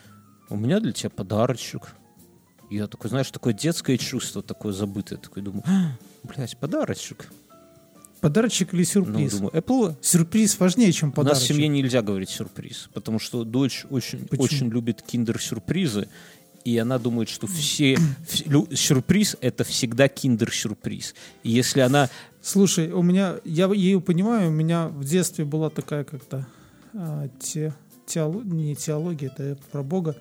у 0.48 0.56
меня 0.56 0.80
для 0.80 0.92
тебя 0.92 1.10
подарочек. 1.10 1.94
Я 2.70 2.86
такой, 2.86 3.10
знаешь, 3.10 3.30
такое 3.30 3.54
детское 3.54 3.96
чувство, 3.96 4.42
такое 4.42 4.72
забытое, 4.72 5.18
такой 5.18 5.42
думаю, 5.42 5.64
«А, 5.66 5.96
блядь, 6.24 6.56
подарочек. 6.58 7.30
Подарочек 8.20 8.74
или 8.74 8.82
сюрприз? 8.84 9.32
Ну, 9.34 9.38
думаю, 9.50 9.52
Apple 9.54 9.96
Сюрприз 10.00 10.58
важнее, 10.58 10.92
чем 10.92 11.10
у 11.10 11.12
подарочек. 11.12 11.40
нас 11.42 11.50
в 11.50 11.54
семье 11.54 11.68
нельзя 11.68 12.02
говорить 12.02 12.30
сюрприз, 12.30 12.88
потому 12.92 13.18
что 13.18 13.44
дочь 13.44 13.84
очень, 13.90 14.20
Почему? 14.26 14.44
очень 14.44 14.68
любит 14.70 15.02
киндер-сюрпризы, 15.02 16.08
и 16.64 16.76
она 16.78 16.98
думает, 16.98 17.28
что 17.28 17.46
все 17.46 17.96
сюрприз 18.74 19.36
это 19.40 19.64
всегда 19.64 20.08
киндер-сюрприз. 20.08 21.14
И 21.42 21.50
если 21.50 21.80
она 21.80 22.08
Слушай, 22.40 22.90
у 22.92 23.02
меня, 23.02 23.36
я 23.44 23.66
ее 23.72 24.00
понимаю, 24.00 24.48
у 24.50 24.52
меня 24.52 24.88
в 24.88 25.04
детстве 25.04 25.44
была 25.44 25.70
такая 25.70 26.04
как-то 26.04 26.46
а, 26.94 27.28
те- 27.40 27.74
теоло- 28.06 28.44
не 28.44 28.74
теология, 28.76 29.26
это 29.36 29.58
про 29.70 29.82
Бога. 29.82 30.16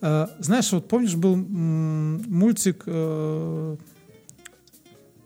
А, 0.00 0.30
знаешь, 0.40 0.72
вот 0.72 0.88
помнишь, 0.88 1.14
был 1.14 1.34
м, 1.34 2.22
мультик 2.26 2.82
э, 2.86 3.76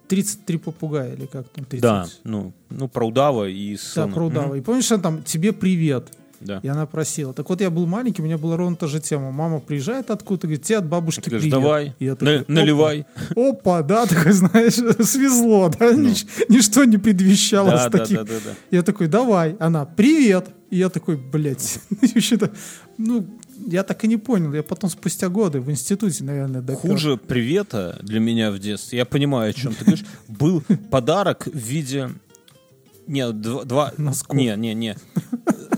33 0.09 0.59
попугая 0.59 1.15
или 1.15 1.27
как 1.27 1.49
там 1.49 1.65
30? 1.65 1.83
да, 1.83 2.07
ну, 2.25 2.53
ну 2.71 2.89
про 2.89 3.07
удава 3.07 3.49
и 3.49 3.75
Да, 3.77 3.79
слона. 3.83 4.15
про 4.15 4.27
удава. 4.27 4.47
Мгм. 4.49 4.57
И 4.57 4.61
помнишь, 4.61 4.91
она 4.93 5.03
там 5.03 5.23
тебе 5.23 5.53
привет. 5.53 6.09
Да. 6.39 6.61
И 6.63 6.69
она 6.69 6.85
просила. 6.85 7.33
Так 7.33 7.49
вот, 7.49 7.63
я 7.63 7.71
был 7.71 7.87
маленький, 7.87 8.21
у 8.21 8.25
меня 8.27 8.37
была 8.37 8.59
ровно 8.59 8.77
та 8.77 8.87
же 8.87 9.01
тема. 9.01 9.31
Мама 9.33 9.59
приезжает 9.59 10.11
откуда-то, 10.11 10.47
говорит, 10.47 10.65
тебе 10.65 10.79
от 10.79 10.87
бабушки 10.87 11.23
Ты 11.23 11.31
говоришь, 11.31 11.45
привет. 11.51 11.63
давай, 11.63 11.95
И 11.99 12.05
я 12.05 12.11
на- 12.11 12.17
такой, 12.17 12.37
«Опа». 12.41 12.53
наливай. 12.53 13.07
Опа, 13.35 13.83
да, 13.83 14.05
такой, 14.07 14.33
знаешь, 14.33 14.75
свезло, 15.09 15.71
да, 15.71 15.93
Ну. 15.93 16.09
Нич- 16.11 16.27
ничто 16.51 16.85
не 16.85 16.99
предвещало 16.99 17.71
Да, 17.71 17.79
с 17.89 17.91
да, 17.91 17.99
таких. 17.99 18.17
да, 18.19 18.25
да, 18.25 18.35
да. 18.45 18.51
Я 18.71 18.83
такой, 18.83 19.09
давай, 19.09 19.57
она, 19.59 19.87
привет. 19.87 20.49
И 20.69 20.77
я 20.77 20.91
такой, 20.91 21.17
блядь, 21.17 21.79
вообще-то, 22.03 22.51
ну, 22.99 23.25
я 23.67 23.83
так 23.83 24.05
и 24.05 24.09
не 24.09 24.17
понял. 24.17 24.53
Я 24.55 24.63
потом 24.63 24.91
спустя 24.91 25.29
годы 25.29 25.61
в 25.61 25.71
институте, 25.71 26.25
наверное, 26.25 26.61
допер. 26.63 26.81
Хуже 26.81 27.17
привета 27.17 27.99
для 28.03 28.21
меня 28.21 28.51
в 28.51 28.59
детстве, 28.59 28.99
я 28.99 29.05
понимаю, 29.05 29.51
о 29.51 29.53
чем 29.53 29.75
ты 29.75 29.85
говоришь, 29.85 30.05
был 30.29 30.63
подарок 30.91 31.47
в 31.47 31.57
виде... 31.57 32.11
Не, 33.07 33.31
два... 33.33 33.65
два- 33.65 33.93
Носков. 33.99 34.37
не, 34.37 34.57
не, 34.57 34.75
не. 34.75 34.97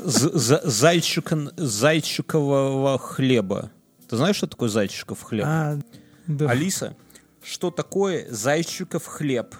З- 0.04 0.62
зайчика- 0.64 1.52
зайчикового 1.56 2.98
хлеба. 2.98 3.70
Ты 4.08 4.16
знаешь, 4.16 4.36
что 4.36 4.46
такое 4.46 4.68
зайчиков 4.70 5.22
хлеб? 5.22 5.44
А, 5.46 5.78
да. 6.26 6.48
Алиса, 6.50 6.96
что 7.42 7.70
такое 7.70 8.26
зайчиков 8.30 9.04
хлеб? 9.06 9.54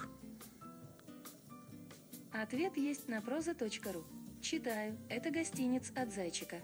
Ответ 2.31 2.77
есть 2.77 3.07
на 3.07 3.21
проза.ру. 3.21 4.03
Читаю. 4.41 4.95
Это 5.09 5.29
гостиниц 5.29 5.91
от 5.95 6.13
зайчика. 6.13 6.55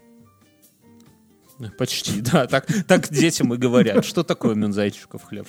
Почти, 1.78 2.20
да. 2.32 2.46
Так, 2.46 2.66
так 2.86 3.08
детям 3.12 3.52
и 3.54 3.56
говорят. 3.56 4.04
Что 4.04 4.22
такое 4.22 4.54
именно 4.54 4.72
зайчиков 4.72 5.22
хлеб? 5.24 5.46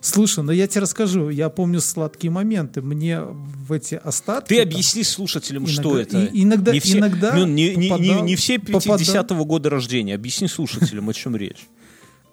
Слушай, 0.00 0.44
ну 0.44 0.52
я 0.52 0.66
тебе 0.68 0.82
расскажу. 0.82 1.28
Я 1.28 1.48
помню 1.48 1.80
сладкие 1.80 2.30
моменты. 2.30 2.82
Мне 2.82 3.20
в 3.20 3.72
эти 3.72 3.96
остатки... 3.96 4.48
Ты 4.50 4.58
там- 4.62 4.68
объясни 4.72 5.02
слушателям, 5.02 5.64
Иногда- 5.64 5.80
что 5.82 5.98
это. 5.98 6.24
и- 6.24 6.42
иногда- 6.44 6.72
не 6.72 6.80
все, 6.80 6.98
иногда 6.98 7.34
ну, 7.34 7.46
не, 7.46 7.74
не- 7.74 7.76
не- 7.76 7.88
попадал- 7.90 8.24
не 8.24 8.36
все 8.36 8.58
попадал- 8.58 8.96
50-го 8.98 9.44
года 9.44 9.70
рождения. 9.70 10.14
Объясни 10.14 10.46
слушателям, 10.48 11.08
о 11.08 11.12
чем 11.14 11.34
речь. 11.36 11.66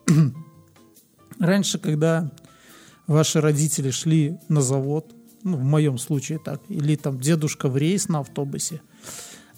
Раньше, 1.39 1.80
когда 1.80 2.32
ваши 3.08 3.41
родители 3.41 3.89
шли 3.91 4.38
на 4.47 4.62
завод, 4.62 5.12
ну, 5.43 5.58
в 5.58 5.64
моем 5.64 5.97
случае 5.97 6.39
так, 6.39 6.62
или 6.70 6.95
там 6.95 7.20
дедушка 7.20 7.68
в 7.68 7.78
рейс 7.78 8.08
на 8.08 8.20
автобусе, 8.20 8.82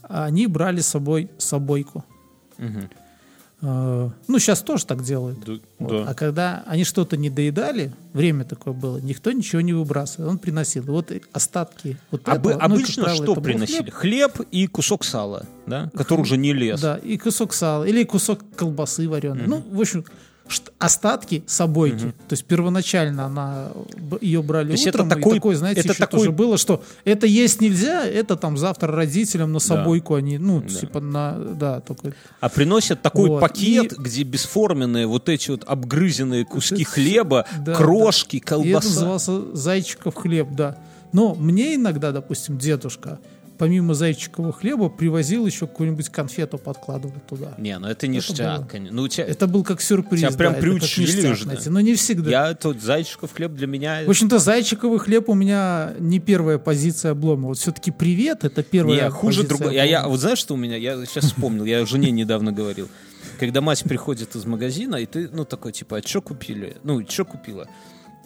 они 0.01 0.47
брали 0.47 0.81
с 0.81 0.87
собой 0.87 1.29
собойку. 1.37 2.03
Мгм. 2.57 2.89
Э, 3.61 4.09
Ну, 4.27 4.39
сейчас 4.39 4.61
тоже 4.61 4.85
так 4.85 5.03
делают. 5.03 5.39
Да, 5.43 5.53
Вот. 5.79 5.89
да. 6.05 6.11
А 6.11 6.13
когда 6.13 6.63
они 6.67 6.83
что-то 6.83 7.17
не 7.17 7.29
доедали, 7.31 7.91
время 8.13 8.43
такое 8.45 8.73
было, 8.73 8.97
никто 8.99 9.31
ничего 9.31 9.61
не 9.61 9.73
выбрасывал, 9.73 10.29
он 10.29 10.37
приносил. 10.37 10.83
Вот 10.83 11.11
остатки 11.33 11.97
вот 12.11 12.21
Обы- 12.27 12.51
этого, 12.51 12.67
ну, 12.67 12.75
обычно 12.75 13.03
правило, 13.05 13.23
что 13.23 13.35
приносили? 13.41 13.89
хлеб, 13.89 14.33
Хлеб. 14.35 14.47
и 14.51 14.67
кусок 14.67 15.03
сала, 15.03 15.45
да? 15.65 15.89
который 15.95 16.21
уже 16.21 16.37
не 16.37 16.53
лез. 16.53 16.79
Да, 16.81 16.97
и 16.97 17.17
кусок 17.17 17.53
сала, 17.53 17.83
или 17.83 18.03
кусок 18.03 18.41
колбасы 18.55 19.09
вареной. 19.09 19.47
Ну, 19.47 19.63
в 19.71 19.81
общем, 19.81 20.05
остатки 20.79 21.43
собойки. 21.47 22.13
То 22.27 22.33
есть 22.33 22.45
первоначально 22.45 23.25
она 23.25 23.67
ее 24.21 24.41
брали 24.41 24.67
То 24.67 24.71
есть 24.73 24.87
это 24.87 25.03
утром, 25.03 25.09
такой- 25.09 25.31
и 25.33 25.35
такое, 25.39 25.55
знаете, 25.55 25.79
это 25.81 25.89
еще 25.89 25.99
такой- 25.99 26.19
тоже 26.19 26.31
было, 26.31 26.57
что 26.57 26.83
это 27.05 27.27
есть 27.27 27.61
нельзя, 27.61 28.05
это 28.05 28.35
там 28.35 28.57
завтра 28.57 28.91
родителям 28.93 29.51
на 29.53 29.59
собойку 29.59 30.15
они, 30.15 30.37
ну, 30.37 30.61
Да. 30.61 30.67
типа 30.67 30.99
на, 30.99 31.33
да, 31.37 31.79
только 31.81 32.13
А 32.39 32.49
приносят 32.49 33.01
такой 33.01 33.29
Вот. 33.29 33.41
пакет, 33.41 33.93
И- 33.93 33.95
где 34.01 34.23
бесформенные 34.23 35.07
вот 35.07 35.29
эти 35.29 35.51
вот 35.51 35.63
обгрызенные 35.65 36.45
куски 36.45 36.81
Это 36.83 36.91
хлеба, 36.91 37.45
да, 37.59 37.73
крошки, 37.75 38.35
И 38.35 38.39
это 38.39 38.47
колбаса. 38.47 38.87
назывался 38.89 39.55
зайчиков 39.55 40.15
хлеб, 40.15 40.49
да. 40.51 40.77
Но 41.13 41.35
мне 41.35 41.75
иногда, 41.75 42.11
допустим, 42.11 42.57
дедушка, 42.57 43.19
помимо 43.57 43.93
зайчикового 43.93 44.53
хлеба, 44.53 44.89
привозил 44.89 45.45
еще 45.45 45.67
какую-нибудь 45.67 46.09
конфету 46.09 46.57
подкладывал 46.57 47.15
туда. 47.27 47.55
Не, 47.57 47.77
ну 47.79 47.87
это 47.87 48.07
ништяк. 48.07 48.59
было. 48.59 48.67
конечно. 48.67 48.95
Ну, 48.95 49.07
тебя... 49.07 49.25
Это 49.25 49.47
был 49.47 49.63
как 49.63 49.81
сюрприз. 49.81 50.21
Тебя 50.21 50.31
прям 50.31 50.53
да, 50.53 50.59
это 50.59 50.67
приучили 50.67 51.31
уже, 51.31 51.45
да? 51.45 51.57
Но 51.67 51.81
не 51.81 51.95
всегда. 51.95 52.29
Я 52.29 52.53
тут 52.53 52.81
зайчиков 52.81 53.33
хлеб 53.33 53.53
для 53.53 53.67
меня... 53.67 54.03
В 54.05 54.09
общем-то, 54.09 54.39
зайчиковый 54.39 54.99
хлеб 54.99 55.29
у 55.29 55.33
меня 55.33 55.93
не 55.99 56.19
первая 56.19 56.57
позиция 56.57 57.11
облома. 57.11 57.47
Вот 57.47 57.57
все-таки 57.57 57.91
привет, 57.91 58.43
это 58.43 58.63
первая 58.63 59.05
Не, 59.05 59.09
хуже 59.09 59.43
другое. 59.43 59.73
Я, 59.73 59.83
я, 59.83 60.07
вот 60.07 60.19
знаешь, 60.19 60.39
что 60.39 60.53
у 60.53 60.57
меня? 60.57 60.75
Я 60.77 61.05
сейчас 61.05 61.25
вспомнил, 61.25 61.65
я 61.65 61.85
жене 61.85 62.11
недавно 62.11 62.51
говорил. 62.51 62.89
Когда 63.39 63.61
мать 63.61 63.83
приходит 63.83 64.35
из 64.35 64.45
магазина, 64.45 64.95
и 64.95 65.05
ты, 65.05 65.29
ну, 65.29 65.45
такой, 65.45 65.71
типа, 65.71 65.97
а 65.97 66.01
что 66.01 66.21
купили? 66.21 66.77
Ну, 66.83 67.05
что 67.07 67.25
купила 67.25 67.67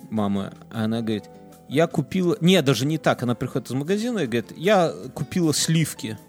мама? 0.09 0.53
А 0.69 0.85
она 0.85 1.01
говорит, 1.01 1.25
я 1.71 1.87
купила... 1.87 2.35
Не, 2.41 2.61
даже 2.61 2.85
не 2.85 2.97
так. 2.97 3.23
Она 3.23 3.33
приходит 3.33 3.69
из 3.69 3.73
магазина 3.73 4.19
и 4.19 4.25
говорит, 4.25 4.51
я 4.57 4.93
купила 5.13 5.53
сливки. 5.53 6.19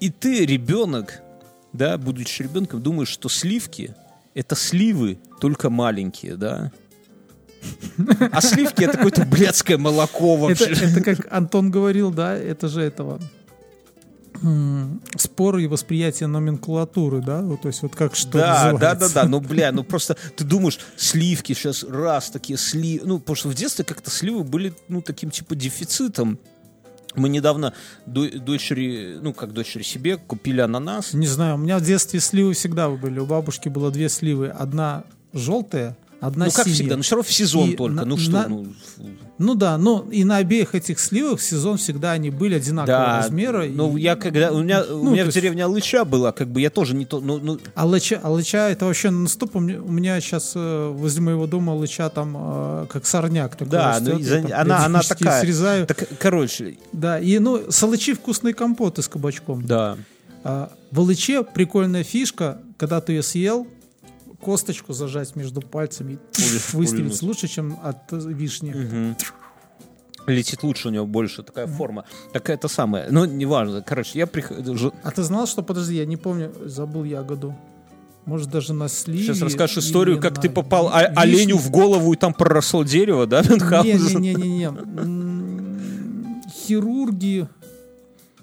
И 0.00 0.10
ты, 0.10 0.44
ребенок, 0.44 1.22
да, 1.72 1.96
будучи 1.96 2.42
ребенком, 2.42 2.82
думаешь, 2.82 3.08
что 3.08 3.28
сливки— 3.28 3.94
это 4.34 4.56
сливы, 4.56 5.20
только 5.40 5.70
маленькие, 5.70 6.36
да? 6.36 6.72
А 8.32 8.40
сливки— 8.40 8.82
это 8.84 8.96
какое-то 8.96 9.24
блядское 9.24 9.78
молоко 9.78 10.34
вообще. 10.34 10.72
это 10.72 11.00
как 11.00 11.32
Антон 11.32 11.70
говорил, 11.70 12.10
да, 12.10 12.36
это 12.36 12.66
же 12.66 12.82
этого 12.82 13.20
споры 15.16 15.64
и 15.64 15.66
восприятие 15.66 16.26
номенклатуры, 16.28 17.20
да, 17.22 17.42
вот, 17.42 17.62
то 17.62 17.68
есть 17.68 17.82
вот 17.82 17.94
как 17.94 18.14
что 18.14 18.32
Да, 18.38 18.38
да, 18.38 18.72
называется. 18.72 19.14
да, 19.14 19.22
да. 19.22 19.28
Ну, 19.28 19.40
бля, 19.48 19.72
ну 19.72 19.84
просто 19.84 20.16
ты 20.36 20.44
думаешь, 20.44 20.78
сливки 20.96 21.52
сейчас 21.52 21.82
раз 21.84 22.30
такие 22.30 22.58
сливы. 22.58 23.06
Ну, 23.06 23.18
потому 23.18 23.36
что 23.36 23.48
в 23.48 23.54
детстве 23.54 23.84
как-то 23.84 24.10
сливы 24.10 24.44
были, 24.44 24.74
ну, 24.88 25.02
таким 25.02 25.30
типа 25.30 25.54
дефицитом. 25.54 26.38
Мы 27.14 27.30
недавно 27.30 27.72
до- 28.04 28.28
дочери, 28.38 29.18
ну, 29.22 29.32
как 29.32 29.52
дочери 29.54 29.82
себе, 29.82 30.18
купили 30.18 30.60
ананас. 30.60 31.14
Не 31.14 31.26
знаю, 31.26 31.54
у 31.54 31.58
меня 31.58 31.78
в 31.78 31.82
детстве 31.82 32.20
сливы 32.20 32.52
всегда 32.52 32.90
были. 32.90 33.18
У 33.18 33.24
бабушки 33.26 33.70
было 33.70 33.90
две 33.90 34.10
сливы. 34.10 34.48
Одна 34.48 35.04
желтая, 35.32 35.96
одна 36.20 36.44
ну, 36.46 36.50
как 36.50 36.64
синяя. 36.64 36.74
всегда, 36.74 36.96
ну, 36.96 37.02
все 37.02 37.14
равно 37.16 37.28
в 37.28 37.32
сезон 37.32 37.70
И 37.70 37.76
только. 37.76 37.94
на- 37.96 38.04
ну, 38.04 38.18
что, 38.18 38.32
на- 38.32 38.48
ну, 38.48 38.66
Ну 39.38 39.54
да, 39.54 39.76
но 39.76 40.06
и 40.10 40.24
на 40.24 40.38
обеих 40.38 40.74
этих 40.74 40.98
сливах 40.98 41.42
сезон 41.42 41.76
всегда 41.76 42.12
они 42.12 42.30
были 42.30 42.54
одинакового 42.54 42.98
да. 43.06 43.16
размера. 43.18 43.64
Ну, 43.68 43.96
и- 43.96 44.00
я 44.00 44.16
когда, 44.16 44.50
у 44.50 44.62
меня, 44.62 44.82
у 44.82 45.04
Ну, 45.04 45.10
меня 45.12 45.24
то 45.24 45.30
в 45.30 45.34
есть- 45.34 45.34
деревне 45.34 45.64
Алыча 45.64 46.04
была, 46.06 46.32
как 46.32 46.48
бы 46.48 46.60
я 46.62 46.70
тоже 46.70 46.94
не 46.96 47.04
то, 47.04 47.20
ну, 47.20 47.38
ну, 47.38 47.58
Алыча, 47.74 48.18
алыча 48.22 48.68
это 48.70 48.86
вообще 48.86 49.10
нон-стоп. 49.10 49.56
У 49.56 49.60
меня, 49.60 49.82
у 49.82 49.92
меня 49.92 50.18
сейчас 50.20 50.52
возле 50.54 51.20
моего 51.20 51.46
дома 51.46 51.74
алыча 51.74 52.08
там 52.08 52.34
э, 52.38 52.86
как 52.88 53.04
сорняк 53.04 53.56
такой 53.56 53.72
да, 53.72 53.90
растет. 53.98 54.14
ну, 54.14 54.20
за- 54.22 54.42
там 54.42 54.52
она, 54.60 54.84
она 54.86 55.00
такая. 55.02 55.40
Срезаю. 55.42 55.86
Так, 55.86 56.04
короче, 56.18 56.78
Да, 56.92 57.18
и 57.18 57.38
ну, 57.38 57.70
с 57.70 57.82
алычи 57.82 58.14
вкусные 58.14 58.54
компоты 58.54 59.02
с 59.02 59.08
кабачком. 59.08 59.66
да. 59.66 59.96
А, 60.48 60.70
в 60.92 61.00
алыче 61.00 61.42
прикольная 61.42 62.04
фишка, 62.04 62.60
когда 62.78 63.00
ты 63.00 63.14
ее 63.14 63.22
съел, 63.24 63.66
косточку 64.40 64.92
зажать 64.92 65.36
между 65.36 65.60
пальцами, 65.60 66.18
и 66.38 66.76
выстрелить 66.76 67.22
лучше, 67.22 67.48
чем 67.48 67.78
от 67.82 68.12
э, 68.12 68.16
вишни. 68.18 69.14
Летит 70.26 70.62
лучше 70.64 70.88
у 70.88 70.90
него 70.90 71.06
больше, 71.06 71.42
такая 71.44 71.66
форма. 71.68 72.04
Такая 72.32 72.56
это 72.56 72.66
самая. 72.68 73.06
Ну, 73.10 73.24
неважно. 73.26 73.80
Короче, 73.82 74.18
я 74.18 74.26
прихожу. 74.26 74.92
А 75.04 75.10
ты 75.12 75.22
знал, 75.22 75.46
что, 75.46 75.62
подожди, 75.62 75.94
я 75.96 76.04
не 76.04 76.16
помню, 76.16 76.52
забыл 76.64 77.04
ягоду. 77.04 77.54
Может, 78.24 78.50
даже 78.50 78.72
на 78.72 78.88
сливе. 78.88 79.22
Сейчас 79.22 79.40
расскажешь 79.40 79.78
историю, 79.78 80.20
как 80.20 80.34
на 80.36 80.42
ты 80.42 80.50
попал 80.50 80.88
о- 80.88 80.98
оленю 81.14 81.58
в 81.58 81.70
голову 81.70 82.12
и 82.12 82.16
там 82.16 82.34
проросло 82.34 82.82
дерево, 82.82 83.24
да, 83.28 83.40
Мюнхгаузен? 83.42 84.20
Не-не-не-не. 84.20 84.64
М, 84.66 86.42
Хирурги 86.52 87.46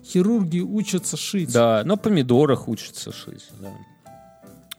Хирурги 0.05 0.59
учатся 0.61 1.17
шить. 1.17 1.51
Да, 1.51 1.83
на 1.83 1.97
помидорах 1.97 2.69
учатся 2.69 3.11
шить, 3.11 3.45
да. 3.59 3.71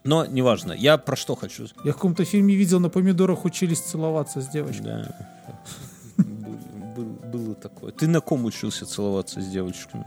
Но 0.05 0.27
неважно, 0.27 0.73
я 0.73 0.99
про 0.99 1.17
что 1.17 1.35
хочу. 1.35 1.67
Я 1.85 1.93
в 1.93 1.95
каком-то 1.97 2.25
фильме 2.25 2.55
видел, 2.55 2.79
на 2.81 2.91
помидорах 2.91 3.45
учились 3.45 3.81
целоваться 3.81 4.41
с 4.43 4.49
девочкой. 4.49 4.85
Да. 4.85 5.17
Был- 6.19 6.59
был- 6.97 7.31
Было 7.33 7.55
такое. 7.55 7.91
Ты 7.93 8.07
на 8.07 8.21
ком 8.21 8.45
учился 8.45 8.87
целоваться 8.87 9.41
с 9.41 9.47
девочками? 9.47 10.05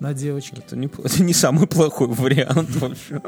На 0.00 0.14
девочке. 0.14 0.56
Это 0.66 0.76
не, 0.76 0.86
это 1.04 1.22
не 1.22 1.34
самый 1.34 1.66
плохой 1.66 2.08
вариант 2.08 2.70
вообще. 2.76 3.20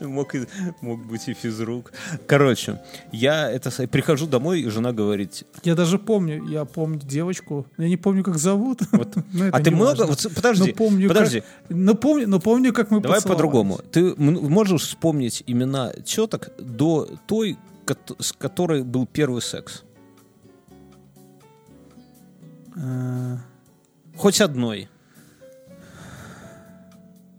Мог, 0.00 0.32
мог 0.80 1.04
быть 1.04 1.28
и 1.28 1.34
физрук. 1.34 1.92
Короче, 2.28 2.80
я 3.10 3.50
это 3.50 3.70
прихожу 3.88 4.28
домой, 4.28 4.60
и 4.60 4.68
жена 4.68 4.92
говорит, 4.92 5.44
Я 5.64 5.74
даже 5.74 5.98
помню, 5.98 6.46
я 6.46 6.64
помню 6.64 7.00
девочку. 7.00 7.66
Я 7.76 7.88
не 7.88 7.96
помню, 7.96 8.22
как 8.22 8.38
зовут. 8.38 8.80
но 8.92 9.46
это 9.46 9.56
а 9.56 9.60
ты 9.60 9.72
много... 9.72 10.06
Вот, 10.06 10.24
подожди, 10.32 10.70
Но 10.70 10.76
помню, 10.76 11.08
подожди. 11.08 11.40
Как, 11.40 11.76
но, 11.76 11.94
помню, 11.96 12.28
но 12.28 12.38
помню, 12.38 12.72
как 12.72 12.92
мы 12.92 13.00
Давай 13.00 13.20
по-другому. 13.20 13.80
Ты 13.90 14.14
можешь 14.14 14.82
вспомнить 14.82 15.42
имена 15.48 15.92
теток 16.04 16.50
до 16.58 17.08
той, 17.26 17.58
с 18.20 18.32
которой 18.32 18.84
был 18.84 19.06
первый 19.06 19.42
секс? 19.42 19.82
Хоть 24.18 24.40
одной. 24.40 24.88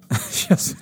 Сейчас. 0.31 0.73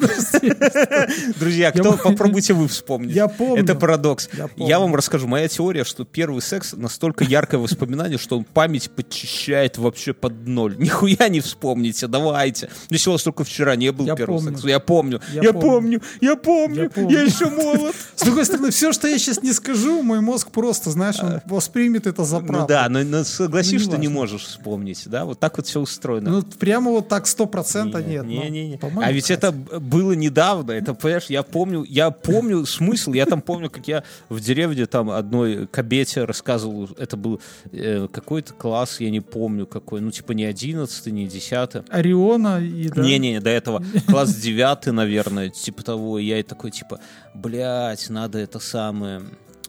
Друзья, 1.40 1.72
кто, 1.72 1.94
попробуйте 1.98 2.54
вы 2.54 2.68
вспомнить. 2.68 3.16
Я 3.16 3.28
помню. 3.28 3.62
Это 3.64 3.76
парадокс. 3.76 4.30
Я 4.56 4.80
вам 4.80 4.96
расскажу. 4.96 5.28
Моя 5.28 5.48
теория, 5.48 5.84
что 5.84 6.06
первый 6.06 6.42
секс 6.42 6.74
настолько 6.74 7.24
яркое 7.24 7.60
воспоминание, 7.60 8.18
что 8.18 8.38
он 8.38 8.44
память 8.46 8.90
подчищает 8.92 9.78
вообще 9.78 10.14
под 10.14 10.48
ноль. 10.48 10.76
Нихуя 10.80 11.28
не 11.30 11.42
вспомните, 11.42 12.08
давайте. 12.08 12.70
Если 12.90 13.10
у 13.10 13.14
вас 13.14 13.24
только 13.24 13.44
вчера 13.44 13.76
не 13.76 13.92
был 13.92 14.06
Я 14.06 14.16
первый 14.16 14.38
помню. 14.38 14.52
секс. 14.58 14.66
Я 14.66 14.80
помню. 14.80 15.22
Я 15.34 15.42
Я, 15.44 15.54
помню. 15.54 15.62
помню. 15.62 16.02
Я 16.22 16.36
помню. 16.36 16.92
Я 17.10 17.22
еще 17.24 17.50
молод. 17.50 17.96
С 18.16 18.24
другой 18.24 18.46
стороны, 18.46 18.72
все, 18.72 18.94
что 18.94 19.08
я 19.08 19.18
сейчас 19.18 19.44
не 19.44 19.52
скажу, 19.52 20.02
мой 20.04 20.22
мозг 20.22 20.52
просто, 20.52 20.90
знаешь, 20.92 21.20
он 21.22 21.42
воспримет 21.46 22.08
это 22.08 22.24
за 22.24 22.40
правду. 22.40 22.62
Ну 22.62 22.68
да, 22.68 22.88
но, 22.90 23.04
но 23.04 23.24
согласись, 23.24 23.86
Ну, 23.86 23.92
что 23.92 23.98
не 23.98 24.08
можешь 24.08 24.44
вспомнить. 24.44 25.04
Да, 25.06 25.26
вот 25.26 25.40
так 25.40 25.58
вот 25.58 25.68
все 25.68 25.82
устроено. 25.82 26.30
Ну, 26.30 26.42
прямо 26.44 26.92
вот 26.92 27.10
так 27.10 27.28
сто 27.28 27.46
процентов 27.46 28.06
нет. 28.06 28.26
Не-не-не. 28.26 28.78
Ведь 29.18 29.32
это 29.32 29.52
было 29.52 30.12
недавно, 30.12 30.74
это, 30.74 30.94
понимаешь, 30.94 31.26
я 31.30 31.42
помню, 31.42 31.84
я 31.84 32.12
помню 32.12 32.68
смысл, 32.68 33.14
я 33.14 33.26
там 33.26 33.42
помню, 33.42 33.72
как 33.72 33.88
я 33.88 34.04
в 34.30 34.40
деревне 34.40 34.86
там 34.86 35.10
одной 35.10 35.66
кабете 35.66 36.24
рассказывал, 36.24 36.88
это 37.00 37.18
был 37.18 37.42
э, 37.72 38.08
какой-то 38.12 38.54
класс, 38.54 39.00
я 39.00 39.10
не 39.10 39.22
помню 39.22 39.66
какой, 39.66 40.02
ну 40.02 40.12
типа 40.12 40.34
не 40.34 40.46
одиннадцатый, 40.46 41.12
не 41.12 41.28
десятый. 41.28 41.82
Ориона 41.90 42.62
и... 42.62 42.90
да. 42.90 43.02
Не-не-не, 43.02 43.42
до 43.42 43.50
этого 43.50 43.84
класс 44.06 44.36
девятый, 44.36 44.94
наверное, 44.94 45.50
типа 45.50 45.84
того. 45.84 46.20
И 46.20 46.26
я 46.26 46.40
и 46.40 46.44
такой, 46.44 46.70
типа, 46.70 47.00
блядь, 47.34 48.10
надо 48.10 48.38
это 48.38 48.60
самое... 48.60 49.24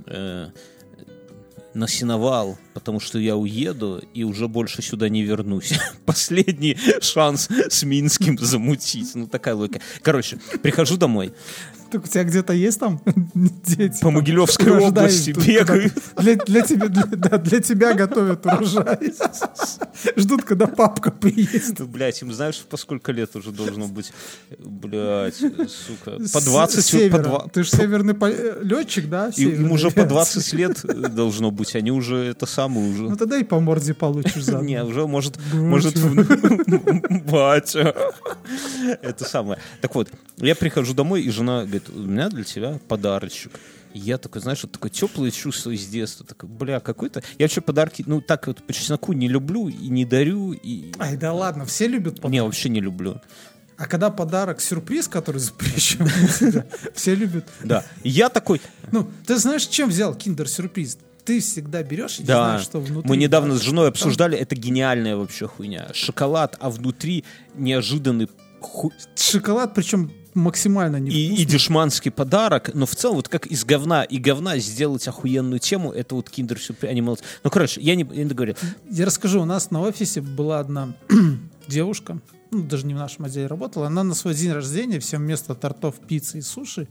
э, 0.04 0.48
на 1.78 1.86
сеновал, 1.86 2.58
потому 2.74 2.98
что 2.98 3.18
я 3.18 3.36
уеду 3.36 4.02
и 4.12 4.24
уже 4.24 4.48
больше 4.48 4.82
сюда 4.82 5.08
не 5.08 5.22
вернусь. 5.22 5.78
Последний 6.04 6.76
шанс 7.00 7.48
с 7.48 7.84
Минским 7.84 8.36
замутить. 8.36 9.14
Ну, 9.14 9.26
такая 9.28 9.54
логика. 9.54 9.80
Короче, 10.02 10.38
прихожу 10.60 10.96
домой, 10.96 11.32
Так 11.90 12.04
у 12.04 12.06
тебя 12.06 12.24
где-то 12.24 12.52
есть 12.52 12.78
там 12.80 13.00
дети? 13.34 14.00
по 14.02 14.10
Могилевской 14.10 14.70
области 14.78 15.32
тут 15.32 15.46
бегаю. 15.46 15.90
куда-то. 15.90 16.22
Для, 16.22 16.36
для 16.36 16.60
тебя, 16.62 16.88
для, 16.88 17.02
да, 17.04 17.38
для 17.38 17.60
тебя 17.60 17.94
готовят 17.94 18.44
урожай. 18.44 19.12
Ждут, 20.16 20.44
когда 20.44 20.66
папка 20.66 21.10
приедет. 21.10 21.80
Блядь, 21.88 22.20
им 22.22 22.32
знаешь, 22.32 22.58
по 22.68 22.76
сколько 22.76 23.10
лет 23.12 23.34
уже 23.36 23.52
должно 23.52 23.86
быть? 23.88 24.12
Блядь, 24.58 25.36
сука. 25.36 26.10
По 26.32 26.40
С 26.40 26.44
20, 26.44 26.76
по 26.76 26.82
севера. 26.82 27.48
Ты 27.52 27.62
же 27.64 27.70
северный 27.70 28.14
по- 28.14 28.26
э, 28.30 28.62
летчик, 28.62 29.08
да? 29.08 29.28
Им 29.36 29.72
уже 29.72 29.90
по 29.90 30.02
авиации? 30.02 30.08
20 30.40 30.52
лет 30.54 31.14
должно 31.14 31.50
быть, 31.50 31.74
они 31.74 31.90
уже 31.90 32.16
это 32.16 32.44
самое 32.46 32.90
уже. 32.90 33.04
Ну 33.04 33.16
тогда 33.16 33.38
и 33.38 33.44
по 33.44 33.60
морде 33.60 33.94
получишь 33.94 34.44
заодно. 34.44 34.68
Не, 34.68 34.84
уже 34.84 35.06
может, 35.06 35.38
может, 35.54 35.96
батя. 37.24 37.94
Это 39.02 39.24
самое. 39.24 39.58
Так 39.80 39.94
вот, 39.94 40.10
я 40.38 40.54
прихожу 40.54 40.94
домой, 40.94 41.22
и 41.22 41.30
жена 41.30 41.62
говорит, 41.62 41.77
у 41.88 41.98
меня 42.00 42.28
для 42.28 42.44
тебя 42.44 42.78
подарочек. 42.88 43.52
И 43.94 43.98
я 43.98 44.18
такой, 44.18 44.42
знаешь, 44.42 44.62
вот 44.62 44.72
такое 44.72 44.90
теплое 44.90 45.30
чувство 45.30 45.70
из 45.70 45.86
детства. 45.86 46.26
Такой, 46.26 46.48
бля, 46.48 46.78
какой-то... 46.80 47.22
Я 47.38 47.44
вообще 47.44 47.60
подарки, 47.60 48.04
ну, 48.06 48.20
так 48.20 48.46
вот 48.46 48.62
по 48.62 48.72
чесноку 48.72 49.12
не 49.12 49.28
люблю 49.28 49.68
и 49.68 49.88
не 49.88 50.04
дарю. 50.04 50.52
И... 50.52 50.92
Ай, 50.98 51.16
да 51.16 51.32
ладно, 51.32 51.64
все 51.64 51.86
любят 51.88 52.16
подарок. 52.16 52.32
Не, 52.32 52.42
вообще 52.42 52.68
не 52.68 52.80
люблю. 52.80 53.20
А 53.78 53.86
когда 53.86 54.10
подарок 54.10 54.60
сюрприз, 54.60 55.08
который 55.08 55.38
запрещен 55.40 56.08
все 56.94 57.14
любят. 57.14 57.46
Да. 57.62 57.84
Я 58.02 58.28
такой, 58.28 58.60
Ну, 58.92 59.08
ты 59.26 59.38
знаешь, 59.38 59.66
чем 59.66 59.88
взял 59.88 60.14
киндер-сюрприз? 60.14 60.98
Ты 61.24 61.40
всегда 61.40 61.82
берешь 61.82 62.18
и 62.20 62.24
да, 62.24 62.44
знаешь, 62.48 62.62
что 62.62 62.80
внутри. 62.80 63.08
мы 63.08 63.16
недавно 63.16 63.56
с 63.56 63.60
женой 63.60 63.88
обсуждали, 63.88 64.36
это 64.36 64.56
гениальная 64.56 65.14
вообще 65.14 65.46
хуйня. 65.46 65.88
Шоколад, 65.92 66.56
а 66.58 66.70
внутри 66.70 67.24
неожиданный 67.54 68.28
ху- 68.60 68.92
Шоколад, 69.14 69.74
причем 69.74 70.10
максимально 70.38 70.96
и, 70.96 71.00
невкусный. 71.00 71.42
и 71.42 71.44
дешманский 71.44 72.10
подарок, 72.10 72.70
но 72.74 72.86
в 72.86 72.94
целом 72.94 73.16
вот 73.16 73.28
как 73.28 73.46
из 73.46 73.64
говна 73.64 74.04
и 74.04 74.18
говна 74.18 74.58
сделать 74.58 75.06
охуенную 75.08 75.58
тему, 75.58 75.92
это 75.92 76.14
вот 76.14 76.30
киндер 76.30 76.58
сюрприз, 76.58 76.90
они 76.90 77.02
молодцы. 77.02 77.24
Ну, 77.44 77.50
короче, 77.50 77.80
я 77.80 77.94
не, 77.94 78.06
я 78.12 78.24
не 78.24 78.28
договорил. 78.28 78.56
Я 78.90 79.06
расскажу, 79.06 79.42
у 79.42 79.44
нас 79.44 79.70
на 79.70 79.80
офисе 79.80 80.20
была 80.20 80.60
одна 80.60 80.94
девушка, 81.68 82.20
ну, 82.50 82.62
даже 82.62 82.86
не 82.86 82.94
в 82.94 82.98
нашем 82.98 83.26
отделе 83.26 83.46
работала, 83.46 83.86
она 83.86 84.04
на 84.04 84.14
свой 84.14 84.34
день 84.34 84.52
рождения 84.52 85.00
всем 85.00 85.22
вместо 85.22 85.54
тортов, 85.54 85.96
пиццы 85.96 86.38
и 86.38 86.42
суши 86.42 86.88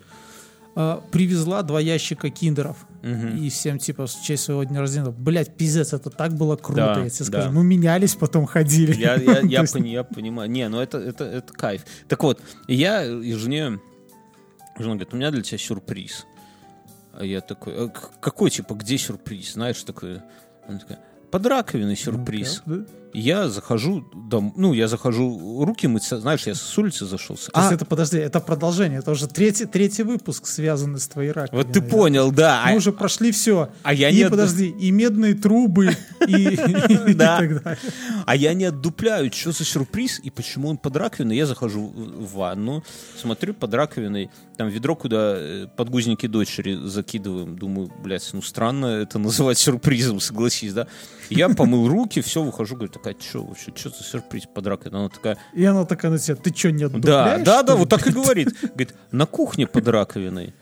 э, 0.76 1.00
привезла 1.12 1.64
два 1.64 1.80
ящика 1.80 2.30
киндеров. 2.30 2.78
И 3.04 3.50
всем, 3.50 3.78
типа, 3.80 4.08
в 4.08 4.22
честь 4.24 4.44
своего 4.44 4.64
дня 4.64 4.80
рождения, 4.82 5.12
блять, 5.12 5.56
пиздец, 5.56 5.94
это 5.94 6.10
так 6.10 6.34
было 6.34 6.56
круто, 6.56 6.94
Да, 6.96 7.04
я 7.04 7.10
тебе 7.10 7.26
да. 7.30 7.40
скажу. 7.42 7.52
Мы 7.52 7.64
менялись, 7.64 8.16
потом 8.16 8.46
ходили. 8.46 8.94
Я, 8.96 9.16
я, 9.16 9.40
я, 9.44 9.62
есть, 9.62 9.74
пони- 9.74 9.90
я 9.92 10.04
понимаю. 10.04 10.50
Не, 10.50 10.68
ну 10.68 10.80
это, 10.80 10.98
это, 10.98 11.24
это 11.24 11.54
кайф. 11.54 11.84
Так 12.08 12.24
вот, 12.24 12.42
я 12.68 13.06
и 13.06 13.34
жене... 13.34 13.80
Жена 14.80 14.90
говорит, 14.96 15.14
у 15.14 15.18
меня 15.18 15.32
для 15.32 15.42
тебя 15.42 15.58
сюрприз. 15.58 16.26
А 17.14 17.24
я 17.26 17.42
такой, 17.42 17.86
«А 17.86 17.90
какой, 17.90 18.50
типа, 18.52 18.74
где 18.76 18.98
сюрприз? 18.98 19.54
Знаешь, 19.54 19.82
такой... 19.84 20.22
Она 20.68 20.80
такая, 20.80 21.00
под 21.32 21.46
раковиной 21.46 21.96
сюрприз. 21.96 22.62
да. 22.66 22.86
И 23.07 23.07
Я 23.14 23.50
захожу, 23.50 24.06
дом, 24.14 24.54
ну, 24.58 24.74
я 24.74 24.88
захожу 24.88 25.64
руки 25.66 25.88
мыть, 25.88 26.04
знаешь, 26.04 26.46
я 26.46 26.54
с 26.56 26.78
улицы 26.78 27.06
зашел. 27.06 27.36
То 27.36 27.42
есть 27.42 27.50
А, 27.54 27.74
это, 27.74 27.86
подожди, 27.86 28.18
это 28.18 28.40
продолжение, 28.40 29.00
это 29.00 29.12
уже 29.12 29.28
третий, 29.28 29.66
третий 29.66 30.04
выпуск, 30.04 30.46
связанный 30.48 31.00
с 31.00 31.08
твоей 31.08 31.32
раковиной. 31.32 31.64
вот 31.64 31.74
ты 31.74 31.82
да. 31.82 31.88
понял, 31.88 32.32
да. 32.32 32.64
Мы 32.66 32.74
А- 32.74 32.76
уже 32.76 32.92
прошли 32.92 33.32
все. 33.32 33.70
а 33.84 33.94
я 33.94 34.10
и, 34.10 34.16
не 34.16 34.30
подожди, 34.30 34.68
и 34.70 34.92
медные 34.92 35.34
трубы, 35.34 35.96
и, 36.28 36.56
так 37.16 37.16
далее. 37.18 37.78
А 38.26 38.36
я 38.36 38.54
не 38.54 38.66
отдупляю, 38.66 39.32
что 39.34 39.52
за 39.52 39.64
сюрприз 39.64 40.20
и 40.20 40.30
почему 40.30 40.70
он 40.70 40.78
под 40.78 40.96
раковиной. 40.98 41.38
Я 41.38 41.46
захожу 41.46 41.88
в 41.88 42.28
в 42.28 42.34
ванну, 42.36 42.84
смотрю 43.18 43.54
под 43.54 43.74
раковиной, 43.74 44.30
там 44.58 44.68
ведро, 44.68 44.96
куда 44.96 45.36
э, 45.38 45.68
подгузники 45.78 46.28
дочери 46.28 46.78
закидываем. 46.84 47.58
Думаю, 47.58 47.92
блядь, 48.04 48.30
ну 48.34 48.42
странно 48.42 48.88
это 48.88 49.18
называть 49.20 49.58
сюрпризом, 49.58 50.20
согласись, 50.20 50.74
да? 50.74 50.88
Я 51.30 51.50
помыл 51.50 51.88
руки, 51.88 52.22
все, 52.22 52.42
выхожу, 52.44 52.76
говорю, 52.76 52.92
такая, 52.98 53.16
что 53.20 53.44
вообще, 53.44 53.72
что 53.76 53.90
за 53.90 54.04
сюрприз 54.04 54.44
под 54.54 54.68
раковиной? 54.68 55.00
Она 55.00 55.10
такая, 55.10 55.38
И 55.54 55.64
она 55.64 55.86
такая 55.86 56.12
на 56.12 56.20
тебя, 56.20 56.36
ты 56.36 56.54
что, 56.56 56.72
не 56.72 56.80
да, 56.80 56.86
отдупляешь? 56.88 57.46
да, 57.46 57.64
да, 57.64 57.74
ли?» 57.74 57.80
вот 57.80 57.90
так 57.90 58.06
и 58.08 58.12
говорит. 58.12 58.56
Говорит, 58.62 58.96
на 59.12 59.26
кухне 59.26 59.68
под 59.68 59.88
раковиной. 59.88 60.54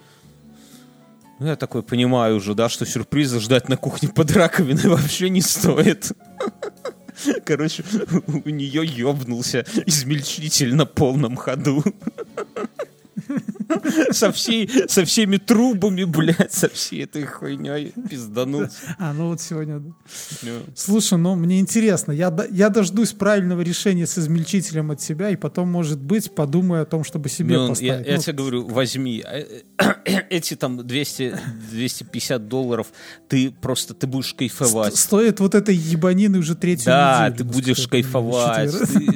Ну, 1.40 1.48
я 1.48 1.56
такой 1.56 1.84
понимаю 1.84 2.38
уже, 2.38 2.54
да, 2.56 2.70
что 2.70 2.86
сюрприза 2.86 3.40
ждать 3.40 3.68
на 3.68 3.78
кухне 3.78 4.10
под 4.10 4.32
раковиной 4.32 4.84
вообще 4.90 5.30
не 5.30 5.42
стоит. 5.42 6.12
Короче, 7.46 7.84
у 8.28 8.50
нее 8.50 8.86
ёбнулся 8.86 9.66
измельчитель 9.86 10.76
на 10.76 10.86
полном 10.86 11.36
ходу. 11.36 11.84
Со, 14.11 14.32
всей, 14.32 14.69
со 14.88 15.05
всеми 15.05 15.38
трубами, 15.38 16.03
блядь, 16.03 16.53
со 16.53 16.69
всей 16.69 17.03
этой 17.03 17.26
хуйней 17.26 17.93
пиздануть. 18.09 18.71
А, 18.99 19.13
ну 19.13 19.30
вот 19.30 19.41
сегодня... 19.41 19.80
да. 19.80 19.91
Ну, 20.43 20.51
Слушай, 20.76 21.17
ну 21.17 21.36
мне 21.36 21.59
интересно, 21.59 22.11
я, 22.11 22.36
я 22.51 22.69
дождусь 22.69 23.11
правильного 23.11 23.61
решения 23.61 24.05
с 24.07 24.17
измельчителем 24.17 24.91
от 24.91 25.01
себя, 25.01 25.30
и 25.30 25.36
потом, 25.36 25.69
может 25.69 25.99
быть, 25.99 26.34
подумаю 26.34 26.84
о 26.84 26.86
том, 26.86 27.03
чтобы 27.03 27.30
себе 27.30 27.55
ну, 27.57 27.63
я, 27.63 27.69
поставить. 27.69 28.07
я 28.07 28.15
Ну, 28.15 28.21
тебе 28.21 28.34
говорю, 28.34 28.67
возьми 28.67 29.23
э, 29.26 29.61
э, 30.05 30.11
эти 30.30 30.55
там 30.55 30.86
200, 30.86 31.38
250 31.71 32.47
долларов, 32.47 32.88
ты 33.28 33.51
просто, 33.51 33.93
ты 33.93 34.07
будешь 34.07 34.34
кайфовать. 34.34 34.95
стоит 34.95 35.39
вот 35.39 35.55
этой 35.55 35.76
ебанины 35.76 36.38
уже 36.38 36.55
третью 36.55 36.86
Да, 36.86 37.26
неделю. 37.28 37.38
ты 37.38 37.43
ну, 37.45 37.51
будешь 37.51 37.88
кайфовать. 37.88 38.71
Ты, 38.71 39.11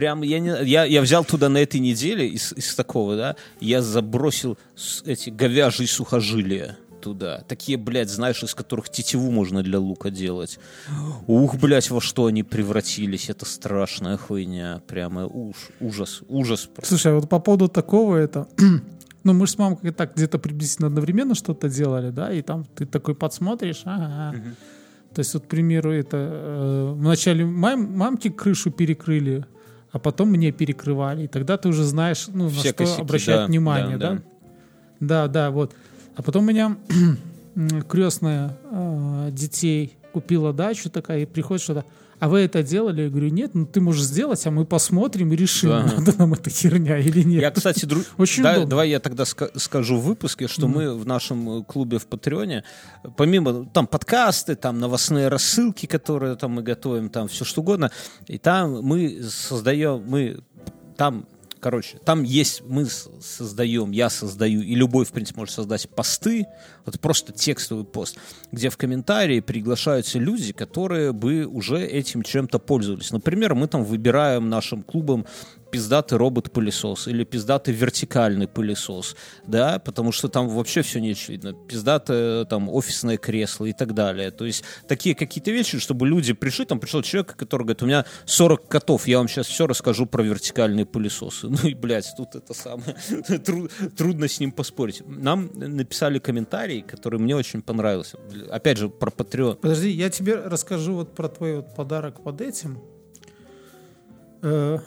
прям 0.00 0.22
я, 0.22 0.38
не, 0.38 0.64
я, 0.64 0.84
я 0.84 1.02
взял 1.02 1.26
туда 1.26 1.50
на 1.50 1.58
этой 1.58 1.78
неделе 1.78 2.26
из, 2.26 2.54
из 2.54 2.74
такого, 2.74 3.16
да, 3.16 3.36
я 3.60 3.82
забросил 3.82 4.56
эти 5.04 5.28
говяжьи 5.28 5.86
сухожилия. 5.86 6.78
туда. 7.02 7.44
Такие, 7.46 7.76
блядь, 7.76 8.08
знаешь, 8.08 8.42
из 8.42 8.54
которых 8.54 8.88
тетиву 8.88 9.30
можно 9.30 9.62
для 9.62 9.78
лука 9.78 10.10
делать. 10.10 10.58
Ух, 11.26 11.56
блядь, 11.56 11.90
во 11.90 12.00
что 12.00 12.26
они 12.26 12.42
превратились. 12.42 13.28
Это 13.28 13.44
страшная 13.44 14.16
хуйня. 14.16 14.80
Прямо 14.86 15.26
уж, 15.26 15.56
ужас, 15.80 16.22
ужас. 16.28 16.70
Слушай, 16.82 17.12
а 17.12 17.14
вот 17.16 17.28
по 17.28 17.38
поводу 17.38 17.68
такого 17.68 18.16
это... 18.16 18.48
Ну, 19.22 19.34
мы 19.34 19.46
же 19.46 19.52
с 19.52 19.58
мамкой 19.58 19.90
так 19.90 20.14
где-то 20.14 20.38
приблизительно 20.38 20.88
одновременно 20.88 21.34
что-то 21.34 21.68
делали, 21.68 22.08
да, 22.10 22.32
и 22.32 22.40
там 22.40 22.64
ты 22.64 22.86
такой 22.86 23.14
подсмотришь, 23.14 23.82
ага. 23.84 24.34
То 25.14 25.18
есть, 25.18 25.34
вот, 25.34 25.44
к 25.44 25.46
примеру, 25.46 25.92
это 25.92 26.16
э, 26.16 26.92
вначале 26.96 27.44
мам, 27.44 27.98
мамке 27.98 28.30
крышу 28.30 28.70
перекрыли, 28.70 29.44
а 29.92 29.98
потом 29.98 30.30
мне 30.30 30.52
перекрывали. 30.52 31.24
И 31.24 31.26
тогда 31.26 31.56
ты 31.56 31.68
уже 31.68 31.84
знаешь, 31.84 32.26
ну, 32.28 32.48
Все 32.48 32.56
на 32.56 32.64
что 32.64 32.74
косяки, 32.74 33.00
обращать 33.00 33.36
да, 33.36 33.46
внимание, 33.46 33.96
да, 33.96 34.10
да? 34.10 34.22
Да, 35.00 35.28
да, 35.28 35.50
вот. 35.50 35.74
А 36.16 36.22
потом 36.22 36.44
у 36.44 36.46
меня 36.46 36.76
крестная 37.88 38.56
э, 38.70 39.28
детей 39.32 39.96
купила 40.12 40.52
дачу 40.52 40.90
такая, 40.90 41.20
и 41.20 41.26
приходит 41.26 41.62
что-то, 41.62 41.84
а 42.20 42.28
вы 42.28 42.40
это 42.40 42.62
делали? 42.62 43.02
Я 43.02 43.08
говорю, 43.08 43.30
нет, 43.30 43.54
ну 43.54 43.66
ты 43.66 43.80
можешь 43.80 44.04
сделать, 44.04 44.46
а 44.46 44.50
мы 44.50 44.64
посмотрим 44.64 45.32
и 45.32 45.36
решим, 45.36 45.70
Да. 45.70 45.82
надо 45.96 46.14
нам 46.18 46.34
эта 46.34 46.50
херня 46.50 46.98
или 46.98 47.22
нет. 47.22 47.42
Я, 47.42 47.50
кстати, 47.50 47.86
дру... 47.86 48.02
Очень 48.18 48.42
да, 48.42 48.52
удобно. 48.52 48.70
давай 48.70 48.90
я 48.90 49.00
тогда 49.00 49.24
ска- 49.24 49.58
скажу 49.58 49.96
в 49.96 50.04
выпуске, 50.04 50.46
что 50.46 50.68
мы 50.68 50.94
в 50.94 51.06
нашем 51.06 51.60
э, 51.60 51.64
клубе 51.64 51.98
в 51.98 52.06
Патреоне, 52.06 52.64
помимо 53.16 53.66
там 53.66 53.86
подкасты, 53.86 54.54
там 54.54 54.78
новостные 54.78 55.28
рассылки, 55.28 55.86
которые 55.86 56.36
там 56.36 56.52
мы 56.52 56.62
готовим, 56.62 57.08
там 57.08 57.26
все 57.28 57.44
что 57.44 57.62
угодно, 57.62 57.90
и 58.26 58.38
там 58.38 58.82
мы 58.82 59.22
создаем, 59.22 60.04
мы 60.06 60.40
там 60.96 61.26
Короче, 61.60 61.98
там 62.06 62.22
есть, 62.22 62.62
мы 62.66 62.86
создаем, 62.86 63.90
я 63.90 64.08
создаю, 64.08 64.62
и 64.62 64.74
любой, 64.74 65.04
в 65.04 65.12
принципе, 65.12 65.40
может 65.40 65.54
создать 65.54 65.90
посты, 65.90 66.46
вот 66.84 67.00
просто 67.00 67.32
текстовый 67.32 67.84
пост, 67.84 68.16
где 68.52 68.70
в 68.70 68.76
комментарии 68.76 69.40
приглашаются 69.40 70.18
люди, 70.18 70.52
которые 70.52 71.12
бы 71.12 71.44
уже 71.44 71.84
этим 71.84 72.22
чем-то 72.22 72.58
пользовались. 72.58 73.10
Например, 73.10 73.54
мы 73.54 73.66
там 73.68 73.84
выбираем 73.84 74.48
нашим 74.48 74.82
клубом 74.82 75.26
пиздатый 75.70 76.18
робот-пылесос 76.18 77.08
или 77.08 77.24
пиздатый 77.24 77.74
вертикальный 77.74 78.48
пылесос, 78.48 79.16
да, 79.46 79.78
потому 79.78 80.12
что 80.12 80.28
там 80.28 80.48
вообще 80.48 80.82
все 80.82 81.00
не 81.00 81.12
очевидно. 81.12 81.52
Пиздатое 81.52 82.44
там 82.44 82.68
офисное 82.68 83.16
кресло 83.16 83.66
и 83.66 83.72
так 83.72 83.94
далее. 83.94 84.30
То 84.30 84.44
есть 84.44 84.64
такие 84.88 85.14
какие-то 85.14 85.50
вещи, 85.50 85.78
чтобы 85.78 86.06
люди 86.06 86.32
пришли, 86.32 86.64
там 86.64 86.80
пришел 86.80 87.02
человек, 87.02 87.36
который 87.36 87.62
говорит, 87.62 87.82
у 87.82 87.86
меня 87.86 88.04
40 88.26 88.68
котов, 88.68 89.06
я 89.06 89.18
вам 89.18 89.28
сейчас 89.28 89.46
все 89.46 89.66
расскажу 89.66 90.06
про 90.06 90.22
вертикальные 90.22 90.86
пылесосы. 90.86 91.48
Ну 91.60 91.68
и, 91.68 91.74
блядь, 91.74 92.10
тут 92.16 92.34
это 92.36 92.54
самое, 92.54 92.96
тру- 93.44 93.68
трудно 93.96 94.28
с 94.28 94.40
ним 94.40 94.50
поспорить. 94.50 95.02
Нам 95.06 95.50
написали 95.54 96.18
комментарий, 96.18 96.69
который 96.78 97.18
мне 97.18 97.34
очень 97.36 97.60
понравился. 97.62 98.18
Опять 98.50 98.78
же, 98.78 98.88
про 98.88 99.10
Patreon. 99.10 99.56
Подожди, 99.56 99.90
я 99.90 100.08
тебе 100.10 100.36
расскажу 100.36 100.94
вот 100.94 101.14
про 101.14 101.28
твой 101.28 101.56
вот 101.56 101.74
подарок 101.74 102.22
под 102.22 102.40
этим. 102.40 102.78
Э, 104.42 104.78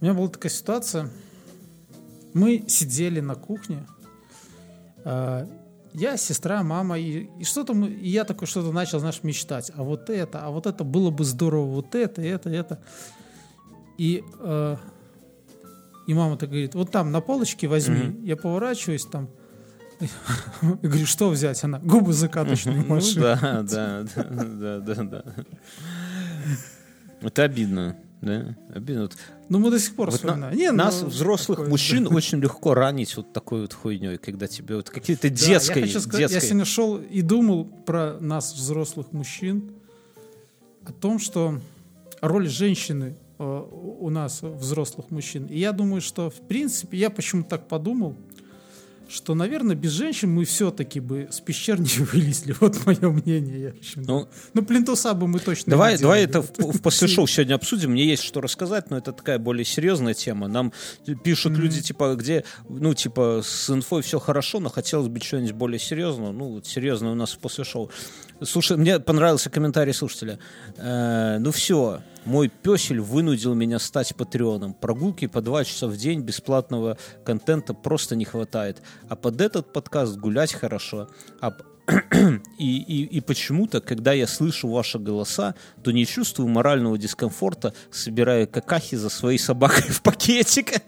У 0.00 0.04
меня 0.04 0.14
была 0.14 0.28
такая 0.28 0.50
ситуация. 0.50 1.10
Мы 2.34 2.64
сидели 2.68 3.20
на 3.20 3.34
кухне. 3.34 3.86
э, 5.04 5.46
Я, 5.94 6.16
сестра, 6.16 6.62
мама, 6.62 6.98
и, 6.98 7.28
и 7.40 7.44
что-то 7.44 7.74
мы, 7.74 7.88
и 7.88 8.08
я 8.08 8.24
такой 8.24 8.46
что-то 8.46 8.72
начал, 8.72 8.98
знаешь, 9.00 9.20
мечтать. 9.22 9.70
А 9.74 9.82
вот 9.82 10.10
это, 10.10 10.40
а 10.44 10.50
вот 10.50 10.66
это 10.66 10.84
было 10.84 11.10
бы 11.10 11.24
здорово, 11.24 11.66
вот 11.66 11.94
это, 11.94 12.22
это, 12.22 12.50
это. 12.50 12.78
И, 13.96 14.22
э, 14.40 14.76
и 16.06 16.14
мама 16.14 16.36
так 16.36 16.50
говорит, 16.50 16.74
вот 16.74 16.90
там 16.90 17.10
на 17.12 17.20
полочке 17.20 17.66
возьми. 17.68 18.16
Я 18.24 18.36
поворачиваюсь 18.36 19.04
там. 19.06 19.28
Я 20.82 20.88
говорю, 20.88 21.06
что 21.06 21.28
взять? 21.30 21.62
Она, 21.64 21.78
губы 21.80 22.12
закаточные 22.12 22.76
Ну 22.88 22.94
машины. 22.94 23.20
да, 23.22 23.62
да, 23.62 24.04
да, 24.14 24.24
да, 24.80 24.80
да, 24.80 25.02
да. 25.04 25.24
Это 27.20 27.42
обидно, 27.42 27.96
да? 28.20 28.56
Обидно. 28.74 29.08
Ну, 29.48 29.58
мы 29.58 29.70
до 29.70 29.78
сих 29.80 29.96
пор 29.96 30.10
Вот 30.10 30.22
на- 30.22 30.28
вспоминаем. 30.28 30.56
Не, 30.56 30.70
нас, 30.70 31.02
ну, 31.02 31.08
взрослых 31.08 31.58
такое, 31.58 31.70
мужчин, 31.70 32.04
да. 32.04 32.10
очень 32.14 32.38
легко 32.38 32.74
ранить 32.74 33.16
вот 33.16 33.32
такой 33.32 33.62
вот 33.62 33.72
хуйней, 33.72 34.18
когда 34.18 34.46
тебе 34.46 34.76
вот 34.76 34.90
какие-то 34.90 35.28
Да, 35.28 35.34
детской, 35.34 35.80
я, 35.80 35.86
хочу 35.86 36.00
сказать, 36.00 36.30
я 36.30 36.40
сегодня 36.40 36.64
шел 36.64 36.96
и 36.98 37.22
думал 37.22 37.64
про 37.64 38.18
нас, 38.20 38.54
взрослых 38.54 39.12
мужчин, 39.12 39.72
о 40.86 40.92
том, 40.92 41.18
что 41.18 41.60
роль 42.20 42.48
женщины 42.48 43.16
э, 43.38 43.64
у 44.00 44.10
нас, 44.10 44.42
взрослых 44.42 45.10
мужчин. 45.10 45.46
И 45.46 45.58
я 45.58 45.72
думаю, 45.72 46.00
что, 46.00 46.30
в 46.30 46.40
принципе, 46.46 46.98
я 46.98 47.10
почему 47.10 47.42
так 47.42 47.66
подумал, 47.68 48.14
что, 49.08 49.34
наверное, 49.34 49.74
без 49.74 49.92
женщин 49.92 50.30
мы 50.30 50.44
все-таки 50.44 51.00
бы 51.00 51.28
с 51.30 51.40
пещер 51.40 51.80
не 51.80 52.04
вылезли. 52.04 52.54
Вот 52.60 52.84
мое 52.86 53.10
мнение. 53.10 53.60
Я, 53.60 53.70
в 53.72 53.78
общем, 53.78 54.02
Ну, 54.02 54.28
ну, 54.54 54.62
плинтуса 54.62 55.14
бы 55.14 55.26
мы 55.26 55.38
точно 55.40 55.70
Давай, 55.70 55.94
не 55.94 56.02
давай 56.02 56.26
делали. 56.26 56.44
это 56.44 56.62
в, 56.62 56.72
в 56.74 56.82
после 56.82 57.08
шоу 57.08 57.26
сегодня 57.26 57.54
обсудим. 57.54 57.92
Мне 57.92 58.06
есть 58.06 58.22
что 58.22 58.40
рассказать, 58.40 58.90
но 58.90 58.98
это 58.98 59.12
такая 59.12 59.38
более 59.38 59.64
серьезная 59.64 60.14
тема. 60.14 60.48
Нам 60.48 60.72
пишут 61.24 61.54
люди, 61.54 61.80
типа, 61.80 62.14
где, 62.16 62.44
ну, 62.68 62.94
типа, 62.94 63.40
с 63.42 63.70
инфой 63.70 64.02
все 64.02 64.18
хорошо, 64.18 64.60
но 64.60 64.68
хотелось 64.68 65.08
бы 65.08 65.20
чего-нибудь 65.20 65.52
более 65.54 65.78
серьезного. 65.78 66.32
Ну, 66.32 66.48
вот 66.54 66.66
серьезное 66.66 67.12
у 67.12 67.14
нас 67.14 67.34
после 67.34 67.64
шоу. 67.64 67.90
Слушай, 68.42 68.76
мне 68.76 69.00
понравился 69.00 69.50
комментарий 69.50 69.92
слушателя. 69.92 70.38
Э, 70.76 71.38
ну 71.38 71.50
все, 71.50 72.02
мой 72.28 72.48
песель 72.48 73.00
вынудил 73.00 73.54
меня 73.54 73.78
стать 73.78 74.14
патреоном. 74.14 74.74
Прогулки 74.74 75.26
по 75.26 75.40
два 75.40 75.64
часа 75.64 75.86
в 75.86 75.96
день 75.96 76.20
бесплатного 76.20 76.98
контента 77.24 77.72
просто 77.72 78.16
не 78.16 78.26
хватает. 78.26 78.82
А 79.08 79.16
под 79.16 79.40
этот 79.40 79.72
подкаст 79.72 80.16
гулять 80.18 80.52
хорошо. 80.52 81.08
А 81.40 81.56
и, 82.58 82.76
и, 82.82 83.04
и 83.04 83.20
почему-то, 83.22 83.80
когда 83.80 84.12
я 84.12 84.26
слышу 84.26 84.68
ваши 84.68 84.98
голоса, 84.98 85.54
то 85.82 85.90
не 85.90 86.04
чувствую 86.04 86.50
морального 86.50 86.98
дискомфорта, 86.98 87.72
собирая 87.90 88.44
какахи 88.44 88.94
за 88.94 89.08
своей 89.08 89.38
собакой 89.38 89.84
в 89.88 90.02
пакетик. 90.02 90.82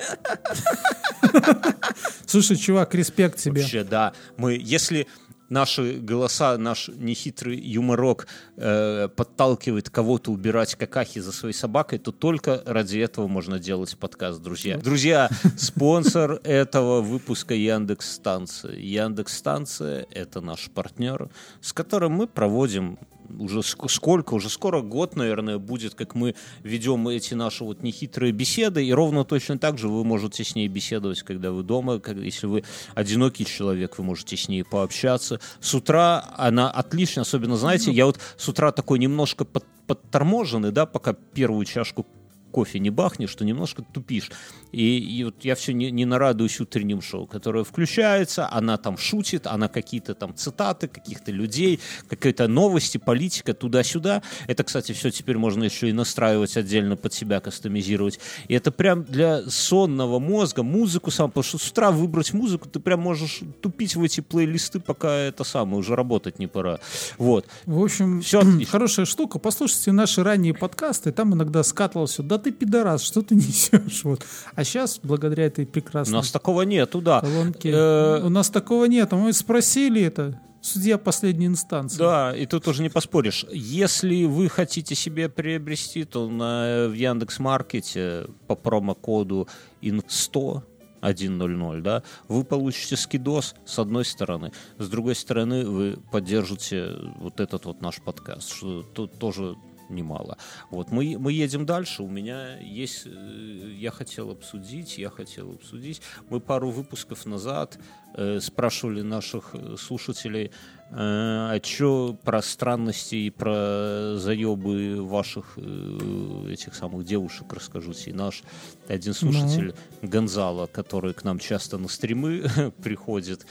Слушай, 2.26 2.58
чувак, 2.58 2.94
респект 2.94 3.38
тебе. 3.38 3.62
Вообще, 3.62 3.82
да. 3.82 4.12
Мы, 4.36 4.60
если 4.62 5.06
наши 5.50 5.98
голоса, 5.98 6.56
наш 6.56 6.88
нехитрый 6.88 7.58
юморок 7.58 8.26
э, 8.56 9.08
подталкивает 9.14 9.90
кого-то 9.90 10.30
убирать 10.30 10.74
какахи 10.76 11.18
за 11.18 11.32
своей 11.32 11.54
собакой, 11.54 11.98
то 11.98 12.12
только 12.12 12.62
ради 12.64 12.98
этого 12.98 13.26
можно 13.26 13.58
делать 13.58 13.96
подкаст, 13.98 14.40
друзья. 14.40 14.78
Друзья, 14.78 15.28
спонсор 15.58 16.40
этого 16.44 17.02
выпуска 17.02 17.54
Яндекс 17.54 18.12
Станция. 18.12 18.76
Яндекс 18.76 19.36
Станция— 19.36 20.06
это 20.10 20.40
наш 20.40 20.70
партнер, 20.70 21.28
с 21.60 21.72
которым 21.72 22.12
мы 22.12 22.26
проводим 22.26 22.98
уже 23.38 23.60
ск- 23.60 23.88
сколько, 23.88 24.34
уже 24.34 24.48
скоро 24.48 24.80
год, 24.80 25.16
наверное, 25.16 25.58
будет, 25.58 25.94
как 25.94 26.14
мы 26.14 26.34
ведем 26.62 27.08
эти 27.08 27.34
наши 27.34 27.64
вот 27.64 27.82
нехитрые 27.82 28.32
беседы, 28.32 28.84
и 28.84 28.92
ровно 28.92 29.24
точно 29.24 29.58
так 29.58 29.78
же 29.78 29.88
вы 29.88 30.04
можете 30.04 30.44
с 30.44 30.54
ней 30.54 30.68
беседовать, 30.68 31.22
когда 31.22 31.50
вы 31.52 31.62
дома, 31.62 31.98
как- 31.98 32.16
если 32.16 32.46
вы 32.46 32.64
одинокий 32.94 33.44
человек, 33.44 33.98
вы 33.98 34.04
можете 34.04 34.36
с 34.36 34.48
ней 34.48 34.64
пообщаться. 34.64 35.40
С 35.60 35.74
утра 35.74 36.24
она 36.36 36.70
отлично, 36.70 37.22
особенно, 37.22 37.56
знаете, 37.56 37.90
я 37.92 38.06
вот 38.06 38.18
с 38.36 38.48
утра 38.48 38.72
такой 38.72 38.98
немножко 38.98 39.44
под- 39.44 39.64
подторможенный, 39.86 40.72
да, 40.72 40.86
пока 40.86 41.12
первую 41.12 41.64
чашку 41.66 42.06
кофе 42.50 42.78
не 42.78 42.90
бахнешь, 42.90 43.30
что 43.30 43.44
немножко 43.44 43.82
тупишь. 43.82 44.30
И, 44.72 44.98
и 44.98 45.24
вот 45.24 45.44
я 45.44 45.54
все 45.54 45.72
не, 45.72 45.90
не 45.90 46.04
нарадуюсь 46.04 46.60
утренним 46.60 47.00
шоу, 47.00 47.26
которое 47.26 47.64
включается, 47.64 48.48
она 48.50 48.76
там 48.76 48.98
шутит, 48.98 49.46
она 49.46 49.68
какие-то 49.68 50.14
там 50.14 50.34
цитаты 50.34 50.88
каких-то 50.88 51.32
людей, 51.32 51.80
какие-то 52.08 52.48
новости, 52.48 52.98
политика, 52.98 53.54
туда-сюда. 53.54 54.22
Это, 54.46 54.64
кстати, 54.64 54.92
все 54.92 55.10
теперь 55.10 55.38
можно 55.38 55.64
еще 55.64 55.88
и 55.88 55.92
настраивать 55.92 56.56
отдельно 56.56 56.96
под 56.96 57.14
себя, 57.14 57.40
кастомизировать. 57.40 58.20
И 58.48 58.54
это 58.54 58.70
прям 58.70 59.04
для 59.04 59.42
сонного 59.48 60.18
мозга, 60.18 60.62
музыку 60.62 61.10
сам, 61.10 61.30
потому 61.30 61.44
что 61.44 61.58
с 61.58 61.70
утра 61.70 61.90
выбрать 61.90 62.32
музыку, 62.32 62.68
ты 62.68 62.80
прям 62.80 63.00
можешь 63.00 63.40
тупить 63.60 63.96
в 63.96 64.02
эти 64.02 64.20
плейлисты, 64.20 64.80
пока 64.80 65.14
это 65.14 65.44
самое, 65.44 65.78
уже 65.78 65.96
работать 65.96 66.38
не 66.38 66.46
пора. 66.46 66.80
Вот. 67.18 67.46
В 67.66 67.82
общем, 67.82 68.18
отлично. 68.18 68.66
хорошая 68.70 69.06
штука. 69.06 69.38
Послушайте 69.38 69.92
наши 69.92 70.22
ранние 70.22 70.54
подкасты, 70.54 71.12
там 71.12 71.34
иногда 71.34 71.62
скатывался. 71.62 72.22
Да 72.22 72.38
ты 72.40 72.50
пидорас, 72.50 73.02
что 73.02 73.22
ты 73.22 73.34
несешь? 73.36 74.02
Вот. 74.04 74.24
А 74.54 74.64
сейчас, 74.64 74.98
благодаря 75.02 75.46
этой 75.46 75.64
У 75.64 75.68
прекрасной 75.68 76.14
нас 76.14 76.30
такого 76.30 76.62
нету, 76.62 77.00
да. 77.00 77.20
колонке, 77.20 77.70
Э, 77.70 78.22
у 78.24 78.28
нас 78.28 78.50
такого 78.50 78.86
нет. 78.86 79.12
Мы 79.12 79.32
спросили 79.32 80.02
это. 80.02 80.40
Судья 80.62 80.98
последней 80.98 81.46
инстанции. 81.46 81.96
Да, 81.96 82.36
и 82.36 82.44
тут 82.44 82.68
уже 82.68 82.82
не 82.82 82.90
поспоришь. 82.90 83.46
Если 83.50 84.26
вы 84.26 84.50
хотите 84.50 84.94
себе 84.94 85.30
приобрести, 85.30 86.04
то 86.04 86.28
на, 86.28 86.86
в 86.88 86.92
Яндекс 86.92 87.38
Маркете 87.38 88.26
по 88.46 88.56
промокоду 88.56 89.48
IN100 89.80 90.62
1.00, 91.02 91.80
да, 91.80 92.02
вы 92.28 92.44
получите 92.44 92.96
скидос 92.96 93.54
с 93.64 93.78
одной 93.78 94.04
стороны, 94.04 94.52
с 94.78 94.88
другой 94.88 95.14
стороны 95.14 95.64
вы 95.66 95.98
поддержите 96.12 96.90
вот 97.18 97.40
этот 97.40 97.64
вот 97.64 97.80
наш 97.80 98.02
подкаст, 98.02 98.52
что 98.52 98.82
тут 98.82 99.18
тоже 99.18 99.56
немало. 99.90 100.36
Вот, 100.70 100.90
мы, 100.90 101.16
мы 101.18 101.32
едем 101.32 101.66
дальше. 101.66 102.02
У 102.02 102.08
меня 102.08 102.58
есть... 102.58 103.06
э, 103.06 103.74
Я 103.78 103.90
хотел 103.90 104.30
обсудить, 104.30 104.98
я 104.98 105.10
хотел 105.10 105.52
обсудить. 105.52 106.00
Мы 106.30 106.40
пару 106.40 106.70
выпусков 106.70 107.26
назад 107.26 107.78
э, 108.14 108.40
спрашивали 108.40 109.02
наших 109.02 109.50
э, 109.54 109.76
слушателей, 109.78 110.46
э, 110.46 110.50
а 110.92 111.60
что 111.62 112.16
про 112.24 112.42
странности 112.42 113.16
и 113.16 113.30
про 113.30 114.16
заебы 114.16 115.02
ваших 115.02 115.54
э, 115.56 116.46
этих 116.52 116.74
самых 116.74 117.04
девушек 117.04 117.52
расскажите. 117.52 118.10
И 118.10 118.12
наш 118.12 118.42
один 118.88 119.14
слушатель 119.14 119.74
Гонзало, 120.02 120.66
который 120.66 121.14
к 121.14 121.24
нам 121.24 121.38
часто 121.38 121.78
на 121.78 121.88
стримы 121.88 122.44
приходит, 122.82 123.46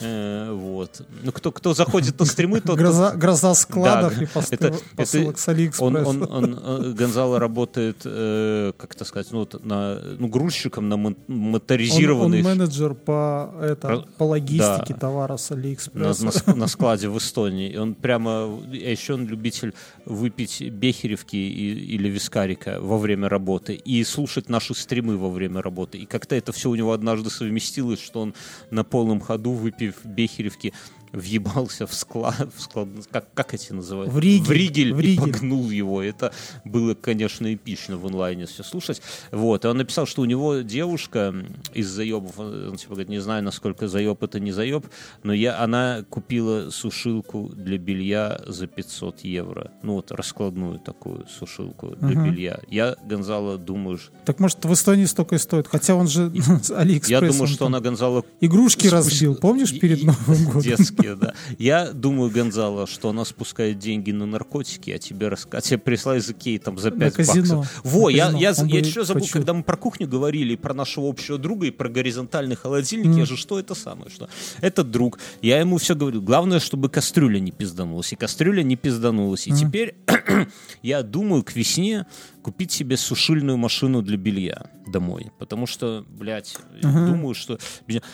вот. 0.00 1.02
Ну, 1.22 1.32
кто, 1.32 1.52
кто 1.52 1.74
заходит 1.74 2.18
на 2.18 2.26
стримы, 2.26 2.60
тот... 2.60 2.78
Гроза, 2.78 3.12
гроза 3.12 3.54
складов 3.54 4.16
Да, 4.16 4.22
и 4.22 4.26
пост- 4.26 4.52
это- 4.52 4.74
посылок 4.96 5.38
с 5.38 5.48
Он, 5.48 5.54
Алиэкспресс. 5.54 6.06
он, 6.06 6.22
он, 6.30 6.60
э, 6.62 6.92
Гонзало 6.92 7.38
работает, 7.38 7.98
э, 8.04 8.72
как 8.76 8.94
это 8.94 9.04
сказать, 9.04 9.28
ну, 9.32 9.40
вот 9.40 9.64
на, 9.64 9.98
ну, 10.18 10.28
грузчиком 10.28 10.88
на 10.88 10.96
мон- 10.96 11.16
Он, 11.28 11.54
он 11.54 12.42
менеджер 12.42 12.94
по, 12.94 13.52
это, 13.60 14.04
по 14.18 14.24
логистике 14.24 14.94
да. 14.94 15.00
товара 15.00 15.36
с 15.36 15.50
на, 15.50 15.56
Алиэкспресс. 15.56 16.20
на 16.20 16.28
ск- 16.28 16.54
на 16.54 16.66
складе 16.66 17.08
в 17.08 17.18
Эстонии. 17.18 17.70
И 17.70 17.76
он 17.76 17.94
прямо, 17.94 18.30
а 18.30 18.70
еще 18.90 19.14
он 19.14 19.26
любитель 19.26 19.74
выпить 20.06 20.60
бехеревки 20.60 21.36
и- 21.36 21.94
или 21.94 22.08
вискарика 22.08 22.78
во 22.80 22.98
время 22.98 23.28
работы 23.28 23.74
и 23.74 24.02
слушать 24.04 24.48
наши 24.48 24.74
стримы 24.74 25.16
во 25.16 25.30
время 25.30 25.62
работы. 25.62 25.98
И 25.98 26.06
как-то 26.06 26.34
это 26.34 26.52
все 26.52 26.70
у 26.70 26.74
него 26.74 26.92
однажды 26.92 27.30
совместилось, 27.30 28.00
что 28.00 28.20
он 28.20 28.34
на 28.70 28.84
полном 28.84 29.20
ходу, 29.20 29.52
выпив 29.86 30.06
бехеревки, 30.06 30.72
въебался 31.14 31.86
в 31.86 31.94
склад, 31.94 32.48
в 32.56 32.60
склад 32.60 32.88
как, 33.10 33.32
как 33.34 33.54
эти 33.54 33.72
называют? 33.72 34.12
В 34.12 34.18
ригель. 34.18 34.44
В 34.46 34.50
ригель, 34.50 34.94
В 34.94 35.00
и 35.00 35.02
ригель. 35.02 35.32
погнул 35.32 35.70
его. 35.70 36.02
Это 36.02 36.32
было, 36.64 36.94
конечно, 36.94 37.52
эпично 37.54 37.96
в 37.96 38.06
онлайне 38.06 38.46
все 38.46 38.62
слушать. 38.62 39.00
Вот. 39.30 39.64
И 39.64 39.68
он 39.68 39.78
написал, 39.78 40.06
что 40.06 40.22
у 40.22 40.24
него 40.24 40.56
девушка 40.58 41.34
из 41.72 41.88
заебов, 41.88 42.38
он 42.38 42.76
типа 42.76 42.92
говорит, 42.94 43.08
не 43.08 43.20
знаю, 43.20 43.42
насколько 43.44 43.88
заеб 43.88 44.22
это 44.22 44.40
не 44.40 44.52
заеб, 44.52 44.86
но 45.22 45.32
я, 45.32 45.60
она 45.60 46.04
купила 46.08 46.70
сушилку 46.70 47.50
для 47.54 47.78
белья 47.78 48.40
за 48.46 48.66
500 48.66 49.20
евро. 49.24 49.70
Ну 49.82 49.94
вот 49.94 50.10
раскладную 50.12 50.78
такую 50.78 51.26
сушилку 51.28 51.94
для 51.96 52.08
Мгм. 52.20 52.24
белья. 52.30 52.60
Я, 52.68 52.96
Гонзало, 53.04 53.58
думаю, 53.58 53.98
Так 54.24 54.40
может 54.40 54.64
в 54.64 54.72
Эстонии 54.72 55.04
столько 55.04 55.36
и 55.36 55.38
стоит. 55.38 55.68
Хотя 55.68 55.94
он 55.94 56.08
же 56.08 56.24
Алиэкспресс. 56.74 57.08
я 57.08 57.20
думаю, 57.20 57.46
что 57.46 57.66
она, 57.66 57.80
Гонзало, 57.80 58.24
Игрушки 58.40 58.86
разбил, 58.88 59.34
помнишь, 59.36 59.72
и- 59.72 59.78
перед 59.78 60.02
и- 60.02 60.06
Новым 60.06 60.44
годом? 60.46 60.62
Детские, 60.62 61.03
да. 61.14 61.34
Я 61.58 61.92
думаю, 61.92 62.30
Гонзало, 62.30 62.86
что 62.86 63.10
она 63.10 63.24
спускает 63.24 63.78
деньги 63.78 64.10
на 64.10 64.26
наркотики, 64.26 64.90
а 64.90 64.98
тебе, 64.98 65.28
раска... 65.28 65.58
а 65.58 65.60
тебе 65.60 65.78
прислали 65.78 66.20
за 66.20 66.32
кей 66.34 66.58
там 66.58 66.78
за 66.78 66.90
5 66.90 67.14
казино. 67.14 67.58
баксов. 67.58 67.80
Во, 67.84 68.08
На 68.10 68.14
я, 68.14 68.24
казино. 68.26 68.40
я, 68.40 68.54
Он 68.58 68.66
я 68.66 68.80
бы 68.80 68.86
что 68.86 69.04
забыл, 69.04 69.22
почуял. 69.22 69.32
когда 69.40 69.52
мы 69.54 69.62
про 69.62 69.76
кухню 69.76 70.08
говорили, 70.08 70.56
про 70.56 70.74
нашего 70.74 71.08
общего 71.08 71.38
друга, 71.38 71.66
и 71.66 71.70
про 71.70 71.88
горизонтальный 71.88 72.56
холодильник, 72.56 73.16
я 73.16 73.26
же 73.26 73.36
что 73.36 73.58
это 73.58 73.74
самое, 73.74 74.10
что 74.10 74.28
этот 74.60 74.90
друг, 74.90 75.18
я 75.42 75.60
ему 75.60 75.78
все 75.78 75.94
говорю, 75.94 76.22
главное, 76.22 76.60
чтобы 76.60 76.88
кастрюля 76.88 77.38
не 77.40 77.50
пизданулась, 77.52 78.12
и 78.12 78.16
кастрюля 78.16 78.62
не 78.62 78.76
пизданулась. 78.76 79.46
И 79.46 79.52
теперь 79.52 79.96
я 80.82 81.02
думаю 81.02 81.42
к 81.42 81.54
весне 81.54 82.06
купить 82.42 82.72
себе 82.72 82.96
сушильную 82.96 83.56
машину 83.58 84.02
для 84.02 84.16
белья 84.16 84.66
домой. 84.86 85.32
Потому 85.38 85.66
что, 85.66 86.04
блядь, 86.08 86.56
думаю, 86.82 87.34
что... 87.34 87.58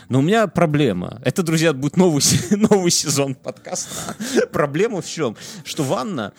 Но 0.08 0.18
у 0.18 0.22
меня 0.22 0.46
проблема. 0.46 1.20
Это, 1.24 1.42
друзья, 1.42 1.72
будет 1.72 1.96
новый, 1.96 2.22
новый 2.50 2.90
сезон 2.90 3.34
подкаста. 3.34 4.16
Проблема 4.52 5.00
в 5.02 5.08
чем? 5.08 5.36
Что 5.64 5.84
ванна... 5.84 6.32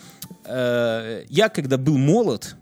э, 0.46 1.26
я, 1.30 1.50
когда 1.50 1.78
был 1.78 1.98
молод, 1.98 2.56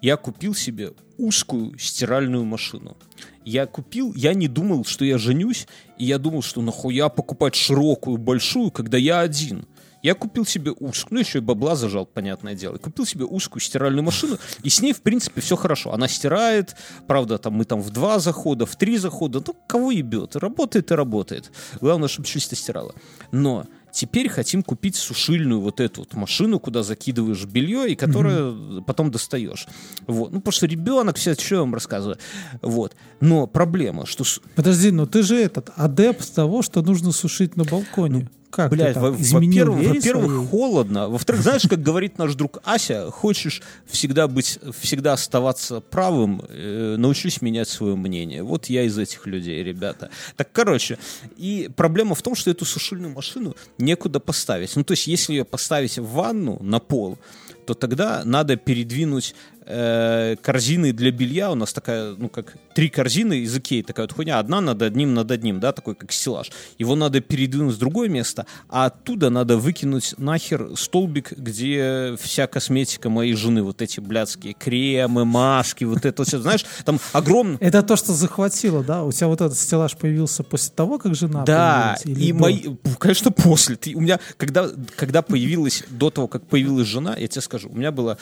я 0.00 0.16
купил 0.16 0.54
себе 0.54 0.92
узкую 1.16 1.78
стиральную 1.78 2.44
машину. 2.44 2.96
Я 3.44 3.66
купил, 3.66 4.12
я 4.14 4.34
не 4.34 4.46
думал, 4.46 4.84
что 4.84 5.04
я 5.04 5.18
женюсь, 5.18 5.66
и 5.96 6.04
я 6.04 6.18
думал, 6.18 6.42
что 6.42 6.60
нахуя 6.62 7.08
покупать 7.08 7.54
широкую, 7.54 8.18
большую, 8.18 8.70
когда 8.70 8.98
я 8.98 9.20
один. 9.20 9.66
Я 10.02 10.14
купил 10.14 10.46
себе 10.46 10.72
узкую, 10.72 11.14
ну 11.14 11.20
еще 11.20 11.38
и 11.38 11.40
бабла 11.40 11.76
зажал, 11.76 12.06
понятное 12.06 12.54
дело. 12.54 12.76
И 12.76 12.78
купил 12.78 13.06
себе 13.06 13.24
узкую 13.24 13.60
стиральную 13.60 14.04
машину, 14.04 14.38
и 14.62 14.68
с 14.68 14.80
ней, 14.80 14.92
в 14.92 15.02
принципе, 15.02 15.40
все 15.40 15.56
хорошо. 15.56 15.92
Она 15.92 16.08
стирает, 16.08 16.76
правда, 17.06 17.38
там 17.38 17.54
мы 17.54 17.64
там 17.64 17.80
в 17.80 17.90
два 17.90 18.18
захода, 18.18 18.66
в 18.66 18.76
три 18.76 18.98
захода, 18.98 19.42
ну, 19.46 19.54
кого 19.66 19.90
ебет, 19.90 20.36
работает 20.36 20.90
и 20.90 20.94
работает. 20.94 21.50
Главное, 21.80 22.08
чтобы 22.08 22.26
чисто 22.26 22.56
стирала. 22.56 22.94
Но 23.32 23.66
Теперь 23.90 24.28
хотим 24.28 24.62
купить 24.62 24.96
сушильную 24.96 25.60
вот 25.60 25.80
эту 25.80 26.02
вот 26.02 26.14
машину, 26.14 26.60
куда 26.60 26.82
закидываешь 26.82 27.44
белье 27.46 27.90
и 27.90 27.96
которое 27.96 28.82
потом 28.82 29.10
достаешь. 29.10 29.66
Вот. 30.06 30.32
Ну, 30.32 30.38
потому 30.38 30.52
что 30.52 30.66
ребенок, 30.66 31.16
все, 31.16 31.34
что 31.34 31.54
я 31.56 31.60
вам 31.62 31.74
рассказываю. 31.74 32.18
Вот. 32.62 32.94
Но 33.20 33.46
проблема, 33.46 34.06
что... 34.06 34.24
Подожди, 34.54 34.90
но 34.90 35.06
ты 35.06 35.22
же 35.22 35.36
этот 35.36 35.70
адепт 35.74 36.32
того, 36.34 36.62
что 36.62 36.82
нужно 36.82 37.12
сушить 37.12 37.56
на 37.56 37.64
балконе. 37.64 38.28
Как 38.50 38.70
Блядь, 38.70 38.96
во- 38.96 39.10
во-первых, 39.10 39.86
во-первых, 39.86 40.50
холодно. 40.50 41.08
Во-вторых, 41.08 41.42
знаешь, 41.42 41.62
как 41.68 41.82
говорит 41.82 42.18
наш 42.18 42.34
друг 42.34 42.58
Ася, 42.64 43.10
хочешь 43.10 43.62
всегда 43.86 44.26
быть, 44.28 44.58
всегда 44.80 45.12
оставаться 45.12 45.80
правым, 45.80 46.42
э, 46.48 46.96
научись 46.98 47.42
менять 47.42 47.68
свое 47.68 47.94
мнение. 47.96 48.42
Вот 48.42 48.66
я 48.66 48.82
из 48.84 48.98
этих 48.98 49.26
людей, 49.26 49.62
ребята. 49.62 50.10
Так, 50.36 50.50
короче, 50.52 50.98
и 51.36 51.70
проблема 51.76 52.14
в 52.14 52.22
том, 52.22 52.34
что 52.34 52.50
эту 52.50 52.64
сушильную 52.64 53.12
машину 53.12 53.54
некуда 53.78 54.20
поставить. 54.20 54.74
Ну, 54.76 54.84
то 54.84 54.92
есть, 54.92 55.06
если 55.06 55.34
ее 55.34 55.44
поставить 55.44 55.98
в 55.98 56.08
ванну 56.10 56.58
на 56.60 56.78
пол, 56.78 57.18
то 57.66 57.74
тогда 57.74 58.22
надо 58.24 58.56
передвинуть 58.56 59.34
э, 59.68 60.36
корзины 60.40 60.92
для 60.92 61.10
белья. 61.10 61.50
У 61.50 61.54
нас 61.54 61.72
такая, 61.72 62.14
ну, 62.16 62.28
как 62.28 62.56
три 62.74 62.88
корзины 62.88 63.38
из 63.38 63.56
Икеи, 63.56 63.82
такая 63.82 64.06
вот 64.06 64.14
хуйня. 64.14 64.38
Одна 64.38 64.60
над 64.60 64.82
одним, 64.82 65.14
над 65.14 65.30
одним, 65.30 65.60
да, 65.60 65.72
такой 65.72 65.94
как 65.94 66.10
стеллаж. 66.10 66.50
Его 66.78 66.96
надо 66.96 67.20
передвинуть 67.20 67.74
в 67.74 67.78
другое 67.78 68.08
место, 68.08 68.46
а 68.68 68.86
оттуда 68.86 69.30
надо 69.30 69.58
выкинуть 69.58 70.14
нахер 70.16 70.70
столбик, 70.76 71.32
где 71.32 72.16
вся 72.20 72.46
косметика 72.46 73.10
моей 73.10 73.34
жены, 73.34 73.62
вот 73.62 73.82
эти 73.82 74.00
блядские 74.00 74.54
кремы, 74.54 75.24
маски, 75.24 75.84
вот 75.84 76.04
это 76.04 76.24
все, 76.24 76.38
знаешь, 76.38 76.64
там 76.84 76.98
огромный... 77.12 77.58
Это 77.60 77.82
то, 77.82 77.96
что 77.96 78.12
захватило, 78.14 78.82
да? 78.82 79.04
У 79.04 79.12
тебя 79.12 79.28
вот 79.28 79.40
этот 79.40 79.58
стеллаж 79.58 79.96
появился 79.96 80.42
после 80.42 80.72
того, 80.74 80.98
как 80.98 81.14
жена 81.14 81.44
Да, 81.44 81.96
и 82.04 82.32
мои, 82.32 82.64
конечно, 82.98 83.30
после. 83.30 83.76
Ты, 83.76 83.94
у 83.94 84.00
меня, 84.00 84.18
когда, 84.36 84.70
когда 84.96 85.22
появилась, 85.22 85.84
до 85.90 86.10
того, 86.10 86.28
как 86.28 86.46
появилась 86.46 86.86
жена, 86.86 87.16
я 87.16 87.28
тебе 87.28 87.42
скажу, 87.42 87.68
у 87.68 87.76
меня 87.76 87.92
была 87.92 88.18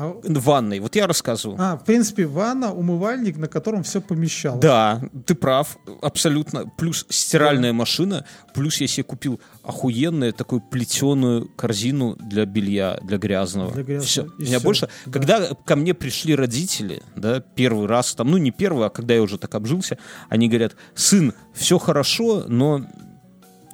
А, 0.00 0.14
ванной, 0.22 0.78
вот 0.78 0.94
я 0.94 1.08
рассказываю. 1.08 1.56
а, 1.60 1.76
в 1.76 1.84
принципе, 1.84 2.24
ванна, 2.26 2.72
умывальник, 2.72 3.36
на 3.36 3.48
котором 3.48 3.82
все 3.82 4.00
помещалось. 4.00 4.60
Да, 4.60 5.02
ты 5.26 5.34
прав, 5.34 5.76
абсолютно. 6.02 6.66
Плюс 6.76 7.04
стиральная 7.08 7.72
машина, 7.72 8.24
плюс 8.54 8.80
я 8.80 8.86
себе 8.86 9.02
купил 9.02 9.40
охуенную 9.64 10.32
такую 10.32 10.60
плетеную 10.60 11.48
корзину 11.56 12.14
для 12.20 12.46
белья, 12.46 13.00
для 13.02 13.18
грязного. 13.18 13.72
Для 13.72 13.82
грязного, 13.82 14.06
Все. 14.06 14.22
и 14.38 14.42
меня 14.46 14.58
всё, 14.58 14.64
больше. 14.64 14.88
да. 15.06 15.12
Когда 15.12 15.48
ко 15.66 15.74
мне 15.74 15.94
пришли 15.94 16.36
родители, 16.36 17.02
да, 17.16 17.40
первый 17.40 17.88
раз, 17.88 18.14
там, 18.14 18.30
ну 18.30 18.36
не 18.36 18.52
первый, 18.52 18.86
а 18.86 18.90
когда 18.90 19.14
я 19.14 19.22
уже 19.22 19.36
так 19.36 19.52
обжился, 19.56 19.98
они 20.28 20.48
говорят, 20.48 20.76
сын, 20.94 21.34
все 21.54 21.76
хорошо, 21.78 22.44
но 22.46 22.86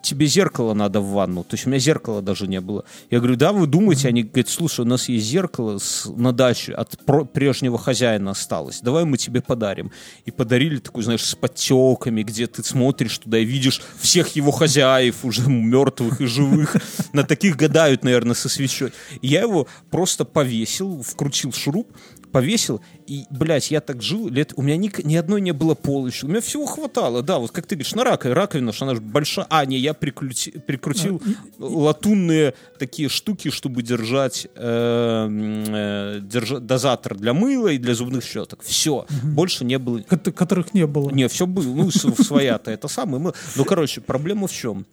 тебе 0.05 0.27
зеркало 0.27 0.75
надо 0.75 1.01
в 1.01 1.11
ванну. 1.13 1.43
То 1.43 1.55
есть 1.55 1.67
у 1.67 1.71
меня 1.71 1.79
зеркала 1.79 2.23
даже 2.23 2.47
не 2.47 2.61
было. 2.61 2.85
Я 3.11 3.19
говорю, 3.19 3.37
да, 3.37 3.53
вы 3.53 3.67
думаете? 3.67 4.09
Они 4.09 4.23
говорят, 4.23 4.49
слушай, 4.49 4.81
у 4.81 4.85
нас 4.85 5.09
есть 5.09 5.27
зеркало 5.27 5.79
с- 5.79 6.07
на 6.15 6.33
даче 6.33 6.73
от 6.75 6.97
прежнего 7.33 7.79
хозяина 7.79 8.31
осталось. 8.33 8.81
Давай 8.81 9.05
мы 9.05 9.17
тебе 9.19 9.41
подарим. 9.41 9.91
И 10.27 10.31
подарили 10.31 10.79
такую, 10.79 11.03
знаешь, 11.05 11.25
с 11.25 11.35
подтеками, 11.35 12.23
где 12.23 12.47
ты 12.47 12.63
смотришь 12.63 13.19
туда 13.19 13.39
и 13.39 13.45
видишь 13.45 13.83
всех 13.99 14.37
его 14.37 14.51
хозяев, 14.51 15.25
уже 15.25 15.49
мертвых 15.49 16.21
и 16.21 16.27
живых. 16.27 16.77
На 17.13 17.25
таких 17.25 17.57
гадают, 17.57 18.05
наверное, 18.05 18.35
со 18.35 18.49
свечой. 18.49 18.93
Я 19.23 19.41
его 19.43 19.67
просто 19.91 20.25
повесил, 20.25 21.03
вкрутил 21.03 21.53
шуруп, 21.53 21.89
повесил, 22.35 22.81
и, 23.07 23.27
блядь, 23.31 23.71
я 23.71 23.81
так 23.81 24.03
жил 24.03 24.29
лет... 24.29 24.55
У 24.57 24.63
меня 24.63 24.77
ни, 24.77 24.91
ни 25.07 25.15
одной 25.15 25.41
не 25.41 25.53
было 25.53 25.77
полочки. 25.77 26.25
У 26.25 26.29
меня 26.29 26.41
всего 26.41 26.67
хватало, 26.67 27.23
да, 27.23 27.39
вот 27.39 27.53
как 27.53 27.65
ты 27.67 27.77
говоришь, 27.77 27.95
на 27.95 28.03
раковине, 28.03 28.35
раковина, 28.35 28.73
что 28.73 28.87
она 28.87 28.97
же 28.97 29.01
большая. 29.01 29.47
А, 29.51 29.65
не, 29.65 29.79
я 29.79 29.93
прикрути- 29.93 30.59
прикрутил 30.59 31.23
латунные 31.61 32.55
такие 32.77 33.09
штуки, 33.09 33.51
чтобы 33.51 33.85
держать, 33.85 34.49
э, 34.57 34.59
э, 34.59 36.21
держа- 36.23 36.59
дозатор 36.59 37.17
для 37.17 37.35
мыла 37.35 37.69
и 37.69 37.79
для 37.79 37.95
зубных 37.95 38.25
щеток. 38.25 38.65
Все, 38.65 39.07
больше 39.23 39.65
не 39.65 39.79
было... 39.79 40.01
ко- 40.01 40.33
которых 40.33 40.75
не 40.75 40.89
было. 40.89 41.11
Не, 41.11 41.29
все 41.29 41.47
было, 41.47 41.63
ну, 41.73 41.91
своя-то 41.93 42.73
это 42.73 42.89
самое. 42.89 43.33
Ну, 43.55 43.65
короче, 43.65 44.01
проблема 44.01 44.49
в 44.49 44.53
чем? 44.53 44.87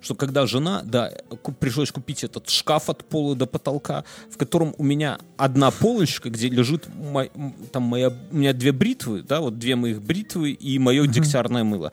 Что 0.00 0.14
когда 0.14 0.46
жена, 0.46 0.82
да, 0.84 1.12
пришлось 1.58 1.90
купить 1.92 2.24
этот 2.24 2.48
шкаф 2.48 2.90
от 2.90 3.04
пола 3.04 3.36
до 3.36 3.46
потолка, 3.46 4.04
в 4.30 4.36
котором 4.36 4.74
у 4.78 4.82
меня 4.82 5.18
одна 5.36 5.70
полочка, 5.70 6.30
где 6.30 6.48
лежит 6.48 6.88
мой- 6.94 7.30
там 7.72 7.84
моя, 7.84 8.12
у 8.32 8.36
меня 8.36 8.52
две 8.52 8.72
бритвы, 8.72 9.22
да, 9.22 9.40
вот 9.40 9.58
две 9.58 9.76
моих 9.76 10.02
бритвы 10.02 10.52
и 10.52 10.78
мое 10.78 11.06
дегтярное 11.06 11.64
мыло. 11.64 11.92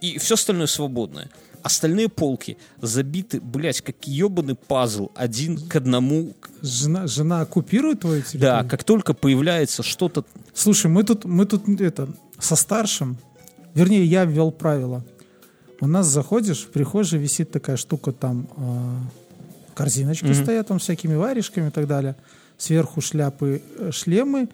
И 0.00 0.18
все 0.18 0.34
остальное 0.34 0.66
свободное. 0.66 1.30
остальные 1.62 2.08
полки 2.08 2.56
забиты, 2.80 3.40
блядь, 3.40 3.82
как 3.82 4.04
ебаный 4.04 4.56
пазл, 4.56 5.10
один 5.14 5.56
к 5.56 5.76
одному. 5.76 6.34
Жена, 6.60 7.06
жена 7.06 7.42
оккупирует 7.42 8.00
твою 8.00 8.22
территорию? 8.22 8.40
Да, 8.40 8.64
как 8.64 8.82
только 8.82 9.14
появляется 9.14 9.84
что-то... 9.84 10.24
Слушай, 10.54 10.90
мы 10.90 11.04
тут, 11.04 11.24
мы 11.24 11.46
тут 11.46 11.68
это, 11.80 12.08
со 12.40 12.56
старшим, 12.56 13.16
вернее, 13.74 14.04
я 14.04 14.24
ввел 14.24 14.50
правило. 14.50 15.04
У 15.82 15.88
нас 15.88 16.06
заходишь, 16.06 16.60
в 16.60 16.70
прихожей 16.70 17.18
висит 17.18 17.50
такая 17.50 17.76
штука, 17.76 18.12
там 18.12 18.46
э, 18.56 18.94
корзиночки 19.74 20.26
Мгм. 20.26 20.34
стоят, 20.34 20.68
там 20.68 20.78
всякими 20.78 21.16
варежками 21.16 21.70
и 21.70 21.70
так 21.72 21.88
далее. 21.88 22.14
Сверху 22.56 23.00
шляпы, 23.00 23.60
э, 23.78 23.90
шлемы. 23.90 24.48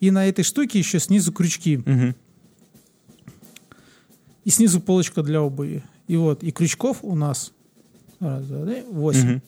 И 0.00 0.10
на 0.10 0.26
этой 0.26 0.42
штуке 0.42 0.78
еще 0.78 0.98
снизу 0.98 1.32
крючки. 1.32 1.76
Мгм. 1.84 2.14
И 4.46 4.48
снизу 4.48 4.80
полочка 4.80 5.22
для 5.22 5.42
обуви. 5.42 5.82
И 6.08 6.16
вот, 6.16 6.42
и 6.42 6.50
крючков 6.50 7.00
у 7.02 7.14
нас 7.14 7.52
раз, 8.18 8.46
два, 8.46 8.64
три, 8.64 8.80
восемь. 8.90 9.32
Мгм. 9.32 9.42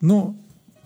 Но 0.00 0.36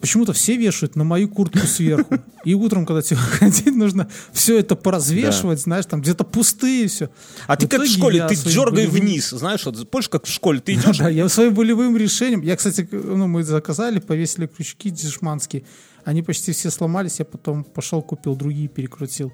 почему-то 0.01 0.33
все 0.33 0.57
вешают 0.57 0.97
на 0.97 1.05
мою 1.05 1.29
куртку 1.29 1.67
сверху. 1.67 2.17
И 2.45 2.55
утром, 2.55 2.87
когда 2.87 3.03
тебе 3.03 3.17
ходить, 3.39 3.75
нужно 3.75 4.09
все 4.33 4.59
это 4.59 4.77
поразвешивать, 4.77 5.61
знаешь, 5.61 5.87
там 5.87 6.01
где-то 6.01 6.25
пустые 6.25 6.89
все. 6.89 7.11
А 7.47 7.57
ты 7.57 7.67
В 7.67 7.69
как 7.71 7.83
в 7.83 7.87
школе, 7.87 8.27
ты 8.27 8.35
дергай 8.35 8.87
болевым- 8.87 8.91
вниз, 9.01 9.31
знаешь, 9.31 9.65
вот 9.67 9.89
помнишь, 9.91 10.09
как 10.09 10.25
в 10.27 10.31
школе 10.31 10.61
ты 10.61 10.75
идешь, 10.75 10.99
Да, 10.99 11.09
я 11.09 11.29
своим 11.29 11.55
болевым 11.55 11.97
решением, 11.97 12.41
я, 12.43 12.57
кстати, 12.57 12.89
ну, 12.91 13.27
мы 13.27 13.43
заказали, 13.45 13.99
повесили 14.01 14.47
крючки 14.47 14.91
дешманские, 14.91 15.65
они 16.05 16.23
почти 16.23 16.53
все 16.53 16.71
сломались, 16.71 17.19
я 17.19 17.25
потом 17.25 17.63
пошел, 17.65 18.01
купил 18.03 18.35
другие, 18.37 18.69
перекрутил. 18.69 19.33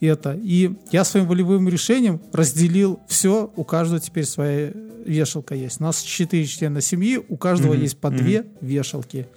Это. 0.00 0.32
И 0.42 0.72
я 0.90 1.04
своим 1.04 1.28
волевым 1.28 1.68
решением 1.68 2.20
разделил 2.32 2.98
все, 3.06 3.52
у 3.54 3.62
каждого 3.62 4.00
теперь 4.00 4.24
своя 4.24 4.72
вешалка 5.06 5.54
есть. 5.54 5.80
У 5.80 5.84
нас 5.84 6.00
четыре 6.02 6.44
члена 6.46 6.80
семьи, 6.80 7.20
у 7.28 7.36
каждого 7.36 7.74
Мгм, 7.74 7.82
есть 7.82 7.98
по 7.98 8.08
мгм. 8.10 8.16
две 8.18 8.46
вешалки. 8.60 9.28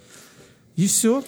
И 0.76 0.86
все. 0.86 1.24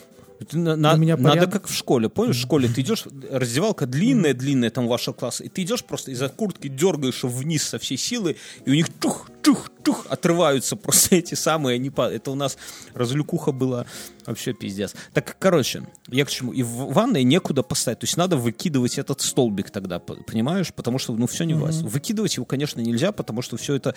На- 0.52 0.76
на- 0.76 0.94
меня 0.94 1.16
надо 1.16 1.30
порядок. 1.30 1.52
как 1.52 1.66
в 1.68 1.74
школе, 1.74 2.08
помнишь, 2.08 2.36
в 2.36 2.40
школе 2.42 2.68
ты 2.68 2.82
идешь, 2.82 3.06
раздевалка 3.28 3.86
длинная, 3.86 4.34
длинная, 4.34 4.70
там 4.70 4.86
вашего 4.86 5.12
класса, 5.12 5.42
и 5.42 5.48
ты 5.48 5.62
идешь 5.62 5.82
просто 5.84 6.12
из-за 6.12 6.28
куртки 6.28 6.68
дергаешь 6.68 7.24
вниз 7.24 7.64
со 7.64 7.80
всей 7.80 7.96
силы, 7.98 8.36
и 8.64 8.70
у 8.70 8.74
них 8.74 8.86
чух, 9.02 9.28
чух, 9.54 10.06
отрываются 10.08 10.76
просто 10.76 11.16
эти 11.16 11.34
самые, 11.34 11.76
они 11.76 11.90
па- 11.90 12.10
это 12.10 12.30
у 12.30 12.34
нас 12.34 12.58
развлекуха 12.94 13.52
была 13.52 13.86
вообще 14.26 14.52
пиздец. 14.52 14.94
Так, 15.14 15.36
короче, 15.38 15.86
я 16.08 16.24
к 16.26 16.30
чему, 16.30 16.52
и 16.52 16.62
в 16.62 16.92
ванной 16.92 17.24
некуда 17.24 17.62
поставить, 17.62 18.00
то 18.00 18.04
есть 18.04 18.16
надо 18.18 18.36
выкидывать 18.36 18.98
этот 18.98 19.22
столбик 19.22 19.70
тогда, 19.70 19.98
понимаешь, 19.98 20.72
потому 20.74 20.98
что, 20.98 21.14
ну, 21.14 21.26
все 21.26 21.44
не 21.44 21.54
влазит. 21.54 21.84
Выкидывать 21.84 22.36
его, 22.36 22.44
конечно, 22.44 22.80
нельзя, 22.80 23.12
потому 23.12 23.40
что 23.40 23.56
все 23.56 23.74
это, 23.74 23.94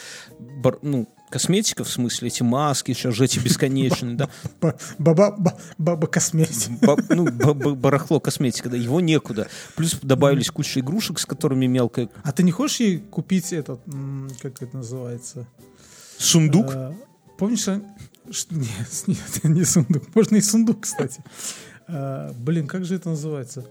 ну, 0.81 1.09
косметика, 1.29 1.83
в 1.83 1.89
смысле, 1.89 2.27
эти 2.29 2.43
маски, 2.43 2.93
сейчас 2.93 3.13
же 3.15 3.25
эти 3.25 3.39
бесконечные, 3.39 4.15
да, 4.15 4.29
Баба, 4.97 5.35
ба- 5.37 5.57
баба 5.77 6.07
косметика. 6.07 6.95
ну, 7.09 7.29
ба- 7.31 7.53
ба- 7.53 7.75
барахло 7.75 8.19
косметика, 8.19 8.69
да, 8.69 8.77
его 8.77 9.01
некуда. 9.01 9.47
Плюс 9.75 9.97
добавились 10.01 10.49
куча 10.49 10.79
игрушек, 10.79 11.19
с 11.19 11.25
которыми 11.25 11.65
мелкая 11.65 12.09
А 12.23 12.31
ты 12.31 12.43
не 12.43 12.51
хочешь 12.51 12.79
ей 12.79 12.97
купить 12.99 13.51
этот, 13.53 13.81
как 14.41 14.61
это 14.61 14.77
называется? 14.77 15.40
Сундук. 16.17 16.71
Э, 16.73 16.93
помнишь, 17.37 17.67
а- 17.67 17.81
ш- 18.31 18.47
нет, 18.51 19.03
нет, 19.07 19.43
не 19.43 19.63
сундук. 19.65 20.03
Можно 20.15 20.35
и 20.37 20.41
сундук, 20.41 20.81
кстати. 20.81 21.23
Э, 21.87 22.31
блин, 22.33 22.67
как 22.67 22.85
же 22.85 22.95
это 22.95 23.09
называется? 23.09 23.65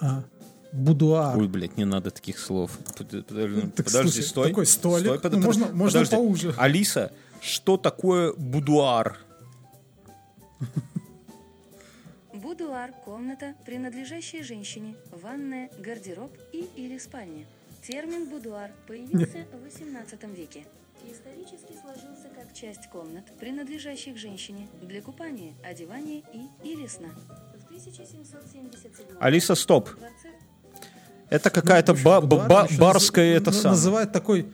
А, 0.00 0.24
будуар. 0.72 1.36
Ой, 1.38 1.48
блядь, 1.48 1.76
не 1.76 1.84
надо 1.84 2.10
таких 2.10 2.38
слов. 2.38 2.78
Под- 2.96 3.26
Подожди, 3.26 3.60
Так, 3.76 3.86
подожди, 3.86 4.10
слушай, 4.12 4.22
стой. 4.28 4.48
такой 4.48 4.66
столик. 4.66 5.06
Стой, 5.06 5.18
под- 5.20 5.32
Ну, 5.32 5.38
под- 5.38 5.46
можно- 5.46 5.66
можно 5.74 6.00
подожди. 6.00 6.16
поуже. 6.16 6.54
Алиса, 6.56 7.12
что 7.40 7.76
такое 7.76 8.32
будуар? 8.34 9.18
Будуар– 12.32 12.92
комната, 13.04 13.54
принадлежащая 13.66 14.42
женщине, 14.44 14.94
ванная, 15.22 15.70
гардероб 15.78 16.30
и 16.52 16.68
или 16.76 16.98
спальня. 16.98 17.46
Термин 17.82 18.28
«будуар» 18.28 18.70
появился 18.86 19.46
в 19.52 19.66
XVIII 19.66 20.34
веке. 20.34 20.64
Исторически 21.10 21.72
сложился 21.80 22.28
как 22.34 22.52
часть 22.52 22.88
комнат, 22.90 23.24
принадлежащих 23.38 24.16
женщине, 24.18 24.68
для 24.82 25.00
купания, 25.00 25.54
одевания 25.64 26.22
и 26.34 26.68
или 26.68 26.86
сна. 26.86 27.08
В 27.56 27.64
1777 27.66 29.16
Алиса, 29.20 29.54
стоп. 29.54 29.90
Это 31.30 31.50
какая-то 31.50 31.94
Ну, 31.94 32.02
ба- 32.02 32.20
ба- 32.20 32.46
ба- 32.48 32.68
барская 32.78 33.36
это 33.36 33.52
самое. 33.52 33.70
Называют 33.70 34.12
такой, 34.12 34.50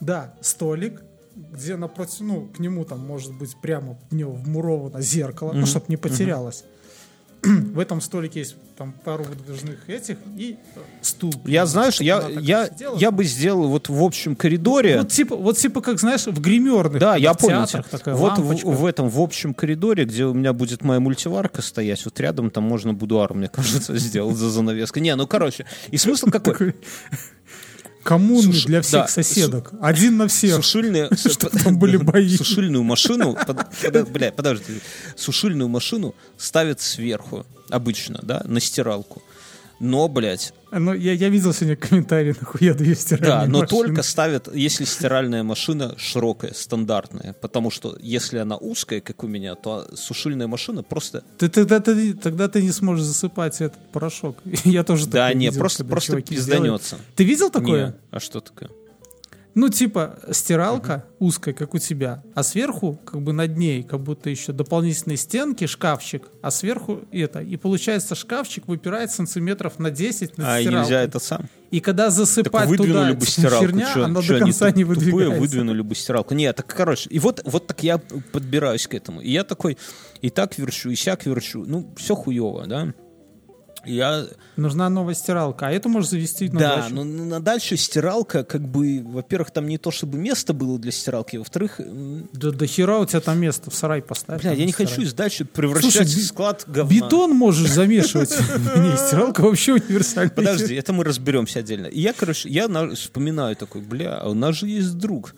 да, 0.00 0.34
столик, 0.40 1.02
где 1.34 1.76
напротив, 1.76 2.20
ну, 2.20 2.46
к 2.48 2.58
нему 2.60 2.84
там 2.84 3.00
может 3.06 3.32
быть 3.36 3.56
прямо 3.60 3.98
в 4.10 4.14
него 4.14 4.32
вмуровано 4.32 5.00
зеркало, 5.00 5.52
ну, 5.52 5.58
Мгм. 5.60 5.66
чтобы 5.66 5.86
не 5.88 5.96
потерялось. 5.96 6.64
В 7.42 7.78
этом 7.78 8.00
столике 8.00 8.40
есть 8.40 8.56
там 8.76 8.92
пару 9.04 9.24
выдвижных 9.24 9.88
этих 9.88 10.16
и 10.36 10.56
э, 10.74 10.80
стул. 11.00 11.32
Я 11.46 11.66
знаю, 11.66 11.92
что 11.92 12.04
я, 12.04 12.28
я, 12.28 12.66
сидела. 12.66 12.96
я 12.98 13.10
бы 13.10 13.24
сделал 13.24 13.68
вот 13.68 13.88
в 13.88 14.02
общем 14.02 14.36
коридоре. 14.36 14.98
Вот 14.98 15.08
типа, 15.08 15.36
вот 15.36 15.56
типа, 15.56 15.80
как 15.80 16.00
знаешь, 16.00 16.26
в 16.26 16.40
гримерных. 16.40 17.00
Да, 17.00 17.16
я 17.16 17.32
в 17.32 17.38
понял. 17.38 17.66
такая 17.66 18.14
вот 18.14 18.38
в, 18.38 18.64
в 18.64 18.86
этом 18.86 19.08
в 19.08 19.20
общем 19.20 19.54
коридоре, 19.54 20.04
где 20.04 20.24
у 20.24 20.34
меня 20.34 20.52
будет 20.52 20.82
моя 20.82 21.00
мультиварка 21.00 21.62
стоять, 21.62 22.04
вот 22.04 22.18
рядом 22.20 22.50
там 22.50 22.64
можно 22.64 22.92
будуар, 22.92 23.32
мне 23.32 23.48
кажется, 23.48 23.96
сделать 23.98 24.36
за 24.36 24.50
занавеской. 24.50 25.02
Не, 25.02 25.14
ну 25.14 25.26
короче. 25.26 25.66
И 25.90 25.96
смысл 25.96 26.28
какой? 26.30 26.74
Такой 28.02 28.18
Коммунный 28.18 28.52
Суш- 28.54 28.64
для 28.66 28.80
всех 28.82 29.02
да, 29.02 29.08
соседок. 29.08 29.72
Один 29.80 30.16
на 30.16 30.28
всех. 30.28 30.56
Сушильные, 30.56 31.10
Чтоб 31.16 31.50
там 31.50 31.78
были 31.78 31.96
бои. 31.98 32.36
Сушильную 32.36 32.82
машину, 32.82 33.36
бля, 34.12 34.32
подожди, 34.32 34.80
сушильную 35.16 35.68
машину 35.68 36.14
ставят 36.38 36.80
сверху 36.80 37.46
обычно, 37.68 38.18
да, 38.22 38.42
на 38.46 38.60
стиралку. 38.60 39.22
Но, 39.80 40.08
блядь, 40.08 40.52
Ну, 40.70 40.92
я, 40.92 41.12
я 41.14 41.28
видел 41.30 41.52
сегодня 41.54 41.74
комментарий, 41.76 42.34
нахуя 42.38 42.74
две 42.74 42.94
стиральные 42.94 43.28
да, 43.30 43.46
но 43.46 43.60
машины. 43.60 43.66
только 43.82 44.02
ставят, 44.02 44.54
если 44.54 44.84
стиральная 44.84 45.42
машина 45.42 45.94
широкая, 45.98 46.52
стандартная. 46.52 47.32
Потому 47.40 47.70
что 47.70 47.96
если 48.00 48.38
она 48.38 48.56
узкая, 48.56 49.00
как 49.00 49.24
у 49.24 49.26
меня, 49.26 49.54
то 49.54 49.88
сушильная 49.96 50.46
машина 50.46 50.82
просто... 50.82 51.24
Ты, 51.38 51.48
тогда, 51.48 51.80
ты, 51.80 52.12
тогда 52.14 52.48
ты 52.48 52.62
не 52.62 52.72
сможешь 52.72 53.04
засыпать 53.06 53.60
этот 53.62 53.78
порошок. 53.90 54.36
Я 54.64 54.84
тоже 54.84 55.06
Да, 55.06 55.32
не, 55.32 55.46
видел, 55.46 55.58
просто, 55.60 55.84
просто 55.84 56.20
пизданется. 56.20 56.96
делают. 56.96 57.16
Ты 57.16 57.24
видел 57.24 57.50
такое? 57.50 57.86
Не, 57.86 57.94
а 58.10 58.20
что 58.20 58.40
такое? 58.40 58.70
Ну, 59.54 59.68
типа, 59.68 60.18
стиралка 60.30 61.04
узкая, 61.18 61.52
как 61.54 61.74
у 61.74 61.78
тебя, 61.78 62.22
а 62.34 62.42
сверху, 62.44 62.98
как 63.04 63.20
бы 63.22 63.32
над 63.32 63.56
ней, 63.56 63.82
как 63.82 64.00
будто 64.00 64.30
еще 64.30 64.52
дополнительные 64.52 65.16
стенки, 65.16 65.66
шкафчик, 65.66 66.28
а 66.40 66.50
сверху 66.52 67.00
это. 67.10 67.40
И 67.40 67.56
получается, 67.56 68.14
шкафчик 68.14 68.68
выпирает 68.68 69.10
сантиметров 69.10 69.78
на 69.80 69.90
10 69.90 70.38
на 70.38 70.54
А 70.54 70.60
стиралку. 70.60 70.82
нельзя 70.88 71.02
это 71.02 71.18
сам? 71.18 71.48
И 71.72 71.80
когда 71.80 72.04
Так 72.06 72.12
засыпать 72.14 72.68
выдвинули 72.68 73.08
туда 73.08 73.14
бы 73.14 73.26
стиралку. 73.26 73.66
херня, 73.66 73.90
чё- 73.94 74.04
она 74.04 74.22
чё 74.22 74.28
до 74.28 74.34
они 74.36 74.44
конца 74.52 74.66
туп- 74.68 74.76
не 74.76 74.84
тупые 74.84 74.96
выдвигается. 75.00 75.40
выдвинули 75.40 75.80
бы 75.82 75.94
стиралку. 75.94 76.34
Нет, 76.34 76.56
так 76.56 76.66
короче. 76.66 77.08
И 77.10 77.18
вот, 77.18 77.42
вот 77.44 77.66
так 77.66 77.82
я 77.82 77.98
подбираюсь 77.98 78.86
к 78.86 78.94
этому. 78.94 79.20
И 79.20 79.30
я 79.32 79.42
такой, 79.44 79.76
и 80.22 80.30
так 80.30 80.56
верчу, 80.58 80.90
и 80.90 80.94
сяк 80.94 81.26
верчу. 81.26 81.64
Ну, 81.66 81.92
все 81.96 82.14
хуево, 82.14 82.66
да? 82.66 82.92
Я, 83.84 84.26
Нужна 84.56 84.88
новая 84.90 85.14
стиралка, 85.14 85.68
а 85.68 85.70
эту 85.70 85.88
можешь 85.88 86.10
завести 86.10 86.48
на 86.50 86.60
да, 86.60 86.76
дачу. 86.76 86.94
но 86.94 87.04
на 87.04 87.40
дальше 87.40 87.76
стиралка, 87.76 88.44
как 88.44 88.60
бы, 88.68 89.02
во-первых, 89.04 89.50
там 89.50 89.66
не 89.68 89.78
то 89.78 89.90
чтобы 89.90 90.18
место 90.18 90.52
было 90.52 90.78
для 90.78 90.92
стиралки, 90.92 91.36
во-вторых, 91.36 91.80
Да, 92.32 92.50
до 92.50 92.66
хера 92.66 92.98
у 92.98 93.06
тебя 93.06 93.20
там 93.20 93.38
место 93.40 93.70
в 93.70 93.74
сарай 93.74 94.02
поставь. 94.02 94.42
бля, 94.42 94.52
я 94.52 94.66
не 94.66 94.72
хочу 94.72 95.00
из 95.00 95.14
дачи 95.14 95.44
превращать 95.44 95.92
Слушай, 95.92 96.06
в 96.06 96.24
склад 96.26 96.64
говна. 96.66 96.90
Бетон 96.94 97.30
можешь 97.30 97.70
замешивать. 97.70 98.30
Не, 98.76 98.96
стиралка 98.96 99.40
вообще 99.40 99.72
универсальная. 99.74 100.34
Подожди, 100.34 100.74
это 100.74 100.92
мы 100.92 101.04
разберемся 101.04 101.60
отдельно. 101.60 101.86
Я, 101.90 102.12
короче, 102.12 102.48
я 102.48 102.68
на- 102.68 102.94
вспоминаю 102.94 103.56
такой, 103.56 103.80
бля, 103.80 104.16
а 104.18 104.28
у 104.28 104.34
нас 104.34 104.56
же 104.56 104.66
есть 104.68 104.98
друг, 104.98 105.34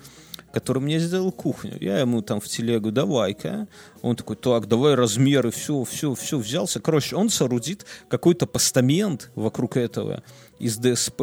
который 0.52 0.80
мне 0.82 0.98
сделал 0.98 1.32
кухню. 1.32 1.76
Я 1.80 1.98
ему 1.98 2.22
там 2.22 2.40
в 2.40 2.48
телегу, 2.48 2.92
давай-ка. 2.92 3.66
Он 4.02 4.16
такой, 4.16 4.36
так, 4.36 4.68
давай 4.68 4.94
размеры, 4.94 5.50
все, 5.50 5.82
все, 5.84 6.14
все, 6.14 6.38
взялся. 6.38 6.80
Короче, 6.80 7.16
он 7.16 7.30
соорудит 7.30 7.86
какой-то 8.08 8.46
постамент 8.46 9.30
вокруг 9.34 9.76
этого 9.76 10.22
из 10.58 10.76
ДСП, 10.76 11.22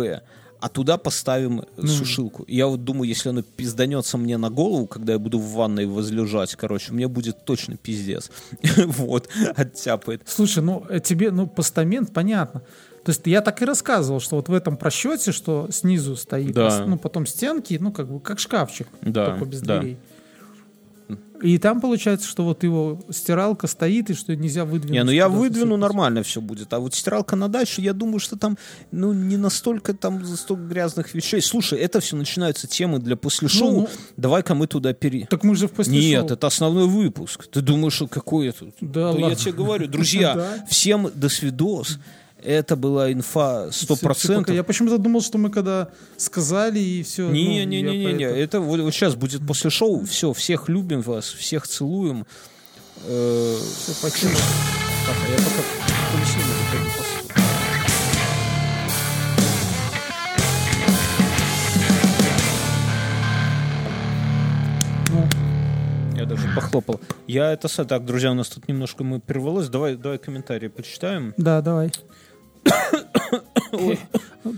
а 0.60 0.68
туда 0.68 0.97
поставим 0.97 1.61
э, 1.61 1.88
сушилку. 1.88 2.43
Я 2.47 2.68
вот 2.68 2.84
думаю, 2.84 3.07
если 3.07 3.30
оно 3.30 3.43
пизданется 3.43 4.18
мне 4.18 4.38
на 4.38 4.49
голову, 4.49 4.88
когда 4.88 5.14
я 5.14 5.19
буду 5.19 5.39
в 5.39 5.53
ванной 5.53 5.85
возлежать, 5.85 6.56
короче, 6.56 6.91
мне 6.91 7.07
будет 7.07 7.45
точно 7.45 7.77
пиздец. 7.77 8.30
Вот, 8.77 9.30
оттяпает. 9.56 10.23
Слушай, 10.26 10.64
ну 10.64 10.85
э, 10.89 10.99
тебе, 10.99 11.31
ну, 11.31 11.47
постамент, 11.47 12.14
понятно. 12.14 12.61
То 13.10 13.11
есть 13.11 13.26
я 13.26 13.41
так 13.41 13.60
и 13.64 13.65
рассказывал, 13.65 14.19
что 14.19 14.36
вот 14.36 14.49
в 14.49 14.53
этом 14.53 14.77
просчете, 14.77 15.31
что 15.31 15.68
снизу 15.72 16.15
стоит, 16.15 16.52
Да. 16.53 16.86
ну, 16.86 16.95
потом 16.95 17.26
стенки, 17.26 17.76
ну, 17.81 17.91
как 17.91 18.07
бы, 18.07 18.19
как 18.19 18.38
шкафчик, 18.38 18.88
Да, 19.02 19.26
только 19.31 19.45
без 19.45 19.61
да. 19.61 19.80
дверей. 19.80 19.98
И 21.41 21.57
там 21.57 21.81
получается, 21.81 22.27
что 22.27 22.44
вот 22.44 22.64
его 22.64 23.02
стиралка 23.10 23.65
стоит, 23.65 24.10
и 24.11 24.14
что 24.14 24.36
нельзя 24.36 24.64
выдвинуть. 24.65 24.91
Не, 24.91 25.03
ну 25.06 25.11
я 25.11 25.27
выдвину, 25.30 25.68
сыпаться. 25.68 25.77
нормально 25.77 26.22
все 26.22 26.40
будет. 26.41 26.72
А 26.73 26.80
вот 26.80 26.94
стиралка 26.94 27.36
на 27.38 27.48
дальше, 27.48 27.81
я 27.81 27.94
думаю, 27.94 28.19
что 28.19 28.36
там, 28.38 28.57
ну, 28.91 29.14
не 29.14 29.38
настолько 29.38 29.94
там 29.95 30.23
столько 30.26 30.64
грязных 30.64 31.14
вещей. 31.15 31.41
Слушай, 31.41 31.80
это 31.80 32.02
все 32.02 32.15
начинаются 32.18 32.68
темы 32.68 32.99
для 32.99 33.15
после 33.15 33.48
шоу. 33.48 33.72
ну. 33.72 33.90
Давай-ка 34.18 34.53
мы 34.53 34.68
туда 34.68 34.94
пере... 34.94 35.26
Так 35.27 35.44
мы 35.45 35.56
же 35.56 35.68
в 35.68 35.72
после 35.72 35.98
Нет, 35.98 36.27
шоу. 36.27 36.36
это 36.38 36.45
основной 36.45 36.86
выпуск. 36.88 37.48
Ты 37.48 37.61
думаешь, 37.61 37.94
что 37.94 38.07
какой 38.07 38.49
это? 38.49 38.65
Да 38.81 38.99
я 38.99 39.07
ладно. 39.07 39.36
тебе 39.36 39.53
говорю, 39.53 39.88
друзья, 39.88 40.36
Да. 40.36 40.65
всем 40.69 41.10
до 41.15 41.30
свидос. 41.30 41.98
Это 42.44 42.76
была 42.76 43.11
инфа 43.11 43.70
Всё- 43.70 43.86
всё 43.86 43.95
100%. 43.95 44.38
пока- 44.45 44.53
Я 44.53 44.64
почему-то 44.64 44.98
думал, 44.98 45.22
что 45.22 45.38
мы 45.38 45.49
когда 45.49 45.90
сказали 46.18 46.80
и 46.80 47.03
все. 47.03 47.24
ну, 47.28 47.32
Не-не-не-не-не, 47.34 48.24
это 48.26 48.60
вот, 48.61 48.80
сейчас 48.94 49.16
будет 49.16 49.45
после 49.45 49.70
шоу. 49.70 50.06
Все, 50.06 50.32
всех 50.34 50.70
любим 50.70 51.02
вас, 51.02 51.26
всех 51.26 51.68
целуем. 51.68 52.26
Э, 53.06 53.57
Все, 53.78 53.91
спасибо. 53.94 54.34
Так, 54.34 55.16
а 55.28 55.32
я 55.32 55.38
пока. 55.38 56.70
Ну, 65.11 66.26
даже 66.26 66.48
похлопал. 66.56 66.99
Я 67.28 67.52
это 67.53 67.68
так, 67.86 68.06
друзья, 68.06 68.32
у 68.32 68.36
нас 68.36 68.49
тут 68.49 68.68
немножко 68.68 69.03
мы 69.03 69.20
прервалось. 69.20 69.70
Давай, 69.70 69.95
давай 69.95 70.18
комментарии 70.18 70.68
почитаем. 70.68 71.34
да, 71.38 71.61
давай. 71.61 71.91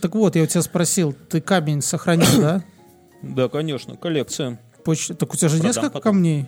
Так 0.01 0.15
вот, 0.15 0.35
я 0.35 0.43
у 0.43 0.45
тебя 0.45 0.61
спросил, 0.61 1.13
ты 1.13 1.41
камень 1.41 1.81
сохранил, 1.81 2.39
да? 2.39 2.63
Да, 3.21 3.49
конечно, 3.49 3.95
коллекция. 3.97 4.59
Поч- 4.83 5.09
Так 5.15 5.31
у 5.31 5.37
тебя 5.37 5.47
же 5.49 5.57
Продам 5.57 5.67
несколько 5.69 5.89
потом. 5.91 6.01
камней? 6.01 6.45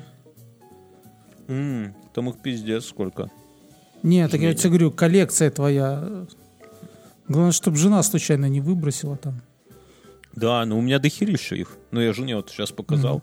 М, 1.47 1.95
там 2.15 2.29
их 2.29 2.41
пиздец 2.41 2.85
сколько. 2.85 3.29
Нет, 4.01 4.31
так 4.31 4.41
я 4.41 4.55
тебе 4.55 4.69
говорю, 4.69 4.89
коллекция 4.91 5.51
твоя. 5.51 6.25
Главное, 7.27 7.51
чтобы 7.51 7.77
жена 7.77 8.01
случайно 8.01 8.47
не 8.49 8.59
выбросила 8.59 9.17
там. 9.17 9.41
Да, 10.35 10.65
ну 10.65 10.79
у 10.79 10.81
меня 10.81 10.97
дохерища 10.97 11.55
их. 11.55 11.77
Но 11.91 12.01
я 12.01 12.11
жене 12.11 12.37
вот 12.37 12.49
сейчас 12.49 12.71
показал. 12.71 13.21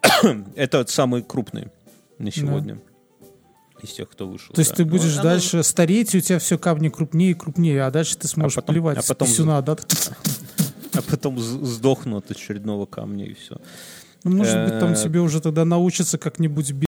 Это 0.56 0.86
самые 0.86 1.22
крупные 1.22 1.70
на 2.18 2.30
сегодня. 2.30 2.78
Из 3.82 3.90
тех, 3.90 4.08
кто 4.10 4.26
вышел. 4.26 4.52
То 4.54 4.60
есть 4.60 4.72
да. 4.72 4.76
ты 4.78 4.84
Ну, 4.84 4.90
будешь 4.90 5.14
оно- 5.14 5.22
дальше 5.22 5.62
стареть, 5.62 6.14
и 6.14 6.18
у 6.18 6.20
тебя 6.20 6.38
все 6.38 6.58
камни 6.58 6.88
крупнее 6.88 7.30
и 7.30 7.34
крупнее, 7.34 7.84
а 7.84 7.90
дальше 7.90 8.16
ты 8.16 8.26
сможешь 8.28 8.56
потом- 8.56 8.74
плевать 8.74 8.98
а 8.98 9.02
с 9.02 9.06
потом- 9.06 9.28
писюна, 9.28 9.62
да? 9.62 9.76
А 10.94 11.02
потом 11.02 11.38
сдохну 11.38 12.16
от 12.18 12.30
очередного 12.30 12.86
камня 12.86 13.26
и 13.26 13.34
все. 13.34 13.58
Ну, 14.24 14.36
может 14.36 14.64
быть, 14.64 14.80
там 14.80 14.94
Э, 14.94 14.96
тебе 14.96 15.20
уже 15.20 15.40
тогда 15.40 15.64
научиться 15.64 16.18
как-нибудь 16.18 16.72